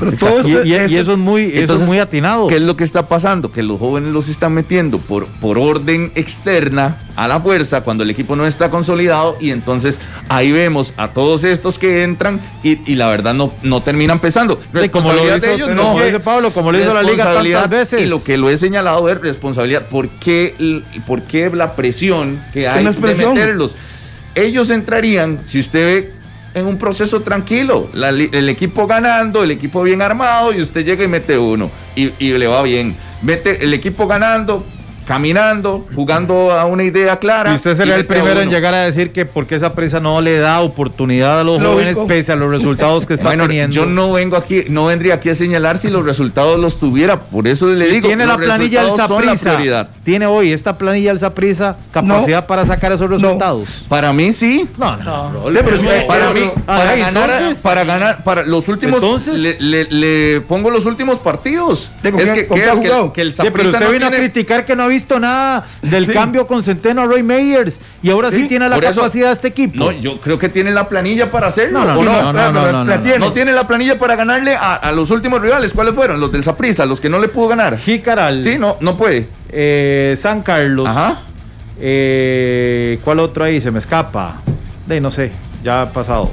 y, 0.64 0.72
eso 0.72 1.12
es 1.12 1.18
muy, 1.18 1.52
eso 1.54 1.74
es 1.74 1.82
muy 1.82 1.98
atinado. 1.98 2.48
¿Qué 2.48 2.56
es 2.56 2.62
lo 2.62 2.76
que 2.76 2.84
está 2.84 3.08
pasando? 3.08 3.52
Que 3.52 3.62
los 3.62 3.78
jóvenes 3.78 4.12
los 4.12 4.28
están 4.28 4.52
metiendo 4.52 4.98
por, 4.98 5.26
por 5.26 5.58
orden 5.58 6.10
externa 6.14 6.98
a 7.16 7.28
la 7.28 7.40
fuerza 7.40 7.82
cuando 7.82 8.02
el 8.02 8.10
equipo 8.10 8.34
no 8.34 8.46
está 8.46 8.70
consolidado 8.70 9.36
y 9.40 9.50
entonces 9.50 10.00
ahí 10.28 10.50
vemos 10.50 10.94
a 10.96 11.08
todos 11.08 11.44
estos 11.44 11.78
que 11.78 12.02
entran 12.02 12.40
y, 12.62 12.94
la 12.96 13.08
verdad 13.08 13.34
no, 13.34 13.52
no 13.62 13.82
terminan 13.82 14.18
pesando. 14.18 14.60
como 14.90 15.12
lo 15.12 15.36
hizo, 15.36 15.46
de 15.46 15.54
ellos, 15.54 15.70
no, 15.74 15.96
Pablo, 16.24 16.50
como 16.50 16.72
lo 16.72 16.80
hizo 16.80 16.92
la 16.92 17.02
liga 17.02 17.24
tantas 17.24 17.70
veces. 17.70 18.02
Y 18.02 18.06
lo 18.06 18.22
que 18.22 18.36
lo 18.36 18.50
he 18.50 18.56
señalado 18.56 19.08
es 19.08 19.20
responsabilidad. 19.20 19.88
¿Por 19.88 20.08
qué, 20.08 20.82
por 21.06 21.22
qué 21.22 21.50
la 21.50 21.76
presión 21.76 22.42
que 22.52 22.66
hay 22.66 22.84
de 22.84 23.00
meterlos? 23.00 23.76
Ellos 24.34 24.70
entrarían, 24.70 25.40
si 25.46 25.60
usted 25.60 25.86
ve, 25.86 26.12
en 26.54 26.66
un 26.66 26.78
proceso 26.78 27.22
tranquilo, 27.22 27.88
el 27.94 28.48
equipo 28.48 28.86
ganando, 28.86 29.42
el 29.42 29.50
equipo 29.50 29.82
bien 29.82 30.00
armado 30.02 30.52
y 30.52 30.60
usted 30.60 30.84
llega 30.84 31.02
y 31.02 31.08
mete 31.08 31.36
uno 31.36 31.70
y, 31.96 32.12
y 32.24 32.38
le 32.38 32.46
va 32.46 32.62
bien. 32.62 32.96
Mete 33.22 33.64
el 33.64 33.74
equipo 33.74 34.06
ganando, 34.06 34.64
caminando, 35.06 35.86
jugando 35.94 36.52
a 36.52 36.64
una 36.64 36.84
idea 36.84 37.18
clara. 37.18 37.52
Y 37.52 37.54
usted 37.54 37.74
sería 37.74 37.96
el 37.96 38.06
primero 38.06 38.40
en 38.40 38.50
llegar 38.50 38.74
a 38.74 38.84
decir 38.84 39.12
que 39.12 39.26
porque 39.26 39.54
esa 39.54 39.74
presa 39.74 40.00
no 40.00 40.20
le 40.20 40.38
da 40.38 40.60
oportunidad 40.60 41.40
a 41.40 41.44
los 41.44 41.62
jóvenes 41.62 41.96
pese 42.06 42.32
a 42.32 42.36
los 42.36 42.50
resultados 42.50 43.06
que 43.06 43.14
están 43.14 43.38
teniendo. 43.38 43.74
Yo 43.74 43.86
no 43.86 44.12
vengo 44.12 44.36
aquí, 44.36 44.64
no 44.68 44.86
vendría 44.86 45.14
aquí 45.14 45.28
a 45.28 45.34
señalar 45.34 45.78
si 45.78 45.90
los 45.90 46.04
resultados 46.04 46.58
los 46.58 46.78
tuviera, 46.78 47.20
por 47.20 47.46
eso 47.46 47.66
le 47.66 47.86
digo. 47.88 48.08
Tiene 48.08 48.26
la 48.26 48.36
planilla 48.36 48.84
del 48.84 48.96
Saprisa. 48.96 49.88
Tiene 50.04 50.26
hoy 50.26 50.52
esta 50.52 50.76
planilla 50.78 51.10
del 51.10 51.18
Saprisa 51.18 51.76
capacidad 51.92 52.46
para 52.46 52.66
sacar 52.66 52.92
esos 52.92 53.08
resultados. 53.08 53.84
Para 53.88 54.12
mí 54.12 54.32
sí. 54.32 54.68
No, 54.78 54.96
no. 54.96 55.42
para 56.08 56.32
mí, 56.32 56.50
para 56.64 56.96
ganar, 56.96 57.56
para 57.62 57.84
ganar, 57.84 58.24
para 58.24 58.42
los 58.44 58.68
últimos, 58.68 59.02
entonces, 59.02 59.60
le, 59.60 60.40
pongo 60.42 60.70
los 60.70 60.86
últimos 60.86 61.18
partidos. 61.18 61.90
es 62.02 62.12
que, 62.12 62.48
que, 63.12 63.20
el 63.20 63.34
Saprisa 63.34 63.52
pero 63.54 63.70
usted 63.70 63.92
vino 63.92 64.06
a 64.06 64.10
criticar 64.10 64.64
que 64.64 64.74
no 64.74 64.84
había 64.84 64.93
visto 64.94 65.18
nada 65.18 65.66
del 65.82 66.10
cambio 66.12 66.46
con 66.46 66.62
Centeno 66.62 67.02
a 67.02 67.06
Roy 67.06 67.22
Meyers 67.22 67.78
y 68.02 68.10
ahora 68.10 68.30
sí, 68.30 68.46
tiene 68.48 68.68
la 68.68 68.80
capacidad 68.80 69.28
de 69.28 69.32
este 69.32 69.48
equipo. 69.48 69.76
No, 69.76 69.92
yo 69.92 70.20
creo 70.20 70.38
que 70.38 70.48
tiene 70.48 70.70
la 70.70 70.88
planilla 70.88 71.30
para 71.30 71.48
hacerlo. 71.48 71.84
No, 71.84 71.94
no, 71.94 72.32
no, 72.32 72.84
no, 72.84 73.32
tiene 73.32 73.52
la 73.52 73.66
planilla 73.66 73.98
para 73.98 74.16
ganarle 74.16 74.56
a, 74.56 74.92
los 74.92 75.10
últimos 75.10 75.40
rivales. 75.40 75.72
¿Cuáles 75.72 75.94
fueron? 75.94 76.20
Los 76.20 76.30
del 76.32 76.44
Saprisa, 76.44 76.86
los 76.86 77.00
que 77.00 77.08
no 77.08 77.18
le 77.18 77.28
pudo 77.28 77.48
ganar. 77.48 77.78
Jicaral. 77.78 78.42
Sí, 78.42 78.56
no, 78.58 78.76
no 78.80 78.96
puede. 78.96 79.28
Eh, 79.50 80.16
San 80.18 80.42
Carlos. 80.42 80.88
Ajá. 80.88 81.20
Eh, 81.80 82.98
¿Cuál 83.02 83.20
otro 83.20 83.44
ahí? 83.44 83.60
Se 83.60 83.70
me 83.70 83.78
escapa. 83.78 84.40
De 84.86 85.00
no 85.00 85.10
sé, 85.10 85.32
ya 85.62 85.82
ha 85.82 85.92
pasado. 85.92 86.30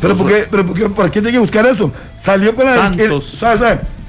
Pero, 0.00 0.16
¿por 0.16 0.28
qué, 0.28 0.46
pero 0.50 0.64
¿por 0.64 1.10
qué, 1.10 1.20
tiene 1.20 1.32
que 1.32 1.38
buscar 1.38 1.66
eso? 1.66 1.92
Salió 2.16 2.54
con 2.54 2.66
la. 2.66 2.76
Santos 2.76 3.38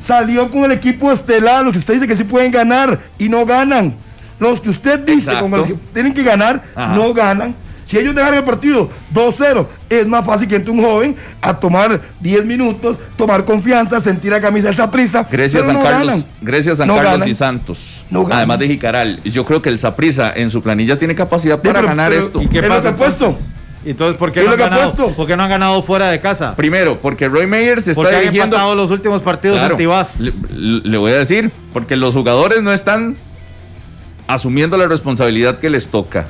salió 0.09 0.49
con 0.49 0.63
el 0.63 0.71
equipo 0.71 1.11
estelar, 1.11 1.63
los 1.63 1.71
que 1.73 1.77
usted 1.77 1.93
dice 1.93 2.07
que 2.07 2.15
sí 2.15 2.23
pueden 2.23 2.51
ganar 2.51 2.99
y 3.19 3.29
no 3.29 3.45
ganan. 3.45 3.95
Los 4.39 4.59
que 4.59 4.69
usted 4.69 4.99
dice 5.01 5.37
con 5.39 5.51
los 5.51 5.67
que 5.67 5.75
tienen 5.93 6.15
que 6.15 6.23
ganar, 6.23 6.63
no 6.75 7.13
ganan. 7.13 7.53
Si 7.85 7.97
ellos 7.97 8.15
dejan 8.15 8.33
el 8.33 8.43
partido 8.43 8.89
2-0, 9.13 9.67
es 9.89 10.07
más 10.07 10.25
fácil 10.25 10.47
que 10.47 10.55
entre 10.55 10.71
un 10.71 10.81
joven 10.81 11.15
a 11.41 11.59
tomar 11.59 12.01
10 12.19 12.45
minutos, 12.45 12.97
tomar 13.17 13.45
confianza, 13.45 13.99
sentir 13.99 14.31
la 14.31 14.41
camisa 14.41 14.71
esa 14.71 14.89
prisa. 14.89 15.27
Gracias 15.29 15.63
a 15.63 15.73
San 15.73 15.83
Carlos, 15.83 16.27
gracias 16.41 16.77
San 16.79 16.87
Carlos 16.87 17.27
y 17.27 17.35
Santos. 17.35 18.05
Además 18.31 18.57
de 18.59 18.67
Jicaral, 18.67 19.21
yo 19.23 19.45
creo 19.45 19.61
que 19.61 19.69
el 19.69 19.77
Saprisa 19.77 20.33
en 20.35 20.49
su 20.49 20.63
planilla 20.63 20.97
tiene 20.97 21.13
capacidad 21.13 21.61
para 21.61 21.83
ganar 21.83 22.13
esto. 22.13 22.41
¿Y 22.41 22.47
qué 22.47 22.63
pasa? 22.63 22.95
puesto? 22.95 23.35
Entonces, 23.85 24.17
¿por 24.17 24.31
qué, 24.31 24.43
no 24.43 24.51
han 24.51 24.57
ganado, 24.57 24.93
¿por 25.15 25.25
qué 25.25 25.37
no 25.37 25.43
han 25.43 25.49
ganado 25.49 25.81
fuera 25.81 26.09
de 26.09 26.19
casa? 26.19 26.55
Primero, 26.55 26.99
porque 27.01 27.29
Roy 27.29 27.47
Meyers 27.47 27.87
está 27.87 28.01
porque 28.01 28.19
dirigiendo. 28.19 28.57
Han 28.57 28.75
los 28.75 28.91
últimos 28.91 29.21
partidos 29.21 29.57
claro, 29.57 29.77
le, 29.77 30.81
le, 30.83 30.97
voy 30.97 31.11
a 31.13 31.17
decir, 31.17 31.49
porque 31.71 31.95
los 31.95 32.13
jugadores 32.13 32.61
no 32.61 32.73
están 32.73 33.15
asumiendo 34.27 34.77
la 34.77 34.87
responsabilidad 34.87 35.59
que 35.59 35.69
les 35.69 35.87
toca. 35.87 36.27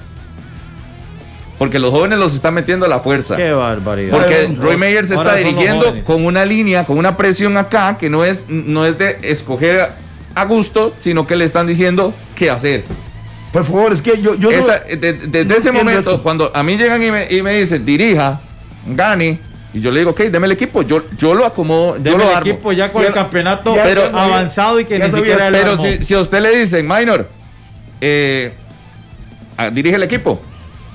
Porque 1.57 1.77
los 1.77 1.91
jóvenes 1.91 2.19
los 2.19 2.33
están 2.33 2.53
metiendo 2.53 2.85
a 2.85 2.89
la 2.89 2.99
fuerza. 2.99 3.35
Qué 3.35 3.51
barbaridad. 3.51 4.11
Porque 4.11 4.55
Roy 4.57 4.77
Meyers 4.77 5.11
está 5.11 5.35
dirigiendo 5.35 6.03
con 6.05 6.25
una 6.25 6.45
línea, 6.45 6.85
con 6.85 6.97
una 6.97 7.17
presión 7.17 7.57
acá, 7.57 7.97
que 7.97 8.09
no 8.09 8.23
es, 8.23 8.45
no 8.47 8.85
es 8.85 8.97
de 8.97 9.17
escoger 9.23 9.91
a 10.35 10.45
gusto, 10.45 10.93
sino 10.99 11.27
que 11.27 11.35
le 11.35 11.43
están 11.43 11.67
diciendo 11.67 12.13
qué 12.35 12.49
hacer. 12.49 12.85
Por 13.51 13.65
favor, 13.65 13.93
es 13.93 14.01
que 14.01 14.21
yo... 14.21 14.35
yo 14.35 14.49
desde 14.49 15.57
ese 15.57 15.71
momento, 15.71 16.21
cuando 16.21 16.51
a 16.53 16.63
mí 16.63 16.77
llegan 16.77 17.01
y 17.01 17.11
me, 17.11 17.27
y 17.31 17.41
me 17.41 17.53
dicen, 17.59 17.85
dirija, 17.85 18.39
gane, 18.85 19.39
y 19.73 19.81
yo 19.81 19.91
le 19.91 19.99
digo, 19.99 20.11
ok, 20.11 20.21
deme 20.21 20.47
el 20.47 20.53
equipo, 20.53 20.81
yo, 20.81 21.03
yo 21.15 21.33
lo 21.33 21.45
acomodo, 21.45 21.97
yo 21.97 22.17
lo 22.17 22.31
el 22.31 22.37
equipo 22.39 22.71
ya 22.71 22.91
con 22.91 23.05
el 23.05 23.13
campeonato 23.13 23.75
pero, 23.83 24.03
avanzado 24.05 24.79
y 24.79 24.85
que 24.85 24.97
ni 24.97 25.09
siquiera 25.09 25.49
Pero 25.51 25.77
si, 25.77 26.03
si, 26.03 26.13
a 26.15 26.19
usted 26.19 26.41
le 26.41 26.57
dicen, 26.57 26.87
Minor, 26.87 27.27
eh, 28.01 28.53
dirige 29.71 29.95
el 29.95 30.03
equipo, 30.03 30.41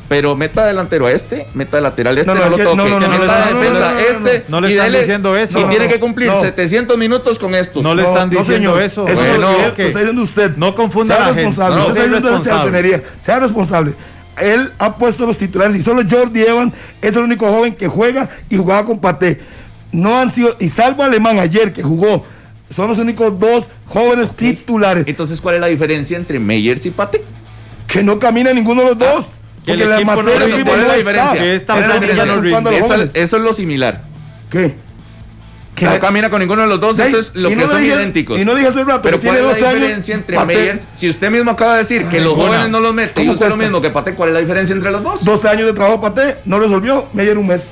pero 0.08 0.36
meta 0.36 0.66
delantero 0.66 1.06
a 1.06 1.12
este, 1.12 1.46
meta 1.54 1.80
lateral 1.80 2.16
a 2.16 2.20
este, 2.20 2.34
no, 2.34 2.38
no, 2.38 2.50
lo 2.50 2.56
toque, 2.56 2.76
no, 2.76 2.88
no, 2.88 3.00
no, 3.00 3.08
meta 3.08 3.46
defensa 3.46 4.02
este, 4.02 4.44
no 4.48 4.60
le 4.60 4.72
están 4.72 4.92
diciendo 4.92 5.36
eso. 5.36 5.60
Y 5.60 5.64
tiene 5.64 5.88
que 5.88 5.98
cumplir 5.98 6.30
700 6.30 6.98
minutos 6.98 7.38
con 7.38 7.54
estos. 7.54 7.82
No 7.82 7.94
le 7.94 8.02
están 8.02 8.28
diciendo 8.28 8.78
eso. 8.78 9.06
Eso 9.06 9.20
bueno, 9.20 9.38
lo 9.38 9.50
está 9.66 9.82
diciendo 9.82 10.22
usted. 10.22 10.56
No 10.56 10.74
confunda 10.74 11.16
sea 11.16 11.32
responsable, 11.32 11.82
gente. 11.82 11.90
está 11.90 12.04
diciendo 12.04 12.30
responsable. 12.30 13.02
Sea 13.20 13.38
responsable. 13.38 13.94
Él 14.40 14.72
ha 14.78 14.96
puesto 14.96 15.26
los 15.26 15.38
titulares 15.38 15.76
y 15.76 15.82
solo 15.82 16.02
Jordi 16.08 16.42
Evan 16.42 16.72
es 17.00 17.12
el 17.12 17.22
único 17.22 17.46
joven 17.46 17.74
que 17.74 17.86
juega 17.86 18.28
y 18.50 18.56
jugaba 18.56 18.84
con 18.84 18.98
Paté. 18.98 19.40
No 19.92 20.18
han 20.18 20.32
sido, 20.32 20.56
y 20.58 20.68
salvo 20.68 21.04
Alemán 21.04 21.38
ayer 21.38 21.72
que 21.72 21.82
jugó, 21.82 22.24
son 22.68 22.88
los 22.88 22.98
únicos 22.98 23.38
dos 23.38 23.68
jóvenes 23.86 24.32
titulares. 24.34 25.04
Entonces, 25.06 25.40
¿cuál 25.40 25.54
es 25.54 25.60
la 25.60 25.68
diferencia 25.68 26.16
entre 26.16 26.40
Meyers 26.40 26.84
y 26.84 26.90
Paté? 26.90 27.22
Que 27.86 28.02
no 28.02 28.18
camina 28.18 28.52
ninguno 28.52 28.80
de 28.80 28.88
los 28.88 28.98
dos. 28.98 29.26
Porque 29.64 29.84
la 29.84 30.00
materia 30.00 30.46
no. 30.48 31.34
Esta 31.42 31.74
no 31.74 32.70
eso, 32.70 32.94
eso 33.14 33.36
es 33.36 33.42
lo 33.42 33.54
similar. 33.54 34.02
¿Qué? 34.50 34.74
Que 35.74 35.86
no 35.86 35.98
camina 35.98 36.30
con 36.30 36.40
ninguno 36.40 36.62
de 36.62 36.68
los 36.68 36.80
dos, 36.80 36.98
eso 36.98 37.18
es 37.18 37.34
lo 37.34 37.48
que 37.48 37.66
son 37.66 37.84
idénticos. 37.84 38.38
Y 38.38 38.44
no 38.44 38.54
dije 38.54 38.68
hace 38.68 38.84
rato, 38.84 39.02
pero 39.02 39.18
tiene 39.18 39.38
¿cuál 39.38 39.56
es 39.56 39.60
la 39.60 39.74
diferencia 39.74 40.14
entre 40.14 40.44
Meyers? 40.44 40.88
Si 40.94 41.08
usted 41.08 41.30
mismo 41.30 41.50
acaba 41.50 41.72
de 41.72 41.78
decir 41.78 42.04
que 42.06 42.20
los 42.20 42.34
jóvenes 42.34 42.68
no 42.68 42.80
los 42.80 42.94
meten, 42.94 43.26
y 43.26 43.30
usted 43.30 43.48
lo 43.48 43.56
mismo 43.56 43.80
que 43.80 43.90
Pate, 43.90 44.14
¿cuál 44.14 44.30
es 44.30 44.34
la 44.34 44.40
diferencia 44.40 44.74
entre 44.74 44.90
los 44.90 45.02
dos? 45.02 45.24
12 45.24 45.48
años 45.48 45.66
de 45.66 45.72
trabajo 45.72 46.00
Pate, 46.00 46.36
no 46.44 46.60
resolvió, 46.60 47.06
Meyer 47.12 47.38
un 47.38 47.48
mes. 47.48 47.70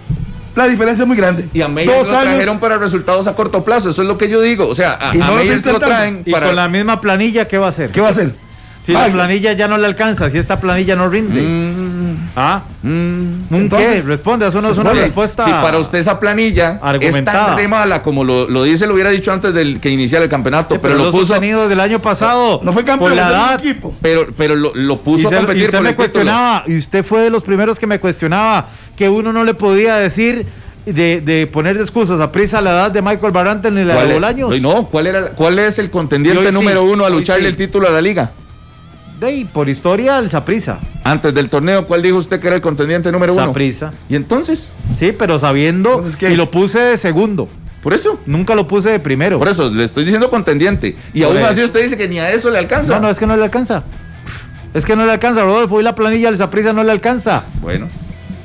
La 0.54 0.66
diferencia 0.66 1.02
es 1.02 1.08
muy 1.08 1.16
grande. 1.16 1.48
Y 1.54 1.62
a 1.62 1.68
Meyer 1.68 1.96
lo 1.96 2.04
trajeron 2.04 2.58
para 2.58 2.76
resultados 2.76 3.26
a 3.26 3.34
corto 3.34 3.64
plazo, 3.64 3.90
eso 3.90 4.02
es 4.02 4.08
lo 4.08 4.18
que 4.18 4.28
yo 4.28 4.40
digo. 4.40 4.66
O 4.66 4.74
sea, 4.74 4.98
a, 5.00 5.14
y 5.14 5.18
Meyer 5.18 5.64
lo 5.64 5.78
traen 5.78 6.22
y 6.26 6.32
con 6.32 6.56
la 6.56 6.68
misma 6.68 7.00
planilla, 7.00 7.46
¿qué 7.46 7.58
va 7.58 7.66
a 7.66 7.70
hacer? 7.70 7.90
¿Qué 7.92 8.00
va 8.00 8.08
a 8.08 8.10
hacer? 8.10 8.34
Si 8.82 8.92
la 8.92 9.06
planilla 9.06 9.52
ya 9.52 9.68
no 9.68 9.78
le 9.78 9.86
alcanza, 9.86 10.28
si 10.28 10.38
esta 10.38 10.58
planilla 10.58 10.96
no 10.96 11.08
rinde. 11.08 11.40
Mm. 11.40 12.30
¿Ah? 12.34 12.62
Mm. 12.82 13.68
¿Qué? 13.68 14.02
Responde, 14.02 14.48
eso 14.48 14.60
no 14.60 14.70
es 14.70 14.78
una 14.78 14.92
respuesta. 14.92 15.44
Si 15.44 15.50
para 15.50 15.78
usted 15.78 15.98
esa 15.98 16.18
planilla 16.18 16.80
es 17.00 17.24
tan 17.24 17.70
mala 17.70 18.02
como 18.02 18.24
lo, 18.24 18.48
lo, 18.48 18.64
dice, 18.64 18.88
lo 18.88 18.94
hubiera 18.94 19.10
dicho 19.10 19.32
antes 19.32 19.54
del 19.54 19.78
que 19.80 19.88
iniciara 19.88 20.24
el 20.24 20.30
campeonato, 20.30 20.80
pero, 20.80 20.96
lo 20.96 21.10
puso 21.12 21.26
sostenido 21.26 21.68
del 21.68 21.78
año 21.78 22.00
pasado. 22.00 22.60
No 22.64 22.72
fue 22.72 22.84
campeón 22.84 23.10
por 23.10 23.16
la 23.16 23.28
edad. 23.28 23.60
Equipo. 23.60 23.94
Pero, 24.02 24.26
pero 24.36 24.56
lo, 24.56 24.72
lo 24.74 24.98
puso 24.98 25.28
a 25.28 25.30
competir 25.30 25.62
y 25.62 25.64
usted 25.66 25.80
me 25.80 25.94
cuestionaba, 25.94 26.64
y 26.66 26.76
usted 26.76 27.04
fue 27.04 27.22
de 27.22 27.30
los 27.30 27.44
primeros 27.44 27.78
que 27.78 27.86
me 27.86 28.00
cuestionaba 28.00 28.66
que 28.96 29.08
uno 29.08 29.32
no 29.32 29.44
le 29.44 29.54
podía 29.54 29.96
decir 29.96 30.44
de, 30.86 31.20
de, 31.20 31.46
poner 31.46 31.76
de 31.76 31.82
excusas 31.82 32.20
a 32.20 32.32
prisa 32.32 32.60
la 32.60 32.72
edad 32.72 32.90
de 32.90 33.00
Michael 33.00 33.32
Barante 33.32 33.68
en 33.68 33.86
la 33.86 34.02
de 34.02 34.14
Bolaños. 34.14 34.60
No, 34.60 34.86
¿cuál, 34.86 35.06
era, 35.06 35.30
¿cuál 35.30 35.58
es 35.60 35.78
el 35.78 35.90
contendiente 35.90 36.50
número 36.50 36.82
uno 36.82 37.04
a 37.04 37.10
lucharle 37.10 37.48
el 37.48 37.56
título 37.56 37.86
a 37.86 37.90
la 37.90 38.00
liga? 38.00 38.32
De 39.22 39.46
por 39.52 39.68
historia, 39.68 40.18
el 40.18 40.30
Saprisa. 40.30 40.80
Antes 41.04 41.32
del 41.32 41.48
torneo, 41.48 41.86
¿cuál 41.86 42.02
dijo 42.02 42.16
usted 42.16 42.40
que 42.40 42.48
era 42.48 42.56
el 42.56 42.62
contendiente 42.62 43.12
número 43.12 43.34
uno? 43.34 43.44
Saprisa. 43.44 43.92
¿Y 44.08 44.16
entonces? 44.16 44.70
Sí, 44.96 45.14
pero 45.16 45.38
sabiendo 45.38 46.04
y 46.22 46.34
lo 46.34 46.50
puse 46.50 46.80
de 46.80 46.96
segundo. 46.96 47.48
Por 47.84 47.94
eso. 47.94 48.18
Nunca 48.26 48.56
lo 48.56 48.66
puse 48.66 48.90
de 48.90 48.98
primero. 48.98 49.38
Por 49.38 49.48
eso, 49.48 49.70
le 49.70 49.84
estoy 49.84 50.04
diciendo 50.04 50.28
contendiente. 50.28 50.96
Y 51.14 51.22
aún 51.22 51.36
así 51.36 51.62
usted 51.62 51.82
dice 51.82 51.96
que 51.96 52.08
ni 52.08 52.18
a 52.18 52.32
eso 52.32 52.50
le 52.50 52.58
alcanza. 52.58 52.94
No, 52.94 53.02
no, 53.02 53.10
es 53.10 53.20
que 53.20 53.28
no 53.28 53.36
le 53.36 53.44
alcanza. 53.44 53.84
Es 54.74 54.84
que 54.84 54.96
no 54.96 55.06
le 55.06 55.12
alcanza, 55.12 55.42
Rodolfo. 55.42 55.76
Hoy 55.76 55.84
la 55.84 55.94
planilla 55.94 56.26
del 56.26 56.36
Saprisa 56.36 56.72
no 56.72 56.82
le 56.82 56.90
alcanza. 56.90 57.44
Bueno. 57.60 57.86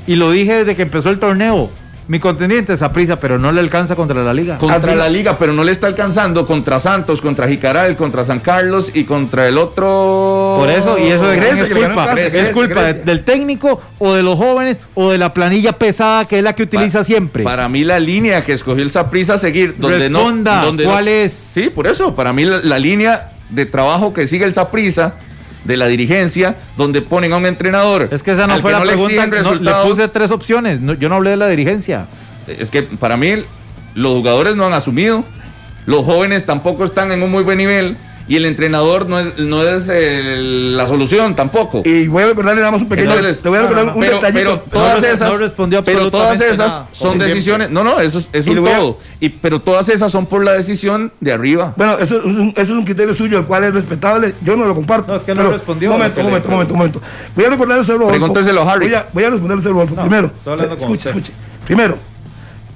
Y 0.06 0.14
lo 0.14 0.30
dije 0.30 0.58
desde 0.58 0.76
que 0.76 0.82
empezó 0.82 1.10
el 1.10 1.18
torneo. 1.18 1.72
Mi 2.08 2.18
contendiente 2.18 2.72
es 2.72 2.82
prisa, 2.92 3.20
pero 3.20 3.38
no 3.38 3.52
le 3.52 3.60
alcanza 3.60 3.94
contra 3.94 4.22
la 4.24 4.32
liga. 4.32 4.56
Contra 4.56 4.94
la 4.94 5.10
liga, 5.10 5.38
pero 5.38 5.52
no 5.52 5.62
le 5.62 5.72
está 5.72 5.86
alcanzando 5.86 6.46
contra 6.46 6.80
Santos, 6.80 7.20
contra 7.20 7.46
Jicaral, 7.46 7.96
contra 7.96 8.24
San 8.24 8.40
Carlos 8.40 8.90
y 8.94 9.04
contra 9.04 9.46
el 9.46 9.58
otro. 9.58 10.56
Por 10.58 10.70
eso, 10.70 10.98
y 10.98 11.08
eso 11.08 11.26
de 11.26 11.36
es 11.36 11.68
culpa. 11.68 12.14
es 12.14 12.48
culpa 12.48 12.92
del 12.94 13.24
técnico 13.24 13.82
o 13.98 14.14
de 14.14 14.22
los 14.22 14.38
jóvenes 14.38 14.78
o 14.94 15.10
de 15.10 15.18
la 15.18 15.34
planilla 15.34 15.72
pesada 15.74 16.24
que 16.24 16.38
es 16.38 16.42
la 16.42 16.54
que 16.54 16.62
utiliza 16.62 17.04
siempre. 17.04 17.44
Para 17.44 17.68
mí 17.68 17.84
la 17.84 18.00
línea 18.00 18.42
que 18.42 18.54
escogió 18.54 18.82
el 18.82 18.90
Saprisa 18.90 19.34
a 19.34 19.38
seguir, 19.38 19.74
donde 19.76 20.08
Responda, 20.08 20.60
no. 20.60 20.66
Donde 20.66 20.84
¿cuál 20.84 21.08
es? 21.08 21.32
Sí, 21.32 21.68
por 21.68 21.86
eso, 21.86 22.14
para 22.14 22.32
mí 22.32 22.46
la, 22.46 22.78
línea 22.78 23.32
de 23.50 23.66
trabajo 23.66 24.14
que 24.14 24.26
sigue 24.26 24.46
el 24.46 24.54
Saprisa 24.54 25.16
de 25.68 25.76
la 25.76 25.86
dirigencia 25.86 26.56
donde 26.78 27.02
ponen 27.02 27.32
a 27.34 27.36
un 27.36 27.44
entrenador. 27.44 28.08
Es 28.10 28.22
que 28.22 28.32
esa 28.32 28.46
no 28.46 28.58
fue 28.60 28.72
la 28.72 28.80
pregunta. 28.80 29.26
le 29.26 29.72
puse 29.86 30.08
tres 30.08 30.30
opciones. 30.30 30.80
yo 30.98 31.08
no 31.08 31.16
hablé 31.16 31.30
de 31.30 31.36
la 31.36 31.48
dirigencia. 31.48 32.06
Es 32.46 32.70
que 32.70 32.82
para 32.82 33.18
mí 33.18 33.44
los 33.94 34.14
jugadores 34.14 34.56
no 34.56 34.66
han 34.66 34.72
asumido. 34.72 35.24
Los 35.84 36.04
jóvenes 36.04 36.46
tampoco 36.46 36.84
están 36.84 37.12
en 37.12 37.22
un 37.22 37.30
muy 37.30 37.42
buen 37.42 37.58
nivel 37.58 37.96
y 38.28 38.36
el 38.36 38.44
entrenador 38.44 39.08
no 39.08 39.18
es, 39.18 39.38
no 39.38 39.62
es 39.62 39.88
la 39.88 40.86
solución 40.86 41.34
tampoco. 41.34 41.82
Y 41.84 42.08
voy 42.08 42.24
a 42.24 42.26
recordarle 42.26 42.60
nada 42.60 42.72
más 42.72 42.82
un 42.82 42.88
pequeño. 42.88 43.14
te 43.14 43.48
voy 43.48 43.58
a 43.58 43.62
recordar 43.62 43.86
un 43.86 44.00
pero, 44.00 44.20
Pero 44.20 44.58
todas 44.60 45.02
esas, 45.02 45.34
pero 45.84 46.10
todas 46.10 46.40
esas 46.40 46.82
son 46.92 47.18
decisiones. 47.18 47.70
No, 47.70 47.82
no, 47.82 48.00
eso, 48.00 48.22
es 48.32 48.46
un 48.46 48.56
todo. 48.56 48.98
Y, 49.18 49.30
pero 49.30 49.60
todas 49.60 49.88
esas 49.88 50.12
son 50.12 50.26
por 50.26 50.44
la 50.44 50.52
decisión 50.52 51.10
de 51.20 51.32
arriba. 51.32 51.72
Bueno, 51.76 51.96
eso 51.98 52.18
es 52.18 52.24
un, 52.24 52.50
eso 52.50 52.60
es 52.60 52.70
un 52.78 52.84
criterio 52.84 53.14
suyo, 53.14 53.38
el 53.38 53.46
cual 53.46 53.64
es 53.64 53.72
respetable. 53.72 54.34
Yo 54.42 54.56
no 54.56 54.66
lo 54.66 54.74
comparto. 54.74 55.12
No, 55.12 55.16
es 55.16 55.24
que 55.24 55.34
no 55.34 55.50
respondió. 55.50 55.90
Momento, 55.90 56.22
momento, 56.22 56.48
momento, 56.50 56.74
momento. 56.74 57.02
Voy 57.34 57.46
a 57.46 57.50
recordarle 57.50 57.82
a 57.82 57.86
Rodolfo. 57.86 58.10
Pregúnteselo 58.10 58.60
a 58.60 58.72
Harry. 58.72 58.86
Voy 58.88 58.94
a, 58.94 59.08
voy 59.12 59.24
a 59.24 59.30
responderle 59.30 59.64
a 59.64 59.68
Rodolfo. 59.68 59.94
Primero, 59.94 60.30
escuche, 60.78 61.08
escuche. 61.08 61.32
Primero, 61.64 61.98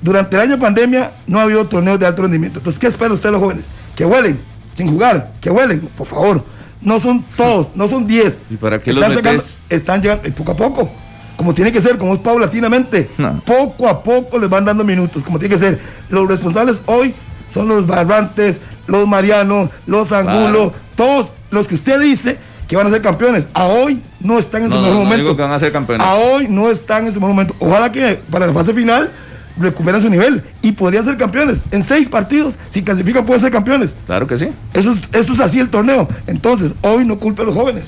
durante 0.00 0.34
el 0.36 0.42
año 0.42 0.52
de 0.52 0.58
pandemia 0.58 1.12
no 1.26 1.40
ha 1.40 1.42
habido 1.42 1.66
torneos 1.66 1.98
de 1.98 2.06
alto 2.06 2.22
rendimiento. 2.22 2.58
Entonces, 2.58 2.80
¿qué 2.80 2.86
esperan 2.86 3.12
ustedes 3.12 3.32
los 3.32 3.40
jóvenes? 3.40 3.66
Que 3.94 4.04
huelen 4.04 4.51
sin 4.76 4.88
jugar, 4.88 5.32
que 5.40 5.50
huelen, 5.50 5.80
por 5.96 6.06
favor. 6.06 6.44
No 6.80 6.98
son 6.98 7.24
todos, 7.36 7.68
no 7.74 7.86
son 7.86 8.06
10. 8.06 8.38
¿Y 8.50 8.56
para 8.56 8.80
qué 8.80 8.90
están, 8.90 9.14
los 9.14 9.58
están 9.68 10.02
llegando 10.02 10.28
poco 10.34 10.52
a 10.52 10.56
poco, 10.56 10.90
como 11.36 11.54
tiene 11.54 11.72
que 11.72 11.80
ser, 11.80 11.96
como 11.96 12.14
es 12.14 12.20
paulatinamente. 12.20 13.08
Poco 13.44 13.88
a 13.88 14.02
poco 14.02 14.38
les 14.38 14.50
van 14.50 14.64
dando 14.64 14.84
minutos, 14.84 15.22
como 15.22 15.38
tiene 15.38 15.54
que 15.54 15.60
ser. 15.60 15.80
Los 16.08 16.26
responsables 16.26 16.82
hoy 16.86 17.14
son 17.52 17.68
los 17.68 17.86
Barrantes, 17.86 18.58
los 18.86 19.06
Mariano, 19.06 19.70
los 19.86 20.10
Angulo, 20.12 20.72
todos 20.96 21.32
los 21.50 21.68
que 21.68 21.76
usted 21.76 22.00
dice 22.00 22.38
que 22.66 22.76
van 22.76 22.86
a 22.86 22.90
ser 22.90 23.02
campeones. 23.02 23.48
A 23.54 23.66
hoy 23.66 24.02
no 24.20 24.38
están 24.38 24.64
en 24.64 24.70
su 24.72 24.78
mejor 24.78 25.04
momento. 25.04 25.36
van 25.36 25.52
a 25.52 25.58
ser 25.58 25.72
campeones. 25.72 26.06
A 26.06 26.14
hoy 26.14 26.48
no 26.48 26.70
están 26.70 27.06
en 27.06 27.12
su 27.12 27.20
mejor 27.20 27.34
momento. 27.34 27.54
Ojalá 27.58 27.92
que 27.92 28.20
para 28.30 28.46
la 28.46 28.52
fase 28.52 28.72
final 28.72 29.12
recuperan 29.58 30.00
su 30.00 30.10
nivel 30.10 30.42
y 30.62 30.72
podrían 30.72 31.04
ser 31.04 31.16
campeones. 31.16 31.58
En 31.70 31.84
seis 31.84 32.08
partidos, 32.08 32.54
si 32.70 32.82
clasifican, 32.82 33.24
pueden 33.26 33.42
ser 33.42 33.52
campeones. 33.52 33.90
Claro 34.06 34.26
que 34.26 34.38
sí. 34.38 34.48
Eso 34.74 34.92
es, 34.92 35.02
eso 35.12 35.32
es 35.32 35.40
así 35.40 35.58
el 35.58 35.68
torneo. 35.68 36.08
Entonces, 36.26 36.74
hoy 36.82 37.04
no 37.04 37.18
culpe 37.18 37.42
a 37.42 37.44
los 37.44 37.54
jóvenes. 37.54 37.84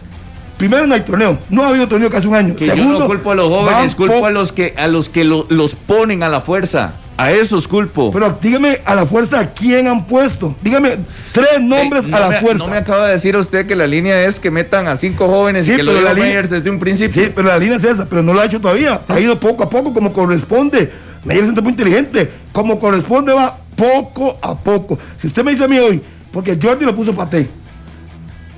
Primero 0.57 0.86
no 0.86 0.95
hay 0.95 1.01
torneo, 1.01 1.39
no 1.51 1.65
ha 1.65 1.69
habido 1.69 1.89
torneo 1.89 2.11
casi 2.11 2.28
un 2.28 2.36
año. 2.36 2.55
Segundo, 2.57 3.01
no 3.01 3.07
culpo 3.07 3.32
a 3.32 3.35
los 3.35 3.49
jóvenes, 3.49 3.95
culpo 3.95 4.24
a 4.24 4.31
los 4.31 4.53
que 4.53 4.73
a 4.77 4.86
los 4.86 5.09
que 5.09 5.24
los 5.24 5.74
ponen 5.74 6.23
a 6.23 6.28
la 6.28 6.41
fuerza. 6.41 6.95
A 7.16 7.31
esos 7.31 7.69
culpo. 7.69 8.11
Pero 8.11 8.39
dígame 8.41 8.78
a 8.85 8.95
la 8.97 9.07
fuerza 9.07 9.39
a 9.39 9.55
quién 9.55 9.86
han 9.86 10.05
puesto. 10.05 10.57
Dígame 10.62 10.97
tres 11.32 11.61
nombres 11.61 12.12
a 12.12 12.19
la 12.19 12.41
fuerza. 12.41 12.65
No 12.65 12.70
me 12.70 12.77
acaba 12.77 13.07
de 13.07 13.12
decir 13.12 13.36
usted 13.36 13.66
que 13.66 13.77
la 13.77 13.86
línea 13.86 14.24
es 14.24 14.41
que 14.41 14.51
metan 14.51 14.89
a 14.89 14.97
cinco 14.97 15.28
jóvenes 15.28 15.69
y 15.69 15.77
que 15.77 15.82
lo 15.82 16.01
la 16.01 16.12
línea, 16.12 16.43
desde 16.43 16.69
un 16.70 16.81
principio. 16.81 17.23
Sí, 17.23 17.31
pero 17.35 17.49
la 17.49 17.59
línea 17.59 17.77
es 17.77 17.85
esa, 17.85 18.07
pero 18.07 18.23
no 18.23 18.32
lo 18.32 18.41
ha 18.41 18.45
hecho 18.47 18.61
todavía. 18.61 19.01
Ha 19.07 19.20
ido 19.20 19.39
poco 19.39 19.62
a 19.62 19.70
poco 19.70 19.95
como 19.95 20.12
corresponde 20.12 20.93
me 21.25 21.39
es 21.39 21.53
muy 21.63 21.71
inteligente. 21.71 22.31
Como 22.53 22.79
corresponde, 22.79 23.33
va 23.33 23.59
poco 23.77 24.39
a 24.41 24.55
poco. 24.55 24.99
Si 25.17 25.27
usted 25.27 25.45
me 25.45 25.53
dice 25.53 25.65
a 25.65 25.69
mí 25.69 25.79
hoy, 25.79 26.03
porque 26.33 26.59
Jordi 26.61 26.85
lo 26.85 26.95
puso 26.95 27.15
paté. 27.15 27.49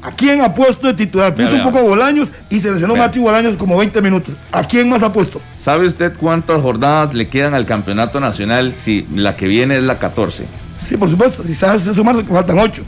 ¿A 0.03 0.13
quién 0.13 0.41
ha 0.41 0.55
puesto 0.55 0.87
de 0.87 0.95
titular? 0.95 1.35
Puso 1.35 1.57
un 1.57 1.65
poco 1.65 1.83
Bolaños 1.83 2.31
y 2.49 2.61
seleccionó 2.61 2.95
a 2.95 2.99
Mati 2.99 3.19
Bolaños 3.19 3.57
como 3.57 3.77
20 3.77 4.01
minutos. 4.03 4.37
¿A 4.53 4.63
quién 4.63 4.89
más 4.89 5.03
ha 5.03 5.13
puesto? 5.13 5.41
¿Sabe 5.53 5.87
usted 5.87 6.13
cuántas 6.17 6.63
jornadas 6.63 7.13
le 7.13 7.29
quedan 7.29 7.55
al 7.55 7.65
campeonato 7.65 8.21
nacional 8.21 8.77
si 8.77 9.05
la 9.15 9.35
que 9.35 9.49
viene 9.49 9.79
es 9.79 9.83
la 9.83 9.99
14? 9.99 10.47
Sí, 10.81 10.97
por 10.97 11.09
supuesto. 11.09 11.43
Si 11.43 11.57
se 11.57 11.67
hace 11.67 11.93
sumar, 11.93 12.25
faltan 12.25 12.59
8. 12.59 12.85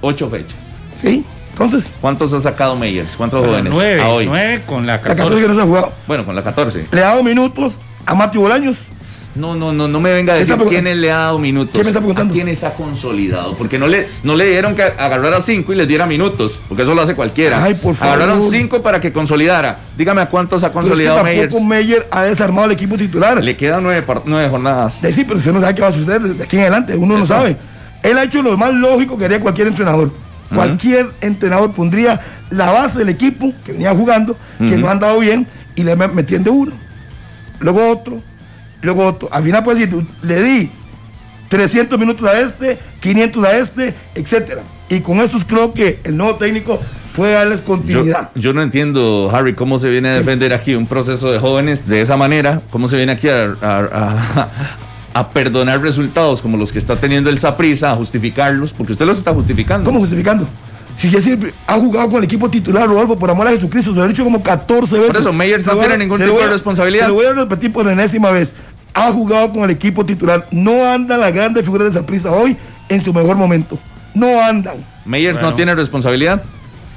8 0.00 0.30
fechas. 0.30 0.58
Sí. 0.94 1.24
Entonces. 1.52 1.90
¿Cuántos 2.00 2.32
ha 2.34 2.40
sacado 2.40 2.76
Meyers? 2.76 3.16
¿Cuántos 3.16 3.44
jóvenes? 3.44 3.72
9. 3.74 4.02
A 4.02 4.08
hoy? 4.08 4.26
9 4.26 4.62
con 4.64 4.86
la 4.86 5.00
14. 5.00 5.08
La 5.08 5.24
14 5.24 5.42
que 5.42 5.48
no 5.48 5.54
se 5.54 5.60
ha 5.60 5.64
jugado. 5.64 5.92
Bueno, 6.06 6.24
con 6.24 6.36
la 6.36 6.42
14. 6.44 6.86
Le 6.92 7.00
ha 7.00 7.08
dado 7.08 7.24
minutos 7.24 7.78
a 8.06 8.14
Mati 8.14 8.38
Bolaños 8.38 8.76
no, 9.34 9.54
no, 9.54 9.72
no, 9.72 9.86
no 9.86 10.00
me 10.00 10.12
venga 10.12 10.32
a 10.32 10.36
decir 10.36 10.56
quiénes 10.68 10.96
le 10.96 11.12
ha 11.12 11.18
dado 11.18 11.38
minutos. 11.38 11.72
¿Quién 11.72 11.84
me 11.84 11.90
está 11.90 12.00
preguntando? 12.00 12.32
¿A 12.32 12.34
quiénes 12.34 12.64
ha 12.64 12.74
consolidado? 12.74 13.56
Porque 13.56 13.78
no 13.78 13.86
le, 13.86 14.08
no 14.24 14.34
le 14.34 14.46
dieron 14.46 14.74
que 14.74 14.82
agarrara 14.82 15.40
cinco 15.40 15.72
y 15.72 15.76
les 15.76 15.86
diera 15.86 16.06
minutos, 16.06 16.58
porque 16.68 16.82
eso 16.82 16.94
lo 16.94 17.02
hace 17.02 17.14
cualquiera. 17.14 17.62
Ay, 17.62 17.74
por 17.74 17.94
favor. 17.94 18.16
Agarraron 18.16 18.42
cinco 18.50 18.82
para 18.82 19.00
que 19.00 19.12
consolidara. 19.12 19.78
Dígame 19.96 20.20
a 20.20 20.28
cuántos 20.28 20.64
ha 20.64 20.72
consolidado 20.72 21.22
pero 21.22 21.42
es 21.42 21.64
Meyer 21.64 22.08
ha 22.10 22.24
desarmado 22.24 22.66
el 22.66 22.72
equipo 22.72 22.96
titular. 22.96 23.42
Le 23.42 23.56
quedan 23.56 23.82
nueve, 23.84 24.04
nueve 24.24 24.48
jornadas. 24.48 25.00
sí, 25.10 25.24
pero 25.24 25.38
usted 25.38 25.52
no 25.52 25.60
sabe 25.60 25.74
qué 25.74 25.82
va 25.82 25.88
a 25.88 25.92
suceder 25.92 26.22
de 26.22 26.42
aquí 26.42 26.56
en 26.56 26.62
adelante. 26.62 26.96
Uno 26.96 27.16
no 27.16 27.24
sabe. 27.26 27.56
Él 28.02 28.18
ha 28.18 28.24
hecho 28.24 28.42
lo 28.42 28.56
más 28.56 28.72
lógico 28.74 29.16
que 29.16 29.26
haría 29.26 29.40
cualquier 29.40 29.68
entrenador. 29.68 30.10
Cualquier 30.52 31.06
entrenador 31.20 31.72
pondría 31.72 32.20
la 32.50 32.72
base 32.72 32.98
del 32.98 33.10
equipo 33.10 33.52
que 33.64 33.72
venía 33.72 33.94
jugando, 33.94 34.36
que 34.58 34.76
no 34.76 34.88
han 34.88 34.98
dado 34.98 35.20
bien, 35.20 35.46
y 35.76 35.84
le 35.84 35.94
metían 35.94 36.42
de 36.42 36.50
uno. 36.50 36.72
Luego 37.60 37.88
otro, 37.90 38.22
Luego, 38.82 39.18
al 39.30 39.44
final 39.44 39.64
puede 39.64 39.86
decir, 39.86 40.06
le 40.22 40.42
di 40.42 40.70
300 41.48 41.98
minutos 41.98 42.26
a 42.26 42.40
este, 42.40 42.78
500 43.00 43.44
a 43.44 43.58
este, 43.58 43.94
etcétera. 44.14 44.62
Y 44.88 45.00
con 45.00 45.18
eso 45.18 45.38
creo 45.46 45.72
que 45.74 46.00
el 46.04 46.16
nuevo 46.16 46.36
técnico 46.36 46.80
puede 47.14 47.34
darles 47.34 47.60
continuidad. 47.60 48.30
Yo, 48.34 48.52
no 48.52 48.62
entiendo, 48.62 49.30
Harry, 49.32 49.54
cómo 49.54 49.78
se 49.78 49.88
viene 49.88 50.08
a 50.08 50.14
defender 50.14 50.52
aquí 50.52 50.74
un 50.74 50.86
proceso 50.86 51.30
de 51.30 51.38
jóvenes 51.38 51.86
de 51.86 52.00
esa 52.00 52.16
manera, 52.16 52.62
cómo 52.70 52.88
se 52.88 52.96
viene 52.96 53.12
aquí 53.12 53.28
a, 53.28 53.56
a, 55.12 55.28
perdonar 55.32 55.82
resultados 55.82 56.40
como 56.40 56.56
los 56.56 56.72
que 56.72 56.78
está 56.78 56.96
teniendo 56.96 57.30
el 57.30 57.38
Saprisa, 57.38 57.92
a 57.92 57.96
justificarlos, 57.96 58.72
porque 58.72 58.92
usted 58.92 59.06
los 59.06 59.18
está 59.18 59.34
justificando. 59.34 59.84
¿Cómo 59.84 60.00
justificando? 60.00 60.48
Si 60.96 61.10
ya 61.10 61.20
siempre 61.20 61.54
ha 61.66 61.74
jugado 61.74 62.08
con 62.08 62.18
el 62.18 62.24
equipo 62.24 62.50
titular, 62.50 62.86
Rodolfo, 62.86 63.18
por 63.18 63.30
amor 63.30 63.46
a 63.46 63.50
Jesucristo, 63.50 63.92
se 63.92 63.98
lo 63.98 64.04
ha 64.04 64.08
dicho 64.08 64.24
como 64.24 64.42
14 64.42 64.96
veces. 64.96 65.12
Por 65.12 65.20
eso, 65.20 65.32
Meyer 65.32 65.64
no 65.64 65.76
tiene 65.76 65.98
ningún 65.98 66.18
tipo 66.18 66.40
de 66.40 66.48
responsabilidad. 66.48 67.04
Se 67.04 67.08
lo 67.08 67.14
voy 67.14 67.26
a 67.26 67.32
repetir 67.32 67.72
por 67.72 67.88
enésima 67.88 68.30
vez 68.30 68.54
ha 68.94 69.12
jugado 69.12 69.52
con 69.52 69.64
el 69.64 69.70
equipo 69.70 70.04
titular. 70.04 70.46
No 70.50 70.86
andan 70.86 71.20
las 71.20 71.32
grandes 71.32 71.64
figuras 71.64 71.92
de 71.94 72.02
prisa 72.02 72.30
hoy 72.30 72.56
en 72.88 73.00
su 73.00 73.12
mejor 73.12 73.36
momento. 73.36 73.78
No 74.14 74.42
andan. 74.42 74.76
Meyers 75.04 75.40
no 75.40 75.54
tiene 75.54 75.74
responsabilidad. 75.74 76.42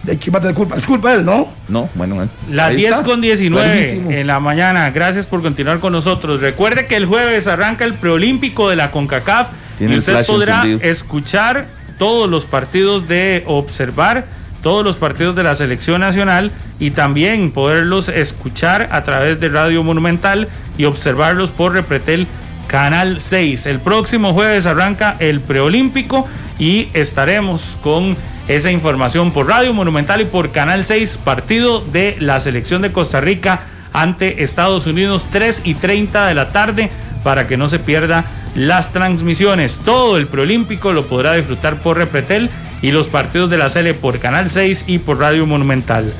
¿De 0.03 0.17
quién 0.17 0.35
va 0.35 0.39
a 0.39 0.41
tener 0.41 0.55
culpa? 0.55 0.75
Es 0.75 0.85
culpa 0.85 1.11
de 1.11 1.19
él, 1.19 1.25
¿no? 1.25 1.47
No, 1.69 1.89
bueno, 1.95 2.27
La 2.49 2.69
10 2.69 3.01
con 3.01 3.21
19 3.21 4.19
en 4.19 4.27
la 4.27 4.41
mañana. 4.41 4.89
Gracias 4.91 5.27
por 5.27 5.41
continuar 5.41 5.79
con 5.79 5.93
nosotros. 5.93 6.41
Recuerde 6.41 6.87
que 6.87 6.97
el 6.97 7.05
jueves 7.05 7.47
arranca 7.47 7.85
el 7.85 7.93
preolímpico 7.93 8.69
de 8.69 8.75
la 8.75 8.91
CONCACAF 8.91 9.49
y 9.79 9.95
usted 9.95 10.25
podrá 10.25 10.65
escuchar 10.81 11.67
todos 11.97 12.29
los 12.29 12.45
partidos 12.45 13.07
de 13.07 13.43
observar 13.45 14.25
todos 14.63 14.83
los 14.83 14.95
partidos 14.95 15.35
de 15.35 15.43
la 15.43 15.53
selección 15.53 16.01
nacional 16.01 16.51
y 16.79 16.91
también 16.91 17.51
poderlos 17.51 18.07
escuchar 18.07 18.87
a 18.91 19.03
través 19.03 19.39
de 19.39 19.49
Radio 19.49 19.83
Monumental 19.83 20.47
y 20.77 20.85
observarlos 20.85 21.51
por 21.51 21.73
Repretel 21.73 22.27
Canal 22.67 23.19
6. 23.19 23.65
El 23.67 23.79
próximo 23.81 24.33
jueves 24.33 24.65
arranca 24.65 25.17
el 25.19 25.41
preolímpico 25.41 26.25
y 26.57 26.87
estaremos 26.93 27.77
con 27.83 28.15
esa 28.47 28.71
información 28.71 29.31
por 29.31 29.47
Radio 29.47 29.73
Monumental 29.73 30.21
y 30.21 30.25
por 30.25 30.51
Canal 30.51 30.83
6, 30.83 31.19
partido 31.23 31.81
de 31.81 32.15
la 32.19 32.39
selección 32.39 32.81
de 32.81 32.93
Costa 32.93 33.19
Rica 33.19 33.61
ante 33.91 34.43
Estados 34.43 34.87
Unidos 34.87 35.27
3 35.31 35.61
y 35.65 35.75
30 35.75 36.25
de 36.25 36.35
la 36.35 36.51
tarde 36.51 36.89
para 37.23 37.47
que 37.47 37.57
no 37.57 37.67
se 37.67 37.79
pierda 37.79 38.25
las 38.55 38.91
transmisiones. 38.91 39.79
Todo 39.83 40.17
el 40.17 40.27
preolímpico 40.27 40.93
lo 40.93 41.07
podrá 41.07 41.33
disfrutar 41.33 41.77
por 41.77 41.97
Repretel 41.97 42.49
y 42.81 42.91
los 42.91 43.07
partidos 43.07 43.49
de 43.49 43.57
la 43.57 43.69
serie 43.69 43.93
por 43.93 44.19
Canal 44.19 44.49
6 44.49 44.85
y 44.87 44.99
por 44.99 45.19
Radio 45.19 45.45
Monumental. 45.45 46.13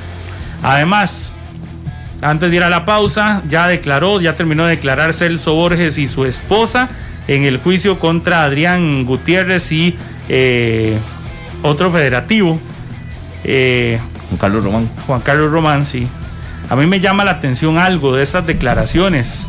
Además, 0.64 1.34
antes 2.22 2.50
de 2.50 2.56
ir 2.56 2.64
a 2.64 2.70
la 2.70 2.86
pausa, 2.86 3.42
ya 3.50 3.68
declaró, 3.68 4.22
ya 4.22 4.36
terminó 4.36 4.64
de 4.64 4.78
declarar 4.78 5.14
Celso 5.14 5.54
Borges 5.54 5.98
y 5.98 6.08
su 6.08 6.26
esposa 6.26 6.88
en 7.28 7.44
el 7.44 7.58
juicio 7.58 8.00
contra 8.00 8.44
Adrián 8.44 9.06
Gutiérrez 9.06 9.72
y 9.72 9.96
eh, 10.30 10.98
otro 11.62 11.92
federativo. 11.92 12.60
Eh, 13.44 14.00
Juan 14.30 14.38
Carlos 14.40 14.64
Román. 14.64 14.90
Juan 15.06 15.22
Carlos 15.22 15.52
Román, 15.52 15.86
sí. 15.86 16.08
A 16.70 16.76
mí 16.76 16.86
me 16.86 17.00
llama 17.00 17.26
la 17.26 17.32
atención 17.32 17.78
algo 17.78 18.16
de 18.16 18.24
esas 18.24 18.48
declaraciones. 18.48 19.48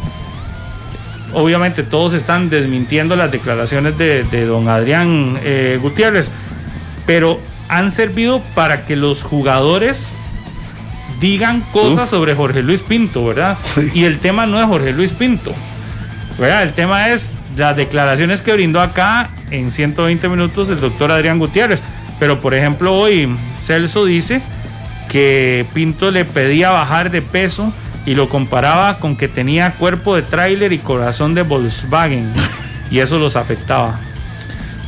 Obviamente 1.34 1.82
todos 1.82 2.14
están 2.14 2.48
desmintiendo 2.50 3.16
las 3.16 3.30
declaraciones 3.30 3.98
de, 3.98 4.46
don 4.46 4.68
Adrián 4.68 5.38
eh, 5.42 5.78
Gutiérrez, 5.80 6.30
pero 7.06 7.40
han 7.68 7.90
servido 7.90 8.40
para 8.54 8.84
que 8.84 8.96
los 8.96 9.22
jugadores 9.22 10.16
digan 11.20 11.62
cosas 11.72 12.08
sobre 12.08 12.34
Jorge 12.34 12.62
Luis 12.62 12.82
Pinto, 12.82 13.24
¿verdad? 13.26 13.58
Y 13.94 14.04
el 14.04 14.18
tema 14.18 14.46
no 14.46 14.60
es 14.60 14.66
Jorge 14.66 14.92
Luis 14.92 15.12
Pinto. 15.12 15.52
el 16.38 16.72
tema 16.72 17.10
es 17.10 17.32
las 17.56 17.76
declaraciones 17.76 18.42
que 18.42 18.52
brindó 18.52 18.80
acá 18.80 19.30
en 19.50 19.70
120 19.70 20.28
minutos 20.28 20.70
el 20.70 20.80
doctor 20.80 21.10
Adrián 21.10 21.38
Gutiérrez. 21.38 21.82
Pero 22.18 22.40
por 22.40 22.54
ejemplo 22.54 22.94
hoy 22.94 23.34
Celso 23.56 24.04
dice 24.04 24.40
que 25.08 25.66
Pinto 25.74 26.10
le 26.10 26.24
pedía 26.24 26.70
bajar 26.70 27.10
de 27.10 27.22
peso 27.22 27.72
y 28.06 28.14
lo 28.14 28.28
comparaba 28.28 28.98
con 28.98 29.16
que 29.16 29.28
tenía 29.28 29.72
cuerpo 29.72 30.16
de 30.16 30.22
tráiler 30.22 30.72
y 30.72 30.78
corazón 30.78 31.34
de 31.34 31.42
Volkswagen 31.42 32.32
y 32.90 32.98
eso 32.98 33.18
los 33.18 33.36
afectaba. 33.36 34.00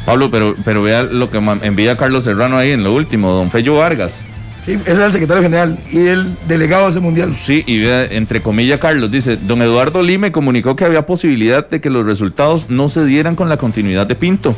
Pablo, 0.05 0.31
pero, 0.31 0.55
pero 0.65 0.83
vea 0.83 1.03
lo 1.03 1.31
que 1.31 1.39
envía 1.63 1.97
Carlos 1.97 2.25
Serrano 2.25 2.57
ahí 2.57 2.71
en 2.71 2.85
lo 2.85 2.95
último, 2.95 3.33
don 3.33 3.51
Fello 3.51 3.77
Vargas. 3.77 4.25
Sí, 4.65 4.73
ese 4.73 4.93
es 4.93 4.99
el 4.99 5.13
secretario 5.13 5.43
general 5.43 5.79
y 5.91 6.07
el 6.07 6.37
delegado 6.49 6.85
de 6.87 6.91
ese 6.91 7.01
mundial. 7.01 7.37
Sí, 7.39 7.63
y 7.67 7.79
vea, 7.79 8.05
entre 8.05 8.41
comillas, 8.41 8.81
Carlos 8.81 9.11
dice, 9.11 9.37
don 9.37 9.63
Eduardo 9.63 10.03
Lime 10.03 10.33
comunicó 10.33 10.75
que 10.77 10.85
había 10.85 11.07
posibilidad 11.07 11.69
de 11.69 11.81
que 11.81 11.91
los 11.91 12.05
resultados 12.05 12.69
no 12.69 12.89
se 12.89 13.05
dieran 13.05 13.37
con 13.37 13.49
la 13.49 13.57
continuidad 13.57 14.07
de 14.07 14.17
Pinto. 14.17 14.57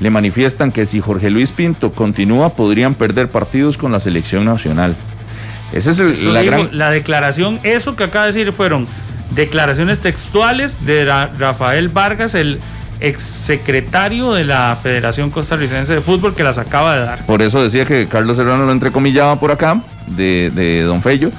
Le 0.00 0.10
manifiestan 0.10 0.72
que 0.72 0.86
si 0.86 1.00
Jorge 1.00 1.30
Luis 1.30 1.52
Pinto 1.52 1.92
continúa, 1.92 2.50
podrían 2.50 2.94
perder 2.94 3.28
partidos 3.28 3.78
con 3.78 3.92
la 3.92 4.00
selección 4.00 4.44
nacional. 4.44 4.96
Esa 5.74 5.90
es 5.90 6.22
la, 6.22 6.42
gran... 6.42 6.68
la 6.72 6.90
declaración, 6.90 7.58
eso 7.64 7.96
que 7.96 8.04
acaba 8.04 8.26
de 8.26 8.32
decir 8.32 8.52
fueron 8.52 8.86
declaraciones 9.34 9.98
textuales 10.00 10.86
de 10.86 11.04
Rafael 11.04 11.88
Vargas, 11.88 12.34
el 12.34 12.60
exsecretario 13.00 14.32
de 14.32 14.44
la 14.44 14.78
Federación 14.80 15.30
Costarricense 15.30 15.94
de 15.94 16.00
Fútbol, 16.00 16.34
que 16.34 16.44
las 16.44 16.58
acaba 16.58 16.94
de 16.94 17.04
dar. 17.04 17.26
Por 17.26 17.42
eso 17.42 17.62
decía 17.62 17.84
que 17.84 18.06
Carlos 18.06 18.36
Serrano 18.36 18.64
lo 18.64 18.72
entrecomillaba 18.72 19.40
por 19.40 19.50
acá, 19.50 19.82
de, 20.06 20.52
de 20.54 20.82
Don 20.82 21.02
Fello, 21.02 21.30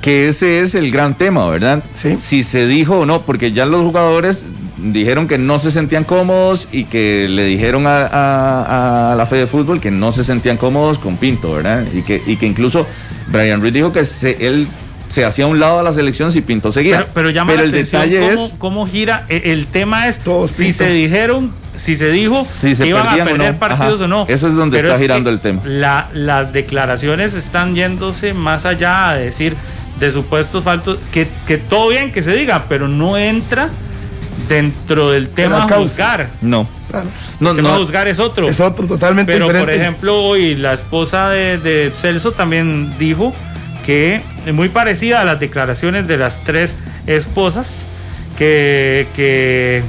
que 0.00 0.28
ese 0.28 0.60
es 0.60 0.74
el 0.74 0.90
gran 0.90 1.14
tema, 1.14 1.46
¿verdad? 1.48 1.82
Sí. 1.92 2.16
Si 2.16 2.42
se 2.42 2.66
dijo 2.66 3.00
o 3.00 3.06
no, 3.06 3.22
porque 3.22 3.52
ya 3.52 3.66
los 3.66 3.82
jugadores 3.82 4.46
dijeron 4.92 5.28
que 5.28 5.38
no 5.38 5.58
se 5.58 5.70
sentían 5.70 6.04
cómodos 6.04 6.68
y 6.72 6.84
que 6.84 7.26
le 7.28 7.44
dijeron 7.44 7.84
a, 7.86 9.14
la 9.16 9.26
Fede 9.26 9.40
de 9.40 9.46
Fútbol 9.46 9.80
que 9.80 9.90
no 9.90 10.12
se 10.12 10.24
sentían 10.24 10.56
cómodos 10.56 10.98
con 10.98 11.16
Pinto, 11.16 11.52
¿verdad? 11.54 11.84
Y 11.92 12.02
que, 12.02 12.22
y 12.26 12.36
que 12.36 12.46
incluso 12.46 12.86
Brian 13.28 13.60
Ruiz 13.60 13.72
dijo 13.72 13.92
que 13.92 14.04
se, 14.04 14.46
él 14.46 14.68
se 15.08 15.24
hacía 15.24 15.44
a 15.44 15.48
un 15.48 15.60
lado 15.60 15.80
a 15.80 15.82
la 15.82 15.92
selección 15.92 16.32
si 16.32 16.40
Pinto 16.40 16.72
seguía. 16.72 16.98
Pero, 16.98 17.10
pero 17.14 17.30
llama 17.30 17.54
la 17.54 17.62
el 17.62 17.72
detalle 17.72 18.18
cómo, 18.18 18.32
es 18.32 18.54
cómo 18.58 18.86
gira. 18.86 19.24
E, 19.28 19.52
el 19.52 19.66
tema 19.66 20.08
es 20.08 20.20
si 20.50 20.72
se 20.72 20.88
dijeron, 20.90 21.52
si 21.76 21.96
se 21.96 22.10
dijo 22.10 22.42
si 22.44 22.74
se 22.74 22.86
iban 22.86 23.08
a 23.08 23.24
perder 23.24 23.58
partidos 23.58 24.00
o 24.00 24.08
no. 24.08 24.26
Eso 24.28 24.48
es 24.48 24.54
donde 24.54 24.78
está 24.78 24.98
girando 24.98 25.30
el 25.30 25.40
tema. 25.40 25.62
La, 25.64 26.08
las 26.12 26.52
declaraciones 26.52 27.34
están 27.34 27.74
yéndose 27.74 28.34
más 28.34 28.66
allá 28.66 29.10
a 29.10 29.16
decir 29.16 29.56
de 30.00 30.10
supuestos 30.10 30.62
faltos, 30.62 30.98
que, 31.12 31.26
que 31.46 31.56
todo 31.56 31.88
bien 31.88 32.12
que 32.12 32.22
se 32.22 32.34
diga, 32.36 32.64
pero 32.68 32.86
no 32.86 33.16
entra 33.16 33.70
dentro 34.48 35.10
del 35.10 35.28
tema 35.28 35.68
juzgar. 35.68 36.28
No. 36.40 36.68
No, 37.40 37.50
el 37.50 37.56
tema 37.56 37.76
juzgar 37.76 38.08
es 38.08 38.18
otro. 38.18 38.48
Es 38.48 38.60
otro 38.60 38.86
totalmente 38.86 39.32
Pero 39.32 39.48
por 39.48 39.70
ejemplo, 39.70 40.22
hoy 40.22 40.54
la 40.54 40.72
esposa 40.72 41.30
de, 41.30 41.58
de 41.58 41.90
Celso 41.92 42.32
también 42.32 42.96
dijo 42.98 43.34
que 43.84 44.22
es 44.44 44.54
muy 44.54 44.68
parecida 44.68 45.20
a 45.20 45.24
las 45.24 45.38
declaraciones 45.38 46.08
de 46.08 46.16
las 46.16 46.42
tres 46.44 46.74
esposas, 47.06 47.86
que, 48.36 49.06
que, 49.14 49.82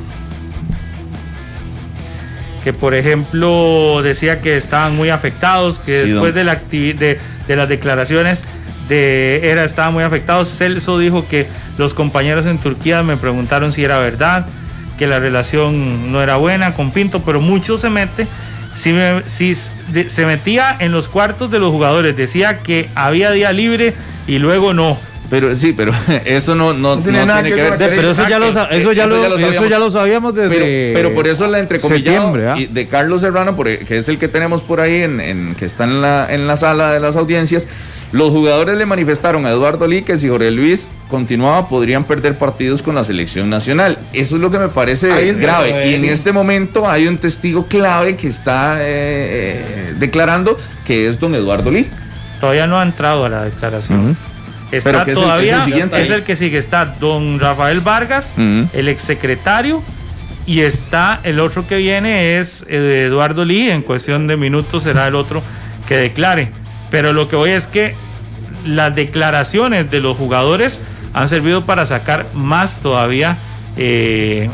que 2.63 2.73
por 2.73 2.93
ejemplo 2.93 4.01
decía 4.03 4.39
que 4.39 4.57
estaban 4.57 4.95
muy 4.95 5.09
afectados, 5.09 5.79
que 5.79 6.03
después 6.03 6.35
de, 6.35 6.43
la 6.43 6.55
de, 6.55 7.19
de 7.47 7.55
las 7.55 7.69
declaraciones 7.69 8.43
de 8.87 9.51
Era 9.51 9.63
estaban 9.63 9.93
muy 9.93 10.03
afectados. 10.03 10.49
Celso 10.49 10.97
dijo 10.97 11.27
que 11.27 11.47
los 11.77 11.93
compañeros 11.93 12.45
en 12.45 12.57
Turquía 12.57 13.03
me 13.03 13.17
preguntaron 13.17 13.73
si 13.73 13.83
era 13.83 13.99
verdad, 13.99 14.45
que 14.97 15.07
la 15.07 15.19
relación 15.19 16.11
no 16.11 16.21
era 16.21 16.37
buena 16.37 16.73
con 16.73 16.91
Pinto, 16.91 17.21
pero 17.23 17.39
mucho 17.39 17.77
se 17.77 17.89
mete 17.89 18.27
si, 18.77 19.55
se 19.55 20.25
metía 20.25 20.75
en 20.79 20.91
los 20.91 21.09
cuartos 21.09 21.49
de 21.49 21.59
los 21.59 21.71
jugadores, 21.71 22.15
decía 22.15 22.59
que 22.59 22.89
había 22.95 23.31
día 23.31 23.51
libre 23.51 23.93
y 24.27 24.37
luego 24.37 24.73
no. 24.73 24.97
Pero 25.29 25.55
sí, 25.55 25.73
pero 25.75 25.91
eso 26.25 26.55
no, 26.55 26.73
no, 26.73 26.97
tiene, 26.99 27.25
nada 27.25 27.43
que, 27.43 27.53
ver. 27.53 27.75
Pero 27.77 28.11
eso 28.11 28.27
ya 28.27 28.39
lo, 28.39 28.47
eso 28.47 28.93
ya 28.93 29.07
lo, 29.07 29.35
eso 29.35 29.65
ya 29.67 29.79
lo 29.79 29.91
sabíamos 29.91 30.33
desde. 30.33 30.93
Pero, 30.93 31.13
por 31.13 31.27
eso 31.27 31.47
la 31.47 31.59
entrecomillado 31.59 32.33
¿ah? 32.47 32.55
de 32.69 32.87
Carlos 32.87 33.21
Serrano, 33.21 33.55
que 33.57 33.97
es 33.97 34.09
el 34.09 34.17
que 34.17 34.27
tenemos 34.27 34.61
por 34.61 34.79
ahí, 34.79 35.03
en, 35.03 35.55
que 35.57 35.65
está 35.65 35.83
en 35.83 36.01
la, 36.01 36.33
en 36.33 36.47
la 36.47 36.57
sala 36.57 36.93
de 36.93 36.99
las 36.99 37.15
audiencias, 37.15 37.67
los 38.11 38.31
jugadores 38.31 38.77
le 38.77 38.85
manifestaron 38.85 39.45
a 39.45 39.49
Eduardo 39.49 39.85
Lee 39.85 40.03
que 40.03 40.17
si 40.17 40.29
Jorge 40.29 40.49
Luis 40.51 40.87
continuaba 41.09 41.67
podrían 41.67 42.05
perder 42.05 42.37
partidos 42.37 42.81
con 42.81 42.95
la 42.95 43.03
selección 43.03 43.49
nacional. 43.49 43.97
Eso 44.13 44.35
es 44.35 44.41
lo 44.41 44.49
que 44.49 44.59
me 44.59 44.69
parece 44.69 45.33
grave. 45.33 45.89
Y 45.89 45.95
en 45.95 46.05
este 46.05 46.31
momento 46.31 46.89
hay 46.89 47.07
un 47.07 47.17
testigo 47.17 47.65
clave 47.67 48.15
que 48.15 48.27
está 48.27 48.77
eh, 48.79 48.85
eh, 48.85 49.93
declarando 49.99 50.57
que 50.85 51.09
es 51.09 51.19
don 51.19 51.35
Eduardo 51.35 51.69
Lee. 51.69 51.87
Todavía 52.39 52.67
no 52.67 52.79
ha 52.79 52.83
entrado 52.83 53.25
a 53.25 53.29
la 53.29 53.43
declaración. 53.43 54.15
Está 54.71 55.05
todavía, 55.05 55.63
es 55.65 56.09
el, 56.09 56.23
que 56.23 56.35
sigue. 56.35 56.57
Está 56.57 56.85
don 56.85 57.39
Rafael 57.39 57.81
Vargas, 57.81 58.33
el 58.37 58.87
exsecretario, 58.89 59.81
y 60.45 60.61
está 60.61 61.19
el 61.23 61.39
otro 61.39 61.67
que 61.67 61.77
viene 61.77 62.39
es 62.39 62.65
eh, 62.69 63.05
Eduardo 63.07 63.45
Lee. 63.45 63.69
En 63.69 63.81
cuestión 63.81 64.27
de 64.27 64.37
minutos 64.37 64.83
será 64.83 65.07
el 65.07 65.15
otro 65.15 65.43
que 65.87 65.97
declare. 65.97 66.51
Pero 66.89 67.13
lo 67.13 67.27
que 67.27 67.35
voy 67.35 67.51
es 67.51 67.67
que 67.67 67.95
las 68.65 68.95
declaraciones 68.95 69.89
de 69.91 69.99
los 69.99 70.17
jugadores 70.17 70.79
han 71.13 71.27
servido 71.27 71.65
para 71.65 71.85
sacar 71.85 72.27
más 72.33 72.77
todavía 72.77 73.37
eh, 73.75 74.49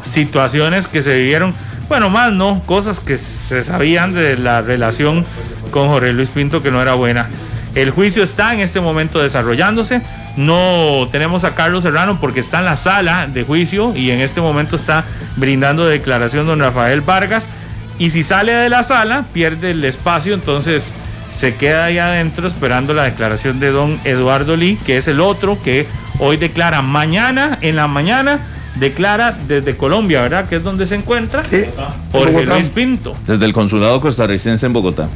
situaciones 0.00 0.86
que 0.86 1.02
se 1.02 1.16
vivieron, 1.16 1.54
bueno, 1.88 2.10
más 2.10 2.32
no, 2.32 2.62
cosas 2.66 3.00
que 3.00 3.18
se 3.18 3.62
sabían 3.62 4.12
de 4.12 4.36
la 4.36 4.60
relación 4.60 5.24
con 5.70 5.88
Jorge 5.88 6.12
Luis 6.12 6.30
Pinto 6.30 6.62
que 6.62 6.70
no 6.70 6.82
era 6.82 6.94
buena. 6.94 7.28
El 7.76 7.90
juicio 7.90 8.22
está 8.22 8.54
en 8.54 8.60
este 8.60 8.80
momento 8.80 9.22
desarrollándose. 9.22 10.00
No 10.38 11.06
tenemos 11.12 11.44
a 11.44 11.54
Carlos 11.54 11.82
Serrano 11.82 12.18
porque 12.18 12.40
está 12.40 12.60
en 12.60 12.64
la 12.64 12.76
sala 12.76 13.26
de 13.26 13.44
juicio 13.44 13.92
y 13.94 14.10
en 14.10 14.22
este 14.22 14.40
momento 14.40 14.76
está 14.76 15.04
brindando 15.36 15.84
declaración 15.84 16.46
don 16.46 16.58
Rafael 16.58 17.02
Vargas. 17.02 17.50
Y 17.98 18.10
si 18.10 18.22
sale 18.22 18.52
de 18.52 18.70
la 18.70 18.82
sala, 18.82 19.26
pierde 19.34 19.72
el 19.72 19.84
espacio, 19.84 20.32
entonces 20.32 20.94
se 21.30 21.56
queda 21.56 21.84
ahí 21.84 21.98
adentro 21.98 22.48
esperando 22.48 22.94
la 22.94 23.04
declaración 23.04 23.60
de 23.60 23.70
don 23.70 24.00
Eduardo 24.04 24.56
Lee, 24.56 24.78
que 24.86 24.96
es 24.96 25.06
el 25.06 25.20
otro 25.20 25.62
que 25.62 25.86
hoy 26.18 26.38
declara 26.38 26.80
mañana, 26.80 27.58
en 27.60 27.76
la 27.76 27.88
mañana, 27.88 28.40
declara 28.78 29.36
desde 29.46 29.76
Colombia, 29.76 30.22
¿verdad? 30.22 30.48
Que 30.48 30.56
es 30.56 30.62
donde 30.62 30.86
se 30.86 30.94
encuentra. 30.94 31.44
Sí. 31.44 31.64
Jorge 32.12 32.44
Luis 32.44 32.68
Pinto. 32.68 33.16
Desde 33.26 33.44
el 33.44 33.52
consulado 33.52 34.00
costarricense 34.00 34.66
en 34.66 34.72
Bogotá. 34.72 35.08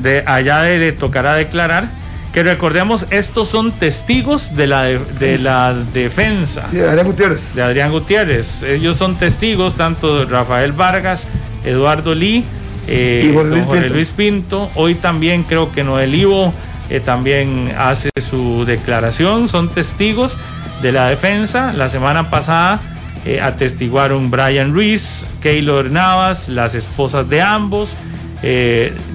De 0.00 0.22
allá 0.26 0.62
le 0.62 0.92
tocará 0.92 1.34
declarar. 1.34 1.88
Que 2.32 2.42
recordemos, 2.42 3.06
estos 3.08 3.48
son 3.48 3.72
testigos 3.72 4.54
de 4.56 4.66
la, 4.66 4.82
de, 4.84 5.38
la 5.38 5.74
defensa. 5.94 6.66
Sí, 6.70 6.76
de 6.76 6.86
Adrián 6.86 7.06
Gutiérrez. 7.06 7.54
De 7.54 7.62
Adrián 7.62 7.90
Gutiérrez. 7.90 8.62
Ellos 8.62 8.98
son 8.98 9.16
testigos, 9.16 9.74
tanto 9.76 10.26
Rafael 10.26 10.72
Vargas, 10.72 11.26
Eduardo 11.64 12.14
Lee 12.14 12.44
eh, 12.88 13.22
y 13.24 13.34
Jorge 13.34 13.88
Luis, 13.88 14.10
Pinto. 14.10 14.70
Hoy 14.74 14.96
también 14.96 15.44
creo 15.44 15.72
que 15.72 15.82
Noel 15.82 16.14
Ivo 16.14 16.52
eh, 16.90 17.00
también 17.00 17.72
hace 17.78 18.10
su 18.20 18.66
declaración. 18.66 19.48
Son 19.48 19.70
testigos 19.70 20.36
de 20.82 20.92
la 20.92 21.08
defensa. 21.08 21.72
La 21.72 21.88
semana 21.88 22.30
pasada 22.30 22.80
eh, 23.24 23.40
atestiguaron 23.40 24.30
Brian 24.30 24.72
Ruiz, 24.72 25.26
Keylor 25.42 25.90
Navas, 25.90 26.48
las 26.48 26.74
esposas 26.74 27.28
de 27.28 27.42
ambos, 27.42 27.96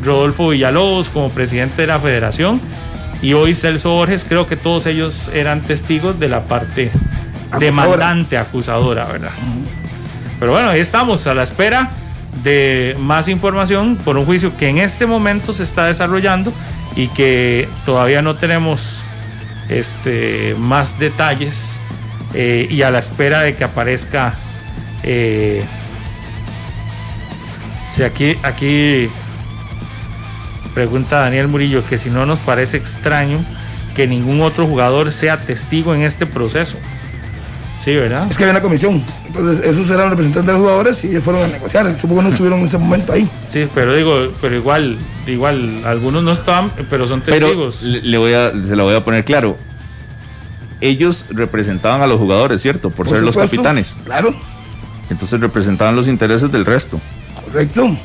Rodolfo 0.03 0.49
Villalobos 0.49 1.09
como 1.09 1.29
presidente 1.29 1.83
de 1.83 1.88
la 1.88 1.99
federación. 1.99 2.59
Y 3.21 3.33
hoy 3.33 3.53
Celso 3.53 3.91
Borges, 3.91 4.25
creo 4.27 4.47
que 4.47 4.57
todos 4.57 4.85
ellos 4.88 5.29
eran 5.33 5.61
testigos 5.61 6.19
de 6.19 6.27
la 6.27 6.43
parte 6.43 6.91
demandante, 7.59 8.38
acusadora, 8.38 9.05
¿verdad? 9.05 9.31
Pero 10.39 10.53
bueno, 10.53 10.69
ahí 10.69 10.79
estamos 10.79 11.27
a 11.27 11.35
la 11.35 11.43
espera 11.43 11.91
de 12.43 12.95
más 12.99 13.27
información 13.27 13.97
por 13.97 14.17
un 14.17 14.25
juicio 14.25 14.55
que 14.57 14.69
en 14.69 14.79
este 14.79 15.05
momento 15.05 15.53
se 15.53 15.63
está 15.63 15.85
desarrollando 15.85 16.51
y 16.95 17.07
que 17.09 17.69
todavía 17.85 18.21
no 18.21 18.35
tenemos 18.35 19.03
este, 19.69 20.55
más 20.57 20.99
detalles 20.99 21.79
eh, 22.33 22.67
y 22.69 22.81
a 22.81 22.91
la 22.91 22.99
espera 22.99 23.41
de 23.41 23.55
que 23.55 23.63
aparezca 23.63 24.35
eh, 25.03 25.63
si 27.91 28.03
aquí 28.03 28.38
aquí 28.43 29.09
pregunta 30.73 31.19
Daniel 31.19 31.47
Murillo 31.47 31.85
que 31.85 31.97
si 31.97 32.09
no 32.09 32.25
nos 32.25 32.39
parece 32.39 32.77
extraño 32.77 33.43
que 33.95 34.07
ningún 34.07 34.41
otro 34.41 34.67
jugador 34.67 35.11
sea 35.11 35.38
testigo 35.38 35.93
en 35.93 36.01
este 36.01 36.25
proceso 36.25 36.77
Sí, 37.83 37.95
¿verdad? 37.95 38.27
Es 38.29 38.37
que 38.37 38.43
había 38.43 38.51
una 38.51 38.61
comisión. 38.61 39.03
Entonces, 39.25 39.65
esos 39.65 39.89
eran 39.89 40.11
representantes 40.11 40.47
de 40.47 40.53
los 40.53 40.61
jugadores 40.61 41.03
y 41.03 41.07
ellos 41.07 41.23
fueron 41.23 41.43
a 41.43 41.47
negociar. 41.47 41.99
Supongo 41.99 42.21
que 42.21 42.23
no 42.25 42.29
estuvieron 42.29 42.59
en 42.59 42.67
ese 42.67 42.77
momento 42.77 43.13
ahí. 43.13 43.27
Sí, 43.49 43.67
pero 43.73 43.95
digo, 43.95 44.31
pero 44.39 44.55
igual, 44.55 44.97
igual, 45.25 45.81
algunos 45.83 46.23
no 46.23 46.31
estaban, 46.31 46.71
pero 46.91 47.07
son 47.07 47.21
testigos. 47.21 47.81
le 47.81 48.17
voy 48.19 48.33
a, 48.33 48.51
se 48.51 48.75
lo 48.75 48.83
voy 48.83 48.93
a 48.93 49.03
poner 49.03 49.25
claro. 49.25 49.57
ellos 50.79 51.25
representaban 51.31 52.01
a 52.03 52.07
los 52.07 52.19
jugadores, 52.19 52.61
¿cierto? 52.61 52.91
Por, 52.91 53.09
ser 53.09 53.23
los 53.23 53.35
capitanes. 53.35 53.95
Claro. 54.05 54.35
Entonces 55.09 55.39
representaban 55.39 55.95
los 55.95 56.07
intereses 56.07 56.51
del 56.51 56.65
resto. 56.65 57.01
Correcto. 57.45 57.97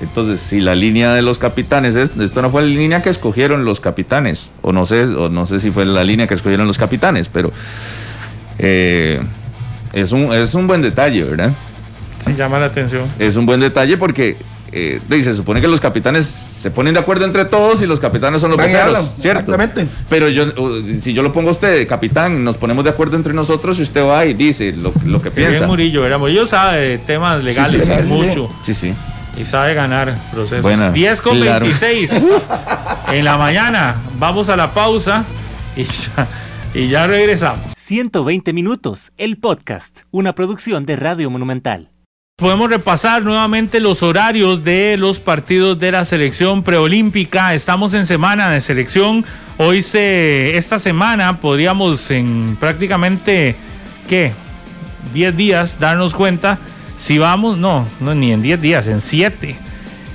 Entonces, 0.00 0.40
si 0.40 0.60
la 0.60 0.74
línea 0.74 1.12
de 1.12 1.22
los 1.22 1.38
capitanes 1.38 1.96
es, 1.96 2.12
esto 2.18 2.40
no 2.40 2.50
fue 2.50 2.62
la 2.62 2.68
línea 2.68 3.02
que 3.02 3.10
escogieron 3.10 3.64
los 3.64 3.80
capitanes, 3.80 4.48
o 4.62 4.72
no 4.72 4.86
sé, 4.86 5.02
o 5.02 5.28
no 5.28 5.44
sé 5.44 5.60
si 5.60 5.70
fue 5.70 5.84
la 5.84 6.04
línea 6.04 6.26
que 6.26 6.34
escogieron 6.34 6.66
los 6.66 6.78
capitanes, 6.78 7.28
pero 7.28 7.52
eh, 8.58 9.20
es, 9.92 10.12
un, 10.12 10.32
es 10.32 10.54
un 10.54 10.66
buen 10.66 10.82
detalle, 10.82 11.24
¿verdad? 11.24 11.52
Sí, 12.24 12.34
llama 12.34 12.58
la 12.58 12.66
atención. 12.66 13.04
Es 13.18 13.36
un 13.36 13.46
buen 13.46 13.60
detalle 13.60 13.96
porque 13.96 14.36
eh, 14.70 15.00
se 15.08 15.34
supone 15.34 15.60
que 15.60 15.68
los 15.68 15.80
capitanes 15.80 16.26
se 16.26 16.70
ponen 16.70 16.92
de 16.94 17.00
acuerdo 17.00 17.24
entre 17.24 17.44
todos 17.44 17.80
y 17.80 17.86
los 17.86 18.00
capitanes 18.00 18.40
son 18.40 18.50
los 18.50 18.60
voceros, 18.60 19.12
¿cierto? 19.16 19.52
Exactamente. 19.52 19.86
Pero 20.10 20.28
yo, 20.28 20.46
si 21.00 21.14
yo 21.14 21.22
lo 21.22 21.32
pongo 21.32 21.48
a 21.48 21.52
usted, 21.52 21.86
capitán, 21.88 22.44
nos 22.44 22.56
ponemos 22.56 22.84
de 22.84 22.90
acuerdo 22.90 23.16
entre 23.16 23.32
nosotros 23.32 23.78
y 23.78 23.82
usted 23.82 24.04
va 24.04 24.26
y 24.26 24.34
dice 24.34 24.72
lo, 24.72 24.92
que 25.22 25.30
piensa. 25.30 25.66
Murillo, 25.66 26.04
era 26.04 26.18
Murillo 26.18 26.44
sabe 26.44 26.80
de 26.80 26.98
temas 26.98 27.42
legales 27.42 28.06
mucho. 28.06 28.48
Sí, 28.62 28.74
sí. 28.74 28.92
Y 29.38 29.44
sabe 29.44 29.72
ganar 29.74 30.18
procesos. 30.32 30.92
10 30.92 31.20
con 31.20 31.40
26 31.40 32.12
en 33.12 33.24
la 33.24 33.38
mañana. 33.38 33.96
Vamos 34.18 34.48
a 34.48 34.56
la 34.56 34.74
pausa 34.74 35.24
y 35.76 35.84
y 36.74 36.88
ya 36.88 37.06
regresamos. 37.06 37.72
120 37.76 38.52
minutos, 38.52 39.12
el 39.16 39.38
podcast, 39.38 40.00
una 40.10 40.34
producción 40.34 40.86
de 40.86 40.96
Radio 40.96 41.30
Monumental. 41.30 41.90
Podemos 42.36 42.70
repasar 42.70 43.24
nuevamente 43.24 43.80
los 43.80 44.02
horarios 44.02 44.62
de 44.62 44.96
los 44.96 45.18
partidos 45.18 45.78
de 45.78 45.90
la 45.90 46.04
selección 46.04 46.62
preolímpica. 46.62 47.54
Estamos 47.54 47.94
en 47.94 48.06
semana 48.06 48.50
de 48.50 48.60
selección. 48.60 49.24
Hoy 49.56 49.82
se, 49.82 50.56
esta 50.56 50.78
semana 50.78 51.40
podríamos 51.40 52.10
en 52.12 52.56
prácticamente, 52.60 53.56
¿qué? 54.08 54.32
10 55.14 55.36
días 55.36 55.80
darnos 55.80 56.14
cuenta 56.14 56.58
si 56.94 57.18
vamos, 57.18 57.58
no, 57.58 57.86
no 58.00 58.14
ni 58.14 58.32
en 58.32 58.42
10 58.42 58.60
días, 58.60 58.86
en 58.86 59.00
7. 59.00 59.56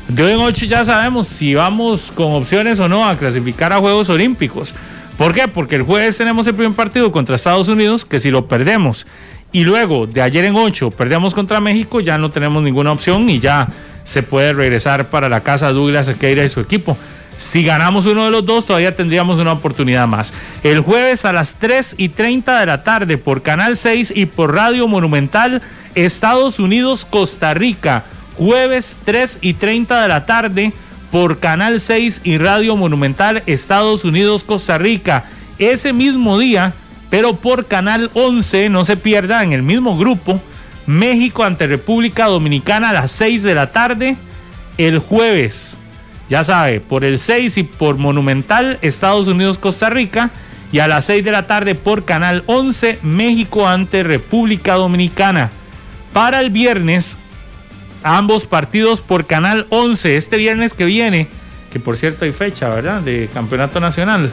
De 0.08 0.24
hoy 0.24 0.32
en 0.34 0.40
8 0.40 0.66
ya 0.66 0.86
sabemos 0.86 1.28
si 1.28 1.56
vamos 1.56 2.12
con 2.12 2.34
opciones 2.34 2.80
o 2.80 2.88
no 2.88 3.06
a 3.06 3.18
clasificar 3.18 3.74
a 3.74 3.80
Juegos 3.80 4.10
Olímpicos. 4.10 4.76
¿Por 5.18 5.34
qué? 5.34 5.48
Porque 5.48 5.76
el 5.76 5.84
jueves 5.84 6.18
tenemos 6.18 6.48
el 6.48 6.56
primer 6.56 6.76
partido 6.76 7.12
contra 7.12 7.36
Estados 7.36 7.68
Unidos, 7.68 8.06
que 8.06 8.20
si 8.20 8.32
lo 8.32 8.48
perdemos 8.48 9.06
y 9.54 9.64
luego 9.64 10.08
de 10.08 10.22
ayer 10.22 10.46
en 10.46 10.56
8 10.56 10.92
perdemos 10.92 11.34
contra 11.36 11.62
México, 11.62 12.02
ya 12.02 12.18
no 12.18 12.32
tenemos 12.32 12.64
ninguna 12.64 12.92
opción 12.92 13.30
y 13.30 13.40
ya 13.40 13.70
se 14.04 14.24
puede 14.24 14.52
regresar 14.52 15.10
para 15.10 15.30
la 15.30 15.42
casa 15.42 15.72
Douglas 15.72 16.08
Sequeira 16.08 16.44
y 16.44 16.50
su 16.50 16.60
equipo. 16.60 16.98
Si 17.38 17.64
ganamos 17.64 18.06
uno 18.06 18.26
de 18.26 18.32
los 18.32 18.46
dos, 18.46 18.66
todavía 18.66 18.96
tendríamos 18.96 19.40
una 19.40 19.54
oportunidad 19.54 20.08
más. 20.08 20.34
El 20.64 20.82
jueves 20.82 21.24
a 21.26 21.34
las 21.34 21.56
3 21.56 21.96
y 21.98 22.10
30 22.10 22.60
de 22.60 22.66
la 22.66 22.84
tarde 22.84 23.18
por 23.18 23.44
Canal 23.44 23.78
6 23.78 24.14
y 24.16 24.26
por 24.26 24.54
Radio 24.54 24.88
Monumental, 24.88 25.62
Estados 25.96 26.60
Unidos, 26.60 27.06
Costa 27.06 27.54
Rica. 27.54 28.06
Jueves 28.38 28.98
3 29.06 29.40
y 29.42 29.54
30 29.54 30.02
de 30.02 30.08
la 30.08 30.26
tarde 30.26 30.74
por 31.14 31.40
Canal 31.40 31.80
6 31.80 32.22
y 32.26 32.40
Radio 32.40 32.76
Monumental, 32.76 33.42
Estados 33.46 34.04
Unidos, 34.04 34.44
Costa 34.44 34.78
Rica. 34.78 35.24
Ese 35.58 35.94
mismo 35.94 36.38
día 36.38 36.74
pero 37.14 37.36
por 37.36 37.68
Canal 37.68 38.10
11, 38.16 38.70
no 38.70 38.84
se 38.86 38.98
pierda, 38.98 39.44
en 39.44 39.54
el 39.54 39.62
mismo 39.62 39.96
grupo, 39.96 40.42
México 40.88 41.44
ante 41.44 41.68
República 41.68 42.26
Dominicana 42.26 42.90
a 42.90 42.94
las 42.94 43.12
6 43.12 43.44
de 43.44 43.54
la 43.54 43.72
tarde, 43.72 44.18
el 44.80 44.98
jueves. 44.98 45.78
Ya 46.28 46.44
sabe, 46.44 46.80
por 46.80 47.04
el 47.04 47.20
6 47.20 47.60
y 47.60 47.64
por 47.64 47.98
Monumental, 47.98 48.80
Estados 48.82 49.28
Unidos, 49.28 49.60
Costa 49.60 49.92
Rica. 49.92 50.32
Y 50.72 50.80
a 50.80 50.88
las 50.88 51.06
6 51.06 51.24
de 51.24 51.32
la 51.32 51.46
tarde 51.46 51.76
por 51.76 52.04
Canal 52.04 52.44
11, 52.48 52.98
México 53.04 53.68
ante 53.68 54.02
República 54.02 54.74
Dominicana. 54.74 55.52
Para 56.14 56.40
el 56.40 56.50
viernes, 56.50 57.20
ambos 58.04 58.46
partidos 58.46 59.02
por 59.02 59.26
Canal 59.26 59.66
11. 59.70 60.18
Este 60.18 60.38
viernes 60.38 60.74
que 60.74 60.86
viene, 60.86 61.28
que 61.72 61.80
por 61.80 61.98
cierto 61.98 62.26
hay 62.26 62.32
fecha, 62.32 62.70
¿verdad? 62.70 63.02
De 63.02 63.30
Campeonato 63.34 63.80
Nacional. 63.80 64.32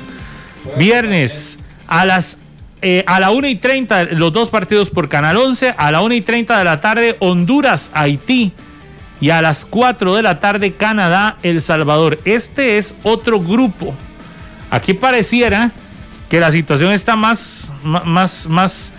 Viernes 0.77 1.59
a 1.87 2.05
las 2.05 2.39
eh, 2.83 3.05
a 3.07 3.21
la 3.21 3.31
1 3.31 3.47
y 3.47 3.57
30, 3.57 4.05
los 4.05 4.33
dos 4.33 4.49
partidos 4.49 4.89
por 4.89 5.09
Canal 5.09 5.37
11. 5.37 5.75
A 5.77 5.91
la 5.91 6.01
1 6.01 6.15
y 6.15 6.21
30 6.23 6.59
de 6.59 6.65
la 6.65 6.81
tarde, 6.81 7.17
Honduras, 7.21 7.91
Haití. 7.95 8.53
Y 9.21 9.31
a 9.31 9.43
las 9.43 9.67
4 9.67 10.17
de 10.17 10.23
la 10.23 10.41
tarde, 10.41 10.73
Canadá, 10.73 11.37
El 11.43 11.61
Salvador. 11.61 12.19
Este 12.25 12.79
es 12.79 12.95
otro 13.03 13.39
grupo. 13.39 13.95
Aquí 14.71 14.95
pareciera 14.95 15.73
que 16.31 16.41
la 16.41 16.51
situación 16.51 16.93
está 16.93 17.17
más, 17.17 17.60
más, 17.83 18.47
más, 18.49 18.93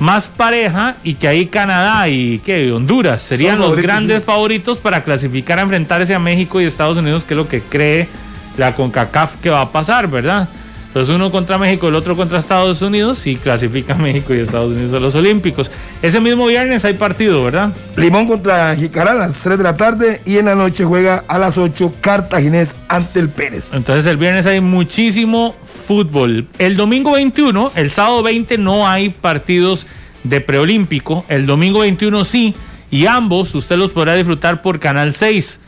más, 0.00 0.28
pareja 0.28 0.96
y 1.02 1.14
que 1.14 1.28
ahí 1.28 1.46
Canadá 1.46 2.08
y 2.08 2.38
que 2.38 2.72
Honduras 2.72 3.22
serían 3.22 3.58
los 3.58 3.76
grandes 3.76 4.24
favoritos 4.24 4.78
para 4.78 5.04
clasificar 5.04 5.58
a 5.58 5.62
enfrentarse 5.62 6.14
a 6.14 6.18
México 6.18 6.60
y 6.60 6.64
Estados 6.64 6.96
Unidos, 6.96 7.24
que 7.24 7.34
es 7.34 7.38
lo 7.38 7.48
que 7.48 7.62
cree 7.62 8.08
la 8.56 8.74
CONCACAF 8.74 9.36
que 9.36 9.50
va 9.50 9.60
a 9.60 9.72
pasar, 9.72 10.08
¿verdad? 10.08 10.48
Entonces 10.96 11.14
uno 11.14 11.30
contra 11.30 11.58
México, 11.58 11.88
el 11.88 11.94
otro 11.94 12.16
contra 12.16 12.38
Estados 12.38 12.80
Unidos 12.80 13.26
y 13.26 13.36
clasifica 13.36 13.94
México 13.96 14.34
y 14.34 14.38
Estados 14.38 14.74
Unidos 14.74 14.94
a 14.94 14.98
los 14.98 15.14
Olímpicos. 15.14 15.70
Ese 16.00 16.22
mismo 16.22 16.46
viernes 16.46 16.86
hay 16.86 16.94
partido, 16.94 17.44
¿verdad? 17.44 17.74
Limón 17.96 18.26
contra 18.26 18.74
Jicaral 18.74 19.20
a 19.20 19.26
las 19.26 19.42
3 19.42 19.58
de 19.58 19.64
la 19.64 19.76
tarde 19.76 20.22
y 20.24 20.38
en 20.38 20.46
la 20.46 20.54
noche 20.54 20.86
juega 20.86 21.22
a 21.28 21.38
las 21.38 21.58
8 21.58 21.96
Cartaginés 22.00 22.74
ante 22.88 23.20
el 23.20 23.28
Pérez. 23.28 23.74
Entonces 23.74 24.06
el 24.06 24.16
viernes 24.16 24.46
hay 24.46 24.62
muchísimo 24.62 25.54
fútbol. 25.86 26.48
El 26.58 26.78
domingo 26.78 27.12
21, 27.12 27.72
el 27.74 27.90
sábado 27.90 28.22
20 28.22 28.56
no 28.56 28.88
hay 28.88 29.10
partidos 29.10 29.86
de 30.24 30.40
preolímpico, 30.40 31.26
el 31.28 31.44
domingo 31.44 31.80
21 31.80 32.24
sí, 32.24 32.54
y 32.90 33.04
ambos 33.04 33.54
usted 33.54 33.76
los 33.76 33.90
podrá 33.90 34.14
disfrutar 34.14 34.62
por 34.62 34.80
Canal 34.80 35.12
6. 35.12 35.60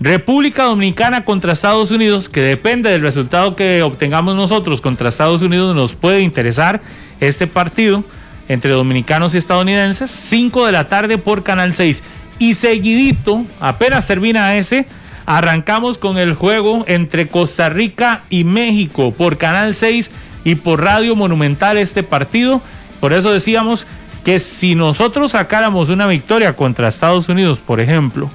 República 0.00 0.64
Dominicana 0.64 1.24
contra 1.24 1.52
Estados 1.52 1.90
Unidos, 1.90 2.28
que 2.28 2.40
depende 2.40 2.90
del 2.90 3.02
resultado 3.02 3.56
que 3.56 3.82
obtengamos 3.82 4.36
nosotros 4.36 4.80
contra 4.80 5.08
Estados 5.08 5.42
Unidos, 5.42 5.74
nos 5.74 5.94
puede 5.94 6.20
interesar 6.20 6.80
este 7.20 7.48
partido 7.48 8.04
entre 8.48 8.70
dominicanos 8.70 9.34
y 9.34 9.38
estadounidenses, 9.38 10.10
5 10.10 10.66
de 10.66 10.72
la 10.72 10.88
tarde 10.88 11.18
por 11.18 11.42
Canal 11.42 11.74
6. 11.74 12.04
Y 12.38 12.54
seguidito, 12.54 13.44
apenas 13.58 14.06
termina 14.06 14.56
ese, 14.56 14.86
arrancamos 15.26 15.98
con 15.98 16.16
el 16.16 16.34
juego 16.34 16.84
entre 16.86 17.26
Costa 17.26 17.68
Rica 17.68 18.22
y 18.30 18.44
México 18.44 19.12
por 19.12 19.36
Canal 19.36 19.74
6 19.74 20.12
y 20.44 20.54
por 20.54 20.80
Radio 20.80 21.16
Monumental 21.16 21.76
este 21.76 22.04
partido. 22.04 22.62
Por 23.00 23.12
eso 23.12 23.32
decíamos 23.32 23.84
que 24.24 24.38
si 24.38 24.76
nosotros 24.76 25.32
sacáramos 25.32 25.88
una 25.88 26.06
victoria 26.06 26.54
contra 26.54 26.86
Estados 26.86 27.28
Unidos, 27.28 27.58
por 27.58 27.80
ejemplo, 27.80 28.30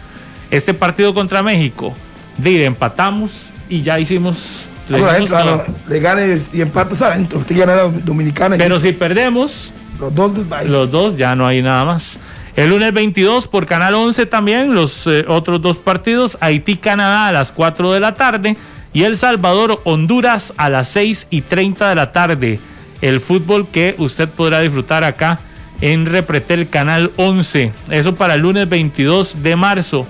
este 0.54 0.74
partido 0.76 1.16
contra 1.16 1.42
México, 1.42 1.96
de 2.38 2.66
empatamos 2.66 3.52
y 3.68 3.82
ya 3.82 4.00
hicimos. 4.00 4.70
Le, 4.88 6.00
ganes 6.00 6.54
y 6.54 6.62
empatas 6.62 7.02
adentro. 7.02 7.40
Usted 7.40 7.58
gana 7.58 7.76
la 7.76 7.84
dominicana. 7.88 8.56
Pero 8.58 8.80
si 8.80 8.92
perdemos, 8.92 9.74
los 10.00 10.14
dos, 10.14 10.34
los 10.66 10.92
dos 10.92 11.16
ya 11.16 11.36
no 11.36 11.48
hay 11.48 11.62
nada 11.64 11.86
más. 11.86 12.20
El 12.56 12.70
lunes 12.70 12.94
22 12.94 13.48
por 13.48 13.66
Canal 13.66 13.96
11 13.96 14.28
también, 14.28 14.76
los 14.76 15.08
eh, 15.08 15.26
otros 15.28 15.60
dos 15.60 15.78
partidos, 15.78 16.38
Haití-Canadá 16.40 17.30
a 17.30 17.32
las 17.32 17.52
4 17.52 17.94
de 17.94 18.00
la 18.00 18.14
tarde 18.14 18.56
y 18.94 19.04
El 19.04 19.16
Salvador-Honduras 19.16 20.54
a 20.58 20.70
las 20.70 20.88
6 20.90 21.28
y 21.32 21.42
30 21.42 21.90
de 21.90 21.96
la 21.96 22.12
tarde. 22.12 22.60
El 23.02 23.22
fútbol 23.22 23.68
que 23.70 23.96
usted 23.98 24.30
podrá 24.30 24.60
disfrutar 24.60 25.04
acá 25.04 25.40
en 25.82 26.06
Repretel 26.06 26.70
Canal 26.70 27.12
11. 27.16 27.72
Eso 27.90 28.14
para 28.14 28.36
el 28.36 28.42
lunes 28.42 28.70
22 28.70 29.42
de 29.42 29.56
marzo. 29.56 30.06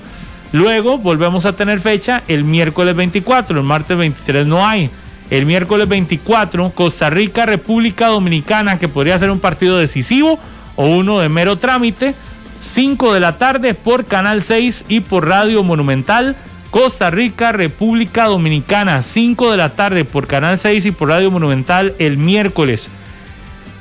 Luego 0.54 1.00
volvemos 1.00 1.48
a 1.48 1.54
tener 1.54 1.82
fecha 1.82 2.22
el 2.28 2.44
miércoles 2.44 2.96
24, 2.96 3.60
el 3.60 3.66
martes 3.66 3.98
23 3.98 4.46
no 4.46 4.66
hay. 4.66 4.92
El 5.32 5.48
miércoles 5.48 5.88
24, 5.88 6.70
Costa 6.76 7.10
Rica, 7.10 7.48
República 7.48 8.08
Dominicana, 8.08 8.78
que 8.78 8.88
podría 8.88 9.18
ser 9.18 9.32
un 9.32 9.40
partido 9.40 9.80
decisivo 9.80 10.40
o 10.76 10.86
uno 10.86 11.20
de 11.20 11.28
mero 11.28 11.58
trámite. 11.58 12.14
5 12.60 13.14
de 13.14 13.20
la 13.20 13.40
tarde 13.40 13.74
por 13.74 14.06
Canal 14.06 14.44
6 14.44 14.86
y 14.88 15.00
por 15.00 15.28
Radio 15.28 15.64
Monumental. 15.64 16.36
Costa 16.70 17.10
Rica, 17.10 17.52
República 17.52 18.26
Dominicana, 18.26 19.02
5 19.02 19.52
de 19.52 19.58
la 19.58 19.70
tarde 19.70 20.06
por 20.06 20.28
Canal 20.28 20.60
6 20.60 20.86
y 20.86 20.92
por 20.92 21.10
Radio 21.10 21.32
Monumental 21.32 21.96
el 21.98 22.18
miércoles. 22.18 22.92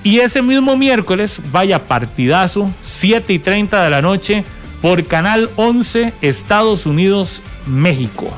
Y 0.04 0.20
ese 0.20 0.40
mismo 0.40 0.74
miércoles, 0.76 1.40
vaya 1.52 1.86
partidazo, 1.86 2.70
7 2.80 3.30
y 3.30 3.38
30 3.38 3.84
de 3.84 3.90
la 3.90 4.00
noche, 4.00 4.44
por 4.82 5.06
Canal 5.06 5.48
11 5.56 6.12
Estados 6.20 6.84
Unidos 6.84 7.40
México. 7.66 8.28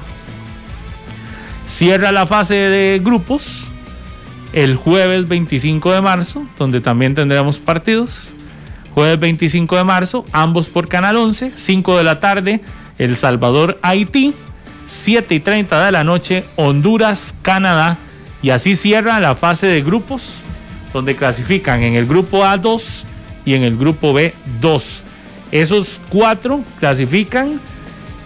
Cierra 1.67 2.13
la 2.13 2.27
fase 2.27 2.55
de 2.55 3.01
grupos 3.03 3.69
el 4.53 4.77
jueves 4.77 5.27
25 5.27 5.93
de 5.93 6.01
marzo, 6.01 6.47
donde 6.59 6.81
también 6.81 7.15
tendremos 7.15 7.59
partidos. 7.59 8.31
Jueves 8.95 9.19
25 9.19 9.77
de 9.77 9.83
marzo, 9.83 10.25
ambos 10.31 10.69
por 10.69 10.87
Canal 10.87 11.17
11, 11.17 11.53
5 11.57 11.97
de 11.97 12.05
la 12.05 12.21
tarde, 12.21 12.61
El 12.97 13.17
Salvador, 13.17 13.77
Haití, 13.83 14.33
7 14.87 15.35
y 15.35 15.41
30 15.41 15.85
de 15.85 15.91
la 15.91 16.05
noche, 16.05 16.45
Honduras, 16.55 17.35
Canadá. 17.43 17.99
Y 18.43 18.51
así 18.51 18.77
cierra 18.77 19.19
la 19.19 19.35
fase 19.35 19.67
de 19.67 19.83
grupos 19.83 20.43
donde 20.93 21.17
clasifican 21.17 21.83
en 21.83 21.95
el 21.95 22.07
grupo 22.07 22.45
A 22.45 22.57
2 22.57 23.07
y 23.47 23.55
en 23.55 23.65
el 23.65 23.77
grupo 23.77 24.13
B 24.13 24.33
2. 24.61 25.03
Esos 25.55 26.01
cuatro 26.09 26.63
clasifican 26.81 27.61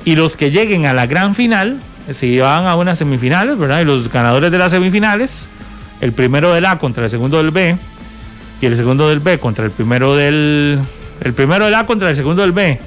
y 0.07 0.17
los 0.17 0.35
que 0.35 0.51
lleguen 0.51 0.87
a 0.87 0.95
la 0.95 1.07
gran 1.07 1.35
final 1.35 1.79
se 2.11 2.41
van 2.41 2.67
a 2.67 2.75
unas 2.75 2.97
semifinales, 2.97 3.59
¿verdad? 3.59 3.83
Y 3.83 3.85
los 3.85 4.11
ganadores 4.11 4.51
de 4.51 4.57
las 4.57 4.73
semifinales, 4.73 5.47
el 6.01 6.13
primero 6.13 6.55
del 6.55 6.65
A 6.65 6.79
contra 6.79 7.05
el 7.05 7.11
segundo 7.11 7.37
del 7.37 7.51
B 7.51 7.77
y 8.63 8.65
el 8.67 8.77
segundo 8.77 9.11
del 9.11 9.21
B 9.21 9.39
contra 9.39 9.67
el 9.67 9.71
primero 9.71 10.17
del 10.17 10.81
el 11.21 11.35
primero 11.35 11.67
del 11.67 11.75
A 11.75 11.85
contra 11.85 12.09
el 12.09 12.17
segundo 12.17 12.41
del 12.41 12.53
B 12.53 12.81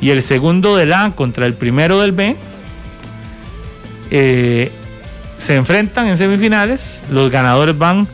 y 0.00 0.10
el 0.10 0.22
segundo 0.22 0.76
del 0.76 0.92
A 0.92 1.10
contra 1.16 1.44
el 1.44 1.54
primero 1.54 1.98
del 1.98 2.12
B 2.12 2.36
eh, 4.12 4.70
se 5.38 5.56
enfrentan 5.56 6.06
en 6.06 6.16
semifinales, 6.16 7.02
los 7.10 7.32
ganadores 7.32 7.76
van 7.76 8.06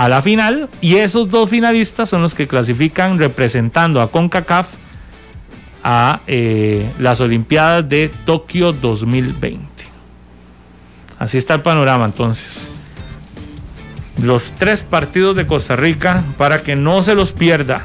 a 0.00 0.08
la 0.08 0.22
final 0.22 0.70
y 0.80 0.94
esos 0.94 1.28
dos 1.28 1.50
finalistas 1.50 2.08
son 2.08 2.22
los 2.22 2.34
que 2.34 2.48
clasifican 2.48 3.18
representando 3.18 4.00
a 4.00 4.10
CONCACAF 4.10 4.66
a 5.84 6.20
eh, 6.26 6.90
las 6.98 7.20
Olimpiadas 7.20 7.86
de 7.86 8.10
Tokio 8.24 8.72
2020. 8.72 9.60
Así 11.18 11.36
está 11.36 11.52
el 11.52 11.60
panorama 11.60 12.06
entonces. 12.06 12.72
Los 14.22 14.52
tres 14.52 14.82
partidos 14.82 15.36
de 15.36 15.46
Costa 15.46 15.76
Rica 15.76 16.24
para 16.38 16.62
que 16.62 16.76
no 16.76 17.02
se 17.02 17.14
los 17.14 17.32
pierda. 17.32 17.84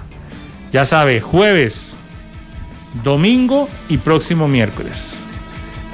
Ya 0.71 0.85
sabe, 0.85 1.19
jueves, 1.19 1.97
domingo 3.03 3.67
y 3.89 3.97
próximo 3.97 4.47
miércoles. 4.47 5.21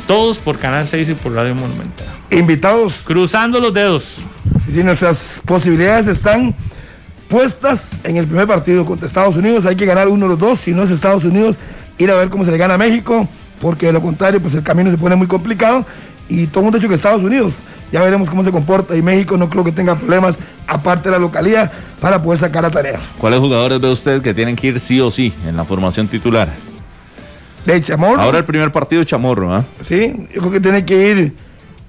Todos 0.06 0.38
por 0.38 0.60
Canal 0.60 0.86
6 0.86 1.10
y 1.10 1.14
por 1.16 1.34
Radio 1.34 1.56
Monumental. 1.56 2.06
Invitados. 2.30 3.06
Cruzando 3.08 3.60
los 3.60 3.74
dedos. 3.74 4.24
Sí, 4.66 4.72
sí, 4.72 4.84
nuestras 4.84 5.42
posibilidades 5.46 6.08
están 6.08 6.54
puestas 7.28 8.00
en 8.04 8.18
el 8.18 8.28
primer 8.28 8.48
partido 8.48 8.86
contra 8.86 9.08
Estados 9.08 9.36
Unidos. 9.36 9.66
Hay 9.66 9.76
que 9.76 9.86
ganar 9.86 10.08
uno 10.08 10.26
de 10.26 10.30
los 10.30 10.40
dos. 10.40 10.60
Si 10.60 10.74
no 10.74 10.84
es 10.84 10.92
Estados 10.92 11.24
Unidos, 11.24 11.58
ir 11.98 12.12
a 12.12 12.16
ver 12.16 12.30
cómo 12.30 12.46
se 12.46 12.52
le 12.52 12.58
gana 12.58 12.76
a 12.76 12.78
México. 12.78 13.28
Porque 13.60 13.88
de 13.88 13.94
lo 13.94 14.02
contrario, 14.02 14.42
pues 14.42 14.54
el 14.54 14.64
camino 14.64 14.92
se 14.92 14.98
pone 14.98 15.16
muy 15.16 15.28
complicado. 15.28 15.86
Y 16.28 16.48
todo 16.48 16.62
el 16.62 16.66
mundo 16.66 16.78
ha 16.78 16.80
dicho 16.80 16.90
que 16.90 16.96
Estados 16.96 17.24
Unidos. 17.24 17.56
Ya 17.92 18.02
veremos 18.02 18.30
cómo 18.30 18.44
se 18.44 18.52
comporta. 18.52 18.96
Y 18.96 19.02
México 19.02 19.36
no 19.36 19.50
creo 19.50 19.64
que 19.64 19.72
tenga 19.72 19.98
problemas, 19.98 20.38
aparte 20.68 21.10
de 21.10 21.14
la 21.14 21.20
localidad, 21.20 21.72
para 22.00 22.22
poder 22.22 22.40
sacar 22.40 22.64
la 22.64 22.72
tarea. 22.72 23.00
¿Cuáles 23.18 23.40
jugadores 23.40 23.82
ve 23.82 23.92
usted 23.92 24.22
que 24.22 24.34
tienen 24.34 24.56
que 24.56 24.68
ir 24.68 24.80
sí 24.80 25.00
o 25.02 25.10
sí 25.10 25.34
en 25.48 25.58
la 25.58 25.66
formación 25.66 26.08
titular? 26.08 26.50
De 27.66 27.82
Chamorro. 27.82 28.22
Ahora 28.22 28.38
el 28.40 28.46
primer 28.46 28.72
partido 28.72 29.04
Chamorro, 29.04 29.54
¿ah? 29.54 29.66
Sí, 29.82 30.28
yo 30.34 30.42
creo 30.42 30.52
que 30.52 30.60
tiene 30.60 30.86
que 30.86 31.12
ir 31.12 31.36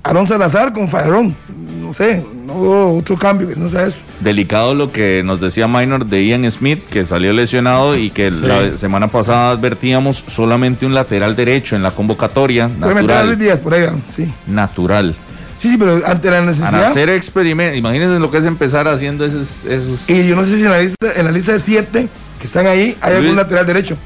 Alonso 0.03 0.35
Salazar 0.35 0.73
con 0.73 0.89
Farrón. 0.89 1.37
No 1.81 1.93
sé, 1.93 2.25
no 2.47 2.55
otro 2.55 3.17
cambio 3.17 3.49
que 3.49 3.57
no 3.57 3.69
sea 3.69 3.87
eso. 3.87 3.99
Delicado 4.21 4.75
lo 4.75 4.91
que 4.91 5.23
nos 5.25 5.41
decía 5.41 5.69
Minor 5.69 6.07
de 6.07 6.27
Ian 6.27 6.51
Smith, 6.51 6.83
que 6.91 7.05
salió 7.05 7.33
lesionado 7.33 7.97
y 7.97 8.11
que 8.11 8.31
la 8.31 8.77
semana 8.79 9.09
pasada 9.09 9.51
advertíamos 9.51 10.25
solamente 10.27 10.87
un 10.87 10.95
lateral 10.95 11.37
derecho 11.37 11.77
en 11.77 11.83
la 11.83 11.91
convocatoria. 11.91 12.69
Natural. 12.69 13.39
días 13.39 13.61
por 13.61 13.75
ahí, 13.75 13.85
sí. 14.09 14.33
Natural. 14.47 15.15
Sí, 15.59 15.71
sí, 15.71 15.77
pero 15.79 16.01
ante 16.07 16.31
la 16.31 16.41
necesidad. 16.41 16.87
hacer 16.87 17.09
experimentos, 17.11 17.79
imagínense 17.79 18.19
lo 18.19 18.31
que 18.31 18.39
es 18.39 18.45
empezar 18.47 18.89
haciendo 18.89 19.25
esos, 19.25 19.65
esos. 19.65 20.11
Y 20.11 20.27
yo 20.27 20.35
no 20.35 20.45
sé 20.45 20.57
si 20.57 20.65
en 20.65 20.71
la 20.71 20.81
lista, 20.81 21.13
en 21.15 21.25
la 21.25 21.31
lista 21.31 21.53
de 21.53 21.61
siete 21.61 22.09
que 22.41 22.47
están 22.47 22.67
ahí 22.67 22.97
hay 23.01 23.17
algún 23.17 23.37
lateral 23.37 23.65
derecho. 23.67 23.97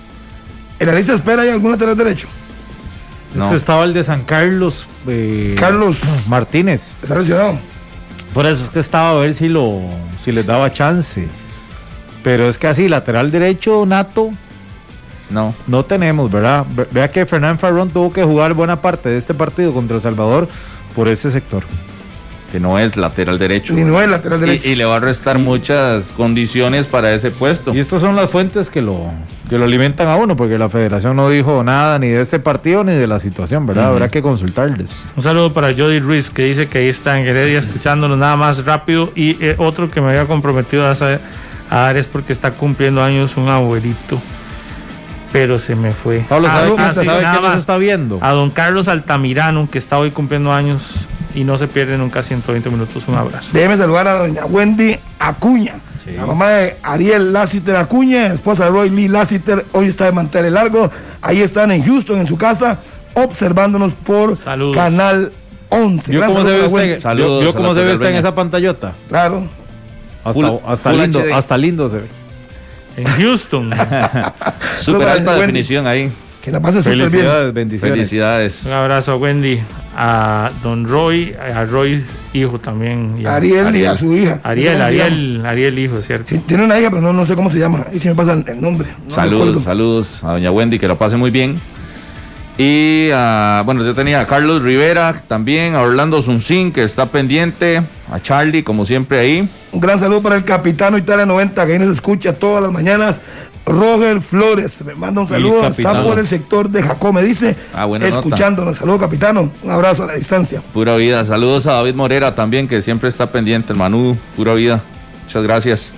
¿En 0.79 0.89
la 0.89 0.95
lista 0.95 1.13
de 1.13 1.19
espera 1.19 1.43
hay 1.43 1.49
algún 1.49 1.71
lateral 1.71 1.97
derecho? 1.97 2.29
No. 3.37 3.55
estaba 3.55 3.85
el 3.85 3.95
de 3.95 4.05
San 4.05 4.23
Carlos. 4.23 4.87
Eh, 5.07 5.57
Carlos 5.59 6.27
Martínez. 6.29 6.97
Está 7.03 7.19
lesionado. 7.19 7.59
Por 8.35 8.47
eso 8.47 8.65
es 8.65 8.71
que 8.71 8.81
estaba 8.81 9.11
a 9.11 9.15
ver 9.15 9.35
si 9.35 9.49
lo 9.49 9.81
si 10.23 10.33
les 10.33 10.47
daba 10.47 10.73
chance. 10.73 11.27
Pero 12.23 12.49
es 12.49 12.59
que 12.59 12.67
así, 12.67 12.89
lateral 12.89 13.31
derecho, 13.31 13.87
Nato, 13.87 14.31
no, 15.31 15.55
no 15.67 15.85
tenemos, 15.85 16.31
¿verdad? 16.31 16.67
Vea 16.91 17.11
que 17.11 17.25
Fernán 17.25 17.59
Farrón 17.59 17.91
tuvo 17.91 18.13
que 18.13 18.25
jugar 18.25 18.55
buena 18.55 18.81
parte 18.83 19.09
de 19.09 19.17
este 19.17 19.33
partido 19.33 19.73
contra 19.73 19.97
El 19.97 20.03
Salvador 20.03 20.49
por 20.95 21.09
ese 21.09 21.31
sector 21.31 21.65
que 22.51 22.61
no 22.61 22.79
es 22.79 22.97
lateral 22.97 23.39
derecho. 23.39 23.77
Y 23.77 23.85
no 23.85 24.01
es 24.01 24.09
lateral 24.09 24.41
derecho. 24.41 24.69
Y, 24.69 24.77
le 24.77 24.85
va 24.85 24.97
a 24.97 25.01
restar 25.01 25.39
muchas 25.39 26.13
condiciones 26.17 26.87
para 26.87 27.13
ese 27.13 27.31
puesto. 27.31 27.75
Y 27.75 27.81
estas 27.81 28.01
son 28.01 28.17
las 28.17 28.31
fuentes 28.31 28.71
que 28.71 28.83
lo, 28.83 29.11
que 29.49 29.59
lo 29.59 29.65
alimentan 29.65 30.09
a 30.09 30.17
uno, 30.17 30.37
porque 30.37 30.59
la 30.59 30.69
federación 30.69 31.17
no 31.17 31.29
dijo 31.29 31.63
nada 31.63 31.99
ni 31.99 32.09
de 32.09 32.21
este 32.21 32.39
partido 32.39 32.85
ni 32.85 32.93
de 32.93 33.07
la 33.07 33.21
situación, 33.21 33.67
¿verdad? 33.67 33.89
Habrá 33.89 34.09
que 34.09 34.23
consultarles. 34.23 34.97
Un 35.17 35.23
saludo 35.23 35.53
para 35.53 35.69
Jody 35.69 36.01
Ruiz, 36.01 36.31
que 36.31 36.43
dice 36.43 36.69
que 36.69 36.79
ahí 36.79 36.89
está 36.89 37.19
en 37.19 37.27
Heredia 37.27 37.59
escuchándonos 37.59 38.19
nada 38.19 38.37
más 38.37 38.65
rápido. 38.65 39.13
Y 39.15 39.43
eh, 39.45 39.55
otro 39.59 39.91
que 39.91 40.01
me 40.01 40.11
había 40.11 40.27
comprometido 40.27 40.87
a, 40.87 40.91
a 40.91 41.77
dar 41.77 41.97
es 41.97 42.09
porque 42.09 42.33
está 42.33 42.51
cumpliendo 42.53 43.03
años 43.03 43.37
un 43.37 43.49
abuelito 43.49 44.21
pero 45.33 45.59
se 45.59 45.77
me 45.77 45.93
fue. 45.93 46.25
Pablo, 46.27 46.49
¿sabe, 46.49 46.73
ah, 46.79 46.93
quién 46.95 47.43
nos 47.43 47.57
está 47.57 47.77
viendo? 47.77 48.19
A 48.23 48.33
don 48.33 48.49
Carlos 48.49 48.89
Altamirano, 48.89 49.69
que 49.71 49.77
está 49.77 49.99
hoy 49.99 50.11
cumpliendo 50.11 50.51
años 50.51 51.09
y 51.35 51.45
no 51.45 51.59
se 51.59 51.69
pierde 51.69 51.99
nunca 51.99 52.23
120 52.23 52.71
minutos. 52.71 53.07
Un 53.07 53.17
abrazo. 53.17 53.51
Déjeme 53.53 53.77
saludar 53.77 54.09
a 54.09 54.15
doña 54.15 54.47
Wendy 54.47 54.97
Acuña, 55.19 55.75
la 56.15 56.27
mamá 56.27 56.51
de 56.51 56.77
Ariel 56.83 57.33
Lassiter 57.33 57.77
Acuña, 57.77 58.27
esposa 58.27 58.67
de 58.67 58.71
Roy 58.71 58.91
Lee 58.91 59.09
Lassiter, 59.09 59.65
hoy 59.73 59.87
está 59.87 60.05
de 60.05 60.13
mantener 60.13 60.53
largo. 60.53 60.91
Ahí 61.21 61.41
están 61.41 61.71
en 61.73 61.83
Houston, 61.85 62.21
en 62.21 62.27
su 62.27 62.37
casa, 62.37 62.79
observándonos 63.15 63.95
por 63.95 64.39
Canal 64.73 65.33
11. 65.69 66.13
¿Yo 66.13 66.21
cómo 66.25 66.45
se 66.45 66.51
ve 66.51 66.67
usted, 66.67 67.17
yo, 67.17 67.55
cómo 67.55 67.75
se 67.75 67.83
ve 67.83 67.95
usted 67.95 68.07
en 68.07 68.17
esa 68.17 68.35
pantallota? 68.35 68.93
Claro. 69.09 69.49
Hasta, 70.25 70.93
lindo, 70.93 71.23
hasta 71.33 71.57
lindo 71.57 71.89
se 71.89 71.99
ve 71.99 72.09
en 72.97 73.05
Houston. 73.05 73.71
Super 74.81 75.09
alta 75.09 75.35
definición 75.35 75.87
ahí. 75.87 76.11
Que 76.47 76.53
la 76.53 76.61
pase 76.61 76.81
súper 76.81 77.11
bien. 77.11 77.53
Bendiciones. 77.53 77.97
Felicidades. 77.97 78.63
Un 78.67 78.73
abrazo 78.73 79.11
a 79.11 79.17
Wendy, 79.17 79.59
a 79.97 80.53
Don 80.63 80.87
Roy, 80.87 81.35
a 81.35 81.65
Roy 81.65 82.05
hijo 82.33 82.61
también. 82.61 83.17
Y 83.19 83.27
a 83.27 83.35
Ariel, 83.35 83.75
y 83.75 83.85
a 83.85 83.97
su 83.97 84.17
hija. 84.17 84.39
Ariel, 84.45 84.81
Ariel, 84.81 85.45
Ariel 85.45 85.77
hijo, 85.77 86.01
¿cierto? 86.03 86.27
Sí, 86.29 86.39
tiene 86.47 86.63
una 86.63 86.79
hija, 86.79 86.91
pero 86.91 87.03
no, 87.03 87.13
no 87.13 87.25
sé 87.25 87.35
cómo 87.35 87.51
se 87.51 87.59
llama. 87.59 87.85
Ahí 87.91 87.99
sí 87.99 88.07
me 88.07 88.15
pasa 88.15 88.35
el 88.35 88.61
nombre. 88.61 88.87
saludos, 89.09 89.65
saludos 89.65 90.23
a 90.23 90.35
doña 90.35 90.53
Wendy, 90.53 90.79
que 90.79 90.87
lo 90.87 90.97
pase 90.97 91.17
muy 91.17 91.33
bien. 91.33 91.61
Y 92.59 93.11
uh, 93.11 93.65
bueno, 93.65 93.85
yo 93.85 93.95
tenía 93.97 94.21
a 94.21 94.27
Carlos 94.29 94.63
Rivera 94.63 95.21
también, 95.27 95.75
a 95.75 95.83
Orlando 95.83 96.23
Zunzín, 96.23 96.73
que 96.73 96.85
está 96.85 97.07
pendiente, 97.07 97.83
a 98.11 98.21
Charlie, 98.21 98.63
como 98.63 98.85
siempre 98.85 99.19
ahí. 99.19 99.49
Un 99.73 99.81
gran 99.81 99.99
saludo 99.99 100.23
para 100.23 100.37
el 100.37 100.45
capitano 100.45 100.97
Italia 100.97 101.27
90, 101.27 101.67
que 101.67 101.73
ahí 101.73 101.79
nos 101.79 101.89
escucha 101.89 102.33
todas 102.33 102.63
las 102.63 102.73
mañanas. 102.73 103.21
Roger 103.67 104.21
Flores, 104.21 104.85
me 104.85 104.95
manda 104.95 105.21
un 105.21 105.27
saludo, 105.27 105.67
está 105.67 106.03
por 106.03 106.21
el 106.21 106.27
sector 106.27 106.71
de 106.71 106.85
Jacob, 106.85 107.13
me 107.13 107.23
dice, 107.23 107.57
ah, 107.75 107.89
escuchándonos. 108.01 108.77
Saludos, 108.77 109.01
capitano, 109.01 109.51
un 109.63 109.71
abrazo 109.71 110.05
a 110.05 110.07
la 110.07 110.15
distancia. 110.15 110.63
Pura 110.73 110.95
vida, 110.95 111.25
saludos 111.25 111.67
a 111.67 111.73
David 111.73 111.97
Morera 111.97 112.35
también, 112.35 112.69
que 112.69 112.81
siempre 112.81 113.09
está 113.09 113.33
pendiente, 113.33 113.73
hermano, 113.73 114.17
pura 114.37 114.55
vida. 114.55 114.83
Muchas 115.25 115.43
gracias. 115.43 115.93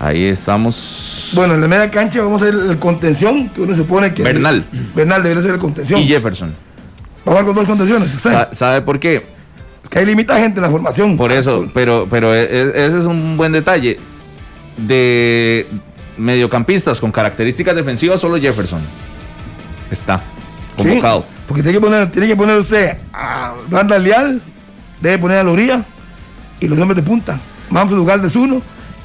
Ahí 0.00 0.24
estamos. 0.24 1.30
Bueno, 1.34 1.54
en 1.54 1.60
la 1.60 1.68
media 1.68 1.90
cancha 1.90 2.20
vamos 2.20 2.42
a 2.42 2.46
hacer 2.46 2.54
el 2.70 2.78
contención, 2.78 3.48
que 3.50 3.60
uno 3.60 3.72
se 3.72 3.84
pone 3.84 4.12
que. 4.12 4.24
Bernal. 4.24 4.64
Bernal 4.94 5.22
debería 5.22 5.42
ser 5.42 5.52
el 5.52 5.60
contención. 5.60 6.00
Y 6.00 6.08
Jefferson. 6.08 6.52
Vamos 7.24 7.42
con 7.44 7.54
dos 7.54 7.66
contenciones. 7.66 8.10
¿Sabe 8.52 8.82
por 8.82 8.98
qué? 8.98 9.24
Es 9.84 9.88
que 9.88 10.00
hay 10.00 10.06
limita 10.06 10.36
gente 10.38 10.58
en 10.58 10.62
la 10.62 10.70
formación. 10.70 11.16
Por 11.16 11.30
eso, 11.30 11.70
pero, 11.72 12.08
pero 12.10 12.34
e, 12.34 12.42
e, 12.42 12.86
ese 12.86 12.98
es 12.98 13.04
un 13.04 13.36
buen 13.36 13.52
detalle. 13.52 14.00
De 14.86 15.66
mediocampistas 16.16 17.00
con 17.00 17.12
características 17.12 17.74
defensivas, 17.74 18.20
solo 18.20 18.38
Jefferson 18.38 18.80
está 19.90 20.22
convocado. 20.76 21.24
porque 21.46 21.62
tiene 21.62 21.78
que 21.78 21.80
poner, 21.80 22.10
tiene 22.10 22.28
que 22.28 22.36
poner 22.36 22.56
usted 22.56 22.98
a 23.12 23.54
Banda 23.68 23.98
Leal, 23.98 24.40
debe 25.00 25.18
poner 25.18 25.38
a 25.38 25.42
Loría 25.42 25.84
y 26.60 26.68
los 26.68 26.78
hombres 26.78 26.96
de 26.96 27.02
punta. 27.02 27.40
Manfred 27.70 27.98
Ugaldes 27.98 28.36
uno 28.36 28.62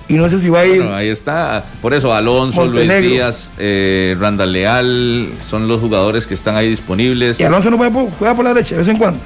y 0.08 0.16
no 0.16 0.30
sé 0.30 0.40
si 0.40 0.50
va 0.50 0.60
a 0.60 0.66
ir. 0.66 0.84
ahí 0.84 1.10
está. 1.10 1.66
Por 1.82 1.94
eso 1.94 2.14
Alonso, 2.14 2.68
Luis 2.68 2.88
Díaz, 3.02 3.52
eh, 3.58 4.16
Randa 4.20 4.46
Leal 4.46 5.32
son 5.48 5.68
los 5.68 5.80
jugadores 5.80 6.28
que 6.28 6.34
están 6.34 6.56
ahí 6.56 6.70
disponibles. 6.70 7.40
Y 7.40 7.44
Alonso 7.44 7.72
no 7.72 7.78
puede 7.78 7.92
jugar 7.92 8.36
por 8.36 8.46
la 8.46 8.54
derecha 8.54 8.76
de 8.76 8.80
vez 8.80 8.88
en 8.88 8.98
cuando. 8.98 9.20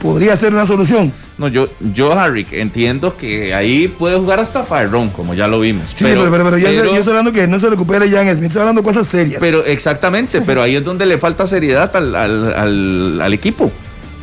Podría 0.00 0.36
ser 0.36 0.52
una 0.52 0.66
solución. 0.66 1.12
No, 1.38 1.48
yo, 1.48 1.68
yo, 1.92 2.18
Harry, 2.18 2.46
entiendo 2.52 3.16
que 3.16 3.54
ahí 3.54 3.88
puede 3.88 4.16
jugar 4.16 4.40
hasta 4.40 4.62
Farrón, 4.62 5.10
como 5.10 5.34
ya 5.34 5.46
lo 5.46 5.60
vimos. 5.60 5.90
Sí, 5.94 6.04
pero, 6.04 6.30
pero, 6.30 6.56
yo, 6.56 6.68
estoy 6.68 7.10
hablando 7.10 7.32
que 7.32 7.46
no 7.46 7.58
se 7.58 7.68
recupere 7.68 8.10
Jan 8.10 8.26
Smith, 8.34 8.48
estoy 8.48 8.60
hablando 8.60 8.80
de 8.80 8.86
cosas 8.86 9.06
serias. 9.06 9.38
Pero 9.40 9.64
exactamente, 9.64 10.40
pero 10.40 10.62
ahí 10.62 10.76
es 10.76 10.84
donde 10.84 11.04
le 11.04 11.18
falta 11.18 11.46
seriedad 11.46 11.94
al, 11.94 12.14
al, 12.14 13.20
al 13.20 13.32
equipo 13.34 13.70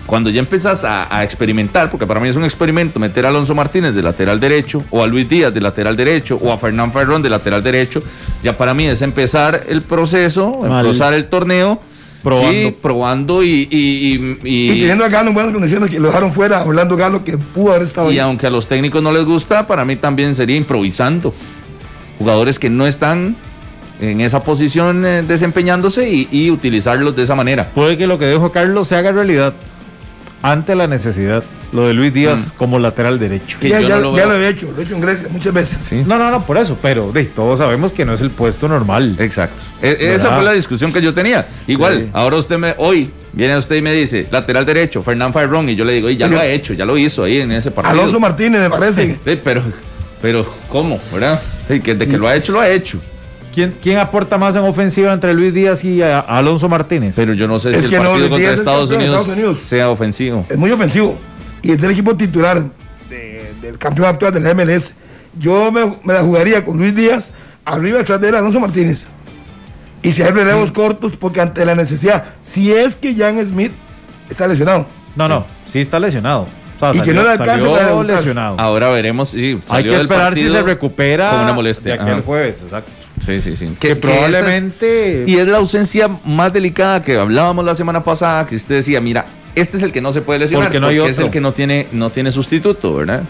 cuando 0.05 0.29
ya 0.29 0.39
empezás 0.39 0.83
a, 0.83 1.23
experimentar, 1.23 1.89
porque 1.89 2.05
para 2.05 2.19
mí 2.19 2.27
es 2.27 2.35
un 2.35 2.43
experimento 2.43 2.99
meter 2.99 3.25
a 3.25 3.29
Alonso 3.29 3.55
Martínez 3.55 3.93
de 3.93 4.01
lateral 4.01 4.39
derecho, 4.39 4.83
o 4.89 5.03
a 5.03 5.07
Luis 5.07 5.27
Díaz 5.27 5.53
de 5.53 5.61
lateral 5.61 5.95
derecho, 5.95 6.37
o 6.41 6.51
a 6.51 6.57
Fernán 6.57 6.91
Ferrón 6.91 7.21
de 7.21 7.29
lateral 7.29 7.63
derecho, 7.63 8.03
ya 8.43 8.57
para 8.57 8.73
mí 8.73 8.85
es 8.85 9.01
empezar 9.01 9.63
el 9.67 9.81
proceso, 9.81 10.59
empezar 10.63 11.13
el 11.13 11.25
torneo 11.25 11.79
probando. 12.23 12.73
probando 12.77 13.43
y, 13.43 13.67
y, 13.69 14.37
y, 14.43 14.79
teniendo 14.79 15.03
a 15.05 15.09
Galo 15.09 15.29
en 15.29 15.33
buenas 15.35 15.51
condiciones, 15.51 15.89
que 15.89 15.99
lo 15.99 16.07
dejaron 16.07 16.33
fuera, 16.33 16.63
Orlando 16.63 16.95
Galo, 16.95 17.23
que 17.23 17.37
pudo 17.37 17.71
haber 17.71 17.83
estado 17.83 18.11
Y 18.11 18.19
aunque 18.19 18.47
a 18.47 18.49
los 18.49 18.67
técnicos 18.67 19.03
no 19.03 19.11
les 19.11 19.25
gusta, 19.25 19.67
para 19.67 19.85
mí 19.85 19.95
también 19.97 20.33
sería 20.33 20.55
improvisando. 20.55 21.33
Jugadores 22.17 22.57
que 22.57 22.69
no 22.69 22.87
están 22.87 23.35
en 23.99 24.21
esa 24.21 24.43
posición 24.43 25.05
eh, 25.05 25.23
desempeñándose 25.23 26.09
y, 26.09 26.51
utilizarlos 26.51 27.15
de 27.15 27.23
esa 27.23 27.35
manera. 27.35 27.69
Puede 27.69 27.97
que 27.97 28.07
lo 28.07 28.17
que 28.19 28.29
dijo 28.29 28.51
Carlos 28.51 28.87
se 28.87 28.95
haga 28.95 29.11
realidad 29.11 29.53
ante 30.41 30.75
la 30.75 30.87
necesidad. 30.87 31.43
Lo 31.73 31.87
de 31.87 31.93
Luis 31.93 32.13
Díaz 32.13 32.53
mm. 32.53 32.57
como 32.57 32.77
lateral 32.77 33.17
derecho. 33.17 33.57
Ya, 33.61 33.81
lo, 33.81 34.09
había 34.15 34.49
hecho, 34.49 34.71
lo 34.71 34.79
he 34.79 34.83
hecho 34.83 34.93
en 34.93 35.01
Grecia 35.01 35.27
muchas 35.31 35.53
veces. 35.53 36.05
No, 36.05 36.19
no, 36.19 36.29
no, 36.29 36.45
por 36.45 36.57
eso, 36.57 36.77
pero 36.81 37.11
todos 37.35 37.59
sabemos 37.59 37.91
que 37.91 38.05
no 38.05 38.13
es 38.13 38.21
el 38.21 38.29
puesto 38.29 38.67
normal. 38.67 39.15
Exacto. 39.19 39.63
E, 39.81 40.13
esa 40.13 40.35
fue 40.35 40.43
la 40.43 40.51
discusión 40.51 40.93
que 40.93 41.01
yo 41.01 41.13
tenía. 41.13 41.47
Igual, 41.65 42.09
ahora 42.13 42.37
usted 42.37 42.57
me, 42.57 42.75
hoy 42.77 43.09
viene 43.33 43.57
usted 43.57 43.75
y 43.75 43.81
me 43.81 43.91
dice, 43.91 44.27
lateral 44.29 44.65
derecho, 44.65 45.01
Fernán 45.01 45.33
Fairón, 45.33 45.67
y 45.67 45.75
yo 45.75 45.83
le 45.83 45.93
digo, 45.93 46.09
y 46.09 46.17
ya 46.17 46.27
lo 46.27 46.39
ha 46.39 46.45
hecho, 46.45 46.73
ya 46.73 46.85
lo 46.85 46.97
hizo 46.97 47.23
ahí 47.23 47.39
en 47.39 47.51
ese 47.51 47.71
partido. 47.71 47.99
Alonso 47.99 48.19
Martínez, 48.19 48.61
me 48.61 48.69
parece. 48.69 49.17
pero, 49.43 49.63
pero, 50.21 50.45
¿cómo? 50.69 50.99
¿Verdad? 51.11 51.41
que 51.67 51.95
de 51.95 52.07
que 52.07 52.17
lo 52.17 52.27
ha 52.27 52.35
hecho, 52.35 52.51
lo 52.51 52.61
ha 52.61 52.69
hecho. 52.69 52.99
¿Quién, 53.53 53.75
¿Quién, 53.81 53.99
aporta 53.99 54.37
más 54.37 54.55
en 54.55 54.63
ofensiva 54.63 55.13
entre 55.13 55.33
Luis 55.33 55.53
Díaz 55.53 55.83
y 55.83 56.01
Alonso 56.01 56.67
Martínez? 56.67 57.15
Pero 57.15 57.33
yo 57.33 57.47
no 57.47 57.59
sé 57.59 57.69
si 57.81 57.93
el 57.93 58.01
partido 58.01 58.29
contra 58.29 58.53
Estados 58.53 58.89
Unidos, 58.89 59.57
sea 59.57 59.89
ofensivo. 59.89 60.45
Es 60.49 60.57
muy 60.57 60.71
ofensivo. 60.71 61.19
Y 61.64 61.72
es 61.72 61.81
el 61.81 61.91
equipo 61.91 62.15
titular 62.15 62.61
del 63.61 63.77
campeón 63.80 64.10
actual 64.10 64.34
del 64.34 64.56
MLS. 64.56 64.91
Yo 65.40 65.72
me, 65.72 65.81
la 66.14 66.22
jugaría 66.22 66.64
con 66.64 66.77
Luis 66.77 66.94
Díaz 66.94 67.31
arriba 67.65 67.99
detrás 67.99 68.22
de 68.22 68.30
él 68.30 68.35
Alonso 68.35 68.60
Martínez. 68.60 69.06
Y 70.03 70.11
si 70.11 70.22
hay 70.22 70.31
relevos 70.31 70.72
mm. 70.72 70.73
cortos, 70.73 71.15
porque 71.15 71.40
ante 71.40 71.65
la 71.65 71.73
necesidad, 71.73 72.26
si 72.41 72.73
es 72.73 72.98
que 72.98 73.15
Jan 73.15 73.44
Smith 73.45 73.72
está 74.30 74.45
lesionado. 74.45 74.85
No, 75.15 75.30
no, 75.30 75.45
sí 75.72 75.80
está 75.80 75.99
lesionado. 75.99 76.48
y 76.94 76.99
que 76.99 77.14
no 77.14 77.23
le 77.23 77.30
alcance 77.30 77.65
para 77.65 78.03
lesionado. 78.03 78.60
Ahora 78.60 78.90
veremos. 78.90 79.30
Sí, 79.30 79.57
hay 79.69 79.84
que 79.85 79.95
esperar 79.95 80.35
si 80.35 80.49
se 80.49 80.61
recupera 80.61 81.30
con 81.30 81.40
una 81.40 81.53
molestia. 81.53 81.95
De 81.95 82.02
aquel 82.02 82.22
jueves, 82.22 82.61
exacto. 82.64 82.91
Sí, 83.26 83.40
sí, 83.41 83.56
sí. 83.56 83.77
Que, 83.80 83.95
probablemente. 83.95 85.23
y 85.26 85.38
es 85.38 85.48
la 85.48 85.57
ausencia 85.57 86.10
más 86.26 86.52
delicada 86.52 87.02
que 87.02 87.18
hablábamos 87.18 87.64
la 87.64 87.76
semana 87.76 88.03
pasada, 88.03 88.45
que 88.45 88.57
usted 88.57 88.76
decía, 88.76 88.99
mira, 88.99 89.26
este 89.55 89.77
es 89.77 89.84
el 89.84 89.91
que 89.91 90.01
no 90.01 90.13
se 90.13 90.21
puede 90.21 90.39
lesionar 90.39 90.67
porque, 90.67 90.80
no 90.80 90.88
hay 90.88 90.99
es 90.99 91.19
el 91.19 91.30
que 91.30 91.41
no 91.41 91.53
tiene, 91.53 91.88
no 91.91 92.09
tiene 92.09 92.31
sustituto, 92.31 92.95
¿verdad? 92.95 93.23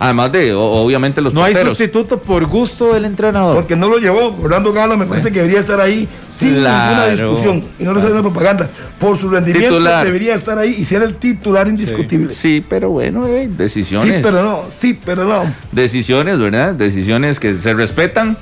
Además 0.00 0.30
de, 0.30 0.54
obviamente, 0.54 1.20
los 1.20 1.34
No 1.34 1.42
hay 1.42 1.54
sustituto 1.54 2.20
por 2.20 2.46
gusto 2.46 2.94
del 2.94 3.04
entrenador. 3.04 3.56
Porque 3.56 3.74
no 3.74 3.88
lo 3.88 3.98
llevó. 3.98 4.36
Orlando 4.40 4.72
Galo 4.72 4.96
me 4.96 5.06
parece 5.06 5.32
que 5.32 5.40
debería 5.40 5.58
estar 5.58 5.80
ahí 5.80 6.08
sin 6.28 6.54
ninguna 6.54 7.06
discusión. 7.06 7.64
Y 7.80 7.82
no 7.82 7.92
lo 7.92 8.00
sé 8.00 8.12
de 8.12 8.20
propaganda. 8.20 8.70
Por 9.00 9.18
su 9.18 9.28
rendimiento 9.28 9.80
debería 9.80 10.34
estar 10.34 10.56
ahí 10.56 10.76
y 10.78 10.84
ser 10.84 11.02
el 11.02 11.16
titular 11.16 11.66
indiscutible. 11.66 12.30
Sí, 12.30 12.64
pero 12.66 12.90
bueno, 12.90 13.26
eh, 13.26 13.48
decisiones. 13.50 14.16
Sí, 14.16 14.20
pero 14.22 14.42
no. 14.42 14.64
Sí, 14.70 14.98
pero 15.04 15.24
no. 15.24 15.52
Decisiones, 15.72 16.38
¿verdad? 16.38 16.74
Decisiones 16.74 17.40
que 17.40 17.58
se 17.58 17.74
respetan. 17.74 18.36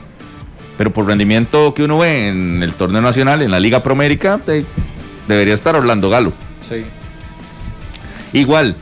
Pero 0.76 0.92
por 0.92 1.06
rendimiento 1.06 1.72
que 1.72 1.84
uno 1.84 1.98
ve 1.98 2.28
en 2.28 2.62
el 2.62 2.74
torneo 2.74 3.00
nacional, 3.00 3.40
en 3.40 3.50
la 3.50 3.58
Liga 3.58 3.82
Promérica, 3.82 4.38
debería 5.26 5.54
estar 5.54 5.74
Orlando 5.74 6.10
Galo. 6.10 6.34
Sí. 6.68 6.84
Igual, 8.36 8.76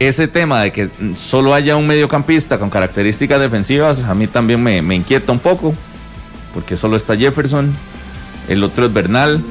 ese 0.00 0.26
tema 0.26 0.62
de 0.62 0.72
que 0.72 0.90
solo 1.14 1.54
haya 1.54 1.76
un 1.76 1.86
mediocampista 1.86 2.58
con 2.58 2.70
características 2.70 3.38
defensivas, 3.38 4.02
a 4.02 4.16
mí 4.16 4.26
también 4.26 4.60
me, 4.60 4.78
inquieta 4.96 5.30
un 5.30 5.38
poco, 5.38 5.76
porque 6.52 6.76
solo 6.76 6.96
está 6.96 7.16
Jefferson, 7.16 7.72
el 8.48 8.64
otro 8.64 8.86
es 8.86 8.92
Bernal, 8.92 9.44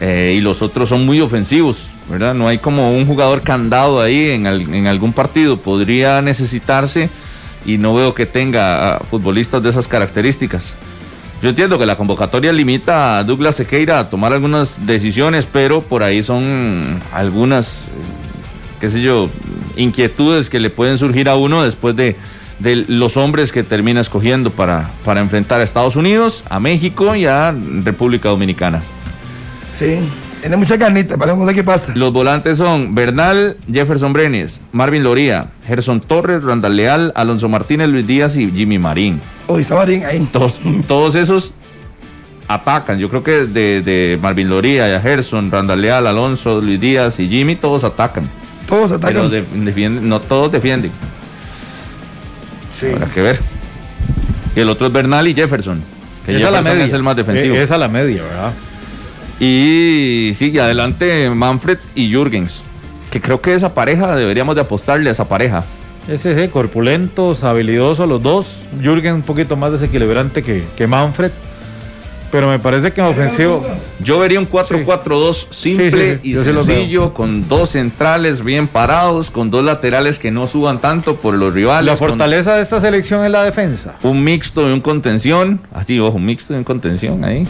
eh, 0.00 0.34
y 0.36 0.40
los 0.40 0.60
otros 0.60 0.88
son 0.88 1.06
muy 1.06 1.20
ofensivos, 1.20 1.88
¿verdad? 2.10 2.34
No 2.34 2.48
hay 2.48 2.58
como 2.58 2.90
un 2.90 3.06
jugador 3.06 3.42
candado 3.42 4.00
ahí 4.00 4.30
en, 4.30 4.46
en 4.46 4.88
algún 4.88 5.12
partido, 5.12 5.62
podría 5.62 6.20
necesitarse 6.20 7.10
y 7.64 7.78
no 7.78 7.94
veo 7.94 8.12
que 8.12 8.26
tenga 8.26 8.98
futbolistas 9.08 9.62
de 9.62 9.70
esas 9.70 9.86
características. 9.86 10.74
Yo 11.40 11.50
entiendo 11.50 11.78
que 11.78 11.86
la 11.86 11.94
convocatoria 11.94 12.52
limita 12.52 13.18
a 13.18 13.22
Douglas 13.22 13.54
Sequeira 13.54 14.00
a 14.00 14.10
tomar 14.10 14.32
algunas 14.32 14.84
decisiones, 14.84 15.46
pero 15.46 15.80
por 15.82 16.02
ahí 16.02 16.24
son 16.24 17.00
algunas 17.12 17.88
qué 18.80 18.88
sé 18.88 19.02
yo, 19.02 19.28
inquietudes 19.76 20.50
que 20.50 20.60
le 20.60 20.70
pueden 20.70 20.98
surgir 20.98 21.28
a 21.28 21.36
uno 21.36 21.62
después 21.62 21.96
de, 21.96 22.16
los 22.88 23.16
hombres 23.16 23.52
que 23.52 23.62
termina 23.62 24.00
escogiendo 24.00 24.50
para, 24.50 24.90
para 25.04 25.20
enfrentar 25.20 25.60
a 25.60 25.64
Estados 25.64 25.96
Unidos, 25.96 26.44
a 26.50 26.58
México 26.58 27.14
y 27.14 27.26
a 27.26 27.54
República 27.84 28.28
Dominicana. 28.28 28.82
Sí, 29.72 30.00
tiene 30.40 30.56
mucha 30.56 30.78
carnita, 30.78 31.16
para 31.16 31.34
ver 31.34 31.54
qué 31.54 31.64
pasa. 31.64 31.92
Los 31.94 32.12
volantes 32.12 32.58
son 32.58 32.94
Bernal, 32.94 33.56
Jefferson 33.72 34.12
Brenes, 34.12 34.60
Marvin 34.72 35.02
Loría, 35.02 35.50
Gerson 35.66 36.00
Torres, 36.00 36.42
Randall 36.42 36.76
Leal, 36.76 37.12
Alonso 37.16 37.48
Martínez, 37.48 37.88
Luis 37.88 38.06
Díaz 38.06 38.36
y 38.36 38.50
Jimmy 38.50 38.78
Marín. 38.78 39.20
Hoy 39.48 39.62
está 39.62 39.74
Marín 39.74 40.04
ahí. 40.04 40.28
Todos, 40.32 40.60
todos 40.86 41.14
esos 41.14 41.52
atacan. 42.46 42.98
Yo 42.98 43.08
creo 43.08 43.22
que 43.22 43.46
de, 43.46 43.82
de 43.82 44.18
Marvin 44.20 44.48
Loría, 44.48 45.00
Gerson, 45.00 45.50
Randall 45.50 45.82
Leal, 45.82 46.06
Alonso, 46.06 46.60
Luis 46.60 46.80
Díaz 46.80 47.20
y 47.20 47.28
Jimmy, 47.28 47.56
todos 47.56 47.84
atacan. 47.84 48.28
Todos 48.68 48.92
atacan. 48.92 49.30
no 50.08 50.20
todos 50.20 50.52
defienden. 50.52 50.92
Sí. 52.70 52.88
Habrá 52.94 53.06
que 53.06 53.22
ver. 53.22 53.40
Y 54.54 54.60
el 54.60 54.68
otro 54.68 54.86
es 54.86 54.92
Bernal 54.92 55.26
y 55.26 55.34
Jefferson. 55.34 55.82
Que 56.26 56.38
Jefferson 56.38 56.80
es 56.80 56.92
el 56.92 57.02
más 57.02 57.16
defensivo. 57.16 57.56
Esa 57.56 57.74
es 57.74 57.80
la 57.80 57.88
media, 57.88 58.22
¿verdad? 58.22 58.52
Y 59.40 60.32
sigue 60.34 60.60
adelante 60.60 61.30
Manfred 61.30 61.78
y 61.94 62.10
Jürgens. 62.10 62.64
Que 63.10 63.20
creo 63.20 63.40
que 63.40 63.54
esa 63.54 63.72
pareja 63.72 64.14
deberíamos 64.14 64.54
de 64.54 64.60
apostarle 64.60 65.08
a 65.08 65.12
esa 65.12 65.26
pareja. 65.26 65.64
Ese 66.06 66.34
sí, 66.34 66.48
corpulentos, 66.48 67.44
habilidosos 67.44 68.08
los 68.08 68.22
dos. 68.22 68.62
Jürgen 68.82 69.14
un 69.14 69.22
poquito 69.22 69.56
más 69.56 69.72
desequilibrante 69.72 70.42
que, 70.42 70.64
que 70.76 70.86
Manfred. 70.86 71.30
Pero 72.30 72.48
me 72.48 72.58
parece 72.58 72.92
que 72.92 73.00
en 73.00 73.06
ofensivo. 73.06 73.64
Yo 74.00 74.18
vería 74.18 74.38
un 74.38 74.48
4-4-2 74.48 75.46
simple 75.50 76.20
y 76.22 76.34
sencillo, 76.34 77.14
con 77.14 77.48
dos 77.48 77.70
centrales 77.70 78.44
bien 78.44 78.68
parados, 78.68 79.30
con 79.30 79.50
dos 79.50 79.64
laterales 79.64 80.18
que 80.18 80.30
no 80.30 80.46
suban 80.46 80.80
tanto 80.80 81.16
por 81.16 81.34
los 81.34 81.54
rivales. 81.54 81.86
La 81.86 81.96
fortaleza 81.96 82.56
de 82.56 82.62
esta 82.62 82.80
selección 82.80 83.24
es 83.24 83.30
la 83.30 83.42
defensa. 83.42 83.96
Un 84.02 84.22
mixto 84.22 84.68
y 84.68 84.72
un 84.72 84.80
contención. 84.80 85.60
Así, 85.72 85.98
ojo, 85.98 86.16
un 86.16 86.26
mixto 86.26 86.54
y 86.54 86.56
un 86.56 86.64
contención 86.64 87.24
ahí. 87.24 87.46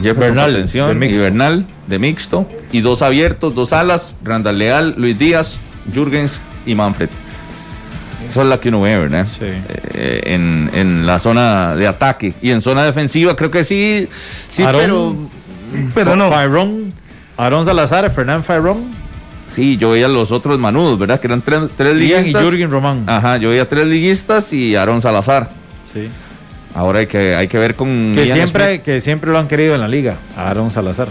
Jefferson 0.00 0.20
Bernal, 0.20 0.52
contención 0.52 1.02
y 1.02 1.18
Bernal 1.18 1.66
de 1.86 1.98
mixto. 1.98 2.46
Y 2.72 2.80
dos 2.80 3.02
abiertos, 3.02 3.54
dos 3.54 3.72
alas, 3.72 4.14
Randall 4.24 4.58
Leal, 4.58 4.94
Luis 4.96 5.18
Díaz, 5.18 5.60
Jürgens 5.92 6.40
y 6.64 6.74
Manfred. 6.74 7.10
Esa 8.32 8.42
es 8.42 8.48
la 8.48 8.58
que 8.58 8.70
uno 8.70 8.80
ve, 8.80 8.96
¿verdad? 8.96 9.26
Sí. 9.26 9.44
Eh, 9.44 10.22
en, 10.24 11.06
la 11.06 11.20
zona 11.20 11.76
de 11.76 11.86
ataque. 11.86 12.32
Y 12.40 12.50
en 12.50 12.62
zona 12.62 12.82
defensiva 12.82 13.36
creo 13.36 13.50
que 13.50 13.62
sí, 13.62 14.08
sí, 14.48 14.64
pero... 14.64 15.14
Pero 15.94 16.16
no. 16.16 16.30
Fyrón, 16.30 16.94
Aaron 17.36 17.66
Salazar, 17.66 18.10
Fernán 18.10 18.42
Fyrón. 18.42 18.84
Sí, 19.46 19.76
yo 19.76 19.90
veía 19.90 20.08
los 20.08 20.32
otros 20.32 20.58
manudos, 20.58 20.98
¿verdad? 20.98 21.20
Que 21.20 21.26
eran 21.26 21.42
tres, 21.42 21.60
tres 21.76 21.94
liguistas. 21.94 22.42
y 22.42 22.46
Jürgen 22.46 22.70
Román. 22.70 23.04
Ajá, 23.06 23.36
yo 23.36 23.50
veía 23.50 23.68
tres 23.68 23.86
liguistas 23.86 24.50
y 24.54 24.76
Aaron 24.76 25.02
Salazar. 25.02 25.50
Sí. 25.92 26.08
Ahora 26.74 27.00
hay 27.00 27.06
que, 27.06 27.34
hay 27.34 27.48
que 27.48 27.58
ver 27.58 27.76
con... 27.76 28.12
Que 28.14 28.24
siempre, 28.24 28.80
que 28.80 29.02
siempre 29.02 29.30
lo 29.30 29.38
han 29.38 29.46
querido 29.46 29.74
en 29.74 29.82
la 29.82 29.88
liga, 29.88 30.16
Aaron 30.38 30.70
Salazar. 30.70 31.08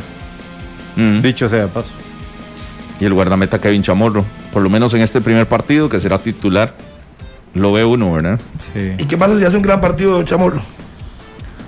Mm. 0.96 1.22
Dicho 1.22 1.48
sea 1.48 1.60
de 1.60 1.68
paso. 1.68 1.92
Y 3.00 3.06
el 3.06 3.14
guardameta 3.14 3.60
Kevin 3.60 3.84
Chamorro, 3.84 4.26
por 4.52 4.64
lo 4.64 4.72
menos 4.72 4.92
en 4.96 5.02
este 5.02 5.22
primer 5.22 5.46
partido, 5.48 5.88
que 5.88 6.00
será 6.00 6.18
titular. 6.18 6.74
Lo 7.54 7.74
ve 7.74 7.84
uno, 7.84 8.14
¿verdad? 8.14 8.40
Sí. 8.74 8.94
¿Y 8.98 9.06
qué 9.06 9.18
pasa 9.18 9.38
si 9.38 9.44
hace 9.44 9.58
un 9.58 9.64
gran 9.64 9.82
partido 9.82 10.24
Chamorro? 10.24 10.62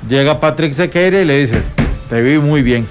Llega 0.08 0.40
Patrick 0.40 0.74
Sequeira 0.74 1.22
y 1.22 1.26
le 1.26 1.40
dice, 1.40 1.62
te 2.10 2.22
vi 2.22 2.38
muy 2.38 2.62
bien. 2.62 2.88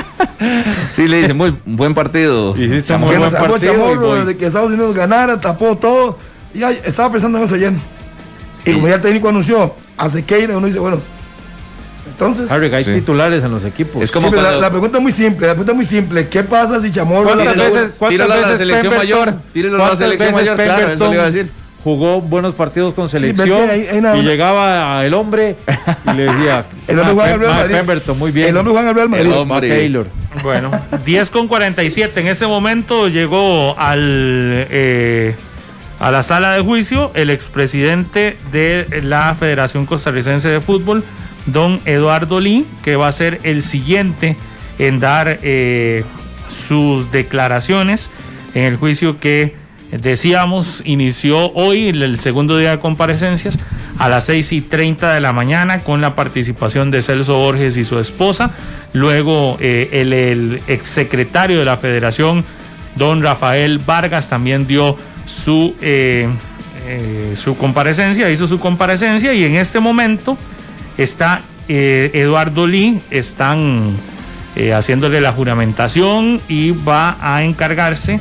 sí, 0.96 1.06
le 1.06 1.20
dice, 1.20 1.34
muy 1.34 1.56
buen 1.64 1.94
partido. 1.94 2.56
Hiciste 2.56 2.96
muy 2.96 3.16
buen 3.16 3.30
partido. 3.30 3.58
Chamorro 3.58 4.14
desde 4.16 4.36
que 4.36 4.46
Estados 4.46 4.72
Unidos 4.72 4.94
ganara, 4.94 5.40
tapó 5.40 5.76
todo. 5.76 6.18
Y 6.52 6.62
estaba 6.62 7.12
pensando 7.12 7.38
en 7.38 7.44
eso 7.44 7.54
ayer. 7.54 7.72
Y 8.64 8.72
como 8.72 8.88
ya 8.88 8.96
el 8.96 9.00
técnico 9.00 9.28
anunció 9.28 9.74
a 9.96 10.10
Sequeira, 10.10 10.56
uno 10.56 10.66
dice, 10.66 10.80
bueno, 10.80 11.00
entonces. 12.08 12.50
Harry, 12.50 12.72
hay 12.74 12.84
titulares 12.84 13.44
en 13.44 13.52
los 13.52 13.64
equipos. 13.64 14.02
Es 14.02 14.10
como 14.10 14.30
la, 14.32 14.70
pregunta 14.70 14.98
es 14.98 15.02
muy 15.02 15.12
simple, 15.12 15.46
la 15.46 15.52
pregunta 15.52 15.72
es 15.72 15.76
muy 15.76 15.86
simple. 15.86 16.28
¿Qué 16.28 16.42
pasa 16.42 16.80
si 16.80 16.90
Chamorro... 16.90 17.24
¿Cuántas 17.24 17.56
veces, 17.56 17.90
¿cuántas 17.98 18.28
veces 18.28 18.42
la 18.42 18.56
selección 18.56 18.96
mayor? 18.96 19.34
Tíralo 19.52 19.84
a 19.84 19.88
la 19.90 19.96
selección 19.96 20.32
mayor, 20.32 20.56
claro, 20.56 20.92
eso 20.92 21.08
le 21.08 21.14
iba 21.14 21.22
a 21.22 21.26
decir 21.26 21.59
jugó 21.82 22.20
buenos 22.20 22.54
partidos 22.54 22.94
con 22.94 23.08
selección 23.08 23.68
y 24.16 24.22
llegaba 24.22 25.04
el 25.04 25.14
hombre 25.14 25.56
y 26.04 26.16
le 26.16 26.24
decía 26.24 26.64
el 26.88 26.98
hombre 26.98 27.14
Juan 27.14 27.30
Gabriel 27.30 27.70
Pemberton, 27.70 28.18
muy 28.18 28.30
bien. 28.32 28.48
El 28.48 28.56
hombre 28.56 28.72
Juan 28.72 28.84
Gabriel 28.84 29.08
Madrid. 29.46 29.70
El 29.70 29.76
Taylor. 29.78 30.06
Bueno 30.42 30.70
10 31.04 31.30
con 31.30 31.48
47 31.48 32.20
en 32.20 32.28
ese 32.28 32.46
momento 32.46 33.08
llegó 33.08 33.78
al 33.78 34.66
eh, 34.70 35.34
a 35.98 36.10
la 36.10 36.22
sala 36.22 36.52
de 36.52 36.60
juicio 36.60 37.10
el 37.14 37.30
expresidente 37.30 38.36
de 38.52 39.00
la 39.02 39.34
Federación 39.34 39.86
Costarricense 39.86 40.48
de 40.48 40.60
Fútbol 40.60 41.02
don 41.46 41.80
Eduardo 41.84 42.40
Lee 42.40 42.66
que 42.82 42.96
va 42.96 43.08
a 43.08 43.12
ser 43.12 43.40
el 43.42 43.62
siguiente 43.62 44.36
en 44.78 45.00
dar 45.00 45.40
eh, 45.42 46.04
sus 46.48 47.10
declaraciones 47.10 48.10
en 48.54 48.64
el 48.64 48.76
juicio 48.76 49.18
que 49.18 49.59
decíamos 49.90 50.82
inició 50.84 51.52
hoy 51.52 51.88
el 51.88 52.18
segundo 52.20 52.56
día 52.56 52.70
de 52.70 52.78
comparecencias 52.78 53.58
a 53.98 54.08
las 54.08 54.24
6 54.24 54.52
y 54.52 54.60
30 54.60 55.14
de 55.14 55.20
la 55.20 55.32
mañana 55.32 55.80
con 55.80 56.00
la 56.00 56.14
participación 56.14 56.90
de 56.90 57.02
Celso 57.02 57.36
Borges 57.36 57.76
y 57.76 57.84
su 57.84 57.98
esposa. 57.98 58.52
Luego 58.92 59.56
eh, 59.60 59.88
el, 59.92 60.12
el 60.12 60.62
exsecretario 60.68 61.58
de 61.58 61.64
la 61.64 61.76
federación, 61.76 62.44
don 62.96 63.22
Rafael 63.22 63.78
Vargas, 63.78 64.28
también 64.28 64.66
dio 64.66 64.96
su, 65.26 65.74
eh, 65.80 66.28
su 67.36 67.56
comparecencia, 67.56 68.30
hizo 68.30 68.46
su 68.46 68.58
comparecencia 68.58 69.32
y 69.34 69.44
en 69.44 69.56
este 69.56 69.80
momento 69.80 70.36
está 70.96 71.42
Eduardo 71.68 72.66
Lee, 72.66 73.00
están 73.10 73.96
eh, 74.56 74.72
haciéndole 74.72 75.20
la 75.20 75.32
juramentación 75.32 76.40
y 76.48 76.72
va 76.72 77.16
a 77.20 77.44
encargarse 77.44 78.20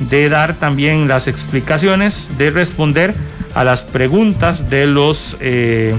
de 0.00 0.28
dar 0.28 0.54
también 0.54 1.08
las 1.08 1.28
explicaciones, 1.28 2.32
de 2.38 2.50
responder 2.50 3.14
a 3.54 3.64
las 3.64 3.82
preguntas 3.82 4.70
de 4.70 4.86
los 4.86 5.36
eh, 5.40 5.94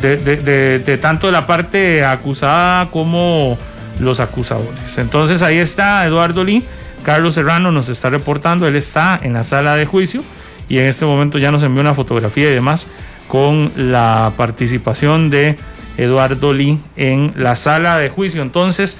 de, 0.00 0.98
tanto 1.00 1.26
de 1.26 1.32
la 1.32 1.46
parte 1.46 2.04
acusada 2.04 2.90
como 2.90 3.58
los 3.98 4.20
acusadores. 4.20 4.96
Entonces 4.98 5.42
ahí 5.42 5.58
está 5.58 6.06
Eduardo 6.06 6.44
Lee, 6.44 6.64
Carlos 7.02 7.34
Serrano 7.34 7.72
nos 7.72 7.88
está 7.88 8.10
reportando, 8.10 8.66
él 8.66 8.76
está 8.76 9.18
en 9.22 9.34
la 9.34 9.44
sala 9.44 9.76
de 9.76 9.86
juicio 9.86 10.22
y 10.68 10.78
en 10.78 10.86
este 10.86 11.04
momento 11.04 11.38
ya 11.38 11.50
nos 11.50 11.62
envió 11.62 11.80
una 11.80 11.94
fotografía 11.94 12.50
y 12.50 12.54
demás 12.54 12.86
con 13.28 13.70
la 13.76 14.32
participación 14.36 15.30
de 15.30 15.56
Eduardo 15.96 16.52
Lee 16.52 16.80
en 16.96 17.32
la 17.36 17.56
sala 17.56 17.98
de 17.98 18.08
juicio. 18.08 18.42
Entonces, 18.42 18.98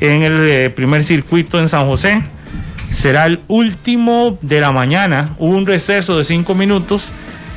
en 0.00 0.22
el 0.22 0.48
eh, 0.48 0.70
primer 0.70 1.04
circuito 1.04 1.58
en 1.58 1.68
San 1.68 1.86
José, 1.86 2.22
será 3.04 3.26
el 3.26 3.40
último 3.48 4.38
de 4.40 4.62
la 4.62 4.72
mañana. 4.72 5.34
Hubo 5.38 5.54
un 5.54 5.66
receso 5.66 6.16
de 6.16 6.24
cinco 6.24 6.54
minutos 6.54 7.12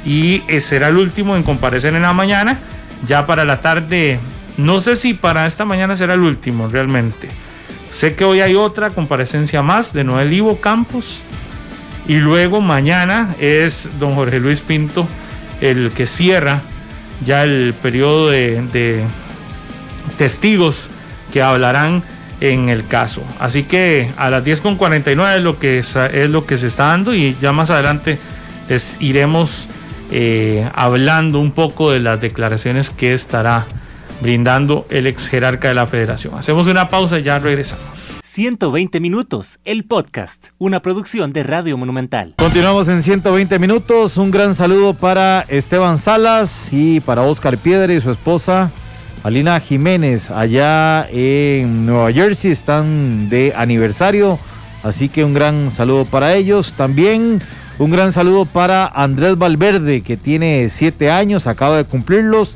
y 0.06 0.44
eh, 0.50 0.60
será 0.60 0.90
el 0.90 0.98
último 0.98 1.38
en 1.38 1.44
comparecer 1.44 1.96
en 1.96 2.02
la 2.02 2.12
mañana. 2.12 2.60
Ya 3.08 3.26
para 3.26 3.46
la 3.46 3.62
tarde, 3.62 4.20
no 4.58 4.82
sé 4.82 4.98
si 4.98 5.14
para 5.14 5.46
esta 5.46 5.64
mañana 5.64 5.96
será 5.96 6.16
el 6.16 6.20
último 6.20 6.68
realmente. 6.68 7.30
Sé 7.92 8.14
que 8.14 8.26
hoy 8.26 8.42
hay 8.42 8.56
otra 8.56 8.90
comparecencia 8.90 9.62
más 9.62 9.94
de 9.94 10.04
Noel 10.04 10.34
Ivo 10.34 10.60
Campos. 10.60 11.24
Y 12.10 12.18
luego 12.18 12.60
mañana 12.60 13.34
es 13.40 13.88
don 14.02 14.16
Jorge 14.16 14.42
Luis 14.42 14.60
Pinto 14.60 15.08
el 15.62 15.94
que 15.94 16.08
cierra 16.08 16.60
ya 17.24 17.44
el 17.44 17.74
periodo 17.82 18.32
de, 18.32 19.06
testigos 20.18 20.90
que 21.32 21.42
hablarán 21.42 22.04
en 22.42 22.70
el 22.70 22.88
caso. 22.88 23.24
Así 23.40 23.64
que 23.64 24.12
a 24.18 24.30
las 24.30 24.44
10.49 24.44 25.38
es 25.38 25.44
lo 25.44 25.60
que 25.60 25.80
es, 25.80 25.96
lo 26.30 26.46
que 26.46 26.58
se 26.58 26.68
está 26.68 26.88
dando 26.88 27.14
y 27.14 27.36
ya 27.42 27.52
más 27.52 27.70
adelante 27.70 28.20
les 28.70 28.98
iremos 29.00 29.70
eh, 30.12 30.70
hablando 30.74 31.40
un 31.40 31.52
poco 31.52 31.92
de 31.92 32.00
las 32.00 32.22
declaraciones 32.22 32.90
que 32.90 33.14
estará 33.14 33.66
brindando 34.22 34.86
el 34.90 35.08
ex 35.08 35.28
jerarca 35.28 35.68
de 35.68 35.76
la 35.76 35.86
federación. 35.86 36.36
Hacemos 36.36 36.68
una 36.68 36.90
pausa 36.90 37.20
y 37.20 37.24
ya 37.24 37.40
regresamos. 37.40 38.20
120 38.24 39.00
minutos, 39.00 39.60
el 39.64 39.84
podcast, 39.86 40.48
una 40.58 40.82
producción 40.82 41.34
de 41.34 41.44
Radio 41.44 41.78
Monumental. 41.78 42.36
Continuamos 42.38 42.88
en 42.90 43.02
120 43.02 43.58
minutos. 43.60 44.18
Un 44.18 44.32
gran 44.32 44.54
saludo 44.56 44.94
para 44.94 45.42
Esteban 45.48 45.98
Salas 45.98 46.70
y 46.72 47.00
para 47.00 47.24
Oscar 47.24 47.58
Piedra 47.58 47.94
y 47.94 48.02
su 48.02 48.12
esposa 48.12 48.72
Alina 49.28 49.60
Jiménez 49.60 50.32
allá 50.32 51.06
en 51.12 51.86
Nueva 51.86 52.14
Jersey. 52.14 52.50
Están 52.50 53.28
de 53.28 53.54
aniversario, 53.58 54.40
así 54.84 55.10
que 55.10 55.26
un 55.26 55.34
gran 55.34 55.70
saludo 55.70 56.06
para 56.06 56.34
ellos. 56.36 56.76
También 56.76 57.42
un 57.78 57.92
gran 57.92 58.14
saludo 58.14 58.46
para 58.46 58.88
Andrés 58.88 59.38
Valverde, 59.38 60.00
que 60.00 60.16
tiene 60.16 60.70
siete 60.70 61.12
años, 61.12 61.46
acaba 61.46 61.76
de 61.76 61.84
cumplirlos 61.84 62.56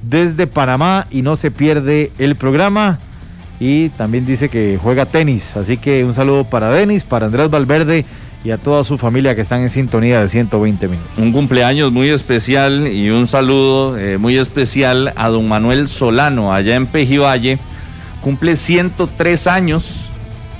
desde 0.00 0.46
Panamá 0.46 1.08
y 1.10 1.22
no 1.22 1.34
se 1.34 1.50
pierde 1.50 2.12
el 2.18 2.36
programa. 2.36 3.00
Y 3.58 3.88
también 3.88 4.24
dice 4.24 4.48
que 4.48 4.78
juega 4.80 5.06
tenis. 5.06 5.56
Así 5.56 5.76
que 5.76 6.04
un 6.04 6.14
saludo 6.14 6.44
para 6.44 6.70
Denis, 6.70 7.02
para 7.02 7.26
Andrés 7.26 7.50
Valverde 7.50 8.04
y 8.44 8.50
a 8.50 8.58
toda 8.58 8.82
su 8.84 8.98
familia 8.98 9.34
que 9.34 9.42
están 9.42 9.60
en 9.60 9.70
sintonía 9.70 10.20
de 10.20 10.28
120 10.28 10.88
minutos. 10.88 11.12
Un 11.16 11.32
cumpleaños 11.32 11.92
muy 11.92 12.08
especial 12.08 12.88
y 12.88 13.10
un 13.10 13.26
saludo 13.26 13.96
eh, 13.98 14.18
muy 14.18 14.36
especial 14.36 15.12
a 15.16 15.28
don 15.28 15.48
Manuel 15.48 15.86
Solano, 15.88 16.52
allá 16.52 16.74
en 16.74 16.86
Pejivalle. 16.86 17.58
Cumple 18.20 18.56
103 18.56 19.46
años, 19.46 20.10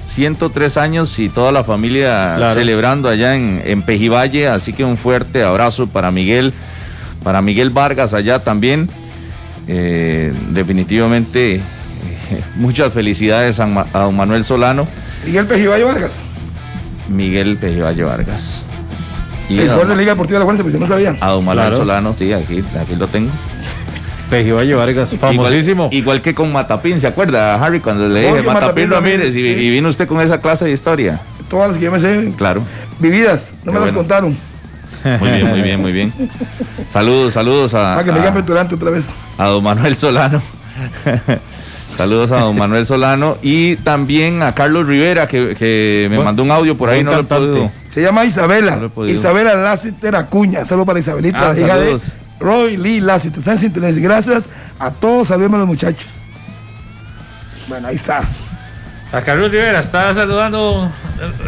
103 0.07 0.77
años 0.77 1.19
y 1.19 1.29
toda 1.29 1.53
la 1.53 1.65
familia 1.65 2.53
celebrando 2.55 3.09
allá 3.09 3.35
en, 3.35 3.63
en 3.65 3.83
Pejivalle. 3.83 4.49
Así 4.49 4.73
que 4.73 4.85
un 4.85 4.97
fuerte 4.97 5.43
abrazo 5.43 5.87
para 5.87 6.11
Miguel, 6.11 6.53
para 7.23 7.43
Miguel 7.43 7.71
Vargas 7.71 8.15
allá 8.15 8.45
también. 8.45 8.89
Eh, 9.69 10.33
definitivamente, 10.51 11.57
eh, 11.57 11.61
muchas 12.57 12.93
felicidades 12.93 13.61
a, 13.61 13.67
don 13.93 14.17
Manuel 14.17 14.45
Solano. 14.45 14.87
Miguel 15.25 15.47
Pejivalle 15.47 15.85
Vargas. 15.85 16.13
Miguel 17.09 17.57
Pejivalle 17.57 18.03
Vargas. 18.05 18.67
Y 19.49 19.57
de 19.57 19.67
la 19.67 19.95
Liga 19.95 20.13
Deportiva 20.13 20.39
de 20.39 20.47
la 20.47 20.63
pues 20.63 20.75
no 20.75 20.87
sabía. 20.87 21.17
A 21.21 21.29
don 21.31 21.45
Manuel 21.45 21.75
Solano, 21.75 22.15
sí, 22.15 22.33
aquí, 22.33 22.65
aquí 22.81 22.97
lo 22.97 23.07
tengo. 23.07 23.31
Pejivalle 24.31 24.75
Vargas, 24.75 25.15
famosísimo. 25.19 25.91
Igual, 25.93 26.23
que 26.23 26.35
con 26.35 26.51
Matapín, 26.53 27.01
¿se 27.01 27.07
acuerda, 27.07 27.55
Harry, 27.63 27.81
cuando 27.81 28.09
le 28.09 28.21
dije 28.21 28.43
Matapín, 28.43 28.91
Ramírez, 28.91 29.37
y, 29.37 29.71
vino 29.71 29.89
usted 29.89 30.09
con 30.09 30.21
esa 30.21 30.41
clase 30.41 30.65
de 30.65 30.73
historia? 30.73 31.21
Todas 31.51 31.69
las 31.69 31.79
que 31.79 31.85
yo 31.85 31.93
me 31.93 32.01
sé. 32.01 32.33
Claro. 32.39 32.63
Vividas, 32.99 33.53
no 33.65 33.73
me 33.73 33.81
las 33.81 33.93
contaron. 33.93 34.37
Muy 35.05 35.31
bien, 35.31 35.51
muy 35.51 35.63
bien, 35.63 35.81
muy 35.81 35.93
bien. 35.93 36.13
Saludos, 36.93 37.33
saludos 37.33 37.75
a. 37.75 37.99
Ah, 37.99 38.05
que 38.05 38.13
me 38.13 38.21
llame 38.21 38.43
durante 38.43 38.75
otra 38.75 38.91
vez. 38.91 39.15
A 39.37 39.49
don 39.49 39.65
Manuel 39.65 39.97
Solano. 39.97 40.41
Saludos 41.97 42.33
a 42.33 42.41
don 42.41 42.57
Manuel 42.57 42.87
Solano 42.87 43.37
y 43.43 43.77
también 43.77 44.43
a 44.43 44.55
Carlos 44.55 44.87
Rivera 44.87 45.29
que, 45.29 46.09
me 46.11 46.19
mandó 46.19 46.43
un 46.43 46.51
audio 46.51 46.77
por 46.77 46.89
ahí, 46.89 47.05
no 47.05 47.13
lo 47.13 47.21
he 47.21 47.25
podido. 47.25 47.71
Se 47.89 48.03
llama 48.03 48.25
Isabela. 48.25 48.91
Isabela 49.07 49.55
Lásiter 49.55 50.17
Acuña. 50.17 50.65
Saludos 50.65 50.87
para 50.87 50.99
Isabelita, 50.99 51.51
ah, 51.51 51.53
la 51.53 51.61
hija 51.61 51.77
de 51.77 52.01
Roy 52.41 52.77
Lee 52.77 53.01
Lásiter. 53.01 53.39
Están 53.39 53.59
sintonía. 53.59 53.91
Gracias 53.93 54.51
a 54.79 54.91
todos. 54.91 55.29
Saludos 55.29 55.53
a 55.53 55.59
los 55.59 55.67
muchachos. 55.67 56.09
Bueno, 57.69 57.89
ahí 57.89 57.97
está. 57.97 58.23
A 59.13 59.21
Carlos 59.21 59.51
Rivera 59.51 59.81
está 59.81 60.13
saludando. 60.15 60.91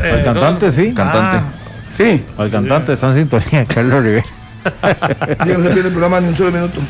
Eh, 0.02 0.10
Al 0.12 0.24
cantante, 0.24 0.70
sí. 0.70 0.92
Cantante. 0.92 1.36
Ah. 1.38 1.42
Sí. 1.90 2.24
Al 2.36 2.50
cantante 2.50 2.92
está 2.92 3.08
en 3.08 3.14
sintonía, 3.14 3.64
Carlos 3.64 4.02
Rivera. 4.04 4.26
Ya 5.46 5.58
no 5.58 5.62
se 5.62 5.70
pierde 5.70 5.88
el 5.88 5.94
programa 5.94 6.20
ni 6.20 6.28
un 6.28 6.34
solo 6.34 6.52
minuto. 6.52 6.80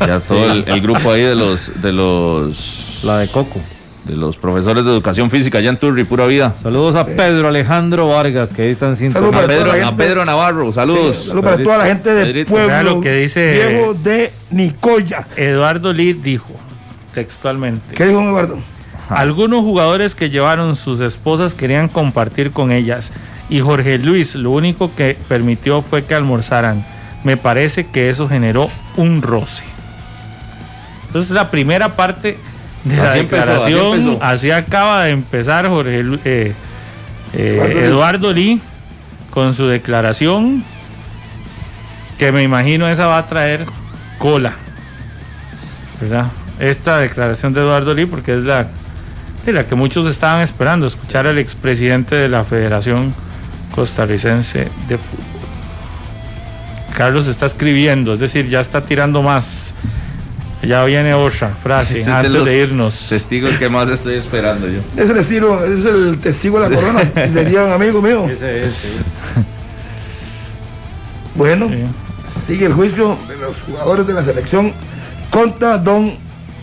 Ya 0.00 0.20
todo 0.20 0.52
el, 0.52 0.80
grupo 0.80 1.10
ahí 1.10 1.22
de 1.22 1.34
los, 1.34 1.80
de 1.80 1.92
los. 1.92 3.00
La 3.04 3.18
de 3.18 3.28
Coco. 3.28 3.60
De 4.04 4.16
los 4.16 4.36
profesores 4.36 4.84
de 4.84 4.90
educación 4.90 5.30
física 5.30 5.58
allá 5.58 5.70
en 5.70 5.78
Turri, 5.78 6.04
pura 6.04 6.26
vida. 6.26 6.54
Saludos 6.62 6.94
a 6.94 7.06
Pedro 7.06 7.48
Alejandro 7.48 8.08
Vargas, 8.08 8.52
que 8.52 8.62
ahí 8.62 8.68
están 8.68 8.90
en 8.90 8.96
sintonía. 8.96 9.38
a, 9.38 9.46
Pedro, 9.46 9.72
a 9.72 9.96
Pedro 9.96 10.24
Navarro, 10.26 10.70
saludos. 10.74 11.24
saludos 11.24 11.44
para 11.44 11.62
toda 11.62 11.78
la 11.78 11.86
gente 11.86 12.10
de 12.12 12.44
Pueblo 12.44 13.00
que 13.00 13.14
dice 13.14 13.52
Viejo 13.52 13.94
de 13.94 14.32
Nicoya. 14.50 15.26
Eduardo 15.36 15.92
Lee 15.92 16.12
dijo 16.12 16.50
textualmente. 17.14 17.94
¿Qué 17.94 18.06
dijo 18.06 18.20
Eduardo? 18.20 18.58
Algunos 19.08 19.60
jugadores 19.60 20.14
que 20.14 20.28
llevaron 20.28 20.76
sus 20.76 21.00
esposas 21.00 21.54
querían 21.54 21.88
compartir 21.88 22.50
con 22.50 22.72
ellas 22.72 23.10
y 23.48 23.60
Jorge 23.60 23.98
Luis 23.98 24.34
lo 24.34 24.50
único 24.50 24.94
que 24.94 25.16
permitió 25.28 25.82
fue 25.82 26.04
que 26.04 26.14
almorzaran. 26.14 26.86
Me 27.22 27.36
parece 27.36 27.86
que 27.86 28.10
eso 28.10 28.28
generó 28.28 28.68
un 28.96 29.22
roce. 29.22 29.64
Entonces 31.14 31.30
la 31.30 31.48
primera 31.48 31.90
parte 31.90 32.36
de 32.82 32.96
la 32.96 33.12
declaración, 33.14 34.18
así, 34.20 34.50
acaba 34.50 35.04
de 35.04 35.10
empezar 35.10 35.68
Jorge 35.68 36.02
eh, 36.24 36.52
eh, 37.34 37.82
Eduardo 37.84 38.32
Lee 38.32 38.60
con 39.30 39.54
su 39.54 39.68
declaración, 39.68 40.64
que 42.18 42.32
me 42.32 42.42
imagino 42.42 42.88
esa 42.88 43.06
va 43.06 43.18
a 43.18 43.26
traer 43.28 43.64
cola. 44.18 44.54
¿Verdad? 46.00 46.32
Esta 46.58 46.98
declaración 46.98 47.54
de 47.54 47.60
Eduardo 47.60 47.94
Lee, 47.94 48.06
porque 48.06 48.34
es 48.34 48.42
la, 48.42 48.66
de 49.46 49.52
la 49.52 49.68
que 49.68 49.76
muchos 49.76 50.08
estaban 50.08 50.40
esperando, 50.40 50.84
escuchar 50.88 51.28
al 51.28 51.38
expresidente 51.38 52.16
de 52.16 52.28
la 52.28 52.42
Federación 52.42 53.14
costarricense 53.72 54.68
de 54.88 54.98
fútbol. 54.98 55.24
Carlos 56.96 57.28
está 57.28 57.46
escribiendo, 57.46 58.14
es 58.14 58.18
decir, 58.18 58.48
ya 58.48 58.58
está 58.58 58.80
tirando 58.80 59.22
más. 59.22 59.74
Ya 60.66 60.84
viene 60.84 61.14
otra 61.14 61.50
frase 61.50 62.04
antes 62.04 62.44
de, 62.44 62.58
irnos. 62.58 63.08
Testigos 63.08 63.52
que 63.58 63.68
más 63.68 63.88
estoy 63.88 64.14
esperando 64.16 64.68
yo. 64.68 64.80
Es 64.96 65.10
el 65.10 65.16
estilo, 65.18 65.64
es 65.64 65.84
el 65.84 66.18
testigo 66.18 66.60
de 66.60 66.68
la 66.68 66.74
corona, 66.74 67.02
diría 67.34 67.64
un 67.64 67.72
amigo 67.72 68.00
mío. 68.00 68.28
Ese 68.28 68.66
es, 68.66 68.74
sí. 68.74 68.88
Bueno, 71.34 71.68
sigue 72.46 72.66
el 72.66 72.72
juicio 72.72 73.18
de 73.28 73.36
los 73.36 73.62
jugadores 73.64 74.06
de 74.06 74.12
la 74.12 74.22
selección 74.22 74.72
contra 75.30 75.78
don 75.78 76.16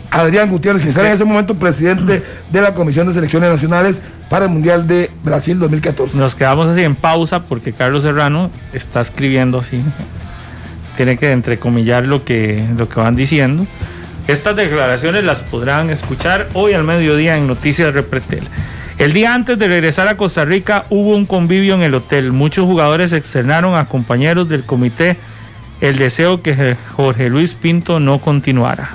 Adrián 0.10 0.50
Gutiérrez, 0.50 0.82
que 0.82 0.90
era 0.90 1.08
en 1.08 1.14
ese 1.14 1.26
momento 1.26 1.56
presidente 1.56 2.24
de 2.50 2.62
la 2.62 2.74
Comisión 2.74 3.08
de 3.08 3.14
Selecciones 3.14 3.50
Nacionales 3.50 4.02
para 4.30 4.46
el 4.46 4.52
Mundial 4.52 4.88
de 4.88 5.10
Brasil 5.24 5.60
2014. 5.60 6.18
Nos 6.18 6.36
quedamos 6.36 6.68
así 6.68 6.82
en 6.82 6.96
pausa 6.96 7.44
porque 7.44 7.74
Carlos 7.74 8.04
Serrano 8.04 8.52
está 8.74 9.02
escribiendo 9.02 9.60
así. 9.60 9.82
Tiene 10.98 11.18
que 11.18 11.32
entrecomillar 11.32 12.06
lo 12.06 12.24
que, 12.24 12.68
lo 12.78 12.88
que 12.90 13.00
van 13.00 13.16
diciendo. 13.16 13.66
Estas 14.28 14.56
declaraciones 14.56 15.24
las 15.24 15.42
podrán 15.42 15.90
escuchar 15.90 16.48
hoy 16.54 16.74
al 16.74 16.84
mediodía 16.84 17.38
en 17.38 17.48
Noticias 17.48 17.94
Repretel. 17.94 18.48
El 18.98 19.14
día 19.14 19.34
antes 19.34 19.58
de 19.58 19.68
regresar 19.68 20.08
a 20.08 20.16
Costa 20.16 20.46
Rica 20.46 20.86
hubo 20.90 21.16
un 21.16 21.26
convivio 21.26 21.74
en 21.74 21.82
el 21.82 21.96
hotel. 21.96 22.32
Muchos 22.32 22.66
jugadores 22.66 23.14
externaron 23.14 23.76
a 23.76 23.88
compañeros 23.88 24.48
del 24.48 24.64
comité 24.64 25.18
el 25.82 25.98
deseo 25.98 26.44
que 26.44 26.78
Jorge 26.96 27.30
Luis 27.30 27.56
Pinto 27.56 28.00
no 28.00 28.20
continuara. 28.20 28.92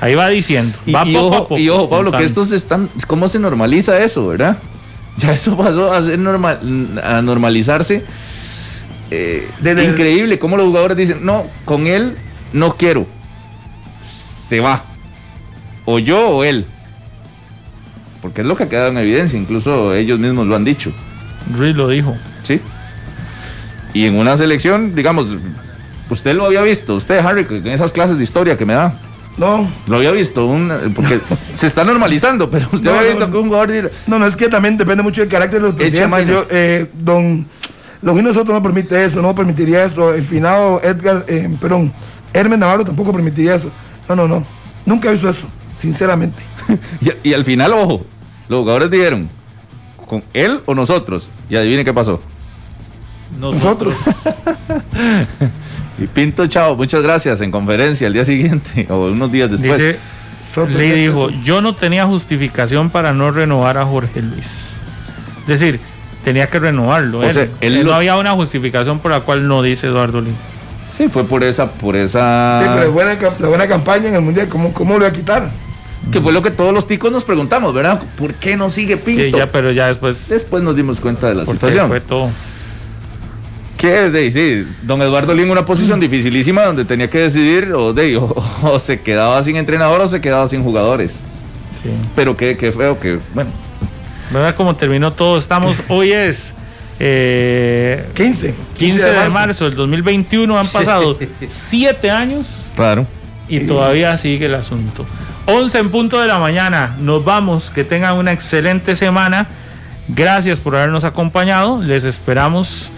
Ahí 0.00 0.14
va 0.14 0.28
diciendo. 0.28 0.76
Y, 0.86 0.92
va 0.92 1.04
ojo, 1.04 1.58
y 1.58 1.68
ojo, 1.68 1.88
Pablo, 1.88 2.12
que 2.12 2.24
estos 2.24 2.52
están. 2.52 2.88
¿Cómo 3.06 3.26
se 3.26 3.38
normaliza 3.38 4.02
eso, 4.02 4.26
verdad? 4.28 4.58
Ya 5.16 5.32
eso 5.32 5.56
pasó 5.56 5.94
a, 5.94 6.02
ser 6.02 6.18
normal, 6.18 6.58
a 7.00 7.22
normalizarse. 7.22 8.04
Eh, 9.10 9.48
increíble 9.62 10.38
cómo 10.38 10.56
los 10.56 10.66
jugadores 10.66 10.96
dicen: 10.96 11.24
No, 11.24 11.44
con 11.64 11.86
él 11.86 12.16
no 12.52 12.76
quiero. 12.76 13.06
Se 14.00 14.60
va. 14.60 14.84
O 15.84 15.98
yo 15.98 16.28
o 16.28 16.44
él. 16.44 16.66
Porque 18.22 18.40
es 18.40 18.46
lo 18.46 18.56
que 18.56 18.64
ha 18.64 18.68
quedado 18.68 18.88
en 18.88 18.98
evidencia. 18.98 19.38
Incluso 19.38 19.94
ellos 19.94 20.18
mismos 20.18 20.46
lo 20.46 20.56
han 20.56 20.64
dicho. 20.64 20.92
Ruiz 21.54 21.74
lo 21.74 21.88
dijo. 21.88 22.16
Sí. 22.42 22.60
Y 23.92 24.06
en 24.06 24.16
una 24.16 24.36
selección, 24.36 24.94
digamos, 24.94 25.36
usted 26.10 26.34
lo 26.34 26.46
había 26.46 26.62
visto, 26.62 26.94
usted, 26.94 27.18
Harry, 27.18 27.46
en 27.48 27.68
esas 27.68 27.92
clases 27.92 28.16
de 28.16 28.24
historia 28.24 28.56
que 28.58 28.66
me 28.66 28.74
da. 28.74 28.98
No. 29.36 29.70
Lo 29.88 29.96
había 29.96 30.10
visto, 30.10 30.48
porque 30.94 31.20
se 31.54 31.66
está 31.66 31.84
normalizando, 31.84 32.50
pero 32.50 32.68
usted 32.72 32.90
había 32.90 33.10
visto 33.10 33.30
que 33.30 33.36
un 33.36 33.48
jugador. 33.48 33.90
No, 34.06 34.18
no, 34.18 34.26
es 34.26 34.36
que 34.36 34.48
también 34.48 34.76
depende 34.76 35.02
mucho 35.02 35.20
del 35.20 35.30
carácter 35.30 35.60
de 35.60 35.66
los 35.68 35.74
presidentes. 35.74 36.28
Yo, 36.28 36.46
eh, 36.50 36.90
don 36.92 37.46
Longino 38.04 38.28
nosotros 38.28 38.54
no 38.54 38.62
permite 38.62 39.02
eso, 39.02 39.22
no 39.22 39.34
permitiría 39.34 39.82
eso. 39.82 40.12
El 40.12 40.22
finado 40.22 40.80
Edgar, 40.82 41.24
eh, 41.26 41.56
perdón, 41.60 41.92
Hermes 42.32 42.58
Navarro 42.58 42.84
tampoco 42.84 43.12
permitiría 43.12 43.54
eso. 43.54 43.70
No, 44.08 44.14
no, 44.14 44.28
no. 44.28 44.44
Nunca 44.84 45.08
he 45.08 45.12
visto 45.12 45.28
eso, 45.28 45.46
sinceramente. 45.74 46.42
y, 47.22 47.32
al 47.32 47.44
final, 47.44 47.72
ojo, 47.72 48.04
los 48.48 48.60
jugadores 48.60 48.90
dijeron, 48.90 49.30
¿con 50.06 50.22
él 50.34 50.60
o 50.66 50.74
nosotros? 50.74 51.30
Y 51.48 51.56
adivine 51.56 51.84
qué 51.84 51.94
pasó. 51.94 52.20
Nosotros. 53.40 53.96
Y 55.96 56.08
Pinto 56.08 56.46
Chao, 56.48 56.74
muchas 56.74 57.02
gracias 57.02 57.40
en 57.40 57.52
conferencia 57.52 58.08
el 58.08 58.12
día 58.12 58.24
siguiente 58.24 58.86
o 58.90 59.06
unos 59.06 59.30
días 59.30 59.50
después. 59.50 59.78
Dice, 59.78 60.66
le 60.68 60.94
dijo, 60.94 61.30
yo 61.44 61.60
no 61.60 61.74
tenía 61.74 62.04
justificación 62.06 62.90
para 62.90 63.12
no 63.12 63.30
renovar 63.30 63.78
a 63.78 63.86
Jorge 63.86 64.22
Luis. 64.22 64.78
Es 65.42 65.46
decir, 65.46 65.80
tenía 66.24 66.48
que 66.48 66.58
renovarlo. 66.58 67.22
él, 67.22 67.84
no 67.84 67.92
había 67.92 68.16
una 68.16 68.32
justificación 68.32 68.98
por 68.98 69.10
la 69.10 69.20
cual 69.20 69.46
no 69.46 69.62
dice 69.62 69.86
Eduardo 69.86 70.20
Lin. 70.20 70.34
Sí, 70.86 71.08
fue 71.08 71.24
por 71.24 71.42
esa, 71.44 71.70
por 71.70 71.96
esa. 71.96 72.60
Sí, 72.62 72.68
pero 72.74 72.92
buena, 72.92 73.16
la 73.38 73.48
buena 73.48 73.66
campaña 73.68 74.08
en 74.08 74.14
el 74.16 74.20
mundial, 74.20 74.48
¿cómo, 74.48 74.72
cómo 74.72 74.94
lo 74.94 75.00
voy 75.00 75.08
a 75.08 75.12
quitar? 75.12 75.50
Que 76.12 76.20
fue 76.20 76.34
lo 76.34 76.42
que 76.42 76.50
todos 76.50 76.74
los 76.74 76.86
ticos 76.86 77.10
nos 77.10 77.24
preguntamos, 77.24 77.72
¿verdad? 77.72 78.02
¿Por 78.18 78.34
qué 78.34 78.56
no 78.56 78.68
sigue 78.68 78.98
Pinto? 78.98 79.22
Sí, 79.22 79.32
ya, 79.32 79.50
pero 79.50 79.72
ya 79.72 79.86
después. 79.86 80.28
Después 80.28 80.62
nos 80.62 80.76
dimos 80.76 81.00
cuenta 81.00 81.28
de 81.28 81.34
la 81.34 81.46
situación. 81.46 81.88
Fue 81.88 82.00
todo 82.00 82.28
que 83.84 84.10
de, 84.10 84.30
sí, 84.30 84.66
don 84.82 85.02
Eduardo 85.02 85.34
Lin 85.34 85.50
una 85.50 85.66
posición 85.66 86.00
dificilísima 86.00 86.64
donde 86.64 86.86
tenía 86.86 87.10
que 87.10 87.18
decidir 87.18 87.70
o, 87.74 87.92
de, 87.92 88.16
o, 88.16 88.78
se 88.78 89.00
quedaba 89.00 89.42
sin 89.42 89.56
entrenador 89.56 90.00
o 90.00 90.08
se 90.08 90.22
quedaba 90.22 90.48
sin 90.48 90.62
jugadores. 90.62 91.22
Pero 92.16 92.34
qué, 92.34 92.56
feo 92.56 92.98
que, 92.98 93.18
bueno. 93.34 93.50
¿Verdad 94.30 94.54
cómo 94.54 94.76
terminó 94.76 95.12
todo? 95.12 95.36
Estamos, 95.36 95.82
hoy 95.88 96.12
es 96.12 96.54
15, 96.98 97.00
eh, 97.00 98.54
15, 98.78 99.04
de, 99.04 99.28
marzo. 99.30 99.64
del 99.64 99.74
2021, 99.74 100.58
han 100.58 100.68
pasado 100.68 101.18
7 101.48 102.10
años. 102.10 102.72
Claro. 102.76 103.06
Y 103.48 103.60
todavía 103.60 104.16
sigue 104.16 104.46
el 104.46 104.54
asunto. 104.54 105.04
11 105.46 105.78
en 105.78 105.90
punto 105.90 106.20
de 106.20 106.26
la 106.26 106.38
mañana, 106.38 106.96
nos 107.00 107.24
vamos, 107.24 107.70
que 107.70 107.84
tengan 107.84 108.16
una 108.16 108.32
excelente 108.32 108.96
semana. 108.96 109.46
Gracias 110.08 110.60
por 110.60 110.76
habernos 110.76 111.04
acompañado, 111.04 111.82
les 111.82 112.04
esperamos 112.04 112.92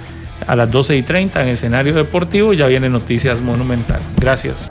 a 0.47 0.55
las 0.55 0.71
12 0.71 0.97
y 0.97 1.03
30 1.03 1.43
en 1.43 1.49
escenario 1.49 1.95
deportivo. 1.95 2.53
Ya 2.53 2.67
viene 2.67 2.89
Noticias 2.89 3.41
Monumental. 3.41 4.01
Gracias. 4.19 4.71